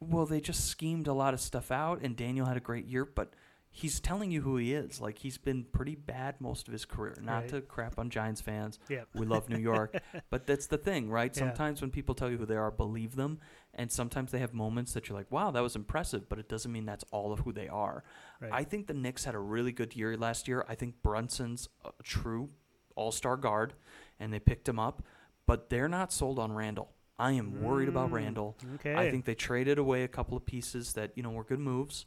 well, 0.00 0.26
they 0.26 0.40
just 0.40 0.66
schemed 0.68 1.06
a 1.06 1.12
lot 1.14 1.34
of 1.34 1.40
stuff 1.40 1.70
out, 1.70 2.00
and 2.02 2.16
Daniel 2.16 2.46
had 2.46 2.56
a 2.56 2.60
great 2.60 2.86
year, 2.86 3.04
but 3.04 3.32
he's 3.70 3.98
telling 4.00 4.30
you 4.30 4.42
who 4.42 4.56
he 4.56 4.72
is. 4.74 5.00
Like 5.00 5.18
he's 5.18 5.38
been 5.38 5.64
pretty 5.64 5.94
bad 5.96 6.40
most 6.40 6.68
of 6.68 6.72
his 6.72 6.84
career. 6.84 7.16
Not 7.20 7.40
Right. 7.42 7.48
to 7.50 7.60
crap 7.62 7.98
on 7.98 8.08
Giants 8.10 8.40
fans. 8.40 8.78
Yep. 8.88 9.08
We 9.14 9.26
love 9.26 9.48
New 9.48 9.58
York, 9.58 9.96
but 10.30 10.46
that's 10.46 10.66
the 10.66 10.78
thing, 10.78 11.08
right? 11.10 11.34
Yeah. 11.34 11.40
Sometimes 11.40 11.80
when 11.80 11.90
people 11.90 12.14
tell 12.14 12.30
you 12.30 12.36
who 12.36 12.46
they 12.46 12.56
are, 12.56 12.70
believe 12.70 13.16
them, 13.16 13.40
and 13.72 13.90
sometimes 13.90 14.30
they 14.30 14.38
have 14.40 14.52
moments 14.54 14.92
that 14.92 15.08
you're 15.08 15.16
like, 15.18 15.30
"Wow, 15.32 15.50
that 15.50 15.60
was 15.60 15.74
impressive," 15.74 16.28
but 16.28 16.38
it 16.38 16.48
doesn't 16.48 16.70
mean 16.70 16.84
that's 16.86 17.04
all 17.10 17.32
of 17.32 17.40
who 17.40 17.52
they 17.52 17.66
are. 17.68 18.04
Right. 18.40 18.52
I 18.52 18.62
think 18.64 18.86
the 18.86 18.94
Knicks 18.94 19.24
had 19.24 19.34
a 19.34 19.40
really 19.40 19.72
good 19.72 19.96
year 19.96 20.16
last 20.16 20.46
year. 20.46 20.64
I 20.68 20.74
think 20.76 21.02
Brunson's 21.02 21.68
a 21.84 21.90
true 22.02 22.50
all-star 22.94 23.36
guard, 23.36 23.74
and 24.20 24.32
they 24.32 24.38
picked 24.38 24.68
him 24.68 24.78
up, 24.78 25.02
but 25.46 25.68
they're 25.68 25.88
not 25.88 26.12
sold 26.12 26.38
on 26.38 26.52
Randle. 26.52 26.93
I 27.18 27.32
am 27.32 27.62
worried 27.62 27.88
about 27.88 28.10
Mm, 28.10 28.14
Randle. 28.14 28.56
Okay. 28.76 28.94
I 28.94 29.10
think 29.10 29.24
they 29.24 29.34
traded 29.34 29.78
away 29.78 30.02
a 30.02 30.08
couple 30.08 30.36
of 30.36 30.44
pieces 30.44 30.94
that 30.94 31.12
you 31.14 31.22
know 31.22 31.30
were 31.30 31.44
good 31.44 31.60
moves, 31.60 32.06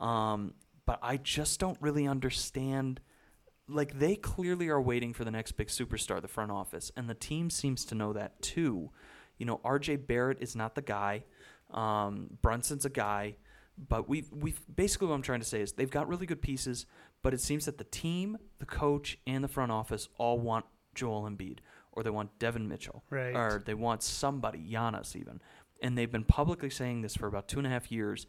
um, 0.00 0.54
but 0.86 0.98
I 1.02 1.16
just 1.16 1.60
don't 1.60 1.80
really 1.80 2.06
understand. 2.06 3.00
Like 3.68 3.98
they 3.98 4.16
clearly 4.16 4.68
are 4.68 4.80
waiting 4.80 5.12
for 5.12 5.24
the 5.24 5.30
next 5.30 5.52
big 5.52 5.68
superstar, 5.68 6.20
the 6.22 6.28
front 6.28 6.50
office, 6.50 6.90
and 6.96 7.08
the 7.08 7.14
team 7.14 7.50
seems 7.50 7.84
to 7.86 7.94
know 7.94 8.12
that 8.14 8.40
too. 8.42 8.90
You 9.36 9.46
know, 9.46 9.60
R.J. 9.62 9.96
Barrett 9.96 10.38
is 10.40 10.56
not 10.56 10.74
the 10.74 10.82
guy. 10.82 11.24
Um, 11.70 12.38
Brunson's 12.42 12.84
a 12.86 12.90
guy, 12.90 13.36
but 13.76 14.08
we 14.08 14.24
we 14.32 14.54
basically 14.74 15.08
what 15.08 15.14
I'm 15.14 15.22
trying 15.22 15.40
to 15.40 15.46
say 15.46 15.60
is 15.60 15.72
they've 15.72 15.90
got 15.90 16.08
really 16.08 16.26
good 16.26 16.40
pieces, 16.42 16.86
but 17.22 17.34
it 17.34 17.40
seems 17.40 17.66
that 17.66 17.78
the 17.78 17.84
team, 17.84 18.38
the 18.58 18.66
coach, 18.66 19.18
and 19.26 19.44
the 19.44 19.48
front 19.48 19.70
office 19.70 20.08
all 20.16 20.38
want 20.40 20.64
Joel 20.94 21.28
Embiid, 21.30 21.58
or 21.98 22.04
they 22.04 22.10
want 22.10 22.38
Devin 22.38 22.68
Mitchell, 22.68 23.02
Right. 23.10 23.34
or 23.34 23.60
they 23.64 23.74
want 23.74 24.02
somebody, 24.04 24.60
Giannis 24.70 25.16
even, 25.16 25.40
and 25.82 25.98
they've 25.98 26.10
been 26.12 26.22
publicly 26.24 26.70
saying 26.70 27.02
this 27.02 27.16
for 27.16 27.26
about 27.26 27.48
two 27.48 27.58
and 27.58 27.66
a 27.66 27.70
half 27.70 27.90
years. 27.90 28.26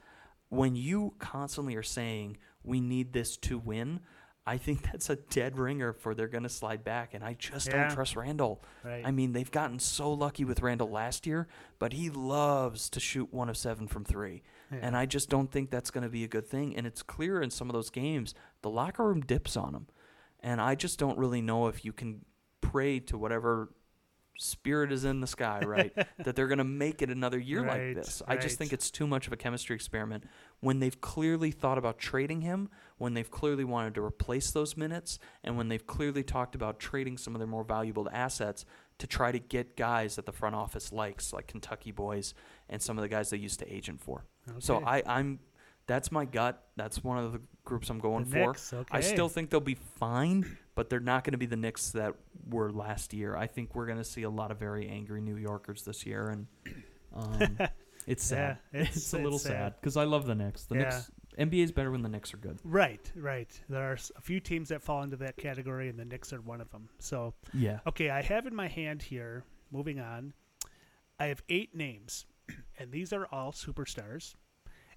When 0.50 0.76
you 0.76 1.14
constantly 1.20 1.76
are 1.76 1.84
saying 1.84 2.38
we 2.64 2.82
need 2.82 3.14
this 3.14 3.38
to 3.38 3.60
win, 3.60 4.00
I 4.48 4.58
think 4.58 4.82
that's 4.92 5.12
a 5.12 5.18
dead 5.18 5.60
ringer 5.60 5.94
for 5.94 6.16
they're 6.16 6.28
going 6.28 6.44
to 6.44 6.50
slide 6.50 6.84
back, 6.84 7.14
and 7.14 7.24
I 7.24 7.34
just 7.34 7.68
Yeah. 7.68 7.84
don't 7.88 7.94
trust 7.94 8.16
Randle. 8.16 8.64
right. 8.84 9.06
I 9.06 9.12
mean, 9.12 9.34
they've 9.34 9.52
gotten 9.52 9.78
so 9.78 10.12
lucky 10.12 10.44
with 10.44 10.64
Randle 10.64 10.90
last 10.90 11.28
year, 11.28 11.48
but 11.78 11.94
he 11.94 12.10
loves 12.10 12.90
to 12.90 13.00
shoot 13.00 13.32
one 13.32 13.50
of 13.50 13.58
seven 13.58 13.88
from 13.88 14.04
three. 14.04 14.42
Yeah. 14.72 14.80
And 14.82 14.98
I 14.98 15.06
just 15.06 15.30
don't 15.30 15.52
think 15.52 15.70
that's 15.70 15.92
going 15.92 16.04
to 16.04 16.10
be 16.10 16.24
a 16.24 16.28
good 16.28 16.48
thing. 16.48 16.76
And 16.76 16.88
it's 16.88 17.04
clear 17.04 17.40
in 17.44 17.52
some 17.52 17.70
of 17.70 17.74
those 17.74 17.92
games, 17.92 18.34
the 18.64 18.70
locker 18.72 19.06
room 19.06 19.22
dips 19.22 19.56
on 19.56 19.76
him. 19.76 19.86
And 20.42 20.60
I 20.62 20.74
just 20.74 20.98
don't 20.98 21.18
really 21.20 21.42
know 21.42 21.68
if 21.68 21.84
you 21.86 21.92
can 21.92 22.24
pray 22.72 23.00
to 23.00 23.18
whatever 23.18 23.70
spirit 24.42 24.92
is 24.92 25.04
in 25.04 25.20
the 25.20 25.28
sky, 25.28 25.60
right? 25.66 25.94
that 26.24 26.36
they're 26.36 26.48
going 26.48 26.60
to 26.60 26.64
make 26.64 27.02
it 27.02 27.10
another 27.10 27.38
year 27.38 27.62
Right, 27.62 27.88
like 27.88 27.96
this. 27.96 28.22
I 28.26 28.38
just 28.38 28.58
think 28.58 28.72
it's 28.72 28.90
too 28.90 29.06
much 29.06 29.28
of 29.28 29.34
a 29.34 29.36
chemistry 29.36 29.76
experiment 29.76 30.24
when 30.62 30.80
they've 30.80 31.00
clearly 31.02 31.52
thought 31.52 31.78
about 31.78 31.98
trading 32.00 32.42
him, 32.42 32.70
when 32.98 33.14
they've 33.14 33.30
clearly 33.30 33.66
wanted 33.66 33.96
to 33.96 34.02
replace 34.02 34.52
those 34.52 34.78
minutes, 34.78 35.20
and 35.44 35.58
when 35.58 35.68
they've 35.68 35.86
clearly 35.86 36.24
talked 36.24 36.56
about 36.56 36.80
trading 36.80 37.18
some 37.18 37.36
of 37.36 37.40
their 37.40 37.48
more 37.48 37.66
valuable 37.66 38.08
assets 38.14 38.66
to 39.00 39.08
try 39.08 39.32
to 39.32 39.40
get 39.40 39.76
guys 39.76 40.16
that 40.16 40.26
the 40.26 40.32
front 40.32 40.56
office 40.56 40.92
likes, 40.94 41.34
like 41.34 41.48
Kentucky 41.48 41.92
boys 41.92 42.34
and 42.70 42.82
some 42.82 42.98
of 42.98 43.02
the 43.02 43.10
guys 43.10 43.30
they 43.30 43.38
used 43.38 43.60
to 43.60 43.74
agent 43.74 44.00
for. 44.02 44.26
So 44.60 44.82
I, 44.86 45.04
I'm 45.06 45.40
That's 45.88 46.12
my 46.12 46.24
gut. 46.26 46.64
That's 46.78 47.04
one 47.04 47.18
of 47.18 47.34
the 47.34 47.42
groups 47.66 47.90
I'm 47.90 48.00
going 48.00 48.24
The 48.26 48.32
for. 48.32 48.50
Okay. 48.74 48.98
I 48.98 49.02
still 49.02 49.28
think 49.30 49.50
they'll 49.50 49.60
be 49.60 49.78
fine, 50.00 50.58
but 50.80 50.90
they're 50.90 51.02
not 51.02 51.26
going 51.26 51.34
to 51.34 51.38
be 51.38 51.46
the 51.46 51.58
Knicks 51.58 51.90
that 51.90 52.16
were 52.50 52.72
last 52.72 53.14
year. 53.14 53.36
I 53.36 53.48
think 53.48 53.76
we're 53.76 53.86
going 53.86 53.98
to 53.98 54.04
see 54.06 54.24
a 54.24 54.30
lot 54.30 54.50
of 54.50 54.58
very 54.60 54.88
angry 54.88 55.20
New 55.20 55.36
Yorkers 55.36 55.84
this 55.84 56.06
year, 56.06 56.30
and 56.30 56.48
um, 57.14 57.58
it's 58.08 58.24
sad. 58.24 58.60
Yeah, 58.74 58.80
it's, 58.84 58.90
it's- 58.92 59.14
a 59.14 59.18
little 59.18 59.34
it's 59.36 59.44
sad. 59.44 59.74
because 59.82 59.98
I 59.98 60.06
love 60.06 60.26
the 60.26 60.36
Knicks. 60.36 60.64
The 60.64 60.76
Yeah. 60.76 60.82
Knicks 60.84 61.12
NBA 61.38 61.64
is 61.66 61.72
better 61.74 61.92
when 61.92 62.02
the 62.02 62.08
Knicks 62.08 62.34
are 62.34 62.38
good. 62.38 62.60
Right, 62.64 63.12
right. 63.14 63.52
There 63.68 63.84
are 63.92 63.98
a 64.16 64.22
few 64.22 64.40
teams 64.40 64.70
that 64.70 64.82
fall 64.82 65.04
into 65.04 65.18
that 65.18 65.36
category, 65.36 65.90
and 65.90 66.00
the 66.00 66.06
Knicks 66.06 66.32
are 66.32 66.40
one 66.40 66.62
of 66.62 66.70
them. 66.72 66.88
So, 67.00 67.34
Yeah. 67.54 67.80
okay, 67.86 68.10
I 68.10 68.22
have 68.22 68.48
in 68.48 68.56
my 68.56 68.68
hand 68.70 69.02
here. 69.02 69.44
Moving 69.72 70.00
on, 70.00 70.32
I 71.20 71.26
have 71.26 71.44
eight 71.50 71.76
names, 71.76 72.26
and 72.80 72.90
these 72.90 73.12
are 73.12 73.28
all 73.34 73.52
superstars. 73.52 74.34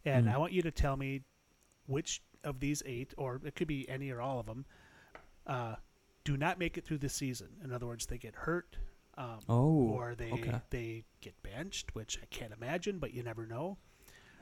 And 0.04 0.26
Mhm. 0.26 0.32
I 0.34 0.38
want 0.38 0.52
you 0.52 0.62
to 0.62 0.70
tell 0.70 0.96
me 0.96 1.22
which 1.86 2.22
of 2.44 2.60
these 2.60 2.84
eight, 2.86 3.14
or 3.18 3.40
it 3.44 3.56
could 3.56 3.66
be 3.68 3.88
any 3.88 4.10
or 4.10 4.20
all 4.20 4.38
of 4.38 4.46
them, 4.46 4.64
uh, 5.46 5.76
do 6.24 6.36
not 6.36 6.58
make 6.58 6.76
it 6.78 6.84
through 6.84 6.98
the 6.98 7.08
season. 7.08 7.48
In 7.64 7.72
other 7.72 7.86
words, 7.86 8.06
they 8.06 8.18
get 8.18 8.34
hurt, 8.34 8.76
um, 9.18 9.38
Oh. 9.48 9.88
or 9.88 10.14
they 10.14 10.30
okay. 10.32 10.60
they 10.70 11.04
get 11.20 11.34
benched, 11.42 11.94
which 11.94 12.18
I 12.22 12.26
can't 12.26 12.52
imagine, 12.52 12.98
but 12.98 13.12
you 13.12 13.22
never 13.22 13.46
know. 13.46 13.78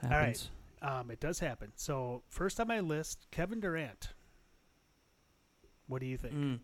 Happens. 0.03 0.51
Um, 0.83 1.11
it 1.11 1.21
does 1.21 1.39
happen. 1.41 1.73
So 1.77 2.23
first 2.29 2.59
on 2.61 2.69
my 2.69 2.81
list, 2.81 3.27
Kevin 3.31 3.61
Durant. 3.61 4.15
What 5.87 6.01
do 6.01 6.07
you 6.07 6.17
think? 6.17 6.35
Mm. 6.35 6.61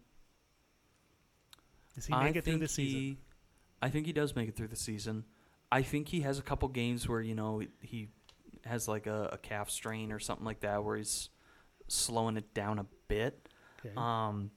Does 1.95 2.07
he 2.07 2.14
I 2.14 2.24
make 2.24 2.37
it 2.37 2.45
through 2.45 2.59
the 2.59 2.68
season? 2.68 3.01
he- 3.01 3.18
I 3.82 3.91
think 3.91 4.07
he 4.07 4.12
does 4.12 4.34
make 4.34 4.49
it 4.49 4.57
through 4.57 4.68
the 4.68 4.76
season. 4.76 5.24
I 5.70 5.82
think 5.82 6.09
he 6.09 6.20
has 6.22 6.39
a 6.39 6.43
couple 6.43 6.68
games 6.68 7.09
where 7.09 7.20
you 7.20 7.34
know 7.34 7.62
he 7.80 8.09
has 8.64 8.89
like 8.89 9.07
a, 9.07 9.30
a 9.32 9.39
calf 9.39 9.68
strain 9.70 10.12
or 10.12 10.18
something 10.18 10.45
like 10.47 10.61
that, 10.61 10.82
where 10.82 10.97
he's 10.97 11.28
slowing 11.89 12.37
it 12.37 12.55
down 12.55 12.78
a 12.78 12.87
bit. 13.09 13.49
Okay. 13.87 13.97
Um, 13.97 14.51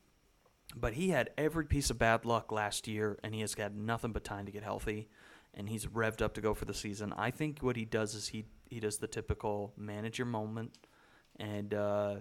but 0.75 0.93
he 0.93 1.09
had 1.09 1.31
every 1.37 1.65
piece 1.65 1.89
of 1.89 1.97
bad 1.97 2.25
luck 2.25 2.51
last 2.51 2.87
year, 2.87 3.17
and 3.23 3.33
he 3.33 3.41
has 3.41 3.55
got 3.55 3.73
nothing 3.73 4.11
but 4.11 4.23
time 4.23 4.45
to 4.45 4.51
get 4.51 4.63
healthy, 4.63 5.09
and 5.53 5.67
he's 5.67 5.87
revved 5.87 6.21
up 6.21 6.33
to 6.35 6.41
go 6.41 6.53
for 6.53 6.65
the 6.65 6.73
season. 6.73 7.13
I 7.17 7.31
think 7.31 7.59
what 7.59 7.75
he 7.75 7.85
does 7.85 8.13
is 8.13 8.27
he 8.27 8.45
he 8.69 8.79
does 8.79 8.97
the 8.97 9.07
typical 9.07 9.73
manager 9.77 10.25
moment, 10.25 10.77
and 11.39 11.73
uh, 11.73 12.15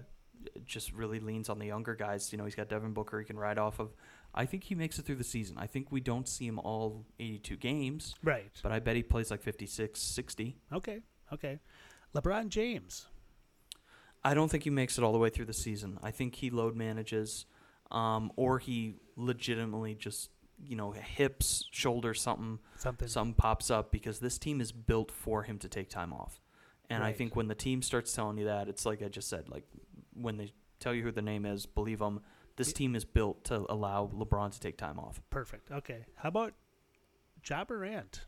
just 0.65 0.93
really 0.93 1.21
leans 1.21 1.49
on 1.49 1.59
the 1.59 1.67
younger 1.67 1.95
guys. 1.95 2.33
You 2.33 2.39
know, 2.39 2.45
he's 2.45 2.55
got 2.55 2.69
Devin 2.69 2.93
Booker 2.93 3.19
he 3.19 3.27
can 3.27 3.39
ride 3.39 3.59
off 3.59 3.79
of. 3.81 3.91
I 4.35 4.47
think 4.47 4.65
he 4.65 4.75
makes 4.75 4.99
it 4.99 5.05
through 5.05 5.17
the 5.17 5.25
season. 5.25 5.57
I 5.59 5.67
think 5.67 5.91
we 5.91 6.01
don't 6.01 6.29
see 6.29 6.47
him 6.47 6.59
all 6.59 7.07
82 7.19 7.57
games, 7.57 8.15
right. 8.23 8.51
but 8.63 8.73
I 8.73 8.79
bet 8.79 8.95
he 8.95 9.03
plays 9.03 9.31
like 9.31 9.43
56, 9.43 10.01
60. 10.01 10.57
Okay. 10.73 11.01
Okay. 11.33 11.59
LeBron 12.15 12.49
James. 12.49 13.07
I 14.31 14.35
don't 14.35 14.51
think 14.51 14.65
he 14.65 14.71
makes 14.71 14.99
it 14.99 15.05
all 15.05 15.13
the 15.13 15.19
way 15.19 15.31
through 15.31 15.47
the 15.47 15.53
season. 15.53 15.99
I 16.03 16.11
think 16.11 16.35
he 16.35 16.51
load 16.51 16.77
manages, 16.77 17.47
um, 17.91 18.31
or 18.37 18.59
he 18.59 18.97
legitimately 19.17 19.95
just 19.95 20.31
you 20.63 20.77
know 20.77 20.91
hips, 20.93 21.65
shoulders, 21.71 22.21
something, 22.21 22.59
Something. 22.77 23.09
something 23.09 23.35
pops 23.35 23.71
up 23.71 23.91
because 23.93 24.19
this 24.19 24.39
team 24.39 24.61
is 24.61 24.73
built 24.73 25.11
for 25.11 25.45
him 25.45 25.59
to 25.59 25.69
take 25.69 25.89
time 25.89 26.13
off. 26.13 26.41
And 26.91 27.05
I 27.05 27.13
think 27.13 27.37
when 27.37 27.49
the 27.49 27.55
team 27.55 27.83
starts 27.83 28.13
telling 28.15 28.39
you 28.39 28.47
that, 28.47 28.69
it's 28.69 28.85
like 28.87 29.03
I 29.03 29.09
just 29.09 29.29
said, 29.29 29.49
like 29.49 29.65
when 30.15 30.37
they 30.39 30.53
tell 30.81 30.95
you 30.95 31.03
who 31.03 31.13
the 31.13 31.23
name 31.23 31.45
is, 31.45 31.67
believe 31.67 31.99
them. 31.99 32.21
This 32.57 32.73
team 32.73 32.97
is 32.97 33.05
built 33.05 33.45
to 33.45 33.65
allow 33.69 34.11
LeBron 34.13 34.51
to 34.53 34.59
take 34.61 34.77
time 34.79 34.99
off. 34.99 35.21
Perfect. 35.31 35.71
Okay. 35.71 36.07
How 36.17 36.31
about 36.31 36.55
Ja 37.49 37.65
Morant? 37.69 38.25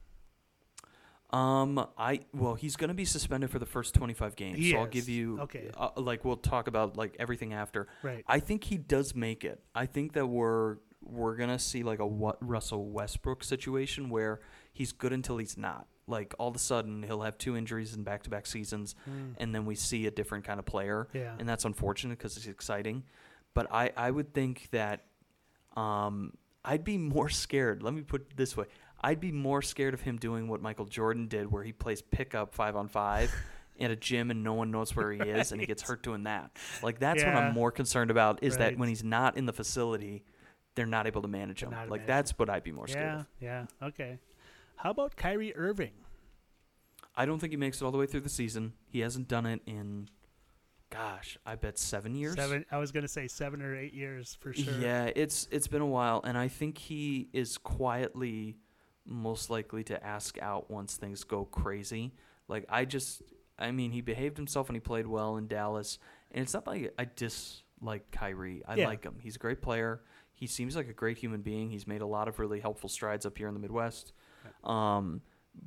Um, 1.33 1.87
I 1.97 2.21
well, 2.33 2.55
he's 2.55 2.77
gonna 2.77 2.95
be 2.95 3.05
suspended 3.05 3.51
for 3.51 3.59
the 3.59 3.67
first 3.67 3.95
twenty 3.95 4.15
five 4.15 4.35
games. 4.37 4.59
He 4.59 4.73
so 4.73 4.79
I'll 4.79 4.85
is. 4.87 4.91
give 4.91 5.09
you 5.09 5.41
Okay. 5.43 5.71
Uh, 5.77 5.91
like 5.97 6.25
we'll 6.25 6.37
talk 6.37 6.67
about 6.67 6.97
like 6.97 7.15
everything 7.19 7.53
after. 7.53 7.87
Right. 8.03 8.25
I 8.27 8.41
think 8.41 8.65
he 8.65 8.77
does 8.79 9.15
make 9.15 9.45
it. 9.45 9.63
I 9.75 9.87
think 9.87 10.15
that 10.15 10.27
we're 10.27 10.79
we're 11.03 11.37
gonna 11.37 11.59
see 11.59 11.83
like 11.83 11.99
a 12.01 12.07
what 12.07 12.37
Russell 12.47 12.91
Westbrook 12.91 13.45
situation 13.45 14.11
where 14.11 14.41
he's 14.73 14.93
good 14.93 15.13
until 15.13 15.39
he's 15.39 15.57
not. 15.57 15.87
Like 16.07 16.35
all 16.41 16.49
of 16.49 16.57
a 16.57 16.59
sudden 16.59 17.05
he'll 17.05 17.23
have 17.23 17.39
two 17.39 17.57
injuries 17.57 17.95
in 17.95 18.03
back 18.03 18.25
to 18.25 18.31
back 18.31 18.47
seasons, 18.47 18.97
Mm. 19.09 19.35
and 19.39 19.55
then 19.55 19.65
we 19.65 19.77
see 19.77 20.07
a 20.07 20.11
different 20.11 20.45
kind 20.45 20.59
of 20.59 20.67
player, 20.67 21.07
Yeah. 21.13 21.37
and 21.39 21.49
that's 21.49 21.65
unfortunate 21.65 22.19
because 22.19 22.37
it's 22.37 22.47
exciting. 22.47 23.05
But 23.55 23.69
I 23.73 23.93
I 23.97 24.11
would 24.11 24.35
think 24.35 24.69
that 24.73 25.05
um 25.77 26.33
I'd 26.65 26.85
be 26.85 26.99
more 26.99 27.29
scared. 27.45 27.83
Let 27.83 27.95
me 27.95 28.03
put 28.03 28.23
it 28.23 28.37
this 28.37 28.57
way. 28.57 28.67
I'd 29.01 29.21
be 29.21 29.33
more 29.33 29.63
scared 29.63 29.95
of 29.95 30.03
him 30.03 30.19
doing 30.19 30.49
what 30.49 30.61
Michael 30.61 30.85
Jordan 30.85 31.29
did, 31.29 31.51
where 31.51 31.63
he 31.63 31.73
plays 31.73 32.03
pickup 32.03 32.55
five 32.55 32.77
on 32.77 32.89
five 32.89 33.35
at 33.81 33.91
a 33.91 33.97
gym 33.97 34.31
and 34.31 34.45
no 34.45 34.55
one 34.55 34.71
knows 34.71 34.95
where 34.95 35.11
he 35.13 35.21
is, 35.21 35.53
and 35.53 35.61
he 35.61 35.67
gets 35.67 35.83
hurt 35.83 36.03
doing 36.03 36.25
that. 36.25 36.51
Like 36.83 36.99
that's 36.99 37.23
what 37.25 37.35
I'm 37.35 37.55
more 37.55 37.71
concerned 37.71 38.11
about 38.11 38.43
is 38.43 38.59
that 38.59 38.79
when 38.79 38.89
he's 38.89 39.05
not 39.05 39.37
in 39.37 39.47
the 39.47 39.53
facility, 39.53 40.25
they're 40.75 40.87
not 40.87 41.07
able 41.07 41.23
to 41.23 41.29
manage 41.29 41.63
him. 41.63 41.71
Not 41.71 41.89
Like 41.89 42.07
that's 42.07 42.33
what 42.39 42.51
I'd 42.51 42.65
be 42.65 42.73
more 42.73 42.87
scared 42.87 43.27
yeah. 43.41 43.57
of. 43.59 43.67
Yeah. 43.81 43.89
Okay. 43.89 44.19
How 44.77 44.91
about 44.91 45.17
Kyrie 45.17 45.55
Irving? 45.57 45.93
I 47.15 47.27
don't 47.27 47.39
think 47.39 47.53
he 47.53 47.57
makes 47.57 47.81
it 47.81 47.85
all 47.85 47.91
the 47.91 47.99
way 47.99 48.07
through 48.07 48.21
the 48.21 48.31
season. 48.31 48.73
He 48.89 49.01
hasn't 49.01 49.29
done 49.29 49.45
it 49.45 49.61
in, 49.67 50.09
gosh, 50.91 51.37
I 51.45 51.57
bet 51.57 51.79
seven 51.79 52.15
years. 52.15 52.37
Seven. 52.37 52.65
I 52.71 52.79
was 52.79 52.93
going 52.93 53.03
to 53.03 53.09
say 53.09 53.29
seven 53.29 53.61
or 53.61 53.77
eight 53.77 53.93
years 53.93 54.39
for 54.41 54.55
sure. 54.55 54.73
Yeah, 54.81 55.11
it's 55.15 55.49
it's 55.51 55.67
been 55.67 55.83
a 55.83 55.87
while, 55.87 56.23
and 56.25 56.39
I 56.39 56.49
think 56.49 56.79
he 56.79 57.29
is 57.33 57.59
quietly 57.59 58.57
most 59.11 59.51
likely 59.51 59.85
to 59.85 60.03
ask 60.07 60.39
out 60.41 60.71
once 60.71 60.97
things 60.97 61.25
go 61.25 61.45
crazy. 61.45 62.15
Like 62.49 62.65
I 62.69 62.85
just, 62.87 63.23
I 63.59 63.71
mean, 63.73 63.91
he 63.93 64.01
behaved 64.01 64.37
himself 64.39 64.69
and 64.69 64.77
he 64.77 64.81
played 64.81 65.07
well 65.07 65.37
in 65.37 65.49
Dallas, 65.49 65.99
and 66.31 66.43
it's 66.43 66.55
not 66.55 66.67
like 66.67 66.95
I 66.99 67.07
dislike 67.17 68.11
Kyrie. 68.13 68.63
I 68.67 68.77
Yeah. 68.77 68.87
like 68.87 69.05
him. 69.05 69.17
He's 69.21 69.37
a 69.37 69.41
great 69.41 69.61
player. 69.61 70.03
He 70.33 70.47
seems 70.47 70.75
like 70.77 70.89
a 70.89 70.95
great 70.95 71.19
human 71.19 71.43
being. 71.43 71.71
He's 71.71 71.87
made 71.87 72.01
a 72.01 72.07
lot 72.07 72.27
of 72.29 72.39
really 72.39 72.61
helpful 72.61 72.89
strides 72.89 73.27
up 73.27 73.37
here 73.37 73.49
in 73.49 73.55
the 73.55 73.61
Midwest. 73.61 74.13
Um, 74.65 75.21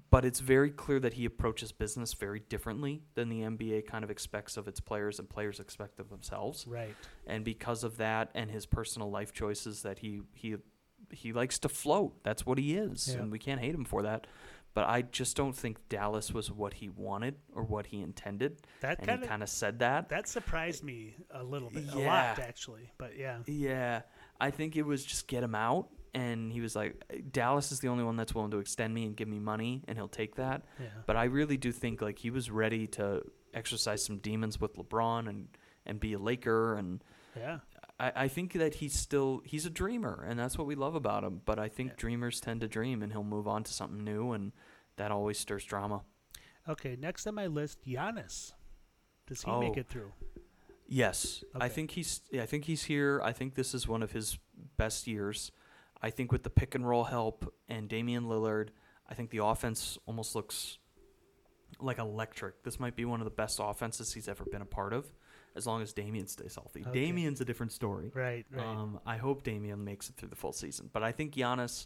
but 0.10 0.24
it's 0.26 0.39
very 0.39 0.72
clear 0.72 1.00
that 1.02 1.14
he 1.14 1.26
approaches 1.26 1.72
business 1.72 2.14
very 2.14 2.39
differently 2.39 3.04
than 3.16 3.30
the 3.30 3.41
NBA 3.41 3.86
kind 3.86 4.04
of 4.04 4.10
expects 4.10 4.56
of 4.58 4.68
its 4.68 4.80
players 4.80 5.20
and 5.20 5.30
players 5.30 5.60
expect 5.60 6.00
of 6.00 6.10
themselves 6.10 6.66
Right. 6.66 6.96
and 7.28 7.44
because 7.44 7.84
of 7.84 7.98
that 7.98 8.32
and 8.34 8.50
his 8.50 8.66
personal 8.66 9.12
life 9.12 9.34
choices 9.34 9.82
that 9.84 10.00
he 10.00 10.22
he 10.34 10.56
he 11.14 11.32
likes 11.34 11.59
to 11.59 11.70
float 11.70 12.14
that's 12.24 12.45
what 12.45 12.57
he 12.57 12.76
is 12.76 13.09
Yeah. 13.14 13.22
and 13.22 13.32
we 13.32 13.39
can't 13.39 13.59
hate 13.61 13.74
him 13.76 13.86
for 13.86 14.01
that 14.03 14.28
but 14.74 14.86
i 14.89 15.01
just 15.03 15.38
don't 15.38 15.55
think 15.55 15.78
dallas 15.89 16.32
was 16.34 16.51
what 16.51 16.74
he 16.76 16.89
wanted 16.89 17.36
or 17.53 17.64
what 17.64 17.86
he 17.88 18.01
intended 18.01 18.57
That 18.82 18.99
and 18.99 19.07
kind 19.07 19.20
he 19.20 19.24
of 19.26 19.30
kind 19.30 19.43
of 19.43 19.49
said 19.49 19.80
that 19.80 20.09
that 20.09 20.28
surprised 20.28 20.84
me 20.84 21.16
a 21.32 21.43
little 21.43 21.70
bit, 21.70 21.86
a 21.93 21.97
lot 21.99 22.39
actually. 22.39 22.91
But 22.97 23.18
yeah. 23.18 23.39
yeah 23.45 24.01
i 24.41 24.49
think 24.51 24.76
it 24.76 24.84
was 24.84 25.05
just 25.05 25.28
get 25.28 25.43
him 25.43 25.55
out 25.55 25.89
and 26.16 26.51
he 26.51 26.61
was 26.61 26.76
like 26.76 27.03
dallas 27.32 27.72
is 27.72 27.80
the 27.80 27.88
only 27.88 28.03
one 28.03 28.16
that's 28.16 28.34
willing 28.36 28.51
to 28.51 28.57
extend 28.59 28.93
me 28.93 29.05
and 29.05 29.16
give 29.16 29.28
me 29.28 29.39
money 29.39 29.84
and 29.88 29.97
he'll 29.97 30.07
take 30.07 30.36
that 30.36 30.64
Yeah. 30.80 30.88
but 31.05 31.16
i 31.16 31.26
really 31.26 31.57
do 31.57 31.72
think 31.72 32.01
like 32.01 32.20
he 32.20 32.30
was 32.32 32.49
ready 32.51 32.88
to 32.88 33.22
exercise 33.53 34.03
some 34.03 34.18
demons 34.18 34.59
with 34.59 34.76
lebron 34.76 35.30
and 35.30 35.47
and 35.86 35.99
be 35.99 36.14
a 36.14 36.20
laker 36.20 36.76
and 36.76 37.03
Yeah. 37.36 37.59
I, 38.04 38.24
I 38.24 38.28
think 38.28 38.54
that 38.54 38.76
he's 38.76 38.93
still 38.93 39.41
he's 39.45 39.66
a 39.66 39.70
dreamer 39.70 40.26
and 40.28 40.38
that's 40.39 40.58
what 40.58 40.68
we 40.68 40.76
love 40.76 40.95
about 40.95 41.24
him. 41.24 41.41
But 41.45 41.60
I 41.60 41.70
think 41.70 41.91
Yeah. 41.91 41.95
dreamers 41.97 42.39
tend 42.41 42.62
to 42.62 42.68
dream 42.68 43.01
and 43.01 43.12
he'll 43.12 43.24
move 43.24 43.47
on 43.47 43.64
to 43.64 43.74
something 43.74 44.04
new 44.04 44.32
and 44.34 44.51
that 44.97 45.12
always 45.12 45.39
stirs 45.39 45.64
drama. 45.66 46.04
Okay. 46.68 46.95
Next 46.99 47.26
on 47.28 47.36
my 47.36 47.47
list, 47.47 47.86
Giannis. 47.86 48.54
Does 49.28 49.43
he 49.43 49.51
make 49.60 49.78
Oh. 49.78 49.80
it 49.82 49.88
through? 49.88 50.12
Yes. 50.88 51.43
I 51.56 51.70
think 51.70 51.91
he's 51.91 52.22
I 52.34 52.45
think 52.45 52.66
he's 52.66 52.84
here. 52.84 53.22
I 53.24 53.32
think 53.32 53.56
this 53.56 53.74
is 53.74 53.88
one 53.88 54.04
of 54.04 54.12
his 54.12 54.38
best 54.78 55.08
years. 55.08 55.51
I 56.01 56.10
think 56.10 56.32
with 56.32 56.43
the 56.43 56.49
pick 56.49 56.76
and 56.76 56.86
roll 56.88 57.06
help 57.06 57.54
and 57.70 57.88
Damian 57.88 58.26
Lillard, 58.26 58.70
I 59.08 59.14
think 59.14 59.30
the 59.30 59.43
offense 59.43 59.97
almost 60.06 60.36
looks 60.36 60.78
like 61.80 61.97
electric. 61.97 62.64
This 62.64 62.80
might 62.80 62.95
be 62.95 63.06
one 63.06 63.22
of 63.22 63.26
the 63.26 63.32
best 63.32 63.60
offenses 63.62 64.14
he's 64.14 64.28
ever 64.28 64.43
been 64.45 64.62
a 64.62 64.66
part 64.66 64.93
of, 64.93 65.12
as 65.56 65.66
long 65.68 65.82
as 65.82 65.93
Damian 65.93 66.28
stays 66.28 66.56
healthy. 66.56 66.84
Okay. 66.88 67.06
Damian's 67.06 67.41
a 67.41 67.45
different 67.45 67.72
story. 67.72 68.12
Right. 68.14 68.45
Right. 68.51 68.66
Um, 68.66 68.99
I 69.06 69.18
hope 69.18 69.43
Damian 69.43 69.84
makes 69.84 70.10
it 70.10 70.16
through 70.16 70.30
the 70.30 70.36
full 70.36 70.54
season, 70.54 70.89
but 70.91 71.04
I 71.04 71.12
think 71.12 71.34
Giannis, 71.36 71.86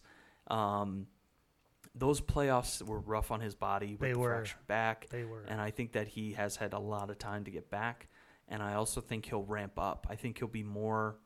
um, 0.49 1.07
those 1.95 2.21
playoffs 2.21 2.81
were 2.81 2.99
rough 2.99 3.31
on 3.31 3.39
his 3.39 3.55
body 3.55 3.91
with 3.91 4.01
They 4.01 4.13
the 4.13 4.19
were. 4.19 4.29
fractured 4.35 4.67
back, 4.67 5.07
they 5.09 5.23
were. 5.23 5.43
and 5.47 5.59
I 5.59 5.71
think 5.71 5.93
that 5.93 6.07
he 6.07 6.33
has 6.33 6.55
had 6.55 6.73
a 6.73 6.79
lot 6.79 7.09
of 7.09 7.17
time 7.17 7.43
to 7.45 7.51
get 7.51 7.69
back. 7.69 8.07
And 8.47 8.61
I 8.63 8.75
also 8.75 9.01
think 9.01 9.25
he'll 9.25 9.43
ramp 9.43 9.73
up. 9.77 10.07
I 10.09 10.15
think 10.15 10.37
he'll 10.39 10.47
be 10.47 10.63
more 10.63 11.17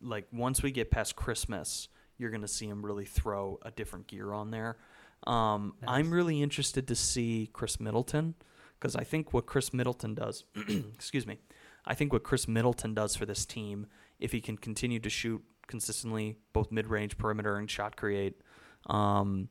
like 0.00 0.26
once 0.32 0.62
we 0.62 0.70
get 0.72 0.90
past 0.90 1.14
Christmas, 1.14 1.88
you're 2.16 2.30
going 2.30 2.42
to 2.42 2.48
see 2.48 2.66
him 2.66 2.84
really 2.84 3.04
throw 3.04 3.58
a 3.62 3.70
different 3.70 4.06
gear 4.08 4.32
on 4.32 4.50
there. 4.50 4.76
Um, 5.26 5.74
Nice. 5.82 5.90
I'm 5.90 6.10
really 6.10 6.42
interested 6.42 6.88
to 6.88 6.94
see 6.96 7.48
Khris 7.52 7.78
Middleton 7.78 8.34
because 8.78 8.96
I 8.96 9.04
think 9.04 9.32
what 9.32 9.46
Khris 9.46 9.72
Middleton 9.72 10.14
does, 10.14 10.44
excuse 10.94 11.26
me, 11.26 11.38
I 11.88 11.94
think 11.94 12.12
what 12.12 12.22
Khris 12.22 12.46
Middleton 12.46 12.92
does 12.92 13.16
for 13.16 13.24
this 13.24 13.46
team, 13.46 13.86
if 14.20 14.30
he 14.30 14.40
can 14.42 14.58
continue 14.58 15.00
to 15.00 15.08
shoot 15.08 15.42
consistently, 15.66 16.36
both 16.52 16.70
mid 16.70 16.86
range, 16.86 17.16
perimeter, 17.16 17.56
and 17.56 17.68
shot 17.68 17.96
create, 17.96 18.40
um, 18.86 19.48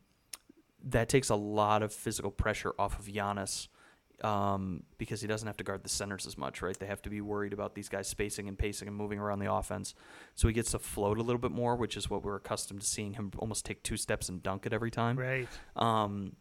that 0.85 1.09
takes 1.09 1.29
a 1.29 1.35
lot 1.35 1.81
of 1.81 1.91
physical 1.91 2.29
pressure 2.29 2.73
off 2.77 2.99
of 2.99 3.05
Giannis 3.05 3.67
um, 4.23 4.83
because 4.99 5.21
he 5.21 5.27
doesn't 5.27 5.47
have 5.47 5.57
to 5.57 5.63
guard 5.63 5.83
the 5.83 5.89
centers 5.89 6.27
as 6.27 6.37
much, 6.37 6.61
right? 6.61 6.77
They 6.77 6.85
have 6.85 7.01
to 7.03 7.09
be 7.09 7.21
worried 7.21 7.53
about 7.53 7.73
these 7.73 7.89
guys 7.89 8.07
spacing 8.07 8.47
and 8.47 8.57
pacing 8.57 8.87
and 8.87 8.95
moving 8.95 9.19
around 9.19 9.39
the 9.39 9.51
offense. 9.51 9.95
So 10.35 10.47
he 10.47 10.53
gets 10.53 10.71
to 10.71 10.79
float 10.79 11.17
a 11.17 11.23
little 11.23 11.41
bit 11.41 11.51
more, 11.51 11.75
which 11.75 11.97
is 11.97 12.09
what 12.09 12.23
we're 12.23 12.35
accustomed 12.35 12.81
to 12.81 12.87
seeing 12.87 13.13
him 13.13 13.31
almost 13.37 13.65
take 13.65 13.83
two 13.83 13.97
steps 13.97 14.29
and 14.29 14.41
dunk 14.41 14.65
it 14.65 14.73
every 14.73 14.91
time. 14.91 15.17
Right. 15.17 15.47
Um, 15.75 16.35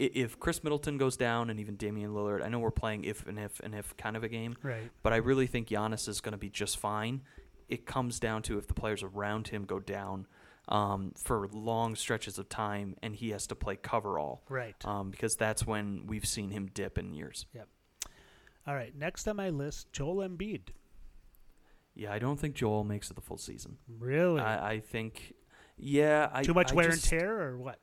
if 0.00 0.38
Khris 0.40 0.62
Middleton 0.64 0.96
goes 0.98 1.16
down 1.16 1.50
and 1.50 1.60
even 1.60 1.76
Damian 1.76 2.12
Lillard, 2.12 2.42
I 2.44 2.48
know 2.48 2.58
we're 2.58 2.70
playing 2.70 3.04
if 3.04 3.26
and 3.26 3.38
if 3.38 3.60
and 3.60 3.74
if 3.74 3.96
kind 3.96 4.16
of 4.16 4.24
a 4.24 4.28
game, 4.28 4.56
Right. 4.62 4.90
but 5.02 5.12
I 5.12 5.16
really 5.16 5.46
think 5.46 5.68
Giannis 5.68 6.08
is 6.08 6.20
going 6.20 6.32
to 6.32 6.38
be 6.38 6.48
just 6.50 6.78
fine. 6.78 7.22
It 7.68 7.86
comes 7.86 8.18
down 8.18 8.42
to 8.42 8.58
if 8.58 8.66
the 8.66 8.74
players 8.74 9.02
around 9.02 9.48
him 9.48 9.64
go 9.64 9.78
down 9.78 10.26
um, 10.68 11.12
for 11.16 11.48
long 11.52 11.94
stretches 11.96 12.38
of 12.38 12.48
time 12.48 12.96
and 13.02 13.14
he 13.14 13.30
has 13.30 13.46
to 13.48 13.54
play 13.54 13.76
cover 13.76 14.18
all, 14.18 14.42
Right. 14.48 14.74
um, 14.84 15.10
because 15.10 15.34
that's 15.36 15.66
when 15.66 16.06
we've 16.06 16.26
seen 16.26 16.50
him 16.50 16.66
dip 16.72 16.96
in 16.98 17.12
years. 17.12 17.46
Yep. 17.54 17.68
All 18.66 18.74
right. 18.74 18.94
Next 18.96 19.26
on 19.28 19.36
my 19.36 19.50
list, 19.50 19.92
Joel 19.92 20.26
Embiid. 20.28 20.68
Yeah, 21.94 22.12
I 22.12 22.18
don't 22.18 22.38
think 22.38 22.54
Joel 22.54 22.84
makes 22.84 23.10
it 23.10 23.14
the 23.14 23.20
full 23.20 23.36
season. 23.38 23.78
Really? 23.88 24.40
I, 24.40 24.72
I 24.74 24.80
think, 24.80 25.34
yeah, 25.76 26.28
I 26.32 26.42
Too 26.42 26.54
much 26.54 26.72
I 26.72 26.74
wear 26.74 26.90
just- 26.90 27.10
and 27.10 27.20
tear, 27.20 27.40
or 27.40 27.58
what? 27.58 27.78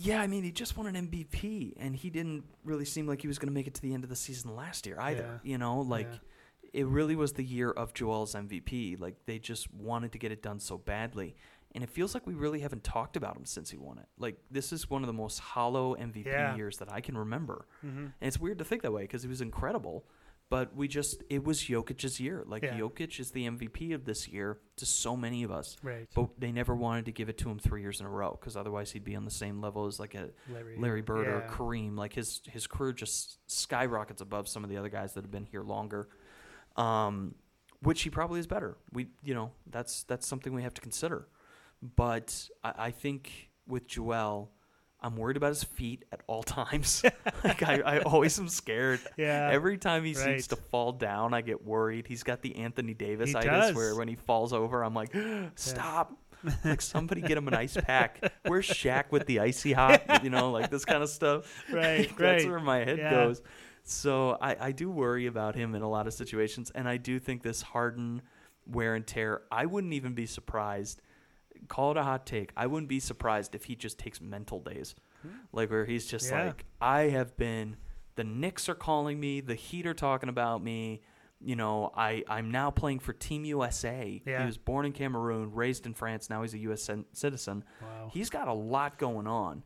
Yeah, 0.00 0.20
I 0.22 0.26
mean, 0.28 0.44
he 0.44 0.52
just 0.52 0.76
won 0.76 0.86
an 0.94 1.08
MVP, 1.08 1.74
and 1.76 1.94
he 1.96 2.08
didn't 2.08 2.44
really 2.64 2.84
seem 2.84 3.06
like 3.08 3.20
he 3.20 3.26
was 3.28 3.38
going 3.38 3.48
to 3.48 3.54
make 3.54 3.66
it 3.66 3.74
to 3.74 3.82
the 3.82 3.92
end 3.94 4.04
of 4.04 4.10
the 4.10 4.16
season 4.16 4.54
last 4.54 4.86
year 4.86 4.96
either. 5.00 5.40
You 5.42 5.58
know, 5.58 5.80
like 5.80 6.08
Yeah. 6.10 6.80
it 6.82 6.86
really 6.86 7.16
was 7.16 7.32
the 7.32 7.44
year 7.44 7.70
of 7.70 7.94
Joel's 7.94 8.34
MVP. 8.34 8.98
Like 9.00 9.16
they 9.26 9.38
just 9.40 9.72
wanted 9.74 10.12
to 10.12 10.18
get 10.18 10.30
it 10.30 10.40
done 10.42 10.60
so 10.60 10.78
badly, 10.78 11.34
and 11.74 11.82
it 11.82 11.90
feels 11.90 12.14
like 12.14 12.26
we 12.28 12.34
really 12.34 12.60
haven't 12.60 12.84
talked 12.84 13.16
about 13.16 13.36
him 13.36 13.44
since 13.44 13.70
he 13.70 13.76
won 13.76 13.98
it. 13.98 14.06
Like 14.18 14.36
this 14.50 14.72
is 14.72 14.88
one 14.88 15.02
of 15.02 15.08
the 15.08 15.12
most 15.12 15.40
hollow 15.40 15.96
MVP 15.96 16.26
Yeah. 16.26 16.54
years 16.56 16.78
that 16.78 16.92
I 16.92 17.00
can 17.00 17.18
remember, 17.18 17.66
Mm-hmm. 17.84 17.98
and 17.98 18.12
it's 18.20 18.38
weird 18.38 18.58
to 18.58 18.64
think 18.64 18.82
that 18.82 18.92
way 18.92 19.02
because 19.02 19.22
he 19.22 19.28
was 19.28 19.40
incredible. 19.40 20.06
But 20.50 20.74
we 20.74 20.88
just, 20.88 21.22
it 21.28 21.44
was 21.44 21.60
Jokic's 21.60 22.18
year. 22.18 22.42
Like, 22.46 22.62
Yeah. 22.62 22.78
Jokic 22.78 23.20
is 23.20 23.32
the 23.32 23.46
MVP 23.46 23.94
of 23.94 24.06
this 24.06 24.26
year 24.28 24.58
to 24.76 24.86
so 24.86 25.14
many 25.14 25.42
of 25.42 25.50
us. 25.50 25.76
Right. 25.82 26.08
But 26.14 26.30
they 26.40 26.52
never 26.52 26.74
wanted 26.74 27.04
to 27.04 27.12
give 27.12 27.28
it 27.28 27.36
to 27.38 27.50
him 27.50 27.58
three 27.58 27.82
years 27.82 28.00
in 28.00 28.06
a 28.06 28.08
row 28.10 28.38
because 28.40 28.56
otherwise 28.56 28.90
he'd 28.92 29.04
be 29.04 29.14
on 29.14 29.26
the 29.26 29.30
same 29.30 29.60
level 29.60 29.84
as 29.86 30.00
like 30.00 30.14
a 30.14 30.30
Larry, 30.50 30.76
Larry 30.78 31.02
Bird 31.02 31.26
or. 31.26 31.46
Kareem. 31.50 31.98
Like 31.98 32.14
his 32.14 32.40
his 32.50 32.66
career 32.66 32.92
just 32.92 33.38
skyrockets 33.50 34.22
above 34.22 34.48
some 34.48 34.64
of 34.64 34.70
the 34.70 34.78
other 34.78 34.88
guys 34.88 35.12
that 35.12 35.22
have 35.22 35.30
been 35.30 35.44
here 35.44 35.62
longer. 35.62 36.08
Um, 36.76 37.34
which 37.82 38.02
he 38.02 38.10
probably 38.10 38.40
is 38.40 38.46
better. 38.46 38.76
We 38.92 39.08
you 39.22 39.34
know 39.34 39.52
that's 39.70 40.02
that's 40.04 40.26
something 40.26 40.52
we 40.54 40.62
have 40.62 40.74
to 40.74 40.80
consider. 40.80 41.28
But 41.96 42.48
I, 42.64 42.72
I 42.86 42.90
think 42.90 43.50
with 43.66 43.86
Joel, 43.86 44.50
I'm 45.00 45.16
worried 45.16 45.36
about 45.36 45.48
his 45.48 45.64
feet 45.64 46.04
at 46.12 46.20
all 46.26 46.42
times. 46.44 47.02
like 47.44 47.62
I, 47.62 47.80
I 47.80 47.98
always 48.00 48.38
am 48.38 48.48
scared. 48.48 49.00
Yeah. 49.16 49.48
Every 49.52 49.78
time 49.78 50.04
he 50.04 50.14
right. 50.14 50.24
seems 50.24 50.48
to 50.48 50.56
fall 50.56 50.92
down, 50.92 51.34
I 51.34 51.40
get 51.40 51.64
worried. 51.64 52.06
He's 52.06 52.22
got 52.22 52.42
the 52.42 52.56
Anthony 52.56 52.94
Davis 52.94 53.34
itis 53.34 53.74
where 53.74 53.94
when 53.94 54.08
he 54.08 54.16
falls 54.16 54.52
over, 54.52 54.82
I'm 54.84 54.94
like, 54.94 55.14
stop. 55.54 56.16
like 56.64 56.80
somebody 56.80 57.20
get 57.20 57.36
him 57.36 57.48
an 57.48 57.54
ice 57.54 57.76
pack. 57.84 58.32
Where's 58.46 58.68
Shaq 58.68 59.10
with 59.10 59.26
the 59.26 59.40
icy 59.40 59.72
hot? 59.72 60.22
You 60.22 60.30
know, 60.30 60.50
like 60.50 60.70
this 60.70 60.84
kind 60.84 61.02
of 61.02 61.08
stuff. 61.08 61.64
Right, 61.70 62.08
That's 62.16 62.44
right. 62.44 62.48
where 62.48 62.60
my 62.60 62.78
head 62.78 62.98
Yeah. 62.98 63.10
goes. 63.10 63.42
So 63.84 64.36
I, 64.40 64.56
I 64.66 64.72
do 64.72 64.90
worry 64.90 65.26
about 65.26 65.54
him 65.54 65.74
in 65.74 65.82
a 65.82 65.88
lot 65.88 66.06
of 66.06 66.12
situations, 66.14 66.70
and 66.74 66.88
I 66.88 66.96
do 66.98 67.18
think 67.18 67.42
this 67.42 67.62
Harden 67.62 68.22
wear 68.66 68.94
and 68.94 69.06
tear. 69.06 69.42
I 69.50 69.64
wouldn't 69.66 69.94
even 69.94 70.12
be 70.14 70.26
surprised. 70.26 71.00
Call 71.68 71.90
it 71.92 71.96
a 71.96 72.02
hot 72.02 72.26
take. 72.26 72.52
I 72.56 72.66
wouldn't 72.66 72.88
be 72.88 73.00
surprised 73.00 73.54
if 73.54 73.64
he 73.64 73.74
just 73.74 73.98
takes 73.98 74.20
mental 74.20 74.60
days, 74.60 74.94
hmm. 75.22 75.28
like 75.52 75.70
where 75.70 75.84
he's 75.84 76.06
just 76.06 76.30
Yeah. 76.30 76.46
like, 76.46 76.64
I 76.80 77.02
have 77.08 77.36
been. 77.36 77.76
The 78.14 78.24
Knicks 78.24 78.68
are 78.68 78.74
calling 78.74 79.18
me. 79.20 79.40
The 79.40 79.54
Heat 79.54 79.86
are 79.86 79.94
talking 79.94 80.28
about 80.28 80.62
me. 80.62 81.02
You 81.40 81.54
know, 81.54 81.92
I 81.96 82.24
I'm 82.28 82.50
now 82.50 82.70
playing 82.72 82.98
for 82.98 83.12
Team 83.12 83.44
USA. 83.44 84.20
Yeah. 84.26 84.40
He 84.40 84.46
was 84.46 84.58
born 84.58 84.86
in 84.86 84.92
Cameroon, 84.92 85.52
raised 85.54 85.86
in 85.86 85.94
France. 85.94 86.28
Now 86.28 86.42
he's 86.42 86.52
a 86.54 86.58
U.S. 86.58 86.82
cen- 86.82 87.04
citizen 87.12 87.62
Wow. 87.80 88.10
he's 88.12 88.28
got 88.28 88.48
a 88.48 88.52
lot 88.52 88.98
going 88.98 89.26
on. 89.28 89.62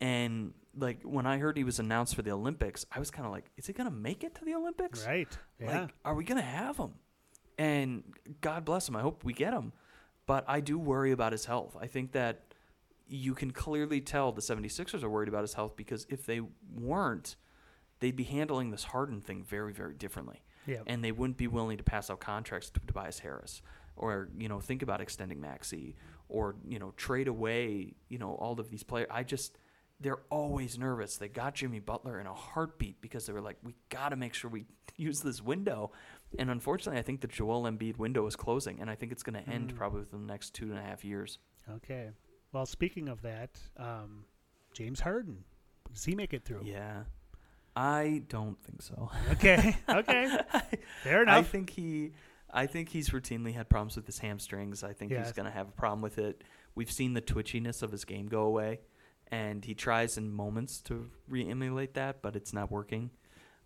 And 0.00 0.52
like 0.78 1.02
when 1.02 1.26
I 1.26 1.38
heard 1.38 1.56
he 1.56 1.64
was 1.64 1.78
announced 1.80 2.14
for 2.14 2.22
the 2.22 2.30
Olympics, 2.30 2.86
I 2.92 3.00
was 3.00 3.10
kind 3.10 3.26
of 3.26 3.32
like, 3.32 3.50
is 3.56 3.66
he 3.66 3.72
gonna 3.72 3.90
make 3.90 4.22
it 4.22 4.34
to 4.36 4.44
the 4.44 4.54
Olympics? 4.54 5.04
Right. 5.04 5.36
Yeah. 5.60 5.80
Like, 5.80 5.90
are 6.04 6.14
we 6.14 6.22
gonna 6.22 6.42
have 6.42 6.76
him? 6.76 6.92
And 7.58 8.04
God 8.40 8.64
bless 8.64 8.88
him. 8.88 8.94
I 8.96 9.00
hope 9.00 9.24
we 9.24 9.32
get 9.32 9.52
him. 9.52 9.72
But 10.26 10.44
I 10.48 10.60
do 10.60 10.78
worry 10.78 11.12
about 11.12 11.32
his 11.32 11.44
health. 11.44 11.76
I 11.80 11.86
think 11.86 12.12
that 12.12 12.42
you 13.06 13.34
can 13.34 13.52
clearly 13.52 14.00
tell 14.00 14.32
the 14.32 14.40
76ers 14.40 15.02
are 15.02 15.10
worried 15.10 15.28
about 15.28 15.42
his 15.42 15.54
health 15.54 15.76
because 15.76 16.06
if 16.08 16.26
they 16.26 16.40
weren't, 16.74 17.36
they'd 18.00 18.16
be 18.16 18.24
handling 18.24 18.70
this 18.70 18.84
Harden 18.84 19.20
thing 19.20 19.44
very, 19.44 19.72
very 19.72 19.94
differently 19.94 20.42
yeah. 20.66 20.78
and 20.86 21.02
they 21.02 21.12
wouldn't 21.12 21.36
be 21.36 21.46
willing 21.46 21.78
to 21.78 21.84
pass 21.84 22.10
out 22.10 22.20
contracts 22.20 22.70
to 22.70 22.80
Tobias 22.86 23.20
Harris 23.20 23.62
or 23.96 24.28
you 24.36 24.48
know 24.48 24.60
think 24.60 24.82
about 24.82 25.00
extending 25.00 25.40
Maxey 25.40 25.96
or 26.28 26.56
you 26.66 26.78
know 26.78 26.92
trade 26.96 27.28
away 27.28 27.94
you 28.08 28.18
know 28.18 28.32
all 28.32 28.60
of 28.60 28.70
these 28.70 28.82
players. 28.82 29.08
I 29.10 29.22
just 29.22 29.58
they're 29.98 30.20
always 30.28 30.78
nervous. 30.78 31.16
They 31.16 31.28
got 31.28 31.54
Jimmy 31.54 31.78
Butler 31.78 32.20
in 32.20 32.26
a 32.26 32.34
heartbeat 32.34 33.00
because 33.00 33.24
they 33.24 33.32
were 33.32 33.40
like, 33.40 33.56
we 33.62 33.76
got 33.88 34.10
to 34.10 34.16
make 34.16 34.34
sure 34.34 34.50
we 34.50 34.66
use 34.96 35.20
this 35.20 35.40
window. 35.40 35.92
And 36.38 36.50
unfortunately, 36.50 36.98
I 36.98 37.02
think 37.02 37.20
the 37.20 37.28
Joel 37.28 37.62
Embiid 37.64 37.96
window 37.98 38.26
is 38.26 38.36
closing, 38.36 38.80
and 38.80 38.90
I 38.90 38.94
think 38.94 39.12
it's 39.12 39.22
going 39.22 39.42
to 39.42 39.48
end 39.50 39.72
Mm. 39.72 39.76
probably 39.76 40.00
within 40.00 40.26
the 40.26 40.32
next 40.32 40.54
two 40.54 40.70
and 40.70 40.78
a 40.78 40.82
half 40.82 41.04
years. 41.04 41.38
Okay. 41.70 42.10
Well, 42.52 42.66
speaking 42.66 43.08
of 43.08 43.22
that, 43.22 43.58
um, 43.76 44.24
James 44.72 45.00
Harden, 45.00 45.44
does 45.92 46.04
he 46.04 46.14
make 46.14 46.32
it 46.34 46.44
through? 46.44 46.62
Yeah, 46.64 47.04
I 47.74 48.22
don't 48.28 48.60
think 48.62 48.82
so. 48.82 49.10
Okay. 49.32 49.76
Okay. 49.88 50.38
Fair 51.02 51.22
enough. 51.22 51.36
I 51.36 51.42
think 51.42 51.70
he, 51.70 52.12
I 52.50 52.66
think 52.66 52.88
he's 52.88 53.10
routinely 53.10 53.54
had 53.54 53.68
problems 53.68 53.96
with 53.96 54.06
his 54.06 54.18
hamstrings. 54.18 54.82
I 54.84 54.92
think 54.92 55.12
Yeah. 55.12 55.22
he's 55.22 55.32
going 55.32 55.46
to 55.46 55.52
have 55.52 55.68
a 55.68 55.72
problem 55.72 56.00
with 56.02 56.18
it. 56.18 56.42
We've 56.74 56.90
seen 56.90 57.14
the 57.14 57.22
twitchiness 57.22 57.82
of 57.82 57.92
his 57.92 58.04
game 58.04 58.26
go 58.26 58.42
away, 58.42 58.80
and 59.28 59.64
he 59.64 59.74
tries 59.74 60.18
in 60.18 60.30
moments 60.32 60.80
to 60.82 61.10
re-emulate 61.28 61.94
that, 61.94 62.20
but 62.22 62.36
it's 62.36 62.52
not 62.52 62.70
working. 62.70 63.10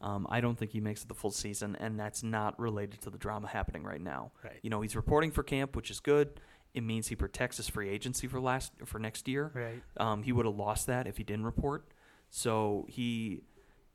Um, 0.00 0.26
I 0.30 0.40
don't 0.40 0.58
think 0.58 0.70
he 0.70 0.80
makes 0.80 1.02
it 1.02 1.08
the 1.08 1.14
full 1.14 1.30
season, 1.30 1.76
and 1.78 1.98
that's 2.00 2.22
not 2.22 2.58
related 2.58 3.02
to 3.02 3.10
the 3.10 3.18
drama 3.18 3.48
happening 3.48 3.82
right 3.84 4.00
now. 4.00 4.32
Right. 4.42 4.58
You 4.62 4.70
know, 4.70 4.80
he's 4.80 4.96
reporting 4.96 5.30
for 5.30 5.42
camp, 5.42 5.76
which 5.76 5.90
is 5.90 6.00
good. 6.00 6.40
It 6.72 6.82
means 6.82 7.08
he 7.08 7.16
protects 7.16 7.56
his 7.58 7.68
free 7.68 7.88
agency 7.90 8.26
for 8.26 8.40
last 8.40 8.72
for 8.86 8.98
next 8.98 9.28
year. 9.28 9.50
Right. 9.54 9.82
Um, 9.98 10.22
he 10.22 10.32
would 10.32 10.46
have 10.46 10.54
lost 10.56 10.86
that 10.86 11.06
if 11.06 11.16
he 11.18 11.24
didn't 11.24 11.44
report. 11.44 11.88
So 12.30 12.86
he 12.88 13.42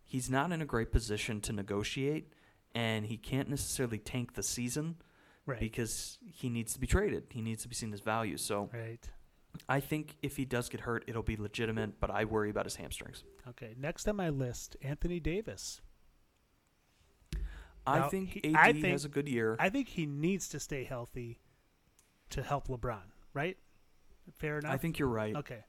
he's 0.03 0.29
not 0.29 0.51
in 0.51 0.61
a 0.61 0.65
great 0.65 0.91
position 0.91 1.41
to 1.41 1.53
negotiate, 1.53 2.31
and 2.75 3.05
he 3.05 3.17
can't 3.17 3.49
necessarily 3.49 3.97
tank 3.97 4.33
the 4.35 4.43
season 4.43 4.97
Right. 5.47 5.59
because 5.59 6.17
he 6.25 6.49
needs 6.49 6.73
to 6.73 6.79
be 6.79 6.87
traded. 6.87 7.23
He 7.29 7.41
needs 7.41 7.61
to 7.63 7.69
be 7.69 7.75
seen 7.75 7.93
as 7.93 8.01
value. 8.01 8.35
So 8.37 8.69
right. 8.73 8.99
I 9.69 9.79
think 9.79 10.17
if 10.21 10.35
he 10.37 10.43
does 10.45 10.69
get 10.69 10.81
hurt, 10.81 11.03
it'll 11.07 11.23
be 11.23 11.37
legitimate, 11.37 11.99
but 11.99 12.09
I 12.11 12.25
worry 12.25 12.49
about 12.49 12.65
his 12.65 12.75
hamstrings. 12.75 13.23
Okay. 13.49 13.73
Next 13.77 14.07
on 14.07 14.15
my 14.17 14.29
list, 14.29 14.75
Anthony 14.81 15.19
Davis. 15.19 15.81
I 17.87 17.99
Now, 17.99 18.09
think 18.09 18.29
he- 18.31 18.53
AD 18.53 18.55
I 18.55 18.71
think- 18.73 18.85
has 18.87 19.05
a 19.05 19.09
good 19.09 19.27
year. 19.27 19.55
I 19.59 19.69
think 19.69 19.89
he 19.89 20.05
needs 20.05 20.47
to 20.49 20.59
stay 20.59 20.83
healthy 20.83 21.39
to 22.31 22.41
help 22.41 22.67
LeBron. 22.67 23.03
Right. 23.33 23.57
Fair 24.33 24.59
enough. 24.59 24.71
I 24.73 24.77
think 24.77 24.97
you're 24.97 25.07
right. 25.07 25.35
Okay. 25.35 25.63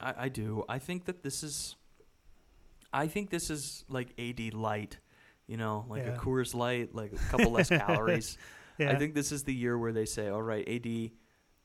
I, 0.00 0.14
I 0.24 0.28
do. 0.28 0.64
I 0.68 0.78
think 0.78 1.04
that 1.04 1.22
this 1.22 1.42
is. 1.42 1.76
I 2.92 3.08
think 3.08 3.30
this 3.30 3.50
is 3.50 3.84
like 3.88 4.08
AD 4.18 4.54
light, 4.54 4.98
you 5.46 5.56
know, 5.56 5.84
like 5.88 6.04
Yeah. 6.04 6.14
a 6.14 6.18
Coors 6.18 6.54
Light, 6.54 6.94
like 6.94 7.12
a 7.12 7.16
couple 7.30 7.50
less 7.50 7.68
calories. 7.68 8.38
Yeah. 8.78 8.90
I 8.92 8.96
think 8.96 9.14
this 9.14 9.32
is 9.32 9.42
the 9.44 9.54
year 9.54 9.76
where 9.76 9.92
they 9.92 10.06
say, 10.06 10.28
"All 10.28 10.42
right, 10.42 10.66
AD, 10.68 10.86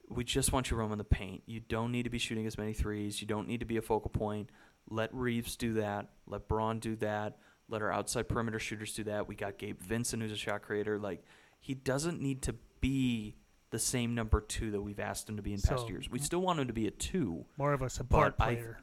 we 0.10 0.24
just 0.24 0.52
want 0.52 0.72
you 0.72 0.78
roaming 0.78 0.98
the 0.98 1.04
paint. 1.04 1.44
You 1.46 1.60
don't 1.60 1.92
need 1.92 2.04
to 2.04 2.10
be 2.10 2.18
shooting 2.18 2.46
as 2.48 2.58
many 2.58 2.74
threes. 2.74 3.22
You 3.22 3.28
don't 3.28 3.48
need 3.48 3.60
to 3.60 3.66
be 3.66 3.78
a 3.78 3.82
focal 3.82 4.10
point. 4.10 4.50
Let 4.90 5.14
Reaves 5.14 5.56
do 5.56 5.74
that. 5.76 6.08
Let 6.28 6.48
Bron 6.48 6.80
do 6.80 6.96
that. 6.98 7.38
Let 7.70 7.82
our 7.82 7.92
outside 7.92 8.28
perimeter 8.28 8.60
shooters 8.60 8.94
do 8.94 9.04
that. 9.06 9.28
We 9.28 9.36
got 9.36 9.58
Gabe 9.58 9.80
Vincent, 9.80 10.22
who's 10.22 10.32
a 10.32 10.36
shot 10.38 10.62
creator. 10.64 10.98
Like 11.00 11.24
he 11.60 11.74
doesn't 11.76 12.20
need 12.22 12.42
to 12.44 12.56
be 12.82 13.36
the 13.72 13.80
same 13.80 14.16
number 14.16 14.42
two 14.42 14.72
that 14.72 14.82
we've 14.82 15.00
asked 15.00 15.30
him 15.30 15.36
to 15.38 15.44
be 15.44 15.54
in 15.54 15.62
past 15.62 15.82
So- 15.84 15.90
years. 15.90 16.10
We 16.10 16.20
still 16.20 16.42
want 16.42 16.60
him 16.60 16.68
to 16.68 16.74
be 16.74 16.88
a 16.88 16.92
two. 16.92 17.46
More 17.58 17.74
of 17.74 17.82
a 17.82 17.90
support 17.90 18.36
I- 18.40 18.46
player. 18.56 18.80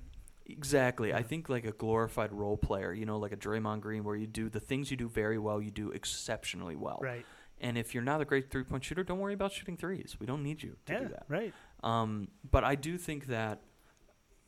Exactly. 0.49 1.12
I 1.12 1.24
think 1.24 1.49
like 1.49 1.64
a 1.66 1.72
glorified 1.72 2.32
role 2.32 2.57
player, 2.57 2.93
you 2.93 3.05
know, 3.05 3.18
like 3.18 3.32
a 3.32 3.37
Draymond 3.37 3.80
Green, 3.80 4.05
where 4.05 4.14
you 4.14 4.28
do 4.28 4.49
the 4.49 4.61
things 4.61 4.93
you 4.93 4.97
do 4.97 5.09
very 5.09 5.39
well, 5.39 5.61
you 5.61 5.72
do 5.72 5.91
exceptionally 5.91 6.76
well. 6.76 7.01
right. 7.03 7.26
And 7.59 7.78
if 7.78 7.95
you're 7.95 8.05
not 8.05 8.20
a 8.20 8.24
great 8.26 8.51
three 8.51 8.64
point 8.64 8.84
shooter, 8.84 9.03
don't 9.03 9.18
worry 9.18 9.32
about 9.32 9.51
shooting 9.51 9.78
threes. 9.78 10.18
We 10.20 10.26
don't 10.26 10.43
need 10.43 10.62
you 10.62 10.76
to 10.87 10.93
Yeah. 10.93 10.99
do 11.01 11.09
that. 11.09 11.24
Right. 11.26 11.55
Um, 11.82 12.28
but 12.51 12.64
I 12.64 12.74
do 12.74 12.99
think 12.99 13.26
that, 13.28 13.62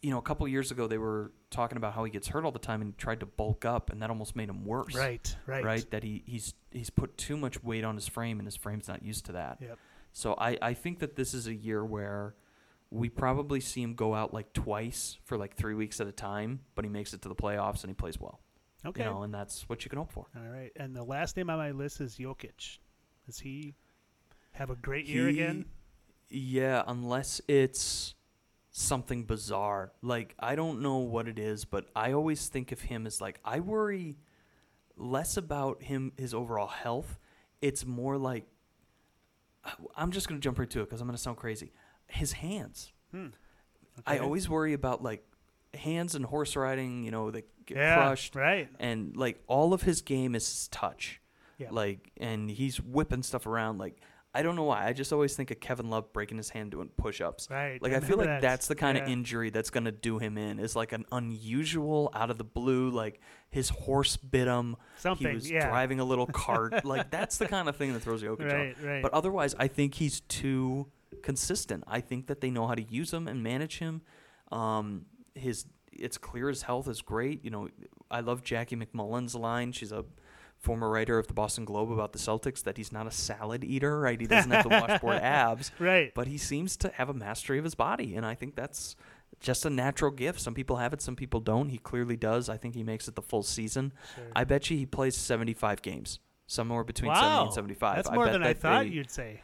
you 0.02 0.10
know, 0.10 0.18
a 0.18 0.22
couple 0.22 0.46
years 0.46 0.70
ago 0.70 0.86
they 0.86 0.98
were 0.98 1.32
talking 1.50 1.76
about 1.76 1.92
how 1.94 2.04
he 2.04 2.10
gets 2.10 2.28
hurt 2.28 2.44
all 2.44 2.52
the 2.52 2.58
time 2.58 2.82
and 2.82 2.96
tried 2.98 3.20
to 3.20 3.26
bulk 3.26 3.64
up, 3.64 3.90
and 3.90 4.00
that 4.02 4.10
almost 4.10 4.36
made 4.36 4.48
him 4.48 4.64
worse. 4.64 4.94
Right. 4.94 5.36
Right. 5.46 5.64
Right. 5.64 5.90
That 5.90 6.02
he, 6.04 6.22
he's 6.26 6.54
he's 6.70 6.90
put 6.90 7.16
too 7.16 7.36
much 7.36 7.62
weight 7.62 7.84
on 7.84 7.94
his 7.94 8.06
frame, 8.06 8.38
and 8.38 8.46
his 8.46 8.56
frame's 8.56 8.88
not 8.88 9.02
used 9.02 9.26
to 9.26 9.32
that. 9.32 9.58
Yep. 9.60 9.78
So 10.12 10.34
I, 10.38 10.56
I 10.62 10.74
think 10.74 11.00
that 11.00 11.16
this 11.16 11.34
is 11.34 11.46
a 11.46 11.54
year 11.54 11.84
where 11.84 12.34
we 12.90 13.08
probably 13.08 13.60
see 13.60 13.82
him 13.82 13.94
go 13.94 14.14
out 14.14 14.32
like 14.32 14.52
twice 14.52 15.18
for 15.24 15.36
like 15.36 15.56
three 15.56 15.74
weeks 15.74 16.00
at 16.00 16.06
a 16.06 16.12
time, 16.12 16.60
but 16.74 16.84
he 16.84 16.90
makes 16.90 17.12
it 17.12 17.22
to 17.22 17.28
the 17.28 17.34
playoffs 17.34 17.82
and 17.82 17.90
he 17.90 17.94
plays 17.94 18.18
well. 18.18 18.40
Okay. 18.86 19.02
You 19.04 19.10
know, 19.10 19.22
and 19.24 19.34
that's 19.34 19.68
what 19.68 19.84
you 19.84 19.90
can 19.90 19.98
hope 19.98 20.10
for. 20.10 20.26
All 20.36 20.48
right. 20.50 20.70
And 20.76 20.94
the 20.96 21.02
last 21.02 21.36
name 21.36 21.50
on 21.50 21.58
my 21.58 21.72
list 21.72 22.00
is 22.00 22.16
Jokic. 22.16 22.78
Does 23.26 23.38
he 23.40 23.74
have 24.52 24.70
a 24.70 24.76
great 24.76 25.06
year 25.06 25.28
He- 25.28 25.40
again? 25.40 25.66
Yeah, 26.30 26.82
unless 26.86 27.40
it's 27.48 28.14
something 28.70 29.24
bizarre. 29.24 29.92
Like 30.02 30.34
I 30.38 30.54
don't 30.54 30.80
know 30.82 30.98
what 30.98 31.28
it 31.28 31.38
is, 31.38 31.64
but 31.64 31.86
I 31.96 32.12
always 32.12 32.48
think 32.48 32.72
of 32.72 32.80
him 32.82 33.06
as 33.06 33.20
like 33.20 33.40
I 33.44 33.60
worry 33.60 34.16
less 34.96 35.36
about 35.36 35.82
him 35.82 36.12
his 36.16 36.34
overall 36.34 36.66
health. 36.68 37.18
It's 37.60 37.84
more 37.86 38.16
like 38.18 38.46
I'm 39.96 40.12
just 40.12 40.28
gonna 40.28 40.40
jump 40.40 40.58
right 40.58 40.70
to 40.70 40.80
it 40.80 40.84
because 40.84 41.00
I'm 41.00 41.06
gonna 41.08 41.18
sound 41.18 41.36
crazy. 41.36 41.72
His 42.08 42.32
hands. 42.32 42.92
Hmm. 43.10 43.28
I 44.06 44.18
always 44.18 44.48
worry 44.48 44.72
about 44.74 45.02
like 45.02 45.24
hands 45.74 46.14
and 46.14 46.24
horse 46.24 46.56
riding. 46.56 47.04
You 47.04 47.10
know, 47.10 47.30
they 47.30 47.42
get 47.66 47.76
yeah, 47.76 47.96
crushed, 47.96 48.34
Right. 48.36 48.68
and 48.78 49.16
like 49.16 49.42
all 49.46 49.74
of 49.74 49.82
his 49.82 50.02
game 50.02 50.34
is 50.34 50.46
his 50.48 50.68
touch. 50.68 51.20
Yeah. 51.58 51.68
Like, 51.72 52.12
and 52.16 52.48
he's 52.48 52.80
whipping 52.80 53.24
stuff 53.24 53.44
around. 53.44 53.78
Like, 53.78 53.98
I 54.34 54.42
don't 54.42 54.56
know 54.56 54.64
why. 54.64 54.86
I 54.86 54.92
just 54.92 55.12
always 55.12 55.34
think 55.34 55.50
of 55.50 55.58
Kevin 55.58 55.88
Love 55.88 56.12
breaking 56.12 56.36
his 56.36 56.50
hand 56.50 56.70
doing 56.70 56.90
push-ups. 56.96 57.48
Right. 57.50 57.80
Like, 57.82 57.94
I 57.94 58.00
feel 58.00 58.18
like 58.18 58.26
that. 58.26 58.42
that's 58.42 58.68
the 58.68 58.74
kind 58.74 58.98
of 58.98 59.08
injury 59.08 59.48
that's 59.50 59.70
gonna 59.70 59.90
do 59.90 60.18
him 60.18 60.36
in. 60.36 60.58
Is 60.58 60.76
like 60.76 60.92
an 60.92 61.06
unusual, 61.10 62.10
out 62.14 62.30
of 62.30 62.38
the 62.38 62.44
blue. 62.44 62.90
Like 62.90 63.20
his 63.50 63.70
horse 63.70 64.16
bit 64.16 64.46
him. 64.46 64.76
something. 64.98 65.28
he 65.28 65.34
was 65.34 65.50
yeah. 65.50 65.68
driving 65.68 65.98
a 66.00 66.04
little 66.04 66.26
cart. 66.32 66.84
like 66.84 67.10
that's 67.10 67.38
the 67.38 67.48
kind 67.48 67.68
of 67.68 67.76
thing 67.76 67.94
that 67.94 68.00
throws 68.00 68.22
Jokic 68.22 68.46
off. 68.46 68.52
Right. 68.52 68.76
Right. 68.82 69.02
But 69.02 69.14
otherwise, 69.14 69.54
I 69.58 69.66
think 69.66 69.94
he's 69.94 70.20
too 70.20 70.88
consistent. 71.22 71.84
I 71.86 72.00
think 72.00 72.26
that 72.26 72.40
they 72.40 72.50
know 72.50 72.66
how 72.66 72.74
to 72.74 72.82
use 72.82 73.12
him 73.12 73.28
and 73.28 73.42
manage 73.42 73.78
him. 73.78 74.02
Um, 74.52 75.06
his 75.34 75.64
it's 75.92 76.18
clear 76.18 76.48
his 76.48 76.62
health 76.62 76.88
is 76.88 77.02
great. 77.02 77.44
You 77.44 77.50
know, 77.50 77.68
I 78.10 78.20
love 78.20 78.42
Jackie 78.42 78.76
MacMullan's 78.76 79.34
line. 79.34 79.72
She's 79.72 79.92
a 79.92 80.04
former 80.58 80.90
writer 80.90 81.18
of 81.18 81.26
the 81.26 81.34
Boston 81.34 81.64
Globe 81.64 81.90
about 81.92 82.12
the 82.12 82.18
Celtics 82.18 82.62
that 82.64 82.76
he's 82.76 82.92
not 82.92 83.06
a 83.06 83.10
salad 83.10 83.64
eater, 83.64 84.00
right? 84.00 84.20
He 84.20 84.26
doesn't 84.28 84.50
have 84.50 84.64
the 84.64 84.70
washboard 84.70 85.16
abs, 85.16 85.70
right. 85.78 86.12
but 86.14 86.26
he 86.26 86.38
seems 86.38 86.76
to 86.78 86.88
have 86.90 87.08
a 87.08 87.14
mastery 87.14 87.58
of 87.58 87.64
his 87.64 87.74
body, 87.74 88.14
and 88.16 88.26
I 88.26 88.34
think 88.34 88.56
that's 88.56 88.96
just 89.40 89.64
a 89.64 89.70
natural 89.70 90.10
gift. 90.10 90.40
Some 90.40 90.54
people 90.54 90.76
have 90.76 90.92
it, 90.92 91.00
some 91.00 91.16
people 91.16 91.40
don't. 91.40 91.68
He 91.68 91.78
clearly 91.78 92.16
does. 92.16 92.48
I 92.48 92.56
think 92.56 92.74
he 92.74 92.82
makes 92.82 93.08
it 93.08 93.14
the 93.14 93.22
full 93.22 93.42
season. 93.42 93.92
Sure. 94.14 94.24
I 94.34 94.44
bet 94.44 94.68
you 94.70 94.76
he 94.76 94.86
plays 94.86 95.16
75 95.16 95.82
games, 95.82 96.18
somewhere 96.46 96.84
between 96.84 97.10
wow. 97.10 97.20
70 97.20 97.44
and 97.44 97.54
75. 97.54 97.96
That's 97.96 98.10
more 98.10 98.28
than 98.28 98.42
I 98.42 98.54
thought 98.54 98.84
they- 98.84 98.90
you'd 98.90 99.10
say. 99.10 99.42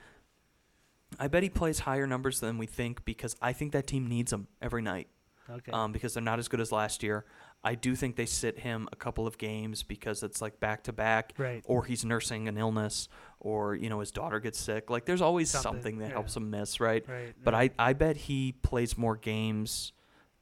I 1.19 1.29
bet 1.29 1.45
he 1.45 1.49
plays 1.49 1.79
higher 1.79 2.09
numbers 2.09 2.41
than 2.41 2.59
we 2.59 2.67
think 2.67 3.05
because 3.05 3.37
I 3.41 3.53
think 3.53 3.71
that 3.73 3.87
team 3.87 4.09
needs 4.09 4.33
him 4.33 4.49
every 4.61 4.83
night. 4.83 5.07
Okay. 5.49 5.71
Um, 5.73 5.93
because 5.93 6.15
they're 6.15 6.23
not 6.23 6.39
as 6.39 6.49
good 6.49 6.61
as 6.61 6.73
last 6.73 7.03
year. 7.03 7.25
I 7.65 7.75
do 7.75 7.97
think 7.97 8.17
they 8.17 8.27
sit 8.27 8.59
him 8.59 8.89
a 8.93 8.97
couple 8.97 9.27
of 9.27 9.39
games 9.39 9.83
because 9.83 10.23
it's 10.23 10.43
like 10.43 10.61
back 10.61 10.85
to 10.85 10.93
back, 10.93 11.33
or 11.65 11.85
he's 11.85 12.05
nursing 12.05 12.47
an 12.47 12.59
illness, 12.59 13.09
or 13.41 13.75
you 13.75 13.89
know 13.89 14.01
his 14.01 14.11
daughter 14.11 14.39
gets 14.39 14.59
sick. 14.59 14.91
Like 14.91 15.07
there's 15.07 15.23
always 15.23 15.51
Something, 15.51 15.73
something, 15.73 15.99
that 15.99 16.09
yeah. 16.09 16.13
helps 16.13 16.37
him 16.37 16.51
miss, 16.51 16.79
right? 16.79 17.05
Right. 17.09 17.35
But 17.43 17.55
right. 17.55 17.73
I 17.79 17.91
I 17.91 17.93
bet 17.95 18.17
he 18.17 18.53
plays 18.53 18.99
more 18.99 19.17
games 19.17 19.93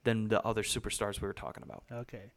than 0.05 0.29
the 0.29 0.43
other 0.45 0.63
superstars 0.63 1.21
we 1.21 1.29
were 1.29 1.33
talking 1.33 1.63
about. 1.63 1.85
Okay. 1.93 2.33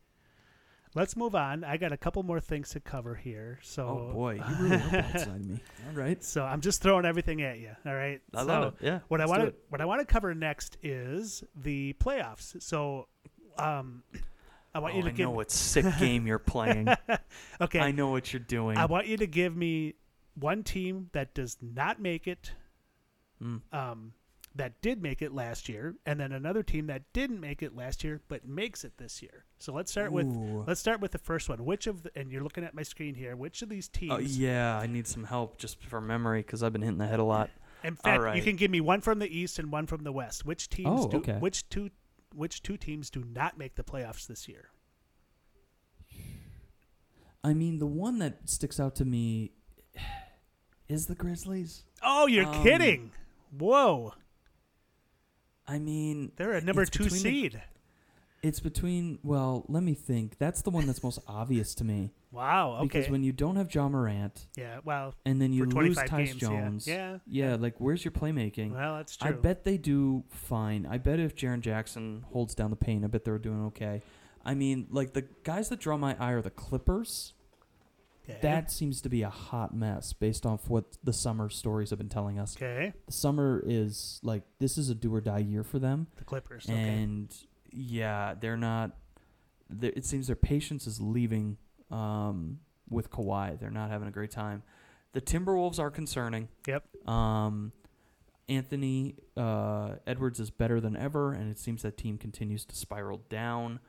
Let's 0.94 1.18
move 1.18 1.36
on. 1.36 1.66
I 1.66 1.76
got 1.76 1.92
a 1.92 1.98
couple 1.98 2.24
more 2.24 2.40
things 2.40 2.70
to 2.70 2.80
cover 2.80 3.16
here. 3.16 3.60
So 3.64 3.84
Oh 3.84 4.14
boy, 4.14 4.36
you 4.50 4.56
really 4.66 5.40
me. 5.40 5.60
All 5.90 5.94
right, 5.94 6.24
So 6.24 6.44
I'm 6.44 6.62
just 6.62 6.82
throwing 6.82 7.06
everything 7.06 7.42
at 7.42 7.60
you. 7.60 7.72
All 7.86 7.94
right. 7.94 8.22
I 8.34 8.42
so 8.42 8.48
love 8.48 8.74
it. 8.80 8.86
Yeah. 8.86 9.00
What 9.10 9.20
I 9.20 9.26
want 9.26 9.42
to 9.42 9.54
what 9.68 9.82
I 9.82 9.86
want 9.86 10.00
to 10.00 10.06
cover 10.06 10.34
next 10.34 10.78
is 10.82 11.44
the 11.54 11.94
playoffs. 12.00 12.62
So, 12.62 13.10
um, 13.58 14.04
I 14.76 14.80
want 14.80 14.94
Oh, 14.94 14.98
you 14.98 15.04
to 15.04 15.10
I 15.10 15.12
give. 15.14 15.24
know 15.26 15.32
what 15.32 15.50
sick 15.50 15.86
game 15.98 16.28
you're 16.28 16.38
playing. 16.38 16.90
okay. 17.62 17.80
I 17.80 17.92
know 17.92 18.10
what 18.10 18.32
you're 18.34 18.42
doing. 18.42 18.78
I 18.78 18.86
want 18.86 19.08
you 19.08 19.16
to 19.18 19.26
give 19.26 19.56
me 19.56 19.96
one 20.38 20.64
team 20.64 21.10
that 21.14 21.34
does 21.34 21.58
not 21.62 22.00
make 22.02 22.28
it, 22.28 22.52
Mm. 23.42 23.62
um, 23.74 24.14
that 24.56 24.82
did 24.82 25.02
make 25.02 25.22
it 25.22 25.34
last 25.34 25.68
year, 25.68 25.96
and 26.06 26.18
then 26.20 26.32
another 26.32 26.64
team 26.64 26.88
that 26.88 27.04
didn't 27.12 27.40
make 27.42 27.62
it 27.64 27.76
last 27.76 28.04
year 28.04 28.22
but 28.30 28.46
makes 28.48 28.84
it 28.86 28.98
this 28.98 29.22
year. 29.22 29.44
So 29.60 29.74
let's 29.74 29.92
start 29.92 30.12
with 30.14 30.28
let's 30.68 30.80
start 30.80 31.02
with 31.02 31.12
the 31.12 31.18
first 31.18 31.50
one. 31.50 31.64
Which 31.66 31.88
of 31.88 32.04
the, 32.04 32.12
and 32.18 32.32
you're 32.32 32.44
looking 32.44 32.64
at 32.64 32.74
my 32.74 32.84
screen 32.84 33.16
here. 33.16 33.36
Which 33.36 33.62
of 33.62 33.68
these 33.70 33.88
teams? 33.90 34.12
Oh 34.14 34.18
yeah, 34.20 34.78
I 34.78 34.88
need 34.88 35.08
some 35.08 35.24
help 35.26 35.58
just 35.58 35.82
for 35.84 36.00
memory 36.00 36.42
because 36.42 36.64
I've 36.64 36.72
been 36.74 36.82
hitting 36.82 36.98
the 36.98 37.08
head 37.08 37.20
a 37.20 37.24
lot. 37.26 37.50
In 37.84 37.96
fact, 37.96 38.36
you 38.38 38.42
can 38.42 38.56
give 38.56 38.72
me 38.72 38.80
one 38.82 39.02
from 39.02 39.20
the 39.20 39.28
east 39.28 39.60
and 39.60 39.72
one 39.72 39.86
from 39.88 40.04
the 40.04 40.12
west. 40.14 40.46
Which 40.46 40.70
teams 40.70 40.88
Oh, 40.90 41.08
do 41.10 41.18
okay. 41.18 41.38
which 41.40 41.68
two 41.70 41.90
which 42.36 42.62
two 42.64 42.78
teams 42.78 43.10
do 43.10 43.24
not 43.24 43.58
make 43.58 43.76
the 43.76 43.84
playoffs 43.84 44.28
this 44.28 44.48
year? 44.48 44.70
I 47.44 47.54
mean, 47.54 47.78
the 47.80 47.86
one 47.86 48.20
that 48.20 48.50
sticks 48.50 48.80
out 48.80 48.96
to 48.96 49.06
me 49.06 49.52
is 50.90 51.06
the 51.06 51.16
Grizzlies. 51.16 51.84
Oh, 52.04 52.26
you're 52.28 52.46
Um, 52.46 52.64
kidding! 52.64 53.12
Whoa, 53.58 54.14
I 55.68 55.80
mean, 55.80 56.32
they're 56.36 56.54
a 56.54 56.62
number 56.62 56.86
two 56.86 57.10
seed. 57.10 57.62
It's 58.46 58.60
between. 58.60 59.20
Well, 59.24 59.66
let 59.68 59.82
me 59.84 59.94
think. 59.94 60.38
That's 60.38 60.62
the 60.62 60.70
one 60.70 60.86
that's 60.86 61.04
most 61.04 61.20
obvious 61.28 61.74
to 61.76 61.84
me 61.84 62.12
Wow. 62.32 62.76
Okay. 62.76 62.84
because 62.88 63.10
when 63.10 63.24
you 63.24 63.32
don't 63.32 63.56
have 63.56 63.74
Ja 63.74 63.88
Morant 63.90 64.48
yeah. 64.58 64.80
Well. 64.84 65.16
and 65.26 65.42
then 65.42 65.54
you 65.54 65.64
lose 65.66 65.96
25 65.96 66.10
Tyus 66.10 66.18
games. 66.28 66.36
Jones, 66.36 66.88
Yeah, 66.88 67.18
yeah, 67.28 67.50
yeah. 67.52 67.56
like 67.56 67.76
where's 67.80 68.04
your 68.06 68.12
playmaking? 68.12 68.74
Well, 68.74 68.98
that's 68.98 69.16
true. 69.18 69.30
I 69.30 69.32
bet 69.34 69.64
they 69.64 69.78
do 69.78 70.24
fine. 70.30 70.86
I 70.86 70.98
bet 70.98 71.20
if 71.20 71.36
Jaren 71.36 71.62
Jackson 71.62 72.26
holds 72.32 72.54
down 72.54 72.70
the 72.70 72.76
paint, 72.76 73.04
I 73.04 73.08
bet 73.08 73.24
they're 73.26 73.38
doing 73.40 73.66
okay. 73.68 74.02
I 74.46 74.54
mean, 74.54 74.88
like 74.92 75.14
the 75.14 75.24
guys 75.44 75.70
that 75.70 75.80
draw 75.80 75.98
my 75.98 76.16
eye 76.20 76.34
are 76.34 76.42
the 76.42 76.52
Clippers. 76.52 77.34
Okay. 78.30 78.40
That 78.42 78.72
seems 78.72 79.02
to 79.02 79.10
be 79.10 79.22
a 79.22 79.30
hot 79.30 79.76
mess 79.76 80.12
based 80.12 80.46
off 80.48 80.68
what 80.68 80.98
the 81.04 81.14
summer 81.14 81.48
stories 81.50 81.92
have 81.92 82.00
been 82.00 82.10
telling 82.10 82.38
us. 82.40 82.56
okay. 82.58 82.92
The 83.06 83.12
summer 83.12 83.64
is 83.66 84.20
like 84.24 84.44
this 84.60 84.78
is 84.78 84.90
a 84.90 84.96
do 84.96 85.14
or 85.14 85.22
die 85.22 85.40
year 85.40 85.64
for 85.64 85.80
them, 85.80 86.08
The 86.18 86.24
Clippers. 86.26 86.66
Okay. 86.70 86.76
Yeah, 87.76 88.34
they're 88.40 88.58
not. 88.58 88.92
they're- 89.70 89.94
It 89.96 90.06
seems 90.06 90.28
their 90.28 90.36
patience 90.36 90.88
is 90.88 91.00
leaving 91.02 91.58
um, 91.92 92.60
with 92.90 93.10
Kawhi. 93.10 93.60
They're 93.60 93.70
not 93.72 93.90
having 93.90 94.08
a 94.08 94.12
great 94.12 94.32
time. 94.32 94.64
The 95.14 95.22
Timberwolves 95.22 95.80
are 95.80 95.90
concerning. 95.92 96.50
Yep. 96.68 96.84
Um, 97.08 97.72
Anthony 98.50 99.16
uh, 99.38 99.96
Edwards 100.06 100.40
is 100.40 100.50
better 100.52 100.80
than 100.80 100.96
ever, 100.96 101.34
and 101.34 101.50
it 101.50 101.58
seems 101.58 101.82
that 101.84 101.98
team 101.98 102.18
continues 102.18 102.66
to 102.66 102.76
spiral 102.76 103.22
down. 103.30 103.80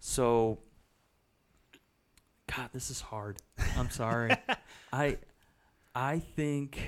So, 0.00 0.58
God, 2.54 2.70
this 2.72 2.90
is 2.90 3.00
hard. 3.00 3.38
I'm 3.76 3.90
sorry. 3.90 4.30
I, 4.92 5.18
I 5.94 6.18
think, 6.18 6.78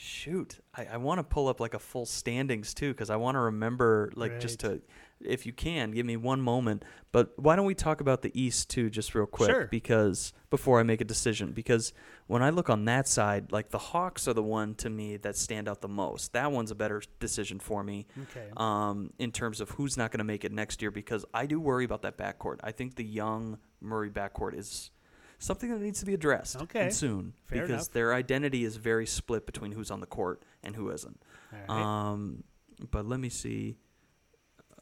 shoot, 0.00 0.60
I, 0.72 0.86
I 0.92 0.96
want 0.96 1.18
to 1.18 1.24
pull 1.24 1.48
up 1.48 1.58
like 1.58 1.74
a 1.74 1.78
full 1.80 2.06
standings 2.06 2.72
too, 2.72 2.92
because 2.92 3.10
I 3.10 3.16
want 3.16 3.34
to 3.34 3.40
remember, 3.40 4.12
like, 4.14 4.38
just 4.38 4.60
to, 4.60 4.80
if 5.20 5.44
you 5.44 5.52
can, 5.52 5.90
give 5.90 6.06
me 6.06 6.16
one 6.16 6.40
moment. 6.40 6.84
But 7.10 7.32
why 7.36 7.56
don't 7.56 7.66
we 7.66 7.74
talk 7.74 8.00
about 8.00 8.22
the 8.22 8.30
East 8.40 8.70
too, 8.70 8.90
just 8.90 9.16
real 9.16 9.26
quick, 9.26 9.50
Sure. 9.50 9.66
because 9.66 10.32
before 10.50 10.78
I 10.78 10.84
make 10.84 11.00
a 11.00 11.04
decision, 11.04 11.50
because 11.50 11.92
when 12.28 12.44
I 12.44 12.50
look 12.50 12.70
on 12.70 12.84
that 12.84 13.08
side, 13.08 13.50
like 13.50 13.70
the 13.70 13.78
Hawks 13.78 14.28
are 14.28 14.34
the 14.34 14.42
one 14.42 14.76
to 14.76 14.88
me 14.88 15.16
that 15.16 15.36
stand 15.36 15.68
out 15.68 15.80
the 15.80 15.88
most. 15.88 16.32
That 16.32 16.52
one's 16.52 16.70
a 16.70 16.76
better 16.76 17.02
decision 17.18 17.58
for 17.58 17.82
me 17.82 18.06
okay. 18.30 18.50
um, 18.56 19.10
in 19.18 19.32
terms 19.32 19.60
of 19.60 19.70
who's 19.70 19.96
not 19.96 20.12
going 20.12 20.18
to 20.18 20.24
make 20.24 20.44
it 20.44 20.52
next 20.52 20.80
year 20.80 20.92
because 20.92 21.24
I 21.34 21.46
do 21.46 21.58
worry 21.58 21.84
about 21.84 22.02
that 22.02 22.16
backcourt. 22.16 22.58
I 22.62 22.70
think 22.70 22.94
the 22.94 23.04
young 23.04 23.58
Murray 23.80 24.10
backcourt 24.10 24.56
is 24.56 24.92
something 25.38 25.70
that 25.70 25.80
needs 25.80 26.00
to 26.00 26.06
be 26.06 26.14
addressed 26.14 26.56
Okay. 26.56 26.84
and 26.84 26.94
soon 26.94 27.32
Fair 27.44 27.62
because 27.62 27.70
enough. 27.86 27.92
their 27.92 28.14
identity 28.14 28.64
is 28.64 28.76
very 28.76 29.06
split 29.06 29.46
between 29.46 29.72
who's 29.72 29.90
on 29.90 30.00
the 30.00 30.06
court 30.06 30.42
and 30.62 30.74
who 30.76 30.90
isn't. 30.90 31.20
Right. 31.52 31.68
Um, 31.70 32.44
but 32.90 33.06
let 33.06 33.20
me 33.20 33.28
see. 33.28 33.76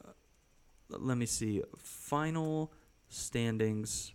Uh, 0.04 0.10
let 0.88 1.16
me 1.18 1.26
see. 1.26 1.62
Final 1.78 2.72
standings 3.08 4.12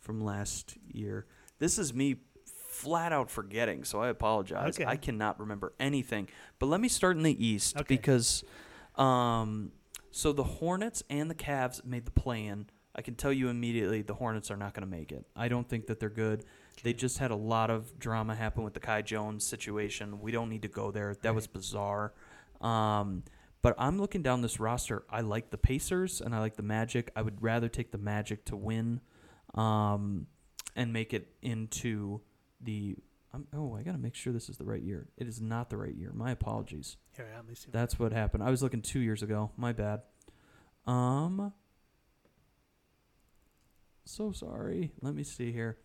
from 0.00 0.24
last 0.24 0.76
year. 0.90 1.26
This 1.58 1.78
is 1.78 1.94
me 1.94 2.16
flat 2.46 3.12
out 3.12 3.30
forgetting, 3.30 3.84
so 3.84 4.00
I 4.00 4.08
apologize. 4.08 4.78
Okay. 4.78 4.84
I 4.84 4.96
cannot 4.96 5.38
remember 5.38 5.72
anything. 5.78 6.28
But 6.58 6.66
let 6.66 6.80
me 6.80 6.88
start 6.88 7.16
in 7.16 7.22
the 7.22 7.46
East 7.46 7.76
Okay. 7.76 7.84
because 7.96 8.42
um, 8.96 9.72
so 10.10 10.32
the 10.32 10.42
Hornets 10.44 11.02
and 11.08 11.30
the 11.30 11.34
Cavs 11.34 11.84
made 11.84 12.04
the 12.04 12.10
play 12.10 12.46
in. 12.46 12.66
I 12.94 13.02
can 13.02 13.14
tell 13.14 13.32
you 13.32 13.48
immediately 13.48 14.02
the 14.02 14.14
Hornets 14.14 14.50
are 14.50 14.56
not 14.56 14.74
going 14.74 14.88
to 14.88 14.90
make 14.90 15.10
it. 15.10 15.26
I 15.34 15.48
don't 15.48 15.68
think 15.68 15.86
that 15.86 15.98
they're 15.98 16.08
good. 16.08 16.44
They 16.82 16.92
just 16.92 17.18
had 17.18 17.30
a 17.30 17.36
lot 17.36 17.70
of 17.70 17.98
drama 17.98 18.34
happen 18.34 18.62
with 18.62 18.74
the 18.74 18.80
Kai 18.80 19.02
Jones 19.02 19.44
situation. 19.44 20.20
We 20.20 20.32
don't 20.32 20.48
need 20.48 20.62
to 20.62 20.68
go 20.68 20.90
there. 20.90 21.16
That 21.22 21.34
was 21.34 21.46
bizarre. 21.46 22.12
Um, 22.60 23.24
but 23.62 23.74
I'm 23.78 23.98
looking 23.98 24.22
down 24.22 24.42
this 24.42 24.60
roster. 24.60 25.04
I 25.08 25.22
like 25.22 25.50
the 25.50 25.58
Pacers 25.58 26.20
and 26.20 26.34
I 26.34 26.40
like 26.40 26.56
the 26.56 26.62
Magic. 26.62 27.10
I 27.16 27.22
would 27.22 27.42
rather 27.42 27.68
take 27.68 27.90
the 27.92 27.98
Magic 27.98 28.44
to 28.46 28.56
win 28.56 29.00
um, 29.54 30.26
and 30.76 30.92
make 30.92 31.14
it 31.14 31.34
into 31.42 32.20
the. 32.60 32.96
I'm, 33.32 33.48
oh, 33.52 33.74
I 33.74 33.82
got 33.82 33.92
to 33.92 33.98
make 33.98 34.14
sure 34.14 34.32
this 34.32 34.48
is 34.48 34.58
the 34.58 34.64
right 34.64 34.82
year. 34.82 35.08
It 35.16 35.26
is 35.26 35.40
not 35.40 35.68
the 35.68 35.76
right 35.76 35.94
year. 35.94 36.12
My 36.14 36.30
apologies. 36.30 36.96
Here, 37.16 37.26
let 37.34 37.48
me 37.48 37.54
see. 37.54 37.70
That's 37.72 37.98
what 37.98 38.12
happened. 38.12 38.44
I 38.44 38.50
was 38.50 38.62
looking 38.62 38.80
two 38.82 39.00
years 39.00 39.22
ago. 39.24 39.50
My 39.56 39.72
bad. 39.72 40.02
Um, 40.86 41.52
So 44.04 44.32
sorry. 44.32 44.92
Let 45.00 45.14
me 45.14 45.22
see 45.22 45.52
here. 45.52 45.78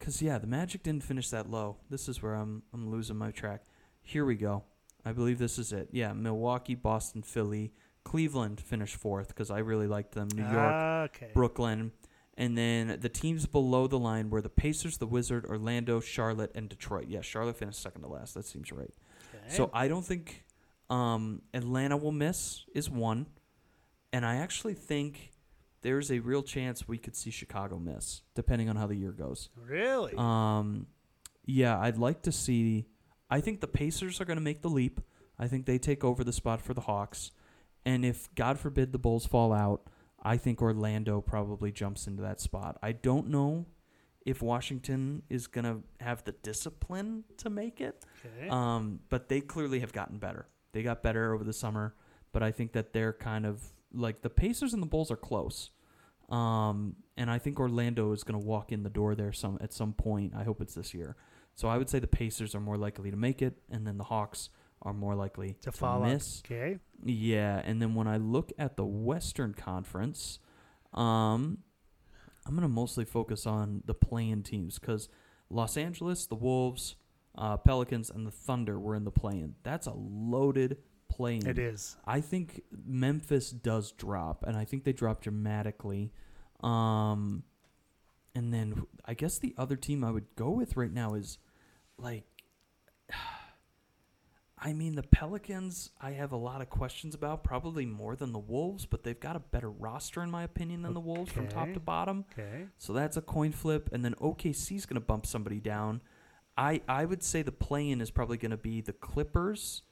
Cause 0.00 0.20
yeah, 0.20 0.38
the 0.38 0.46
Magic 0.48 0.82
didn't 0.82 1.04
finish 1.04 1.30
that 1.30 1.48
low. 1.50 1.76
This 1.88 2.08
is 2.08 2.22
where 2.22 2.34
I'm 2.34 2.62
I'm 2.74 2.90
losing 2.90 3.16
my 3.16 3.30
track. 3.30 3.62
Here 4.02 4.24
we 4.24 4.34
go. 4.34 4.64
I 5.04 5.12
believe 5.12 5.38
this 5.38 5.58
is 5.58 5.72
it. 5.72 5.88
Yeah, 5.92 6.12
Milwaukee, 6.12 6.74
Boston, 6.74 7.22
Philly, 7.22 7.72
Cleveland 8.04 8.60
finished 8.60 8.96
fourth 8.96 9.28
because 9.28 9.50
I 9.50 9.58
really 9.58 9.86
liked 9.86 10.12
them. 10.14 10.28
New 10.34 10.42
York, 10.42 10.54
Ah, 10.56 11.02
okay. 11.04 11.30
Brooklyn, 11.34 11.92
and 12.36 12.56
then 12.58 12.98
the 13.00 13.08
teams 13.08 13.46
below 13.46 13.86
the 13.86 13.98
line 13.98 14.30
were 14.30 14.40
the 14.42 14.48
Pacers, 14.48 14.98
the 14.98 15.06
Wizard, 15.06 15.44
Orlando, 15.44 16.00
Charlotte, 16.00 16.50
and 16.54 16.68
Detroit. 16.68 17.06
Yeah, 17.08 17.20
Charlotte 17.20 17.56
finished 17.56 17.80
second 17.82 18.02
to 18.02 18.08
last. 18.08 18.34
That 18.34 18.44
seems 18.46 18.72
right. 18.72 18.90
Okay. 19.34 19.54
So 19.54 19.70
I 19.72 19.86
don't 19.88 20.04
think 20.04 20.44
um, 20.90 21.42
Atlanta 21.54 21.96
will 21.96 22.12
miss 22.12 22.64
is 22.74 22.88
one, 22.90 23.26
and 24.12 24.24
I 24.26 24.36
actually 24.36 24.74
think 24.74 25.31
there's 25.82 26.10
a 26.10 26.18
real 26.20 26.42
chance 26.42 26.86
we 26.88 26.98
could 26.98 27.14
see 27.16 27.30
Chicago 27.30 27.78
miss, 27.78 28.22
depending 28.34 28.68
on 28.68 28.76
how 28.76 28.86
the 28.86 28.96
year 28.96 29.12
goes. 29.12 29.48
really, 29.56 30.14
Um, 30.16 30.86
yeah, 31.44 31.78
I'd 31.78 31.98
like 31.98 32.22
to 32.22 32.32
see. 32.32 32.86
I 33.30 33.40
think 33.40 33.60
the 33.60 33.66
Pacers 33.68 34.20
are 34.20 34.24
going 34.24 34.36
to 34.38 34.42
make 34.42 34.62
the 34.62 34.68
leap. 34.70 35.00
I 35.38 35.48
think 35.48 35.66
they 35.66 35.78
take 35.78 36.04
over 36.04 36.22
the 36.24 36.32
spot 36.32 36.60
for 36.60 36.74
the 36.74 36.82
Hawks, 36.82 37.32
and 37.84 38.04
if 38.04 38.32
God 38.34 38.58
forbid 38.58 38.92
the 38.92 38.98
Bulls 38.98 39.26
fall 39.26 39.52
out, 39.52 39.88
I 40.22 40.36
think 40.36 40.62
Orlando 40.62 41.20
probably 41.20 41.72
jumps 41.72 42.06
into 42.06 42.22
that 42.22 42.40
spot. 42.40 42.78
I 42.82 42.92
don't 42.92 43.28
know 43.28 43.66
if 44.24 44.40
Washington 44.40 45.22
is 45.28 45.48
going 45.48 45.64
to 45.64 45.82
have 46.04 46.22
the 46.22 46.30
discipline 46.30 47.24
to 47.38 47.50
make 47.50 47.80
it. 47.80 48.04
okay. 48.24 48.48
Um, 48.48 49.00
but 49.08 49.28
they 49.28 49.40
clearly 49.40 49.80
have 49.80 49.92
gotten 49.92 50.18
better. 50.18 50.46
They 50.72 50.84
got 50.84 51.02
better 51.02 51.34
over 51.34 51.42
the 51.42 51.52
summer, 51.52 51.96
but 52.32 52.40
I 52.42 52.52
think 52.52 52.72
that 52.74 52.92
they're 52.92 53.12
kind 53.12 53.44
of 53.44 53.60
like 53.92 54.22
the 54.22 54.30
Pacers 54.30 54.72
and 54.72 54.82
the 54.82 54.86
Bulls 54.86 55.10
are 55.10 55.16
close. 55.16 55.70
Um, 56.28 56.96
and 57.16 57.30
I 57.30 57.38
think 57.38 57.60
Orlando 57.60 58.12
is 58.12 58.24
going 58.24 58.40
to 58.40 58.46
walk 58.46 58.72
in 58.72 58.82
the 58.82 58.90
door 58.90 59.14
there 59.14 59.32
some 59.32 59.58
at 59.60 59.72
some 59.72 59.92
point. 59.92 60.32
I 60.36 60.44
hope 60.44 60.60
it's 60.60 60.74
this 60.74 60.94
year. 60.94 61.16
So 61.54 61.68
I 61.68 61.76
would 61.76 61.90
say 61.90 61.98
the 61.98 62.06
Pacers 62.06 62.54
are 62.54 62.60
more 62.60 62.78
likely 62.78 63.10
to 63.10 63.16
make 63.16 63.42
it, 63.42 63.58
and 63.70 63.86
then 63.86 63.98
the 63.98 64.04
Hawks 64.04 64.48
are 64.80 64.94
more 64.94 65.14
likely 65.14 65.54
to 65.60 65.70
to, 65.70 65.72
follow. 65.72 66.06
miss. 66.06 66.42
Okay. 66.44 66.78
Yeah, 67.04 67.60
and 67.64 67.80
then 67.80 67.94
when 67.94 68.06
I 68.06 68.16
look 68.16 68.52
at 68.58 68.76
the 68.76 68.84
Western 68.84 69.52
Conference, 69.54 70.38
um, 70.94 71.58
I'm 72.46 72.54
gonna 72.54 72.68
mostly 72.68 73.04
focus 73.04 73.46
on 73.46 73.82
the 73.84 73.94
playing 73.94 74.42
teams 74.42 74.78
because 74.78 75.08
Los 75.50 75.76
Angeles, 75.76 76.26
the 76.26 76.34
Wolves, 76.34 76.96
uh, 77.36 77.58
Pelicans, 77.58 78.10
and 78.10 78.26
the 78.26 78.30
Thunder 78.30 78.78
were 78.78 78.94
in 78.94 79.04
the 79.04 79.10
play-in. 79.10 79.54
That's 79.62 79.86
a 79.86 79.92
loaded 79.94 80.78
play-in. 81.12 81.46
It 81.46 81.58
is. 81.58 81.96
I 82.06 82.20
think 82.20 82.62
Memphis 82.86 83.50
does 83.50 83.92
drop, 83.92 84.44
and 84.46 84.56
I 84.56 84.64
think 84.64 84.84
they 84.84 84.92
drop 84.92 85.20
dramatically. 85.20 86.12
Um, 86.62 87.42
and 88.34 88.52
then 88.52 88.86
I 89.04 89.14
guess 89.14 89.38
the 89.38 89.54
other 89.58 89.76
team 89.76 90.04
I 90.04 90.10
would 90.10 90.26
go 90.36 90.50
with 90.50 90.76
right 90.76 90.92
now 90.92 91.14
is 91.14 91.38
like, 91.98 92.24
I 94.64 94.72
mean, 94.72 94.94
the 94.94 95.02
Pelicans. 95.02 95.90
I 96.00 96.12
have 96.12 96.30
a 96.30 96.36
lot 96.36 96.62
of 96.62 96.70
questions 96.70 97.16
about, 97.16 97.42
probably 97.42 97.84
more 97.84 98.14
than 98.14 98.32
the 98.32 98.38
Wolves, 98.38 98.86
but 98.86 99.02
they've 99.02 99.18
got 99.18 99.34
a 99.34 99.40
better 99.40 99.68
roster 99.70 100.22
in 100.22 100.30
my 100.30 100.44
opinion 100.44 100.82
than 100.82 100.94
the 100.94 101.00
Wolves 101.00 101.32
from 101.32 101.48
top 101.48 101.72
to 101.74 101.80
bottom. 101.80 102.24
Okay. 102.32 102.66
So 102.78 102.92
that's 102.92 103.16
a 103.16 103.22
coin 103.22 103.50
flip, 103.50 103.90
and 103.92 104.04
then 104.04 104.14
OKC's 104.14 104.86
going 104.86 105.00
to 105.00 105.00
bump 105.00 105.26
somebody 105.26 105.58
down. 105.58 106.00
I 106.56 106.80
I 106.86 107.04
would 107.04 107.22
say 107.22 107.42
the 107.42 107.52
play-in 107.52 108.00
is 108.00 108.10
probably 108.10 108.36
going 108.36 108.50
to 108.50 108.56
be 108.56 108.80
the 108.80 108.92
Clippers, 108.92 109.82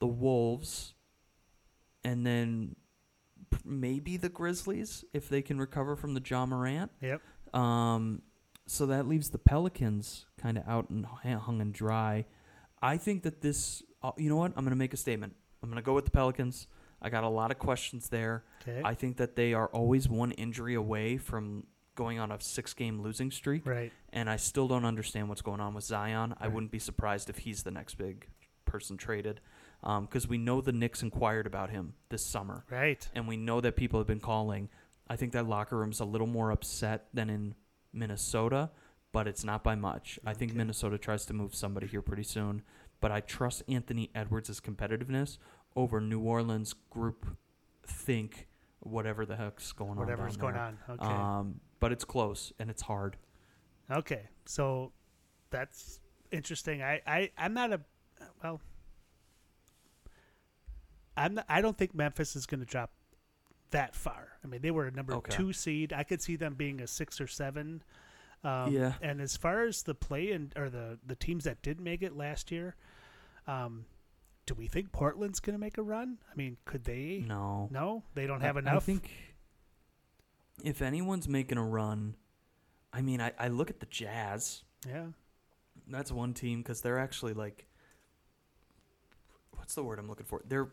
the 0.00 0.06
Wolves, 0.06 0.94
and 2.04 2.26
then 2.26 2.76
maybe 3.64 4.16
the 4.16 4.28
Grizzlies 4.28 5.04
if 5.12 5.28
they 5.28 5.42
can 5.42 5.58
recover 5.58 5.96
from 5.96 6.14
the 6.14 6.22
Ja 6.24 6.46
Morant. 6.46 6.90
Yep. 7.00 7.22
Um, 7.54 8.22
so 8.66 8.86
that 8.86 9.06
leaves 9.06 9.30
the 9.30 9.38
Pelicans 9.38 10.26
kind 10.40 10.56
of 10.56 10.66
out 10.66 10.90
and 10.90 11.06
hung 11.06 11.60
and 11.60 11.72
dry. 11.72 12.26
I 12.82 12.96
think 12.96 13.24
that 13.24 13.40
this, 13.40 13.82
uh, 14.02 14.12
you 14.16 14.28
know 14.28 14.36
what? 14.36 14.52
I'm 14.56 14.64
going 14.64 14.70
to 14.70 14.76
make 14.76 14.94
a 14.94 14.96
statement. 14.96 15.34
I'm 15.62 15.68
going 15.68 15.82
to 15.82 15.84
go 15.84 15.92
with 15.94 16.04
the 16.04 16.10
Pelicans. 16.10 16.66
I 17.02 17.10
got 17.10 17.24
a 17.24 17.28
lot 17.28 17.50
of 17.50 17.58
questions 17.58 18.08
there. 18.08 18.44
Okay. 18.62 18.80
I 18.84 18.94
think 18.94 19.16
that 19.16 19.36
they 19.36 19.54
are 19.54 19.66
always 19.68 20.08
one 20.08 20.32
injury 20.32 20.74
away 20.74 21.16
from 21.16 21.66
going 21.94 22.18
on 22.18 22.30
a 22.30 22.40
six 22.40 22.72
game 22.72 23.02
losing 23.02 23.30
streak. 23.30 23.66
right. 23.66 23.92
And 24.12 24.30
I 24.30 24.36
still 24.36 24.68
don't 24.68 24.84
understand 24.84 25.28
what's 25.28 25.42
going 25.42 25.60
on 25.60 25.74
with 25.74 25.84
Zion. 25.84 26.34
I 26.40 26.48
wouldn't 26.48 26.72
be 26.72 26.78
surprised 26.78 27.28
if 27.28 27.38
he's 27.38 27.62
the 27.62 27.70
next 27.70 27.96
big 27.96 28.26
person 28.64 28.96
traded. 28.96 29.40
Because 29.82 30.28
we 30.28 30.38
know 30.38 30.60
the 30.60 30.72
Knicks 30.72 31.02
inquired 31.02 31.46
about 31.46 31.70
him 31.70 31.94
this 32.08 32.24
summer. 32.24 32.64
Right. 32.70 33.08
And 33.14 33.26
we 33.26 33.36
know 33.36 33.60
that 33.60 33.76
people 33.76 33.98
have 33.98 34.06
been 34.06 34.20
calling. 34.20 34.68
I 35.08 35.16
think 35.16 35.32
that 35.32 35.48
locker 35.48 35.76
room's 35.76 36.00
a 36.00 36.04
little 36.04 36.26
more 36.26 36.50
upset 36.50 37.06
than 37.12 37.30
in 37.30 37.54
Minnesota, 37.92 38.70
but 39.12 39.26
it's 39.26 39.44
not 39.44 39.64
by 39.64 39.74
much. 39.74 40.18
I 40.24 40.34
think 40.34 40.54
Minnesota 40.54 40.98
tries 40.98 41.26
to 41.26 41.32
move 41.32 41.54
somebody 41.54 41.86
here 41.86 42.02
pretty 42.02 42.22
soon. 42.22 42.62
But 43.00 43.10
I 43.10 43.20
trust 43.20 43.62
Anthony 43.66 44.10
Edwards' 44.14 44.60
competitiveness 44.60 45.38
over 45.74 46.00
New 46.00 46.20
Orleans 46.20 46.74
group 46.90 47.36
think 47.86 48.46
whatever 48.80 49.24
the 49.24 49.36
heck's 49.36 49.72
going 49.72 49.96
Whatever's 49.96 50.36
on. 50.36 50.42
Whatever's 50.42 50.56
going 50.56 50.56
on. 50.56 50.78
Okay. 50.90 51.06
Um, 51.06 51.60
but 51.80 51.92
it's 51.92 52.04
close 52.04 52.52
and 52.58 52.70
it's 52.70 52.82
hard. 52.82 53.16
Okay, 53.90 54.28
so 54.46 54.92
that's 55.50 56.00
interesting. 56.30 56.82
I, 56.82 57.00
I 57.06 57.30
I'm 57.36 57.54
not 57.54 57.72
a 57.72 57.80
well. 58.42 58.60
I'm 61.16 61.34
not, 61.34 61.44
I 61.48 61.60
don't 61.60 61.76
think 61.76 61.94
Memphis 61.94 62.36
is 62.36 62.46
going 62.46 62.60
to 62.60 62.66
drop 62.66 62.90
that 63.70 63.94
far. 63.94 64.28
I 64.42 64.46
mean, 64.48 64.62
they 64.62 64.70
were 64.70 64.86
a 64.86 64.90
number 64.90 65.14
Okay. 65.14 65.34
two 65.36 65.52
seed. 65.52 65.92
I 65.92 66.02
could 66.02 66.20
see 66.22 66.36
them 66.36 66.54
being 66.54 66.80
a 66.80 66.86
six 66.86 67.20
or 67.20 67.26
seven. 67.26 67.82
Um, 68.42 68.72
Yeah. 68.72 68.94
And 69.02 69.20
as 69.20 69.36
far 69.36 69.64
as 69.64 69.82
the 69.82 69.94
play 69.94 70.32
and 70.32 70.52
or 70.56 70.70
the 70.70 70.98
the 71.06 71.14
teams 71.14 71.44
that 71.44 71.62
did 71.62 71.78
make 71.80 72.02
it 72.02 72.16
last 72.16 72.50
year, 72.50 72.74
um, 73.46 73.84
do 74.46 74.54
we 74.54 74.66
think 74.66 74.92
Portland's 74.92 75.38
going 75.40 75.54
to 75.54 75.58
make 75.60 75.76
a 75.78 75.82
run? 75.82 76.18
I 76.32 76.34
mean, 76.36 76.56
could 76.64 76.84
they? 76.84 77.22
No. 77.26 77.68
No, 77.70 78.02
they 78.14 78.26
don't 78.26 78.42
I- 78.42 78.46
have 78.46 78.56
enough. 78.56 78.76
I 78.76 78.80
think 78.80 79.10
if 80.64 80.80
anyone's 80.82 81.28
making 81.28 81.58
a 81.58 81.64
run, 81.64 82.16
I 82.92 83.02
mean, 83.02 83.20
I, 83.20 83.32
I 83.38 83.48
look 83.48 83.70
at 83.70 83.80
the 83.80 83.86
Jazz. 83.86 84.62
yeah. 84.86 85.06
That's 85.86 86.10
one 86.12 86.34
team 86.34 86.60
because 86.62 86.80
they're 86.82 86.98
actually 86.98 87.34
like, 87.34 87.66
what's 89.56 89.74
the 89.74 89.82
word 89.84 89.98
I'm 89.98 90.08
looking 90.08 90.26
for? 90.26 90.42
They're 90.46 90.68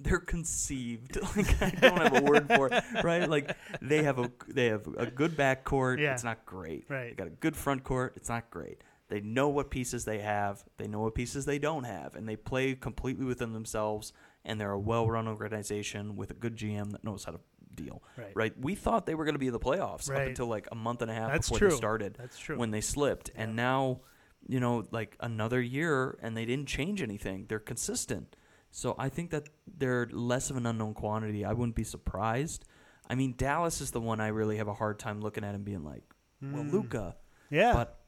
they're 0.00 0.18
conceived. 0.18 1.16
like 1.36 1.62
I 1.62 1.70
don't 1.70 1.98
have 2.00 2.16
a 2.16 2.22
word 2.22 2.46
for 2.48 2.68
it, 2.68 2.84
right? 3.04 3.28
Like 3.28 3.56
they 3.80 4.02
have 4.02 4.18
a 4.18 4.30
they 4.48 4.66
have 4.66 4.86
a 4.96 5.06
good 5.06 5.36
back 5.36 5.64
court. 5.64 6.00
Yeah. 6.00 6.12
It's 6.14 6.24
not 6.24 6.44
great. 6.46 6.86
Right. 6.88 6.98
They 7.02 7.06
Right. 7.08 7.16
got 7.16 7.26
a 7.26 7.30
good 7.30 7.56
front 7.56 7.84
court. 7.84 8.14
It's 8.16 8.28
not 8.28 8.50
great. 8.50 8.82
They 9.08 9.20
know 9.20 9.48
what 9.48 9.70
pieces 9.70 10.04
they 10.04 10.18
have. 10.20 10.64
They 10.78 10.86
know 10.86 11.00
what 11.00 11.14
pieces 11.14 11.44
they 11.44 11.58
don't 11.58 11.84
have, 11.84 12.14
and 12.16 12.26
they 12.28 12.36
play 12.36 12.74
completely 12.74 13.24
within 13.26 13.52
themselves. 13.52 14.12
And 14.44 14.60
they're 14.60 14.72
a 14.72 14.80
well-run 14.80 15.28
organization 15.28 16.16
with 16.16 16.32
a 16.32 16.34
good 16.34 16.56
GM 16.56 16.90
that 16.90 17.04
knows 17.04 17.22
how 17.22 17.30
to 17.32 17.40
deal. 17.76 18.02
Right. 18.16 18.32
Right? 18.34 18.58
We 18.58 18.74
thought 18.74 19.06
they 19.06 19.14
were 19.14 19.24
going 19.24 19.34
to 19.36 19.38
be 19.38 19.46
in 19.46 19.52
the 19.52 19.60
playoffs 19.60 20.10
up 20.10 20.18
until 20.26 20.46
like 20.46 20.66
a 20.72 20.74
month 20.74 21.00
and 21.00 21.10
a 21.10 21.14
half 21.14 21.30
That's 21.30 21.48
before 21.48 21.58
true. 21.58 21.70
they 21.70 21.76
started 21.76 22.16
That's 22.18 22.36
true. 22.38 22.56
when 22.58 22.72
they 22.72 22.80
slipped. 22.80 23.30
And 23.36 23.54
now, 23.54 24.00
you 24.48 24.58
know, 24.58 24.82
like 24.90 25.16
another 25.20 25.60
year 25.60 26.18
and 26.22 26.36
they 26.36 26.44
didn't 26.44 26.66
change 26.66 27.02
anything. 27.02 27.46
They're 27.48 27.60
consistent. 27.60 28.34
So 28.74 28.94
I 28.98 29.08
think 29.10 29.30
that 29.30 29.48
they're 29.78 30.08
less 30.10 30.48
of 30.50 30.56
an 30.56 30.64
unknown 30.66 30.94
quantity. 30.94 31.44
I 31.44 31.52
wouldn't 31.52 31.76
be 31.76 31.84
surprised. 31.84 32.64
I 33.08 33.14
mean, 33.14 33.34
Dallas 33.36 33.80
is 33.82 33.90
the 33.90 34.00
one 34.00 34.18
I 34.20 34.28
really 34.28 34.56
have 34.56 34.66
a 34.68 34.72
hard 34.74 34.98
time 34.98 35.20
looking 35.20 35.44
at 35.44 35.54
and 35.54 35.64
being 35.64 35.84
like, 35.84 36.02
well, 36.40 36.62
Mm. 36.64 36.72
Luka. 36.72 37.16
Yeah. 37.50 37.74
But 37.74 38.00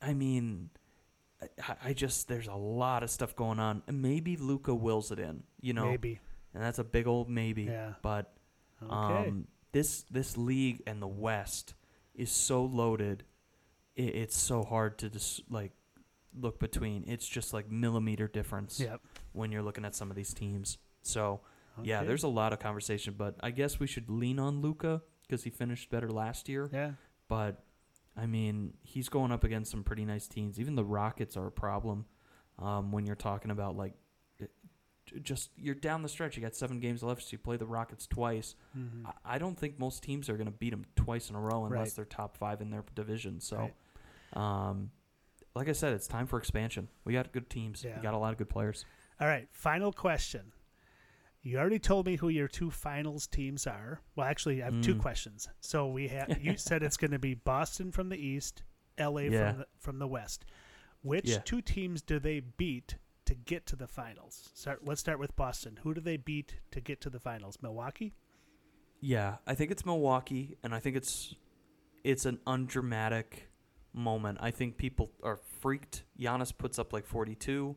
I 0.00 0.14
mean, 0.14 0.70
I, 1.60 1.74
I 1.86 1.92
just 1.92 2.28
there's 2.28 2.46
a 2.46 2.54
lot 2.54 3.02
of 3.02 3.10
stuff 3.10 3.34
going 3.34 3.58
on. 3.58 3.82
And 3.88 4.00
maybe 4.00 4.36
Luka 4.36 4.72
wills 4.74 5.10
it 5.10 5.18
in, 5.18 5.42
you 5.60 5.72
know, 5.72 5.86
maybe. 5.90 6.20
and 6.54 6.62
that's 6.62 6.78
a 6.78 6.84
big 6.84 7.06
old 7.08 7.28
maybe. 7.28 7.64
Yeah. 7.64 7.94
But 8.02 8.32
Okay. 8.80 9.28
um, 9.28 9.48
this 9.72 10.04
this 10.10 10.36
league 10.36 10.82
and 10.86 11.02
the 11.02 11.08
West 11.08 11.74
is 12.14 12.30
so 12.30 12.64
loaded. 12.64 13.24
It, 13.96 14.14
it's 14.14 14.36
so 14.38 14.62
hard 14.62 14.98
to 14.98 15.10
just 15.10 15.42
like 15.50 15.72
look 16.38 16.58
between. 16.58 17.04
It's 17.06 17.26
just 17.26 17.52
like 17.52 17.70
millimeter 17.70 18.28
difference 18.28 18.80
yep. 18.80 19.00
when 19.32 19.52
you're 19.52 19.62
looking 19.62 19.84
at 19.84 19.94
some 19.94 20.10
of 20.10 20.16
these 20.16 20.32
teams. 20.34 20.78
So 21.02 21.40
yeah, 21.82 22.02
there's 22.02 22.24
a 22.24 22.28
lot 22.28 22.52
of 22.52 22.58
conversation, 22.58 23.14
but 23.16 23.36
I 23.40 23.50
guess 23.50 23.78
we 23.78 23.86
should 23.86 24.10
lean 24.10 24.38
on 24.38 24.60
Luka 24.60 25.02
because 25.22 25.44
he 25.44 25.50
finished 25.50 25.90
better 25.90 26.10
last 26.10 26.48
year. 26.48 26.68
yeah. 26.72 26.92
But 27.28 27.62
I 28.16 28.26
mean, 28.26 28.74
he's 28.82 29.08
going 29.08 29.30
up 29.30 29.44
against 29.44 29.70
some 29.70 29.84
pretty 29.84 30.04
nice 30.04 30.26
teams. 30.26 30.58
Even 30.58 30.74
the 30.74 30.84
Rockets 30.84 31.36
are 31.36 31.46
a 31.46 31.52
problem 31.52 32.06
um, 32.58 32.90
when 32.90 33.06
you're 33.06 33.14
talking 33.14 33.50
about 33.52 33.76
like 33.76 33.92
just 35.22 35.50
you're 35.56 35.74
down 35.74 36.02
the 36.02 36.08
stretch. 36.08 36.36
You 36.36 36.42
got 36.42 36.54
seven 36.54 36.80
games 36.80 37.02
left, 37.02 37.22
so 37.22 37.28
you 37.32 37.38
play 37.38 37.56
the 37.56 37.66
Rockets 37.66 38.06
twice. 38.06 38.54
Mhm. 38.76 39.06
I- 39.06 39.34
I 39.36 39.38
don't 39.38 39.58
think 39.58 39.78
most 39.78 40.02
teams 40.02 40.28
are 40.28 40.36
going 40.36 40.46
to 40.46 40.52
beat 40.52 40.70
them 40.70 40.84
twice 40.96 41.30
in 41.30 41.36
a 41.36 41.40
row 41.40 41.64
unless 41.64 41.78
Right. 41.78 41.96
they're 41.96 42.04
top 42.04 42.36
five 42.36 42.60
in 42.60 42.70
their 42.70 42.84
division. 42.94 43.40
So, 43.40 43.56
Right. 43.56 43.74
um, 44.34 44.90
like 45.58 45.68
I 45.68 45.72
said, 45.72 45.92
it's 45.92 46.06
time 46.06 46.26
for 46.26 46.38
expansion. 46.38 46.88
We 47.04 47.12
got 47.12 47.32
good 47.32 47.50
teams. 47.50 47.84
Yeah. 47.84 47.96
We 47.96 48.02
got 48.02 48.14
a 48.14 48.18
lot 48.18 48.32
of 48.32 48.38
good 48.38 48.48
players. 48.48 48.84
All 49.20 49.26
right, 49.26 49.48
final 49.50 49.92
question. 49.92 50.52
You 51.42 51.58
already 51.58 51.78
told 51.78 52.06
me 52.06 52.16
who 52.16 52.28
your 52.28 52.48
two 52.48 52.70
finals 52.70 53.26
teams 53.26 53.66
are. 53.66 54.00
Well, 54.16 54.26
actually, 54.26 54.62
I 54.62 54.66
have 54.66 54.80
two 54.82 54.94
Mm. 54.96 55.00
questions. 55.00 55.48
So 55.60 55.86
we 55.88 56.08
have 56.08 56.38
you 56.42 56.56
said 56.56 56.82
it's 56.82 56.96
going 56.96 57.10
to 57.12 57.18
be 57.18 57.34
Boston 57.34 57.90
from 57.92 58.08
the 58.08 58.16
east, 58.16 58.62
L.A. 58.98 59.24
Yeah. 59.28 59.50
from 59.52 59.58
the, 59.58 59.66
from 59.78 59.98
the 59.98 60.06
west. 60.08 60.44
Which 61.02 61.26
Yeah. 61.28 61.38
two 61.38 61.60
teams 61.62 62.02
do 62.02 62.18
they 62.18 62.40
beat 62.40 62.96
to 63.24 63.34
get 63.34 63.66
to 63.66 63.76
the 63.76 63.86
finals? 63.86 64.50
Start, 64.54 64.84
let's 64.86 65.00
start 65.00 65.18
with 65.18 65.36
Boston. 65.36 65.78
Who 65.82 65.94
do 65.94 66.00
they 66.00 66.16
beat 66.16 66.56
to 66.72 66.80
get 66.80 67.00
to 67.02 67.10
the 67.10 67.20
finals? 67.20 67.58
Milwaukee. 67.62 68.14
Yeah, 69.00 69.36
I 69.46 69.54
think 69.54 69.70
it's 69.70 69.86
Milwaukee, 69.86 70.56
and 70.62 70.74
I 70.74 70.80
think 70.80 70.96
it's 70.96 71.34
it's 72.04 72.24
an 72.26 72.38
undramatic 72.46 73.47
moment. 73.92 74.38
I 74.40 74.50
think 74.50 74.76
people 74.76 75.10
are 75.22 75.38
freaked. 75.60 76.04
Giannis 76.18 76.56
puts 76.56 76.78
up 76.78 76.92
like 76.92 77.06
42. 77.06 77.76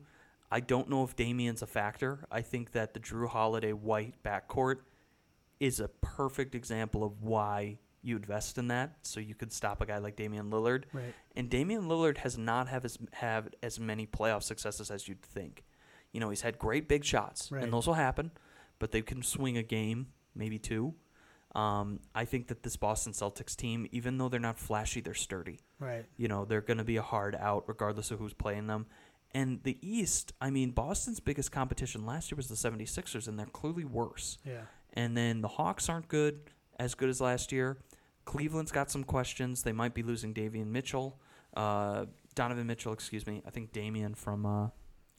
I 0.50 0.60
don't 0.60 0.88
know 0.90 1.02
if 1.04 1.16
Damian's 1.16 1.62
a 1.62 1.66
factor. 1.66 2.26
I 2.30 2.42
think 2.42 2.72
that 2.72 2.92
the 2.94 3.00
Jrue 3.00 3.28
Holiday 3.28 3.72
White 3.72 4.14
backcourt 4.22 4.78
is 5.60 5.80
a 5.80 5.88
perfect 5.88 6.54
example 6.54 7.04
of 7.04 7.22
why 7.22 7.78
you 8.04 8.16
invest 8.16 8.58
in 8.58 8.66
that, 8.68 8.96
so 9.02 9.20
you 9.20 9.34
could 9.34 9.52
stop 9.52 9.80
a 9.80 9.86
guy 9.86 9.98
like 9.98 10.16
Damian 10.16 10.50
Lillard. 10.50 10.84
Right. 10.92 11.14
And 11.36 11.48
Damian 11.48 11.82
Lillard 11.84 12.18
has 12.18 12.36
not 12.36 12.66
have 12.68 12.84
as 12.84 12.98
have 13.12 13.48
as 13.62 13.78
many 13.78 14.06
playoff 14.06 14.42
successes 14.42 14.90
as 14.90 15.06
you'd 15.06 15.22
think. 15.22 15.62
You 16.12 16.18
know, 16.20 16.28
he's 16.28 16.40
had 16.42 16.58
great 16.58 16.88
big 16.88 17.04
shots, 17.04 17.50
Right. 17.52 17.62
and 17.62 17.72
those 17.72 17.86
will 17.86 17.94
happen, 17.94 18.32
but 18.80 18.90
they 18.90 19.02
can 19.02 19.22
swing 19.22 19.56
a 19.56 19.62
game, 19.62 20.08
maybe 20.34 20.58
two. 20.58 20.94
Um, 21.54 22.00
I 22.14 22.24
think 22.24 22.48
that 22.48 22.62
this 22.62 22.76
Boston 22.76 23.12
Celtics 23.12 23.54
team, 23.54 23.86
even 23.92 24.16
though 24.16 24.28
they're 24.28 24.40
not 24.40 24.58
flashy, 24.58 25.00
they're 25.00 25.14
sturdy. 25.14 25.60
Right. 25.78 26.06
You 26.16 26.28
know, 26.28 26.44
they're 26.44 26.62
going 26.62 26.78
to 26.78 26.84
be 26.84 26.96
a 26.96 27.02
hard 27.02 27.36
out 27.38 27.64
regardless 27.66 28.10
of 28.10 28.18
who's 28.18 28.32
playing 28.32 28.68
them. 28.68 28.86
And 29.34 29.62
the 29.62 29.78
East, 29.80 30.32
I 30.40 30.50
mean, 30.50 30.70
Boston's 30.70 31.20
biggest 31.20 31.52
competition 31.52 32.04
last 32.04 32.30
year 32.30 32.36
was 32.36 32.48
the 32.48 32.54
76ers, 32.54 33.28
and 33.28 33.38
they're 33.38 33.46
clearly 33.46 33.84
worse. 33.84 34.38
Yeah. 34.44 34.62
And 34.92 35.16
then 35.16 35.40
the 35.40 35.48
Hawks 35.48 35.88
aren't 35.88 36.08
good, 36.08 36.50
as 36.78 36.94
good 36.94 37.08
as 37.08 37.20
last 37.20 37.50
year. 37.50 37.78
Cleveland's 38.24 38.72
got 38.72 38.90
some 38.90 39.04
questions. 39.04 39.62
They 39.62 39.72
might 39.72 39.94
be 39.94 40.02
losing 40.02 40.34
Davian 40.34 40.66
Mitchell, 40.66 41.18
uh, 41.56 42.06
Donovan 42.34 42.66
Mitchell, 42.66 42.92
excuse 42.92 43.26
me. 43.26 43.42
I 43.46 43.50
think 43.50 43.72
Damian 43.72 44.14
from 44.14 44.46
uh, 44.46 44.68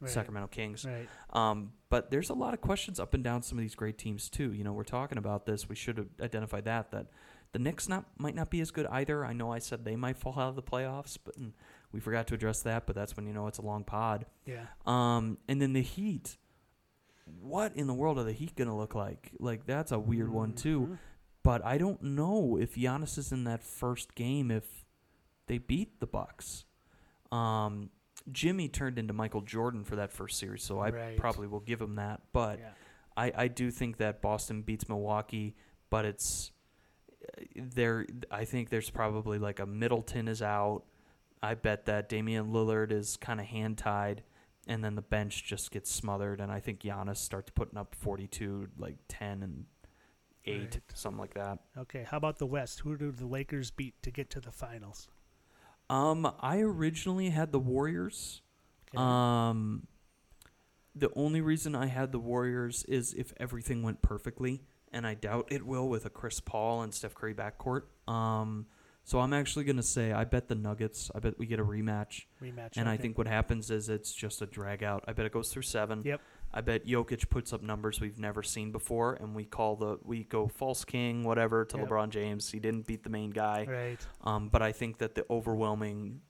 Right. 0.03 0.11
Sacramento 0.11 0.47
Kings. 0.47 0.85
Right. 0.85 1.07
Um, 1.31 1.71
but 1.89 2.11
there's 2.11 2.29
a 2.29 2.33
lot 2.33 2.53
of 2.53 2.61
questions 2.61 2.99
up 2.99 3.13
and 3.13 3.23
down 3.23 3.41
some 3.41 3.57
of 3.57 3.61
these 3.61 3.75
great 3.75 3.97
teams 3.97 4.29
too. 4.29 4.53
You 4.53 4.63
know, 4.63 4.73
we're 4.73 4.83
talking 4.83 5.17
about 5.17 5.45
this. 5.45 5.69
We 5.69 5.75
should 5.75 5.97
have 5.97 6.07
identified 6.21 6.65
that 6.65 6.91
that 6.91 7.07
the 7.53 7.59
Knicks 7.59 7.87
not 7.87 8.05
might 8.17 8.35
not 8.35 8.49
be 8.49 8.61
as 8.61 8.71
good 8.71 8.87
either. 8.87 9.23
I 9.23 9.33
know 9.33 9.51
I 9.51 9.59
said 9.59 9.85
they 9.85 9.95
might 9.95 10.17
fall 10.17 10.33
out 10.37 10.49
of 10.49 10.55
the 10.55 10.63
playoffs, 10.63 11.17
but 11.23 11.37
and 11.37 11.53
we 11.91 11.99
forgot 11.99 12.27
to 12.27 12.33
address 12.33 12.61
that. 12.63 12.85
But 12.85 12.95
that's 12.95 13.15
when 13.15 13.25
you 13.27 13.33
know 13.33 13.47
it's 13.47 13.59
a 13.59 13.61
long 13.61 13.83
pod. 13.83 14.25
Yeah. 14.45 14.65
Um, 14.85 15.37
and 15.47 15.61
then 15.61 15.73
the 15.73 15.81
Heat. 15.81 16.37
What 17.41 17.75
in 17.75 17.87
the 17.87 17.93
world 17.93 18.17
are 18.19 18.23
the 18.23 18.33
Heat 18.33 18.55
gonna 18.55 18.77
look 18.77 18.95
like? 18.95 19.31
Like 19.39 19.65
that's 19.65 19.91
a 19.91 19.99
weird 19.99 20.29
one 20.31 20.53
too. 20.53 20.97
But 21.43 21.63
I 21.63 21.77
don't 21.77 22.01
know 22.01 22.57
if 22.59 22.75
Giannis 22.75 23.17
is 23.17 23.31
in 23.31 23.43
that 23.43 23.63
first 23.63 24.15
game 24.15 24.49
if 24.49 24.85
they 25.47 25.57
beat 25.57 25.99
the 25.99 26.07
Bucks. 26.07 26.65
Um, 27.31 27.89
Jimmy 28.31 28.67
turned 28.69 28.97
into 28.97 29.13
Michael 29.13 29.41
Jordan 29.41 29.83
for 29.83 29.95
that 29.97 30.11
first 30.11 30.39
series, 30.39 30.63
so 30.63 30.79
I 30.79 30.89
Right. 30.91 31.17
probably 31.17 31.47
will 31.47 31.59
give 31.59 31.81
him 31.81 31.95
that. 31.95 32.21
But 32.31 32.59
yeah. 32.59 32.71
I, 33.17 33.31
I 33.35 33.47
do 33.47 33.69
think 33.69 33.97
that 33.97 34.21
Boston 34.21 34.61
beats 34.61 34.87
Milwaukee, 34.89 35.55
but 35.89 36.05
it's 36.05 36.51
there. 37.55 38.05
I 38.31 38.45
think 38.45 38.69
there's 38.69 38.89
probably 38.89 39.39
like 39.39 39.59
a 39.59 39.65
Middleton 39.65 40.27
is 40.27 40.41
out. 40.41 40.83
I 41.41 41.55
bet 41.55 41.85
that 41.85 42.07
Damian 42.09 42.47
Lillard 42.53 42.91
is 42.91 43.17
kind 43.17 43.39
of 43.39 43.45
hand 43.47 43.77
tied, 43.77 44.23
and 44.67 44.83
then 44.83 44.95
the 44.95 45.01
bench 45.01 45.43
just 45.43 45.71
gets 45.71 45.91
smothered. 45.91 46.39
And 46.39 46.51
I 46.51 46.59
think 46.59 46.79
Giannis 46.79 47.17
starts 47.17 47.51
putting 47.53 47.77
up 47.77 47.93
42, 47.95 48.69
like 48.77 48.95
10 49.09 49.43
and 49.43 49.65
eight, 50.45 50.59
Right. 50.75 50.81
something 50.93 51.19
like 51.19 51.33
that. 51.35 51.59
Okay. 51.77 52.03
How 52.09 52.17
about 52.17 52.37
the 52.37 52.45
West? 52.45 52.79
Who 52.81 52.97
do 52.97 53.11
the 53.11 53.25
Lakers 53.27 53.71
beat 53.71 54.01
to 54.03 54.11
get 54.11 54.29
to 54.31 54.39
the 54.41 54.51
finals? 54.51 55.09
Um, 55.89 56.31
I 56.39 56.59
originally 56.59 57.29
had 57.29 57.51
the 57.51 57.59
Warriors. 57.59 58.41
Okay. 58.95 59.01
Um, 59.03 59.87
the 60.95 61.09
only 61.15 61.41
reason 61.41 61.75
I 61.75 61.87
had 61.87 62.11
the 62.11 62.19
Warriors 62.19 62.83
is 62.85 63.13
if 63.13 63.33
everything 63.37 63.81
went 63.83 64.01
perfectly, 64.01 64.61
and 64.91 65.07
I 65.07 65.15
doubt 65.15 65.47
it 65.51 65.65
will 65.65 65.89
with 65.89 66.05
a 66.05 66.09
Chris 66.09 66.39
Paul 66.39 66.83
and 66.83 66.93
Steph 66.93 67.15
Curry 67.15 67.33
backcourt. 67.33 67.83
Um, 68.07 68.67
so 69.03 69.19
I'm 69.19 69.33
actually 69.33 69.65
gonna 69.65 69.83
say 69.83 70.11
I 70.13 70.23
bet 70.23 70.47
the 70.47 70.55
Nuggets. 70.55 71.11
I 71.13 71.19
bet 71.19 71.37
we 71.37 71.45
get 71.45 71.59
a 71.59 71.63
rematch, 71.65 72.21
Rematch. 72.41 72.77
and 72.77 72.87
I 72.87 72.95
think 72.95 73.17
what 73.17 73.27
happens 73.27 73.69
is 73.71 73.89
it's 73.89 74.13
just 74.13 74.41
a 74.41 74.45
drag 74.45 74.83
out. 74.83 75.03
I 75.07 75.13
bet 75.13 75.25
it 75.25 75.31
goes 75.33 75.49
through 75.51 75.63
seven. 75.63 76.03
Yep. 76.05 76.21
I 76.53 76.61
bet 76.61 76.85
Jokic 76.85 77.29
puts 77.29 77.51
up 77.51 77.61
numbers 77.63 77.99
we've 77.99 78.19
never 78.19 78.43
seen 78.43 78.71
before, 78.71 79.15
and 79.15 79.33
we 79.33 79.45
call 79.45 79.75
the 79.75 79.97
we 80.03 80.23
go 80.25 80.47
false 80.47 80.85
king 80.85 81.23
whatever 81.23 81.65
to 81.65 81.77
Yep. 81.77 81.87
LeBron 81.87 82.09
James. 82.09 82.51
He 82.51 82.59
didn't 82.59 82.85
beat 82.85 83.03
the 83.03 83.09
main 83.09 83.31
guy. 83.31 83.65
Right. 83.67 84.07
Um, 84.21 84.49
but 84.49 84.61
I 84.61 84.71
think 84.71 84.99
that 84.99 85.15
the 85.15 85.25
overwhelming, 85.29 86.21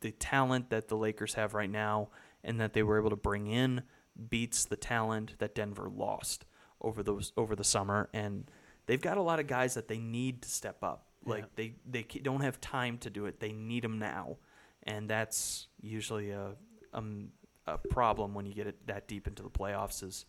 the 0.00 0.10
talent 0.12 0.70
that 0.70 0.88
the 0.88 0.96
Lakers 0.96 1.34
have 1.34 1.54
right 1.54 1.70
now, 1.70 2.10
and 2.44 2.60
that 2.60 2.74
they 2.74 2.82
were 2.82 2.98
able 2.98 3.10
to 3.10 3.16
bring 3.16 3.46
in, 3.46 3.82
beats 4.28 4.66
the 4.66 4.76
talent 4.76 5.38
that 5.38 5.54
Denver 5.54 5.88
lost 5.88 6.44
over 6.82 7.02
those 7.02 7.32
over 7.36 7.56
the 7.56 7.64
summer. 7.64 8.10
And 8.12 8.50
they've 8.86 9.00
got 9.00 9.16
a 9.16 9.22
lot 9.22 9.40
of 9.40 9.46
guys 9.46 9.74
that 9.74 9.88
they 9.88 9.98
need 9.98 10.42
to 10.42 10.48
step 10.50 10.82
up. 10.82 11.06
Like 11.24 11.44
Yeah. 11.44 11.48
they 11.56 11.74
they 11.86 12.02
don't 12.20 12.40
have 12.42 12.60
time 12.60 12.98
to 12.98 13.08
do 13.10 13.24
it. 13.26 13.40
They 13.40 13.52
need 13.52 13.82
them 13.84 13.98
now, 13.98 14.36
and 14.82 15.08
that's 15.08 15.68
usually 15.80 16.30
a 16.30 16.56
um, 16.92 17.28
a 17.66 17.78
problem 17.78 18.34
when 18.34 18.46
you 18.46 18.54
get 18.54 18.66
it 18.66 18.86
that 18.86 19.06
deep 19.08 19.26
into 19.26 19.42
the 19.42 19.50
playoffs. 19.50 20.02
Is 20.02 20.26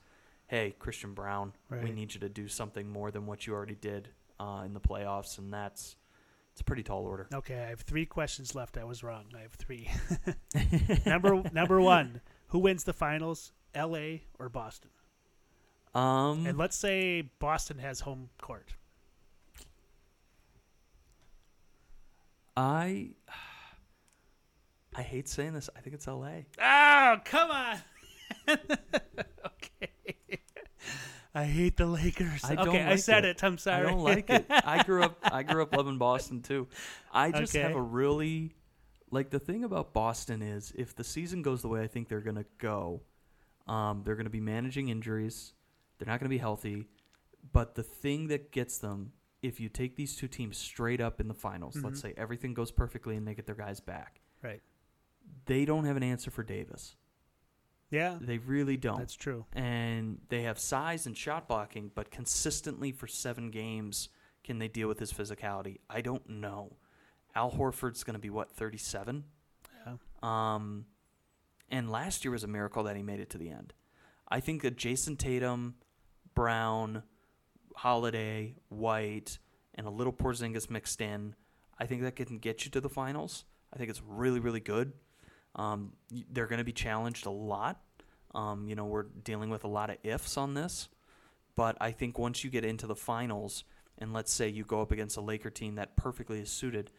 hey 0.48 0.76
Christian 0.80 1.14
Braun, 1.14 1.54
we 1.84 1.92
need 1.92 2.14
you 2.14 2.20
to 2.22 2.30
do 2.30 2.48
something 2.48 2.90
more 2.90 3.12
than 3.12 3.26
what 3.26 3.48
you 3.48 3.54
already 3.54 3.76
did 3.76 4.10
uh, 4.40 4.64
in 4.66 4.74
the 4.74 4.80
playoffs, 4.82 5.38
and 5.38 5.54
that's 5.54 5.96
it's 6.52 6.62
a 6.62 6.64
pretty 6.66 6.84
tall 6.84 7.06
order. 7.06 7.28
Okay. 7.34 7.64
I 7.64 7.70
have 7.70 7.82
three 7.82 8.06
questions 8.06 8.54
left. 8.56 8.78
I 8.78 8.84
was 8.84 9.04
wrong. 9.04 9.26
I 9.36 9.40
have 9.42 9.54
three. 9.54 9.90
number 11.06 11.42
number 11.54 11.80
one. 11.80 12.22
Who 12.48 12.60
wins 12.60 12.84
the 12.84 12.94
finals? 12.94 13.54
L.A. 13.74 14.24
or 14.38 14.50
Boston? 14.50 14.90
Um, 15.96 16.46
And 16.46 16.58
let's 16.58 16.76
say 16.76 17.22
Boston 17.40 17.78
has 17.78 18.02
home 18.02 18.30
court. 18.42 18.74
I 22.58 23.12
I 24.96 25.02
hate 25.04 25.28
saying 25.30 25.54
this. 25.54 25.70
I 25.76 25.80
think 25.80 25.96
it's 25.96 26.08
L.A. 26.08 26.46
Oh, 26.62 27.18
come 27.24 27.50
on. 27.52 27.78
okay. 28.50 30.40
I 31.34 31.46
hate 31.46 31.78
the 31.78 31.86
Lakers. 31.86 32.44
I 32.44 32.56
don't 32.56 32.70
okay, 32.70 32.84
I 32.84 32.98
said 32.98 33.24
it. 33.24 33.38
it. 33.38 33.44
I'm 33.44 33.58
sorry. 33.58 33.86
I 33.88 33.90
don't 33.90 34.00
like 34.00 34.30
it. 34.30 34.46
I 34.50 34.84
grew 34.84 35.04
up. 35.04 35.18
I 35.24 35.44
grew 35.44 35.62
up 35.64 35.74
loving 35.76 35.98
Boston 35.98 36.42
too. 36.42 36.68
I 37.14 37.32
just 37.32 37.54
have 37.56 37.76
a 37.76 37.82
really 37.82 38.54
like 39.12 39.30
the 39.30 39.40
thing 39.40 39.64
about 39.64 39.94
Boston 39.94 40.42
is 40.42 40.74
if 40.76 40.94
the 40.96 41.04
season 41.06 41.42
goes 41.42 41.62
the 41.62 41.68
way 41.70 41.82
I 41.84 41.88
think 41.88 42.10
they're 42.10 42.20
gonna 42.22 42.46
go, 42.58 43.02
um, 43.68 44.02
they're 44.04 44.16
gonna 44.18 44.30
be 44.30 44.42
managing 44.42 44.90
injuries. 44.90 45.54
They're 45.98 46.08
not 46.08 46.20
gonna 46.20 46.30
be 46.30 46.38
healthy. 46.38 46.86
But 47.54 47.76
the 47.76 47.84
thing 47.84 48.28
that 48.28 48.52
gets 48.52 48.78
them, 48.78 49.14
if 49.42 49.60
you 49.60 49.70
take 49.70 49.96
these 49.96 50.16
two 50.18 50.28
teams 50.28 50.58
straight 50.58 51.00
up 51.00 51.22
in 51.22 51.28
the 51.30 51.34
finals, 51.34 51.78
let's 51.82 52.00
Mhm. 52.00 52.02
say 52.02 52.14
everything 52.18 52.54
goes 52.54 52.72
perfectly 52.72 53.16
and 53.16 53.26
they 53.28 53.34
get 53.34 53.46
their 53.46 53.56
guys 53.56 53.80
back, 53.80 54.20
Right. 54.44 54.62
They 55.46 55.66
don't 55.66 55.86
have 55.86 55.98
an 55.98 56.04
answer 56.04 56.32
for 56.32 56.44
Davis. 56.44 56.96
Yeah, 57.90 58.18
They 58.22 58.38
really 58.38 58.78
don't. 58.78 59.00
that's 59.00 59.16
true. 59.16 59.46
and 59.52 60.20
they 60.30 60.44
have 60.44 60.58
size 60.58 61.06
and 61.06 61.18
shot 61.18 61.50
blocking, 61.50 61.92
but 61.94 62.10
consistently 62.10 62.94
for 62.94 63.06
seven 63.06 63.52
games, 63.52 64.08
can 64.46 64.60
they 64.60 64.70
deal 64.70 64.88
with 64.88 65.00
his 65.00 65.12
physicality? 65.12 65.80
I 65.90 66.00
don't 66.00 66.28
know. 66.30 66.78
Al 67.36 67.52
Horford's 67.52 68.06
going 68.06 68.14
to 68.14 68.20
be 68.20 68.30
what 68.30 68.50
thirty 68.52 68.78
seven, 68.78 69.26
Yeah. 69.86 69.96
um, 70.24 70.86
and 71.70 71.90
last 71.92 72.24
year 72.24 72.32
was 72.32 72.44
a 72.46 72.48
miracle 72.48 72.84
that 72.84 72.96
he 72.96 73.04
made 73.04 73.20
it 73.20 73.30
to 73.32 73.38
the 73.38 73.50
end. 73.50 73.74
I 74.30 74.40
think 74.40 74.62
that 74.62 74.78
Jayson 74.78 75.18
Tatum, 75.18 75.76
Brown, 76.34 77.04
Holiday, 77.76 78.56
White, 78.70 79.38
and 79.76 79.86
a 79.86 79.90
little 79.90 80.14
Porzingis 80.14 80.70
mixed 80.70 81.02
in, 81.02 81.36
I 81.78 81.86
think 81.88 82.02
that 82.04 82.16
can 82.16 82.38
get 82.38 82.64
you 82.64 82.72
to 82.72 82.80
the 82.82 82.90
finals. 82.90 83.44
I 83.74 83.78
think 83.78 83.90
it's 83.90 84.02
really 84.06 84.40
really 84.40 84.60
good. 84.62 84.94
Um, 85.56 85.94
they're 86.32 86.48
going 86.48 86.60
to 86.60 86.64
be 86.66 86.72
challenged 86.72 87.26
a 87.26 87.30
lot. 87.32 87.82
Um, 88.34 88.68
you 88.68 88.76
know, 88.76 88.86
we're 88.86 89.04
dealing 89.24 89.50
with 89.50 89.64
a 89.64 89.68
lot 89.68 89.90
of 89.90 89.98
ifs 90.04 90.38
on 90.38 90.54
this, 90.54 90.88
but 91.56 91.76
I 91.82 91.92
think 91.92 92.18
once 92.18 92.44
you 92.44 92.50
get 92.50 92.64
into 92.64 92.88
the 92.88 92.96
finals, 92.96 93.66
and 93.98 94.14
let's 94.14 94.32
say 94.32 94.48
you 94.48 94.64
go 94.64 94.82
up 94.82 94.92
against 94.92 95.18
a 95.18 95.22
Laker 95.22 95.50
team 95.50 95.76
that 95.76 95.98
perfectly 95.98 96.40
is 96.40 96.50
suited, 96.50 96.92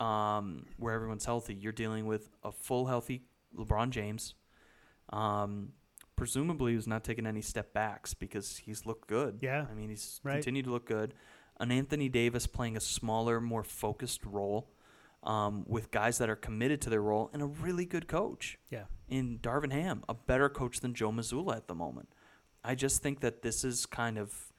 um, 0.00 0.66
where 0.76 0.92
everyone's 0.94 1.24
healthy, 1.24 1.54
you're 1.54 1.72
dealing 1.72 2.06
with 2.06 2.28
a 2.42 2.50
full 2.52 2.86
healthy 2.86 3.22
LeBron 3.56 3.90
James. 3.90 4.34
Um, 5.10 5.72
presumably, 6.16 6.72
who's 6.74 6.86
not 6.88 7.04
taking 7.04 7.26
any 7.26 7.42
step 7.42 7.72
backs 7.72 8.12
because 8.12 8.56
he's 8.56 8.84
looked 8.86 9.06
good. 9.08 9.38
Yeah. 9.40 9.66
I 9.70 9.74
mean, 9.74 9.88
he's 9.90 10.20
Right. 10.24 10.34
continued 10.34 10.64
to 10.64 10.72
look 10.72 10.86
good. 10.86 11.14
An 11.60 11.70
Anthony 11.70 12.08
Davis 12.08 12.46
playing 12.46 12.76
a 12.76 12.80
smaller, 12.80 13.40
more 13.40 13.62
focused 13.62 14.24
role 14.26 14.68
um, 15.26 15.64
with 15.66 15.90
guys 15.90 16.18
that 16.18 16.30
are 16.30 16.36
committed 16.36 16.80
to 16.82 16.90
their 16.90 17.02
role 17.02 17.28
and 17.32 17.42
a 17.42 17.46
really 17.46 17.84
good 17.84 18.06
coach 18.08 18.58
Yeah. 18.70 18.84
in 19.08 19.38
Darvin 19.40 19.72
Ham, 19.72 20.02
a 20.08 20.14
better 20.14 20.48
coach 20.48 20.80
than 20.80 20.94
Joe 20.94 21.10
Mazzulla 21.10 21.56
at 21.56 21.66
the 21.68 21.74
moment. 21.74 22.08
I 22.64 22.74
just 22.74 23.02
think 23.02 23.20
that 23.20 23.42
this 23.42 23.64
is 23.64 23.86
kind 23.86 24.18
of 24.18 24.52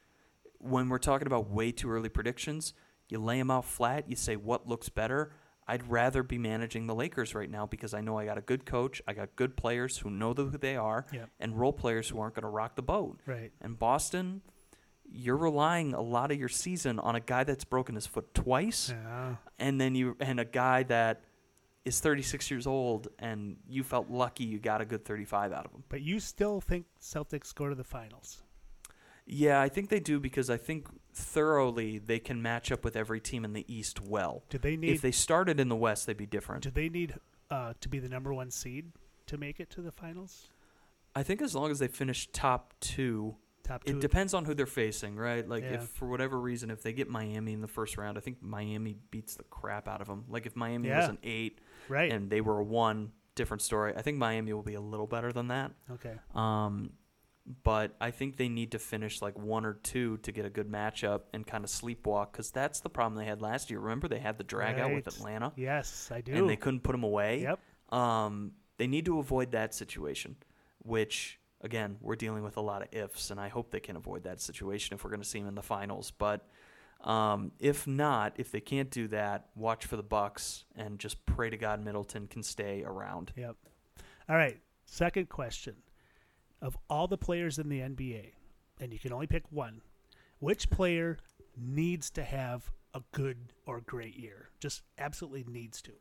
when 0.58 0.88
we're 0.88 0.98
talking 0.98 1.26
about 1.26 1.48
way 1.50 1.72
too 1.72 1.90
early 1.90 2.08
predictions, 2.08 2.74
you 3.08 3.18
lay 3.18 3.38
them 3.38 3.50
out 3.50 3.64
flat, 3.64 4.08
you 4.10 4.16
say 4.16 4.36
what 4.36 4.68
looks 4.68 4.88
better. 4.88 5.32
I'd 5.66 5.88
rather 5.88 6.22
be 6.22 6.38
managing 6.38 6.86
the 6.86 6.94
Lakers 6.94 7.34
right 7.34 7.50
now 7.50 7.66
because 7.66 7.92
I 7.94 8.00
know 8.00 8.18
I 8.18 8.24
got 8.24 8.38
a 8.38 8.42
good 8.42 8.64
coach, 8.66 9.00
I 9.06 9.12
got 9.12 9.36
good 9.36 9.56
players 9.56 9.98
who 9.98 10.10
know 10.10 10.32
who 10.34 10.50
they 10.50 10.76
are, 10.76 11.06
Yep. 11.12 11.30
and 11.40 11.58
role 11.58 11.72
players 11.72 12.08
who 12.08 12.18
aren't 12.20 12.34
going 12.34 12.42
to 12.42 12.48
rock 12.48 12.74
the 12.76 12.82
boat. 12.82 13.20
Right. 13.26 13.52
And 13.60 13.78
Boston, 13.78 14.40
you're 15.10 15.36
relying 15.36 15.94
a 15.94 16.00
lot 16.00 16.30
of 16.30 16.38
your 16.38 16.48
season 16.48 16.98
on 16.98 17.14
a 17.16 17.20
guy 17.20 17.44
that's 17.44 17.64
broken 17.64 17.94
his 17.94 18.06
foot 18.06 18.32
twice, 18.34 18.90
Yeah. 18.90 19.36
and 19.58 19.80
then 19.80 19.94
you 19.94 20.16
and 20.20 20.38
a 20.40 20.44
guy 20.44 20.82
that 20.84 21.22
is 21.84 22.00
36 22.00 22.50
years 22.50 22.66
old, 22.66 23.08
and 23.18 23.56
you 23.68 23.82
felt 23.82 24.10
lucky 24.10 24.44
you 24.44 24.58
got 24.58 24.80
a 24.80 24.84
good 24.84 25.04
35 25.04 25.52
out 25.52 25.64
of 25.64 25.72
him. 25.72 25.84
But 25.88 26.02
you 26.02 26.20
still 26.20 26.60
think 26.60 26.84
Celtics 27.00 27.54
go 27.54 27.68
to 27.68 27.74
the 27.74 27.84
finals? 27.84 28.42
Yeah, 29.24 29.60
I 29.60 29.68
think 29.68 29.88
they 29.88 30.00
do 30.00 30.20
because 30.20 30.50
I 30.50 30.56
think 30.56 30.88
thoroughly 31.12 31.98
they 31.98 32.18
can 32.18 32.40
match 32.42 32.70
up 32.72 32.84
with 32.84 32.96
every 32.96 33.20
team 33.20 33.44
in 33.44 33.52
the 33.52 33.64
East 33.72 34.00
well. 34.00 34.42
Do 34.48 34.58
they 34.58 34.76
need? 34.76 34.90
If 34.94 35.00
they 35.02 35.10
started 35.12 35.60
in 35.60 35.68
the 35.68 35.76
West, 35.76 36.06
they'd 36.06 36.16
be 36.16 36.26
different. 36.26 36.62
do 36.62 36.70
they 36.70 36.88
need 36.88 37.14
uh, 37.50 37.74
to 37.80 37.88
be 37.88 37.98
the 37.98 38.08
number 38.08 38.32
one 38.32 38.50
seed 38.50 38.92
to 39.26 39.36
make 39.38 39.60
it 39.60 39.70
to 39.70 39.80
the 39.82 39.92
finals? 39.92 40.48
I 41.14 41.22
think 41.22 41.42
as 41.42 41.54
long 41.54 41.70
as 41.70 41.78
they 41.78 41.88
finish 41.88 42.28
top 42.32 42.72
two, 42.80 43.36
Top 43.68 43.84
two. 43.84 43.92
it 43.96 44.00
depends 44.00 44.34
on 44.34 44.44
who 44.46 44.54
they're 44.54 44.66
facing, 44.66 45.14
right? 45.16 45.46
Like 45.48 45.62
Yeah. 45.62 45.74
if 45.74 45.84
for 45.90 46.08
whatever 46.08 46.40
reason, 46.40 46.70
if 46.70 46.82
they 46.82 46.92
get 46.92 47.08
Miami 47.08 47.52
in 47.52 47.60
the 47.60 47.68
first 47.68 47.96
round, 47.98 48.16
I 48.18 48.20
think 48.22 48.42
Miami 48.42 48.96
beats 49.10 49.34
the 49.36 49.44
crap 49.44 49.86
out 49.86 50.00
of 50.00 50.06
them. 50.08 50.24
Like 50.28 50.46
if 50.46 50.56
Miami 50.56 50.88
was 50.90 51.08
an 51.08 51.18
eight 51.22 51.60
right. 51.88 52.10
and 52.12 52.30
they 52.30 52.40
were 52.40 52.58
a 52.58 52.64
one, 52.64 53.12
different 53.34 53.62
story. 53.62 53.92
I 53.96 54.02
think 54.02 54.18
Miami 54.18 54.52
will 54.52 54.62
be 54.64 54.74
a 54.74 54.80
little 54.80 55.06
better 55.06 55.32
than 55.32 55.48
that. 55.48 55.70
okay. 55.92 56.14
Um, 56.34 56.90
but 57.62 57.94
I 58.00 58.10
think 58.10 58.36
they 58.36 58.48
need 58.50 58.72
to 58.72 58.78
finish 58.78 59.22
like 59.22 59.38
one 59.38 59.64
or 59.64 59.74
two 59.74 60.18
to 60.18 60.32
get 60.32 60.44
a 60.44 60.50
good 60.50 60.68
matchup 60.70 61.22
and 61.32 61.46
kind 61.46 61.64
of 61.64 61.70
sleepwalk 61.70 62.32
because 62.32 62.50
that's 62.50 62.80
the 62.80 62.90
problem 62.90 63.18
they 63.18 63.24
had 63.28 63.40
last 63.40 63.70
year. 63.70 63.80
Remember 63.80 64.06
they 64.08 64.18
had 64.18 64.36
the 64.38 64.44
drag 64.44 64.78
out 64.78 64.92
with 64.92 65.06
Atlanta 65.06 65.52
Yes, 65.56 66.10
I 66.12 66.20
do. 66.20 66.32
and 66.34 66.48
they 66.50 66.56
couldn't 66.56 66.80
put 66.80 66.92
them 66.92 67.04
away. 67.04 67.42
Yep. 67.42 67.58
Um, 67.98 68.52
they 68.76 68.86
need 68.86 69.06
to 69.06 69.18
avoid 69.18 69.52
that 69.52 69.74
situation, 69.74 70.36
which 70.80 71.38
again 71.62 71.96
we're 72.00 72.16
dealing 72.16 72.42
with 72.42 72.56
a 72.56 72.60
lot 72.60 72.82
of 72.82 72.88
ifs, 72.92 73.30
and 73.30 73.40
I 73.40 73.48
hope 73.48 73.70
they 73.70 73.80
can 73.80 73.96
avoid 73.96 74.24
that 74.24 74.40
situation 74.40 74.94
if 74.94 75.04
we're 75.04 75.10
going 75.10 75.22
to 75.22 75.28
see 75.28 75.38
them 75.38 75.48
in 75.48 75.54
the 75.54 75.62
finals. 75.62 76.10
But 76.10 76.46
um, 77.02 77.52
if 77.58 77.86
not, 77.86 78.34
if 78.36 78.50
they 78.50 78.60
can't 78.60 78.90
do 78.90 79.08
that, 79.08 79.48
watch 79.54 79.86
for 79.86 79.96
the 79.96 80.02
Bucks 80.02 80.64
and 80.76 80.98
just 80.98 81.24
pray 81.26 81.50
to 81.50 81.56
God 81.56 81.84
Middleton 81.84 82.26
can 82.26 82.42
stay 82.42 82.82
around. 82.84 83.32
Yep. 83.36 83.56
All 84.28 84.36
right. 84.36 84.58
Second 84.84 85.28
question. 85.28 85.76
Of 86.60 86.76
all 86.90 87.06
the 87.06 87.18
players 87.18 87.58
in 87.58 87.68
the 87.68 87.80
NBA, 87.80 88.32
and 88.80 88.92
you 88.92 88.98
can 88.98 89.12
only 89.12 89.28
pick 89.28 89.44
one, 89.50 89.80
which 90.40 90.70
player 90.70 91.18
needs 91.56 92.10
to 92.10 92.24
have 92.24 92.70
a 92.94 93.02
good 93.12 93.52
or 93.64 93.80
great 93.80 94.16
year? 94.16 94.50
Just 94.58 94.82
absolutely 94.98 95.44
needs 95.48 95.80
to. 95.82 95.92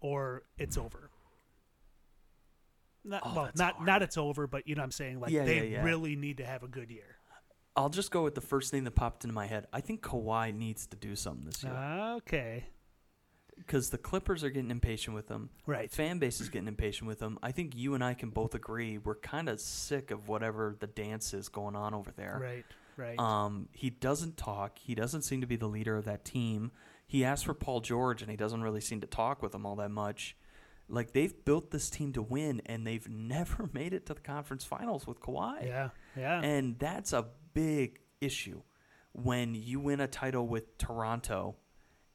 Or 0.00 0.44
it's 0.58 0.78
over. 0.78 1.10
Not, 3.04 3.22
Oh, 3.24 3.32
well, 3.34 3.50
not 3.56 3.74
hard. 3.76 3.86
not 3.86 4.02
it's 4.02 4.16
over, 4.18 4.46
but 4.46 4.66
you 4.68 4.74
know 4.74 4.80
what 4.82 4.84
I'm 4.86 4.90
saying? 4.92 5.20
Like 5.20 5.30
Yeah, 5.30 5.44
they 5.44 5.56
yeah, 5.56 5.78
yeah. 5.78 5.84
really 5.84 6.16
need 6.16 6.36
to 6.38 6.44
have 6.44 6.62
a 6.62 6.68
good 6.68 6.90
year. 6.90 7.16
I'll 7.76 7.88
just 7.88 8.10
go 8.10 8.22
with 8.24 8.34
the 8.34 8.40
first 8.40 8.70
thing 8.70 8.84
that 8.84 8.90
popped 8.92 9.24
into 9.24 9.34
my 9.34 9.46
head. 9.46 9.66
I 9.72 9.80
think 9.80 10.02
Kawhi 10.02 10.54
needs 10.54 10.86
to 10.88 10.96
do 10.96 11.14
something 11.16 11.46
this 11.46 11.62
year 11.62 11.72
Okay. 11.72 12.64
because 13.56 13.90
the 13.90 13.96
Clippers 13.98 14.42
are 14.44 14.50
getting 14.50 14.70
impatient 14.70 15.14
with 15.14 15.28
him. 15.28 15.50
Right. 15.66 15.90
fan 15.90 16.18
base 16.18 16.40
is 16.40 16.48
getting 16.48 16.68
impatient 16.68 17.06
with 17.08 17.20
him. 17.20 17.38
I 17.42 17.52
think 17.52 17.74
you 17.76 17.94
and 17.94 18.02
I 18.04 18.14
can 18.14 18.30
both 18.30 18.54
agree 18.54 18.98
we're 18.98 19.14
kind 19.14 19.48
of 19.48 19.60
sick 19.60 20.10
of 20.10 20.28
whatever 20.28 20.76
the 20.78 20.86
dance 20.88 21.32
is 21.32 21.48
going 21.48 21.76
on 21.76 21.94
over 21.94 22.10
there. 22.10 22.38
Right. 22.42 22.64
Right. 22.96 23.18
Um, 23.18 23.68
he 23.72 23.88
doesn't 23.88 24.36
talk. 24.36 24.78
He 24.78 24.94
doesn't 24.94 25.22
seem 25.22 25.40
to 25.40 25.46
be 25.46 25.56
the 25.56 25.68
leader 25.68 25.96
of 25.96 26.04
that 26.04 26.24
team. 26.24 26.70
He 27.06 27.24
asked 27.24 27.46
for 27.46 27.54
Paul 27.54 27.80
George, 27.80 28.20
and 28.20 28.30
he 28.30 28.36
doesn't 28.36 28.62
really 28.62 28.80
seem 28.82 29.00
to 29.00 29.06
talk 29.06 29.42
with 29.42 29.54
him 29.54 29.64
all 29.64 29.76
that 29.76 29.90
much. 29.90 30.36
Like 30.90 31.12
they've 31.12 31.44
built 31.44 31.70
this 31.70 31.88
team 31.88 32.12
to 32.14 32.22
win, 32.22 32.62
and 32.66 32.86
they've 32.86 33.08
never 33.10 33.70
made 33.72 33.92
it 33.92 34.06
to 34.06 34.14
the 34.14 34.20
conference 34.20 34.64
finals 34.64 35.06
with 35.06 35.20
Kawhi. 35.20 35.66
yeah. 35.66 35.88
Yeah. 36.16 36.40
And 36.42 36.78
that's 36.78 37.12
a 37.12 37.26
big 37.54 38.00
issue 38.20 38.62
when 39.12 39.54
you 39.54 39.80
win 39.80 40.00
a 40.00 40.06
title 40.06 40.46
with 40.46 40.78
Toronto 40.78 41.56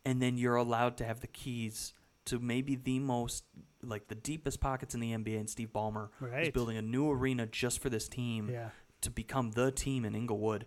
and 0.06 0.22
then 0.22 0.38
you're 0.38 0.56
allowed 0.56 0.97
to 0.97 1.06
have 1.06 1.19
the 1.19 1.27
keys 1.27 1.93
to 2.26 2.39
maybe 2.39 2.76
the 2.76 2.99
most 2.99 3.43
like 3.84 4.07
the 4.07 4.15
deepest 4.15 4.60
pockets 4.60 4.95
in 4.95 4.99
the 4.99 5.11
NBA 5.11 5.39
and 5.39 5.49
Steve 5.49 5.69
Ballmer 5.73 6.10
is 6.41 6.49
building 6.49 6.77
a 6.77 6.81
new 6.81 7.11
arena 7.11 7.45
just 7.45 7.80
for 7.80 7.89
this 7.89 8.07
team 8.07 8.49
yeah. 8.52 8.69
to 9.02 9.11
become 9.11 9.52
the 9.52 9.72
team 9.72 10.06
in 10.06 10.15
Inglewood. 10.15 10.65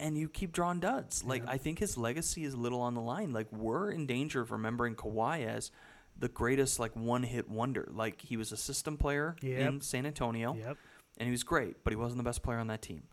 And 0.00 0.16
you 0.16 0.28
keep 0.28 0.52
drawing 0.52 0.80
duds. 0.80 1.22
Like 1.22 1.44
Yeah. 1.44 1.50
I 1.50 1.58
think 1.58 1.78
his 1.78 1.96
legacy 1.96 2.44
is 2.44 2.54
a 2.54 2.56
little 2.56 2.80
on 2.80 2.94
the 2.94 3.00
line. 3.00 3.32
Like 3.32 3.52
we're 3.52 3.90
in 3.90 4.06
danger 4.06 4.40
of 4.40 4.50
remembering 4.50 4.96
Kawhi 4.96 5.46
as 5.46 5.70
the 6.18 6.28
greatest 6.28 6.78
like 6.78 6.94
one 6.96 7.22
hit 7.22 7.48
wonder. 7.48 7.88
Like 7.92 8.20
he 8.22 8.36
was 8.36 8.52
a 8.52 8.56
system 8.56 8.96
player 8.96 9.36
Yep. 9.42 9.60
in 9.68 9.80
San 9.80 10.06
Antonio 10.06 10.54
Yep. 10.54 10.76
and 11.18 11.26
he 11.26 11.30
was 11.30 11.42
great, 11.42 11.82
but 11.84 11.92
he 11.92 11.96
wasn't 11.96 12.18
the 12.18 12.24
best 12.24 12.42
player 12.42 12.58
on 12.58 12.66
that 12.68 12.82
team. 12.82 13.04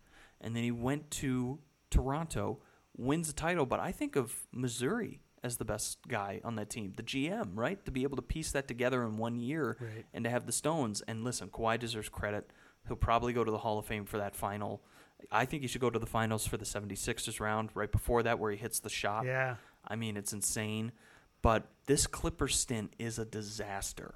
And 0.41 0.56
then 0.56 0.64
he 0.64 0.72
went 0.72 1.10
to 1.11 1.60
Toronto, 1.90 2.60
wins 2.95 3.28
the 3.28 3.34
title, 3.34 3.65
but 3.65 3.80
I 3.80 3.91
think 3.91 4.15
of 4.15 4.48
Missouri 4.52 5.22
as 5.44 5.57
the 5.57 5.65
best 5.65 5.99
guy 6.07 6.41
on 6.44 6.56
that 6.56 6.69
team, 6.69 6.94
the 6.98 7.03
GM, 7.03 7.52
right? 7.56 7.84
To 7.86 7.91
be 7.91 8.03
able 8.03 8.15
to 8.18 8.22
piece 8.24 8.52
that 8.52 8.68
together 8.68 9.03
in 9.03 9.18
one 9.18 9.40
year 9.40 9.78
Right. 9.80 10.06
and 10.14 10.24
to 10.26 10.30
have 10.30 10.45
the 10.45 10.52
Stones. 10.52 11.02
And 11.02 11.24
listen, 11.24 11.49
Kawhi 11.49 11.80
deserves 11.80 12.10
credit. 12.10 12.52
He'll 12.88 12.98
probably 12.98 13.34
go 13.34 13.44
to 13.44 13.52
the 13.52 13.60
Hall 13.60 13.78
of 13.80 13.86
Fame 13.86 14.06
for 14.06 14.18
that 14.18 14.36
final. 14.36 14.82
I 15.32 15.45
think 15.45 15.61
he 15.61 15.68
should 15.68 15.82
go 15.82 15.90
to 15.90 15.99
the 15.99 16.06
finals 16.06 16.45
for 16.48 16.57
the 16.57 16.65
76ers 16.65 17.40
round 17.40 17.69
right 17.76 17.91
before 17.91 18.24
that, 18.24 18.40
where 18.40 18.52
he 18.52 18.57
hits 18.57 18.80
the 18.80 18.90
shot. 18.90 19.26
Yeah. 19.26 19.56
I 19.88 19.95
mean, 19.95 20.18
it's 20.18 20.34
insane. 20.34 20.91
But 21.48 21.69
this 21.86 22.07
Clipper 22.07 22.49
stint 22.49 22.91
is 22.99 23.18
a 23.18 23.24
disaster. 23.24 24.15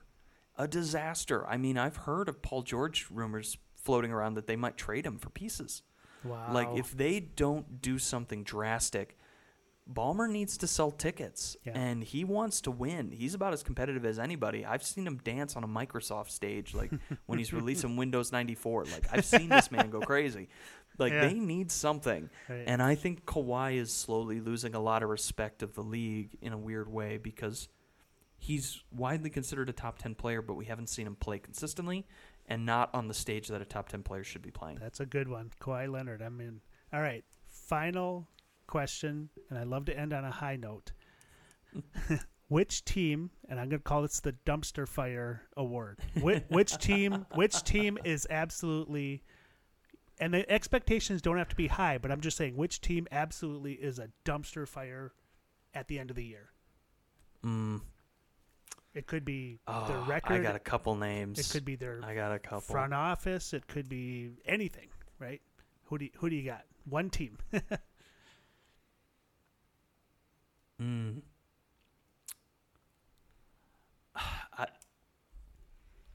A 0.58 0.68
disaster. 0.68 1.48
I 1.48 1.56
mean, 1.56 1.78
I've 1.78 1.96
heard 1.96 2.28
of 2.28 2.42
Paul 2.42 2.62
George 2.62 3.08
rumors 3.10 3.58
floating 3.74 4.12
around 4.12 4.34
that 4.34 4.48
they 4.48 4.58
might 4.58 4.76
trade 4.76 5.06
him 5.06 5.18
for 5.18 5.30
pieces. 5.30 5.82
Wow. 6.26 6.52
Like, 6.52 6.68
if 6.76 6.92
they 6.92 7.22
don't 7.22 7.82
do 7.82 8.00
something 8.00 8.44
drastic, 8.44 9.18
Ballmer 9.90 10.30
needs 10.30 10.58
to 10.58 10.68
sell 10.68 10.92
tickets, 10.92 11.56
Yeah. 11.64 11.72
and 11.74 12.04
he 12.04 12.26
wants 12.26 12.60
to 12.62 12.72
win. 12.72 13.12
He's 13.12 13.34
about 13.34 13.54
as 13.54 13.64
competitive 13.64 14.04
as 14.06 14.20
anybody. 14.20 14.66
I've 14.66 14.84
seen 14.84 15.08
him 15.08 15.16
dance 15.24 15.56
on 15.56 15.64
a 15.64 15.68
Microsoft 15.70 16.32
stage, 16.32 16.74
like 16.74 16.92
when 17.28 17.40
he's 17.40 17.54
releasing 17.60 17.96
Windows 17.96 18.34
94. 18.34 18.84
Like, 18.86 19.08
I've 19.10 19.24
seen 19.24 19.48
this 19.48 19.72
man 19.72 19.90
go 19.90 20.02
crazy. 20.02 20.50
Like, 20.98 21.14
Yeah. 21.14 21.28
they 21.28 21.34
need 21.34 21.72
something. 21.72 22.30
Right. 22.50 22.64
And 22.68 22.82
I 22.82 22.96
think 22.96 23.26
Kawhi 23.26 23.76
is 23.76 23.92
slowly 23.94 24.40
losing 24.40 24.76
a 24.76 24.80
lot 24.80 25.04
of 25.04 25.10
respect 25.10 25.64
of 25.64 25.74
the 25.76 25.82
league 25.82 26.38
in 26.42 26.54
a 26.54 26.58
weird 26.58 26.90
way 26.90 27.18
because 27.18 27.70
he's 28.38 28.84
widely 28.92 29.30
considered 29.30 29.70
a 29.70 29.74
top 29.74 30.00
10 30.00 30.16
player, 30.16 30.42
but 30.42 30.56
we 30.56 30.66
haven't 30.66 30.88
seen 30.88 31.08
him 31.08 31.16
play 31.16 31.40
consistently 31.40 32.06
and 32.48 32.66
not 32.66 32.94
on 32.94 33.08
the 33.08 33.14
stage 33.14 33.48
that 33.48 33.62
a 33.62 33.66
top 33.66 33.90
10 33.90 34.04
player 34.04 34.24
should 34.24 34.42
be 34.42 34.52
playing. 34.52 34.78
That's 34.80 35.00
a 35.00 35.06
good 35.06 35.28
one. 35.28 35.52
Kawhi 35.62 35.90
Leonard. 35.92 36.22
I 36.22 36.30
mean. 36.30 36.62
All 36.94 37.02
right. 37.02 37.24
Final 37.48 38.28
question, 38.68 39.30
and 39.50 39.58
I 39.58 39.64
love 39.64 39.86
to 39.86 39.98
end 39.98 40.14
on 40.14 40.26
a 40.26 40.32
high 40.32 40.56
note. 40.56 40.92
which 42.48 42.84
team, 42.84 43.30
and 43.48 43.60
I'm 43.60 43.70
going 43.70 43.80
to 43.80 43.84
call 43.84 44.02
this 44.02 44.20
the 44.20 44.34
dumpster 44.46 44.88
fire 44.88 45.44
award. 45.56 46.00
Which, 46.20 46.44
which 46.50 46.78
team? 46.80 47.26
Which 47.36 47.64
team 47.64 47.98
is 48.04 48.28
absolutely, 48.30 49.24
and 50.22 50.34
the 50.34 50.50
expectations 50.50 51.22
don't 51.22 51.38
have 51.38 51.50
to 51.50 51.56
be 51.56 51.68
high, 51.68 51.98
but 51.98 52.12
I'm 52.12 52.22
just 52.22 52.38
saying 52.38 52.56
which 52.56 52.80
team 52.80 53.08
absolutely 53.12 53.74
is 53.74 54.00
a 54.00 54.10
dumpster 54.24 54.68
fire 54.68 55.12
at 55.74 55.88
the 55.88 56.00
end 56.00 56.10
of 56.12 56.16
the 56.16 56.24
year. 56.24 56.52
Mm. 57.44 57.82
It 58.94 59.08
could 59.08 59.26
be 59.26 59.60
Oh, 59.68 59.88
their 59.88 60.22
I 60.26 60.40
got 60.40 60.56
a 60.56 60.60
couple 60.60 60.96
names. 60.96 61.40
it 61.40 61.52
could 61.52 61.66
be 61.66 61.76
their 61.76 62.00
I 62.04 62.14
got 62.14 62.32
a 62.34 62.40
couple. 62.40 62.62
front 62.62 62.94
office. 62.94 63.54
It 63.54 63.68
could 63.68 63.90
be 63.90 64.32
anything, 64.46 64.90
right? 65.18 65.42
Who 65.86 65.98
do 65.98 66.06
you, 66.06 66.12
who 66.18 66.30
do 66.30 66.36
you 66.36 66.44
got? 66.44 66.64
One 66.86 67.10
team. 67.10 67.38
Mm. 70.82 71.22
I, 74.16 74.66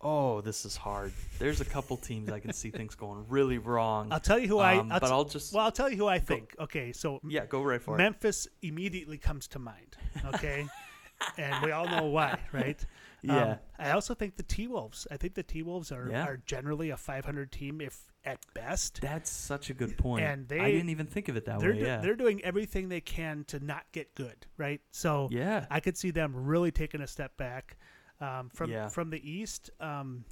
oh, 0.00 0.35
this 0.47 0.64
is 0.64 0.77
hard. 0.77 1.12
There's 1.39 1.60
a 1.60 1.64
couple 1.64 1.97
teams 1.97 2.31
I 2.31 2.40
can 2.40 2.52
see 2.52 2.70
things 2.70 2.94
going 2.94 3.27
really 3.28 3.59
wrong. 3.59 4.09
I'll 4.10 4.20
tell 4.20 4.39
you 4.39 4.48
who 4.48 4.59
I. 4.59 4.77
Um, 4.78 4.90
I'll 4.93 5.01
but 5.01 5.06
t- 5.09 5.12
I'll 5.12 5.24
just 5.24 5.52
well, 5.52 5.64
I'll 5.64 5.73
tell 5.73 5.90
you 5.90 5.97
who 5.97 6.06
I 6.06 6.18
think. 6.18 6.55
Okay, 6.59 6.93
so 6.93 7.20
yeah, 7.28 7.44
go 7.44 7.62
right 7.62 7.82
for 7.82 7.97
it. 7.97 7.98
Memphis 7.98 8.48
immediately 8.62 9.18
comes 9.18 9.48
to 9.48 9.59
mind. 9.59 9.97
Okay, 10.35 10.66
and 11.39 11.64
we 11.64 11.73
all 11.73 11.89
know 11.89 12.06
why, 12.06 12.39
right? 12.52 12.85
Yeah. 13.23 13.44
Um, 13.52 13.59
I 13.81 13.90
also 13.90 14.14
think 14.14 14.36
the 14.36 14.44
T 14.44 14.68
Wolves. 14.68 15.05
I 15.10 15.16
think 15.16 15.35
the 15.35 15.43
T 15.43 15.62
Wolves 15.62 15.90
are 15.90 16.09
Yeah. 16.09 16.27
are 16.27 16.36
generally 16.47 16.90
a 16.90 16.97
500 16.97 17.51
team, 17.51 17.81
if 17.81 17.98
at 18.24 18.39
best. 18.55 19.01
That's 19.01 19.31
such 19.31 19.68
a 19.68 19.74
good 19.74 19.97
point. 19.97 20.24
And 20.24 20.47
they, 20.47 20.60
I 20.60 20.70
didn't 20.70 20.90
even 20.90 21.06
think 21.06 21.28
of 21.28 21.36
it 21.36 21.44
that 21.47 21.59
they're 21.59 21.73
way. 21.73 21.78
do- 21.78 21.85
Yeah. 21.85 21.97
they're 22.02 22.14
doing 22.14 22.44
everything 22.44 22.89
they 22.89 23.01
can 23.01 23.43
to 23.48 23.59
not 23.59 23.85
get 23.90 24.14
good, 24.14 24.47
right? 24.59 24.81
So 24.93 25.28
yeah. 25.32 25.66
I 25.70 25.81
could 25.81 25.97
see 25.97 26.12
them 26.12 26.35
really 26.36 26.70
taking 26.70 27.01
a 27.01 27.06
step 27.09 27.36
back 27.36 27.78
um, 28.20 28.48
from 28.55 28.70
Yeah. 28.70 28.89
from 28.90 29.10
the 29.10 29.28
East. 29.28 29.70
Um, 29.81 30.24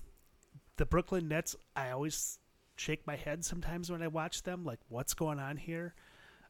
the 0.76 0.86
Brooklyn 0.86 1.28
Nets, 1.28 1.54
I 1.76 1.90
always 1.90 2.38
shake 2.76 3.06
my 3.06 3.16
head 3.16 3.44
sometimes 3.44 3.90
when 3.90 4.02
I 4.02 4.08
watch 4.08 4.42
them. 4.42 4.64
Like, 4.64 4.80
what's 4.88 5.14
going 5.14 5.38
on 5.38 5.56
here? 5.56 5.94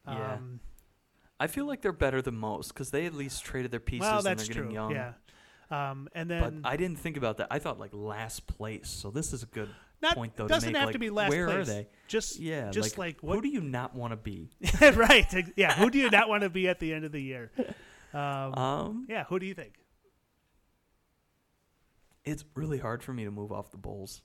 Yeah. 0.07 0.33
Um, 0.33 0.59
I 1.39 1.47
feel 1.47 1.65
like 1.65 1.81
they're 1.81 1.91
better 1.91 2.21
than 2.21 2.35
most 2.35 2.69
because 2.69 2.91
they 2.91 3.05
at 3.05 3.13
least 3.13 3.43
traded 3.43 3.71
their 3.71 3.79
pieces 3.79 4.01
well, 4.01 4.17
and 4.17 4.25
they're 4.25 4.35
getting 4.45 4.63
true. 4.63 4.73
young. 4.73 4.91
Yeah. 4.91 5.13
Um, 5.71 6.07
and 6.13 6.29
But 6.29 6.39
then 6.39 6.61
I 6.63 6.77
didn't 6.77 6.99
think 6.99 7.17
about 7.17 7.37
that. 7.37 7.47
I 7.51 7.59
thought 7.59 7.79
like 7.79 7.91
last 7.93 8.45
place. 8.47 8.87
So 8.89 9.09
this 9.11 9.33
is 9.33 9.43
a 9.43 9.47
good 9.47 9.69
not 10.01 10.15
point 10.15 10.35
though. 10.35 10.47
doesn't 10.47 10.69
to 10.69 10.73
make, 10.73 10.79
have 10.79 10.87
like, 10.87 10.93
to 10.93 10.99
be 10.99 11.09
last 11.09 11.29
where 11.31 11.47
place. 11.47 11.57
are 11.57 11.65
they? 11.65 11.87
Just 12.07 12.39
Yeah, 12.39 12.69
just 12.69 12.97
like, 12.97 13.19
who 13.21 13.27
what? 13.27 13.41
do 13.41 13.49
you 13.49 13.61
not 13.61 13.95
want 13.95 14.11
to 14.11 14.17
be? 14.17 14.51
right. 14.93 15.25
Yeah. 15.55 15.73
Who 15.75 15.89
do 15.89 15.97
you 15.97 16.09
not 16.11 16.29
want 16.29 16.43
to 16.43 16.49
be 16.49 16.67
at 16.69 16.79
the 16.79 16.93
end 16.93 17.05
of 17.05 17.11
the 17.11 17.21
year? 17.21 17.51
Um, 18.13 18.53
Um, 18.53 19.05
yeah. 19.09 19.25
Who 19.25 19.39
do 19.39 19.45
you 19.45 19.53
think? 19.53 19.73
It's 22.25 22.43
really 22.55 22.79
hard 22.79 23.03
for 23.03 23.13
me 23.13 23.23
to 23.25 23.31
move 23.31 23.51
off 23.51 23.71
the 23.71 23.77
Bulls. 23.77 24.21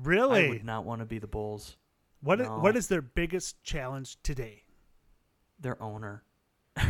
Really? 0.00 0.46
I 0.46 0.48
would 0.50 0.64
not 0.64 0.84
want 0.84 1.00
to 1.00 1.04
be 1.06 1.18
the 1.18 1.26
Bulls. 1.26 1.76
What 2.20 2.40
i- 2.40 2.44
no. 2.44 2.58
What 2.58 2.76
is 2.76 2.88
their 2.88 3.02
biggest 3.02 3.62
challenge 3.62 4.16
today? 4.22 4.64
Their 5.60 5.80
owner. 5.82 6.22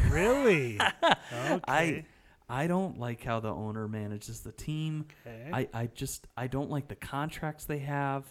Really? 0.08 0.78
okay. 1.32 2.06
I 2.48 2.66
don't 2.66 2.98
like 2.98 3.22
how 3.24 3.40
the 3.40 3.48
owner 3.52 3.88
manages 3.88 4.40
the 4.40 4.52
team. 4.52 5.06
okay. 5.26 5.50
I, 5.52 5.68
I 5.82 5.86
just 5.86 6.26
I 6.36 6.46
don't 6.46 6.70
like 6.70 6.88
the 6.88 6.94
contracts 6.94 7.64
they 7.64 7.78
have. 7.80 8.24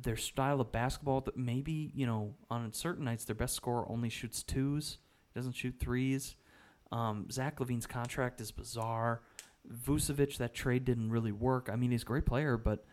Their 0.00 0.16
style 0.16 0.60
of 0.60 0.70
basketball 0.72 1.20
that 1.22 1.36
maybe, 1.36 1.90
you 1.94 2.06
know, 2.06 2.34
on 2.48 2.72
certain 2.72 3.04
nights 3.04 3.24
their 3.24 3.34
best 3.34 3.54
scorer 3.56 3.84
only 3.90 4.08
shoots 4.08 4.42
twos, 4.44 4.98
doesn't 5.34 5.52
shoot 5.56 5.74
threes. 5.80 6.36
Um, 6.92 7.26
Zach 7.30 7.58
LaVine's 7.58 7.86
contract 7.86 8.40
is 8.40 8.50
bizarre. 8.52 9.20
Vucevic, 9.68 10.36
that 10.38 10.54
trade 10.54 10.84
didn't 10.84 11.10
really 11.10 11.32
work. 11.32 11.68
I 11.72 11.76
mean, 11.76 11.90
he's 11.90 12.02
a 12.02 12.06
great 12.06 12.26
player, 12.26 12.56
but 12.56 12.84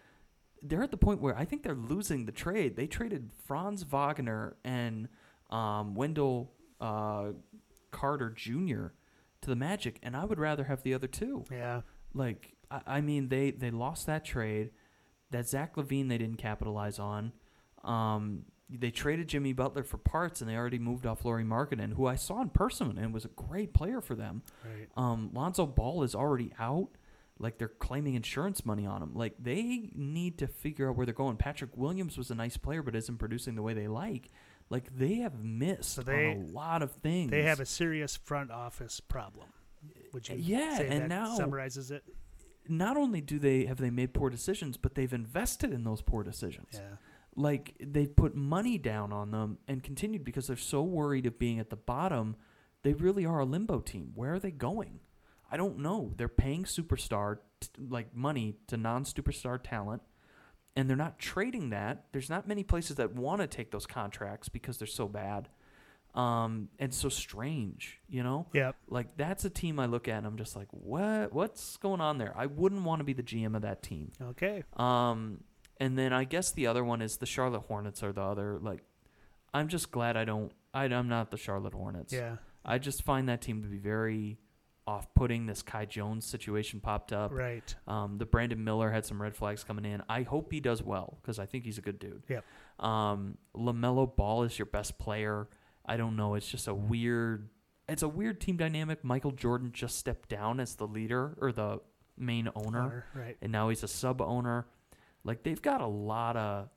they're 0.61 0.83
at 0.83 0.91
the 0.91 0.97
point 0.97 1.21
where 1.21 1.37
I 1.37 1.45
think 1.45 1.63
they're 1.63 1.75
losing 1.75 2.25
the 2.25 2.31
trade. 2.31 2.75
They 2.75 2.87
traded 2.87 3.31
Franz 3.45 3.83
Wagner 3.83 4.57
and 4.63 5.07
um, 5.49 5.95
Wendell 5.95 6.51
uh, 6.81 7.29
Carter 7.91 8.29
Jr. 8.29 8.87
to 9.41 9.49
the 9.49 9.55
Magic, 9.55 9.99
and 10.03 10.15
I 10.15 10.25
would 10.25 10.39
rather 10.39 10.65
have 10.65 10.83
the 10.83 10.93
other 10.93 11.07
two. 11.07 11.45
yeah. 11.51 11.81
Like, 12.13 12.55
I, 12.71 12.81
I 12.87 13.01
mean, 13.01 13.29
they 13.29 13.51
they 13.51 13.71
lost 13.71 14.05
that 14.07 14.25
trade. 14.25 14.71
That 15.29 15.47
Zach 15.47 15.75
LaVine 15.75 16.09
they 16.09 16.17
didn't 16.17 16.37
capitalize 16.37 16.99
on. 16.99 17.33
Um, 17.83 18.45
they 18.69 18.91
traded 18.91 19.27
Jimmy 19.29 19.53
Butler 19.53 19.83
for 19.83 19.97
parts, 19.97 20.41
and 20.41 20.49
they 20.49 20.55
already 20.55 20.79
moved 20.79 21.05
off 21.05 21.23
Lauri 21.23 21.43
Markkanen, 21.43 21.93
who 21.93 22.05
I 22.05 22.15
saw 22.15 22.41
in 22.41 22.49
person 22.49 22.97
and 22.97 23.13
was 23.13 23.23
a 23.25 23.29
great 23.29 23.73
player 23.73 24.01
for 24.01 24.13
them. 24.15 24.43
Right. 24.65 24.87
Um, 24.97 25.29
Lonzo 25.33 25.65
Ball 25.65 26.03
is 26.03 26.13
already 26.13 26.51
out. 26.59 26.89
Like 27.39 27.59
they're 27.59 27.67
claiming 27.67 28.15
insurance 28.15 28.65
money 28.65 28.85
on 28.85 29.01
him. 29.03 29.13
Like 29.13 29.35
they 29.39 29.89
need 29.93 30.39
to 30.39 30.47
figure 30.47 30.89
out 30.89 30.95
where 30.97 31.05
they're 31.05 31.13
going. 31.13 31.37
Patrick 31.37 31.77
Williams 31.77 32.17
was 32.17 32.31
a 32.31 32.35
nice 32.35 32.57
player, 32.57 32.81
but 32.81 32.95
isn't 32.95 33.17
producing 33.19 33.55
the 33.55 33.61
way 33.61 33.73
they 33.75 33.87
like. 33.87 34.29
Like 34.69 34.97
they 34.97 35.15
have 35.17 35.39
missed 35.43 35.91
So 35.93 36.01
they- 36.01 36.31
on 36.31 36.37
a 36.37 36.45
lot 36.47 36.81
of 36.81 36.91
things. 36.93 37.29
They 37.31 37.43
have 37.43 37.59
a 37.59 37.65
serious 37.65 38.17
front 38.17 38.49
office 38.51 38.99
problem. 38.99 39.47
Would 40.13 40.27
you 40.29 40.35
Yeah, 40.39 40.81
and 40.81 41.03
that 41.03 41.07
now- 41.09 41.35
summarizes 41.35 41.91
it? 41.91 42.03
not 42.69 42.97
only 42.97 43.21
do 43.21 43.39
they 43.39 43.65
have 43.65 43.77
they 43.77 43.89
made 43.91 44.13
poor 44.13 44.29
decisions, 44.29 44.75
but 44.75 44.95
they've 44.95 45.13
invested 45.13 45.71
in 45.71 45.83
those 45.85 46.01
poor 46.01 46.21
decisions. 46.23 46.67
Yeah. 46.73 46.97
Like 47.39 47.75
they 47.79 48.07
put 48.07 48.35
money 48.35 48.77
down 48.79 49.13
on 49.13 49.29
them 49.31 49.59
and 49.67 49.83
continued 49.83 50.23
because 50.25 50.47
they're 50.47 50.57
so 50.57 50.81
worried 50.81 51.25
of 51.27 51.37
being 51.37 51.59
at 51.59 51.69
the 51.69 51.75
bottom. 51.75 52.35
They 52.83 52.93
really 52.93 53.25
are 53.25 53.39
a 53.39 53.45
limbo 53.45 53.79
team. 53.79 54.11
Where 54.15 54.33
are 54.33 54.39
they 54.39 54.51
going? 54.51 54.99
I 55.51 55.55
don't 55.55 55.77
know. 55.79 56.13
They're 56.17 56.27
paying 56.27 56.63
superstar 56.63 57.37
t- 57.61 57.69
like 57.89 58.15
money 58.15 58.55
to 58.67 58.75
non-superstar 58.75 59.59
talent, 59.63 60.01
and 60.75 60.89
they're 60.89 60.97
not 60.97 61.19
trading 61.19 61.69
that. 61.69 62.05
There's 62.11 62.29
not 62.29 62.47
many 62.47 62.63
places 62.63 62.95
that 62.97 63.13
want 63.13 63.41
to 63.41 63.47
take 63.47 63.71
those 63.71 63.85
contracts 63.85 64.49
because 64.49 64.77
they're 64.77 64.87
so 64.87 65.07
bad, 65.07 65.47
um, 66.15 66.69
and 66.79 66.93
so 66.93 67.07
strange. 67.07 67.99
You 68.09 68.23
know, 68.23 68.47
Yep. 68.53 68.75
like 68.89 69.15
that's 69.15 69.45
a 69.45 69.49
team 69.49 69.79
I 69.79 69.85
look 69.85 70.07
at 70.07 70.17
and 70.17 70.25
I'm 70.27 70.37
just 70.37 70.55
like, 70.55 70.67
what? 70.71 71.31
What's 71.33 71.77
going 71.77 72.01
on 72.01 72.17
there? 72.17 72.33
I 72.35 72.47
wouldn't 72.47 72.83
want 72.83 72.99
to 72.99 73.03
be 73.05 73.13
the 73.13 73.23
GM 73.23 73.55
of 73.55 73.61
that 73.61 73.81
team. 73.83 74.11
Okay. 74.21 74.63
Um, 74.75 75.43
and 75.79 75.97
then 75.97 76.13
I 76.13 76.23
guess 76.23 76.51
the 76.51 76.67
other 76.67 76.83
one 76.83 77.01
is 77.01 77.17
the 77.17 77.25
Charlotte 77.25 77.63
Hornets 77.67 78.03
are 78.03 78.11
the 78.11 78.21
other. 78.21 78.57
Like, 78.59 78.83
I'm 79.53 79.67
just 79.67 79.91
glad 79.91 80.17
I 80.17 80.25
don't. 80.25 80.51
I, 80.73 80.85
I'm 80.85 81.07
not 81.07 81.31
the 81.31 81.37
Charlotte 81.37 81.73
Hornets. 81.73 82.13
Yeah. 82.13 82.37
I 82.65 82.77
just 82.77 83.03
find 83.03 83.29
that 83.29 83.41
team 83.41 83.61
to 83.63 83.67
be 83.67 83.77
very 83.77 84.37
off-putting. 84.85 85.45
This 85.45 85.61
Kai 85.61 85.85
Jones 85.85 86.25
situation 86.25 86.79
popped 86.79 87.11
up. 87.13 87.31
Right. 87.33 87.73
Um, 87.87 88.17
the 88.17 88.25
Brandon 88.25 88.63
Miller 88.63 88.89
had 88.91 89.05
some 89.05 89.21
red 89.21 89.35
flags 89.35 89.63
coming 89.63 89.85
in. 89.85 90.01
I 90.09 90.23
hope 90.23 90.51
he 90.51 90.59
does 90.59 90.81
well 90.83 91.17
because 91.21 91.39
I 91.39 91.45
think 91.45 91.63
he's 91.65 91.77
a 91.77 91.81
good 91.81 91.99
dude. 91.99 92.23
Yep. 92.29 92.45
Um, 92.79 93.37
LaMelo 93.55 94.15
Ball 94.15 94.43
is 94.43 94.57
your 94.59 94.65
best 94.65 94.97
player. 94.99 95.47
I 95.85 95.97
don't 95.97 96.15
know. 96.15 96.35
It's 96.35 96.47
just 96.47 96.67
a 96.67 96.73
weird. 96.73 97.49
It's 97.89 98.03
a 98.03 98.07
weird 98.09 98.41
team 98.41 98.57
dynamic. 98.57 99.03
Michael 99.03 99.31
Jordan 99.31 99.71
just 99.73 99.97
stepped 99.97 100.27
down 100.29 100.59
as 100.59 100.75
the 100.75 100.87
leader 100.87 101.37
or 101.39 101.51
the 101.53 101.79
main 102.17 102.49
owner 102.55 102.79
Owner, 102.81 103.05
Right. 103.13 103.37
and 103.41 103.51
now 103.51 103.69
he's 103.69 103.83
a 103.83 103.87
sub 103.87 104.21
owner. 104.21 104.67
Like 105.27 105.43
they've 105.43 105.61
got 105.61 105.81
a 105.81 105.87
lot 105.87 106.35
of 106.37 106.69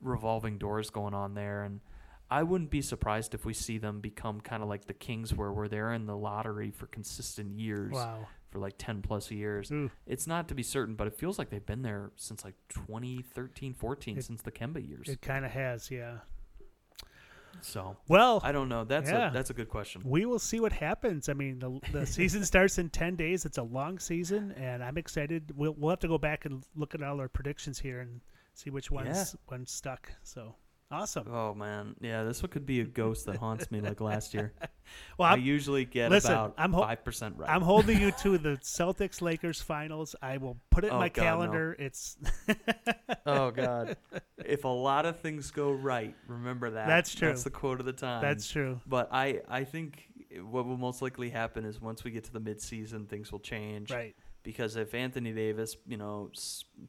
revolving 0.00 0.58
doors 0.58 0.90
going 0.90 1.14
on 1.14 1.34
there, 1.34 1.62
and 1.62 1.80
I 2.30 2.42
wouldn't 2.42 2.70
be 2.70 2.80
surprised 2.82 3.34
if 3.34 3.44
we 3.44 3.52
see 3.52 3.78
them 3.78 4.00
become 4.00 4.40
kind 4.40 4.62
of 4.62 4.68
like 4.68 4.86
the 4.86 4.94
Kings 4.94 5.34
were, 5.34 5.52
where 5.52 5.68
they're 5.68 5.92
in 5.92 6.06
the 6.06 6.16
lottery 6.16 6.70
for 6.70 6.86
consistent 6.86 7.58
years 7.58 7.92
Wow. 7.92 8.26
for 8.50 8.58
like 8.58 8.74
ten 8.78 9.02
plus 9.02 9.30
years. 9.30 9.70
Ooh. 9.70 9.90
It's 10.06 10.26
not 10.26 10.48
to 10.48 10.54
be 10.54 10.62
certain, 10.62 10.94
but 10.94 11.06
it 11.06 11.14
feels 11.14 11.38
like 11.38 11.50
they've 11.50 11.64
been 11.64 11.82
there 11.82 12.10
since 12.16 12.44
like 12.44 12.54
2013, 12.70 13.74
14, 13.74 14.18
It- 14.18 14.24
since 14.24 14.42
the 14.42 14.50
Kemba 14.50 14.86
years. 14.86 15.08
It 15.08 15.20
kind 15.20 15.44
of 15.44 15.50
has, 15.52 15.90
yeah. 15.90 16.18
So 17.62 17.96
Well, 18.08 18.40
I 18.44 18.52
don't 18.52 18.68
know. 18.68 18.84
That's 18.84 19.10
Yeah. 19.10 19.30
a 19.30 19.32
that's 19.32 19.50
a 19.50 19.54
good 19.54 19.68
question. 19.68 20.02
we 20.04 20.26
will 20.26 20.38
see 20.38 20.60
what 20.60 20.72
happens. 20.72 21.28
I 21.28 21.32
mean, 21.32 21.58
the 21.60 21.80
the 21.92 22.06
season 22.18 22.44
starts 22.44 22.78
in 22.78 22.90
ten 22.90 23.16
days. 23.16 23.44
It's 23.46 23.58
a 23.58 23.62
long 23.62 23.98
season, 23.98 24.52
and 24.52 24.82
I'm 24.84 24.98
excited. 24.98 25.52
We'll 25.56 25.74
we'll 25.78 25.90
have 25.90 26.00
to 26.00 26.08
go 26.08 26.18
back 26.18 26.44
and 26.44 26.62
look 26.76 26.94
at 26.94 27.02
all 27.02 27.20
our 27.20 27.28
predictions 27.28 27.78
here 27.78 28.00
and 28.00 28.20
see 28.54 28.70
which 28.70 28.90
ones 28.90 29.34
one 29.46 29.66
stuck. 29.66 30.12
So 30.22 30.54
awesome. 30.92 31.26
Oh 31.32 31.54
man, 31.54 31.96
yeah, 32.00 32.22
this 32.24 32.42
one 32.42 32.50
could 32.50 32.66
be 32.66 32.80
a 32.80 32.84
ghost 32.84 33.26
that 33.26 33.36
haunts 33.36 33.70
me 33.70 33.80
like 33.80 34.00
last 34.00 34.34
year. 34.34 34.52
Well, 35.16 35.28
I 35.28 35.34
I'm, 35.34 35.40
usually 35.40 35.86
get 35.86 36.10
listen, 36.10 36.32
about 36.32 36.54
I'm 36.58 36.72
ho- 36.72 36.82
five 36.82 37.02
percent 37.04 37.36
right. 37.38 37.48
I'm 37.48 37.62
holding 37.62 37.98
you 37.98 38.10
to 38.22 38.36
the 38.36 38.58
Celtics 38.62 39.22
Lakers 39.22 39.62
finals. 39.62 40.14
I 40.20 40.36
will 40.36 40.58
put 40.70 40.84
it 40.84 40.88
in 40.88 40.92
Oh, 40.94 40.98
my 40.98 41.08
God, 41.08 41.22
no. 41.22 41.28
calendar. 41.28 41.76
It's 41.78 42.16
Oh 43.26 43.50
God! 43.52 43.96
if 44.44 44.64
a 44.64 44.68
lot 44.68 45.06
of 45.06 45.20
things 45.20 45.50
go 45.50 45.70
right, 45.70 46.14
remember 46.26 46.70
that. 46.70 46.88
That's 46.88 47.14
true. 47.14 47.28
That's 47.28 47.44
the 47.44 47.50
quote 47.50 47.80
of 47.80 47.86
the 47.86 47.92
time. 47.92 48.20
that's 48.22 48.50
true. 48.50 48.80
But 48.86 49.08
I, 49.12 49.40
I 49.48 49.64
think 49.64 50.08
what 50.50 50.66
will 50.66 50.76
most 50.76 51.00
likely 51.00 51.30
happen 51.30 51.64
is 51.64 51.80
once 51.80 52.04
we 52.04 52.10
get 52.10 52.24
to 52.24 52.32
the 52.32 52.40
midseason, 52.40 53.08
things 53.08 53.30
will 53.32 53.40
change. 53.40 53.90
Right. 53.92 54.14
Because 54.42 54.74
if 54.76 54.92
Anthony 54.94 55.32
Davis, 55.32 55.76
you 55.86 55.96
know, 55.96 56.30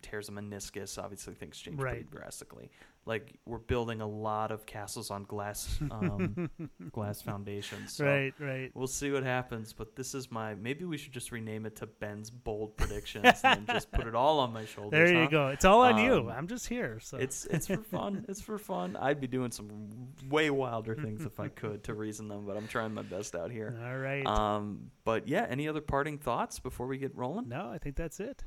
tears 0.01 0.27
a 0.27 0.31
meniscus, 0.31 0.97
obviously 1.01 1.35
things 1.35 1.57
change 1.59 1.77
pretty 1.77 2.03
drastically. 2.11 2.71
Like 3.05 3.37
we're 3.45 3.57
building 3.57 3.99
a 4.01 4.07
lot 4.07 4.51
of 4.51 4.65
castles 4.65 5.11
on 5.11 5.23
glass, 5.23 5.77
um, 5.91 6.49
glass 6.91 7.21
foundations. 7.21 7.93
So 7.93 8.05
Right. 8.05 8.33
Right. 8.39 8.71
We'll 8.73 8.87
see 8.87 9.11
what 9.11 9.23
happens, 9.23 9.73
but 9.73 9.95
this 9.95 10.13
is 10.15 10.31
my. 10.31 10.55
Maybe 10.55 10.85
we 10.85 10.97
should 10.97 11.11
just 11.11 11.31
rename 11.31 11.65
it 11.65 11.75
to 11.77 11.87
Ben's 11.87 12.29
bold 12.29 12.77
predictions 12.77 13.41
and 13.43 13.67
just 13.67 13.91
put 13.91 14.07
it 14.07 14.15
all 14.15 14.39
on 14.39 14.53
my 14.53 14.65
shoulders. 14.65 14.91
There 14.91 15.13
you 15.13 15.23
huh? 15.23 15.27
go. 15.29 15.47
It's 15.49 15.65
all 15.65 15.81
on 15.81 15.97
you. 15.97 16.13
Um, 16.13 16.29
I'm 16.29 16.47
just 16.47 16.67
here. 16.67 16.99
So 17.01 17.17
It's 17.17 17.45
it's 17.45 17.67
for 17.67 17.83
fun. 17.83 18.25
It's 18.29 18.41
for 18.41 18.57
fun. 18.57 18.95
I'd 18.95 19.19
be 19.19 19.27
doing 19.27 19.51
some 19.51 20.07
way 20.29 20.49
wilder 20.49 20.95
things 20.95 21.25
if 21.25 21.39
I 21.39 21.49
could 21.49 21.83
to 21.85 21.93
reason 21.93 22.27
them, 22.27 22.45
but 22.45 22.55
I'm 22.55 22.67
trying 22.67 22.93
my 22.93 23.01
best 23.01 23.35
out 23.35 23.51
here. 23.51 23.77
all 23.85 23.97
right. 23.97 24.25
Um, 24.25 24.91
but 25.03 25.27
yeah, 25.27 25.45
any 25.49 25.67
other 25.67 25.81
parting 25.81 26.17
thoughts 26.17 26.59
before 26.59 26.87
we 26.87 26.97
get 26.97 27.15
rolling? 27.15 27.49
no, 27.49 27.69
I 27.69 27.77
think 27.77 27.95
that's 27.95 28.19
it. 28.19 28.43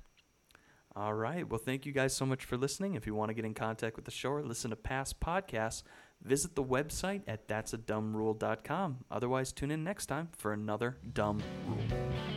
All 0.96 1.12
right. 1.12 1.46
Well, 1.46 1.60
thank 1.62 1.84
you 1.84 1.92
guys 1.92 2.14
so 2.14 2.24
much 2.24 2.46
for 2.46 2.56
listening. 2.56 2.94
If 2.94 3.06
you 3.06 3.14
want 3.14 3.28
to 3.28 3.34
get 3.34 3.44
in 3.44 3.52
contact 3.52 3.96
with 3.96 4.06
the 4.06 4.10
show 4.10 4.30
or 4.30 4.42
listen 4.42 4.70
to 4.70 4.76
past 4.76 5.20
podcasts, 5.20 5.82
visit 6.22 6.54
the 6.54 6.64
website 6.64 7.20
at 7.28 7.46
that'sadumbrule.com. 7.48 9.04
Otherwise, 9.10 9.52
tune 9.52 9.70
in 9.70 9.84
next 9.84 10.06
time 10.06 10.30
for 10.32 10.54
another 10.54 10.96
dumb 11.12 11.42
rule. 11.68 12.35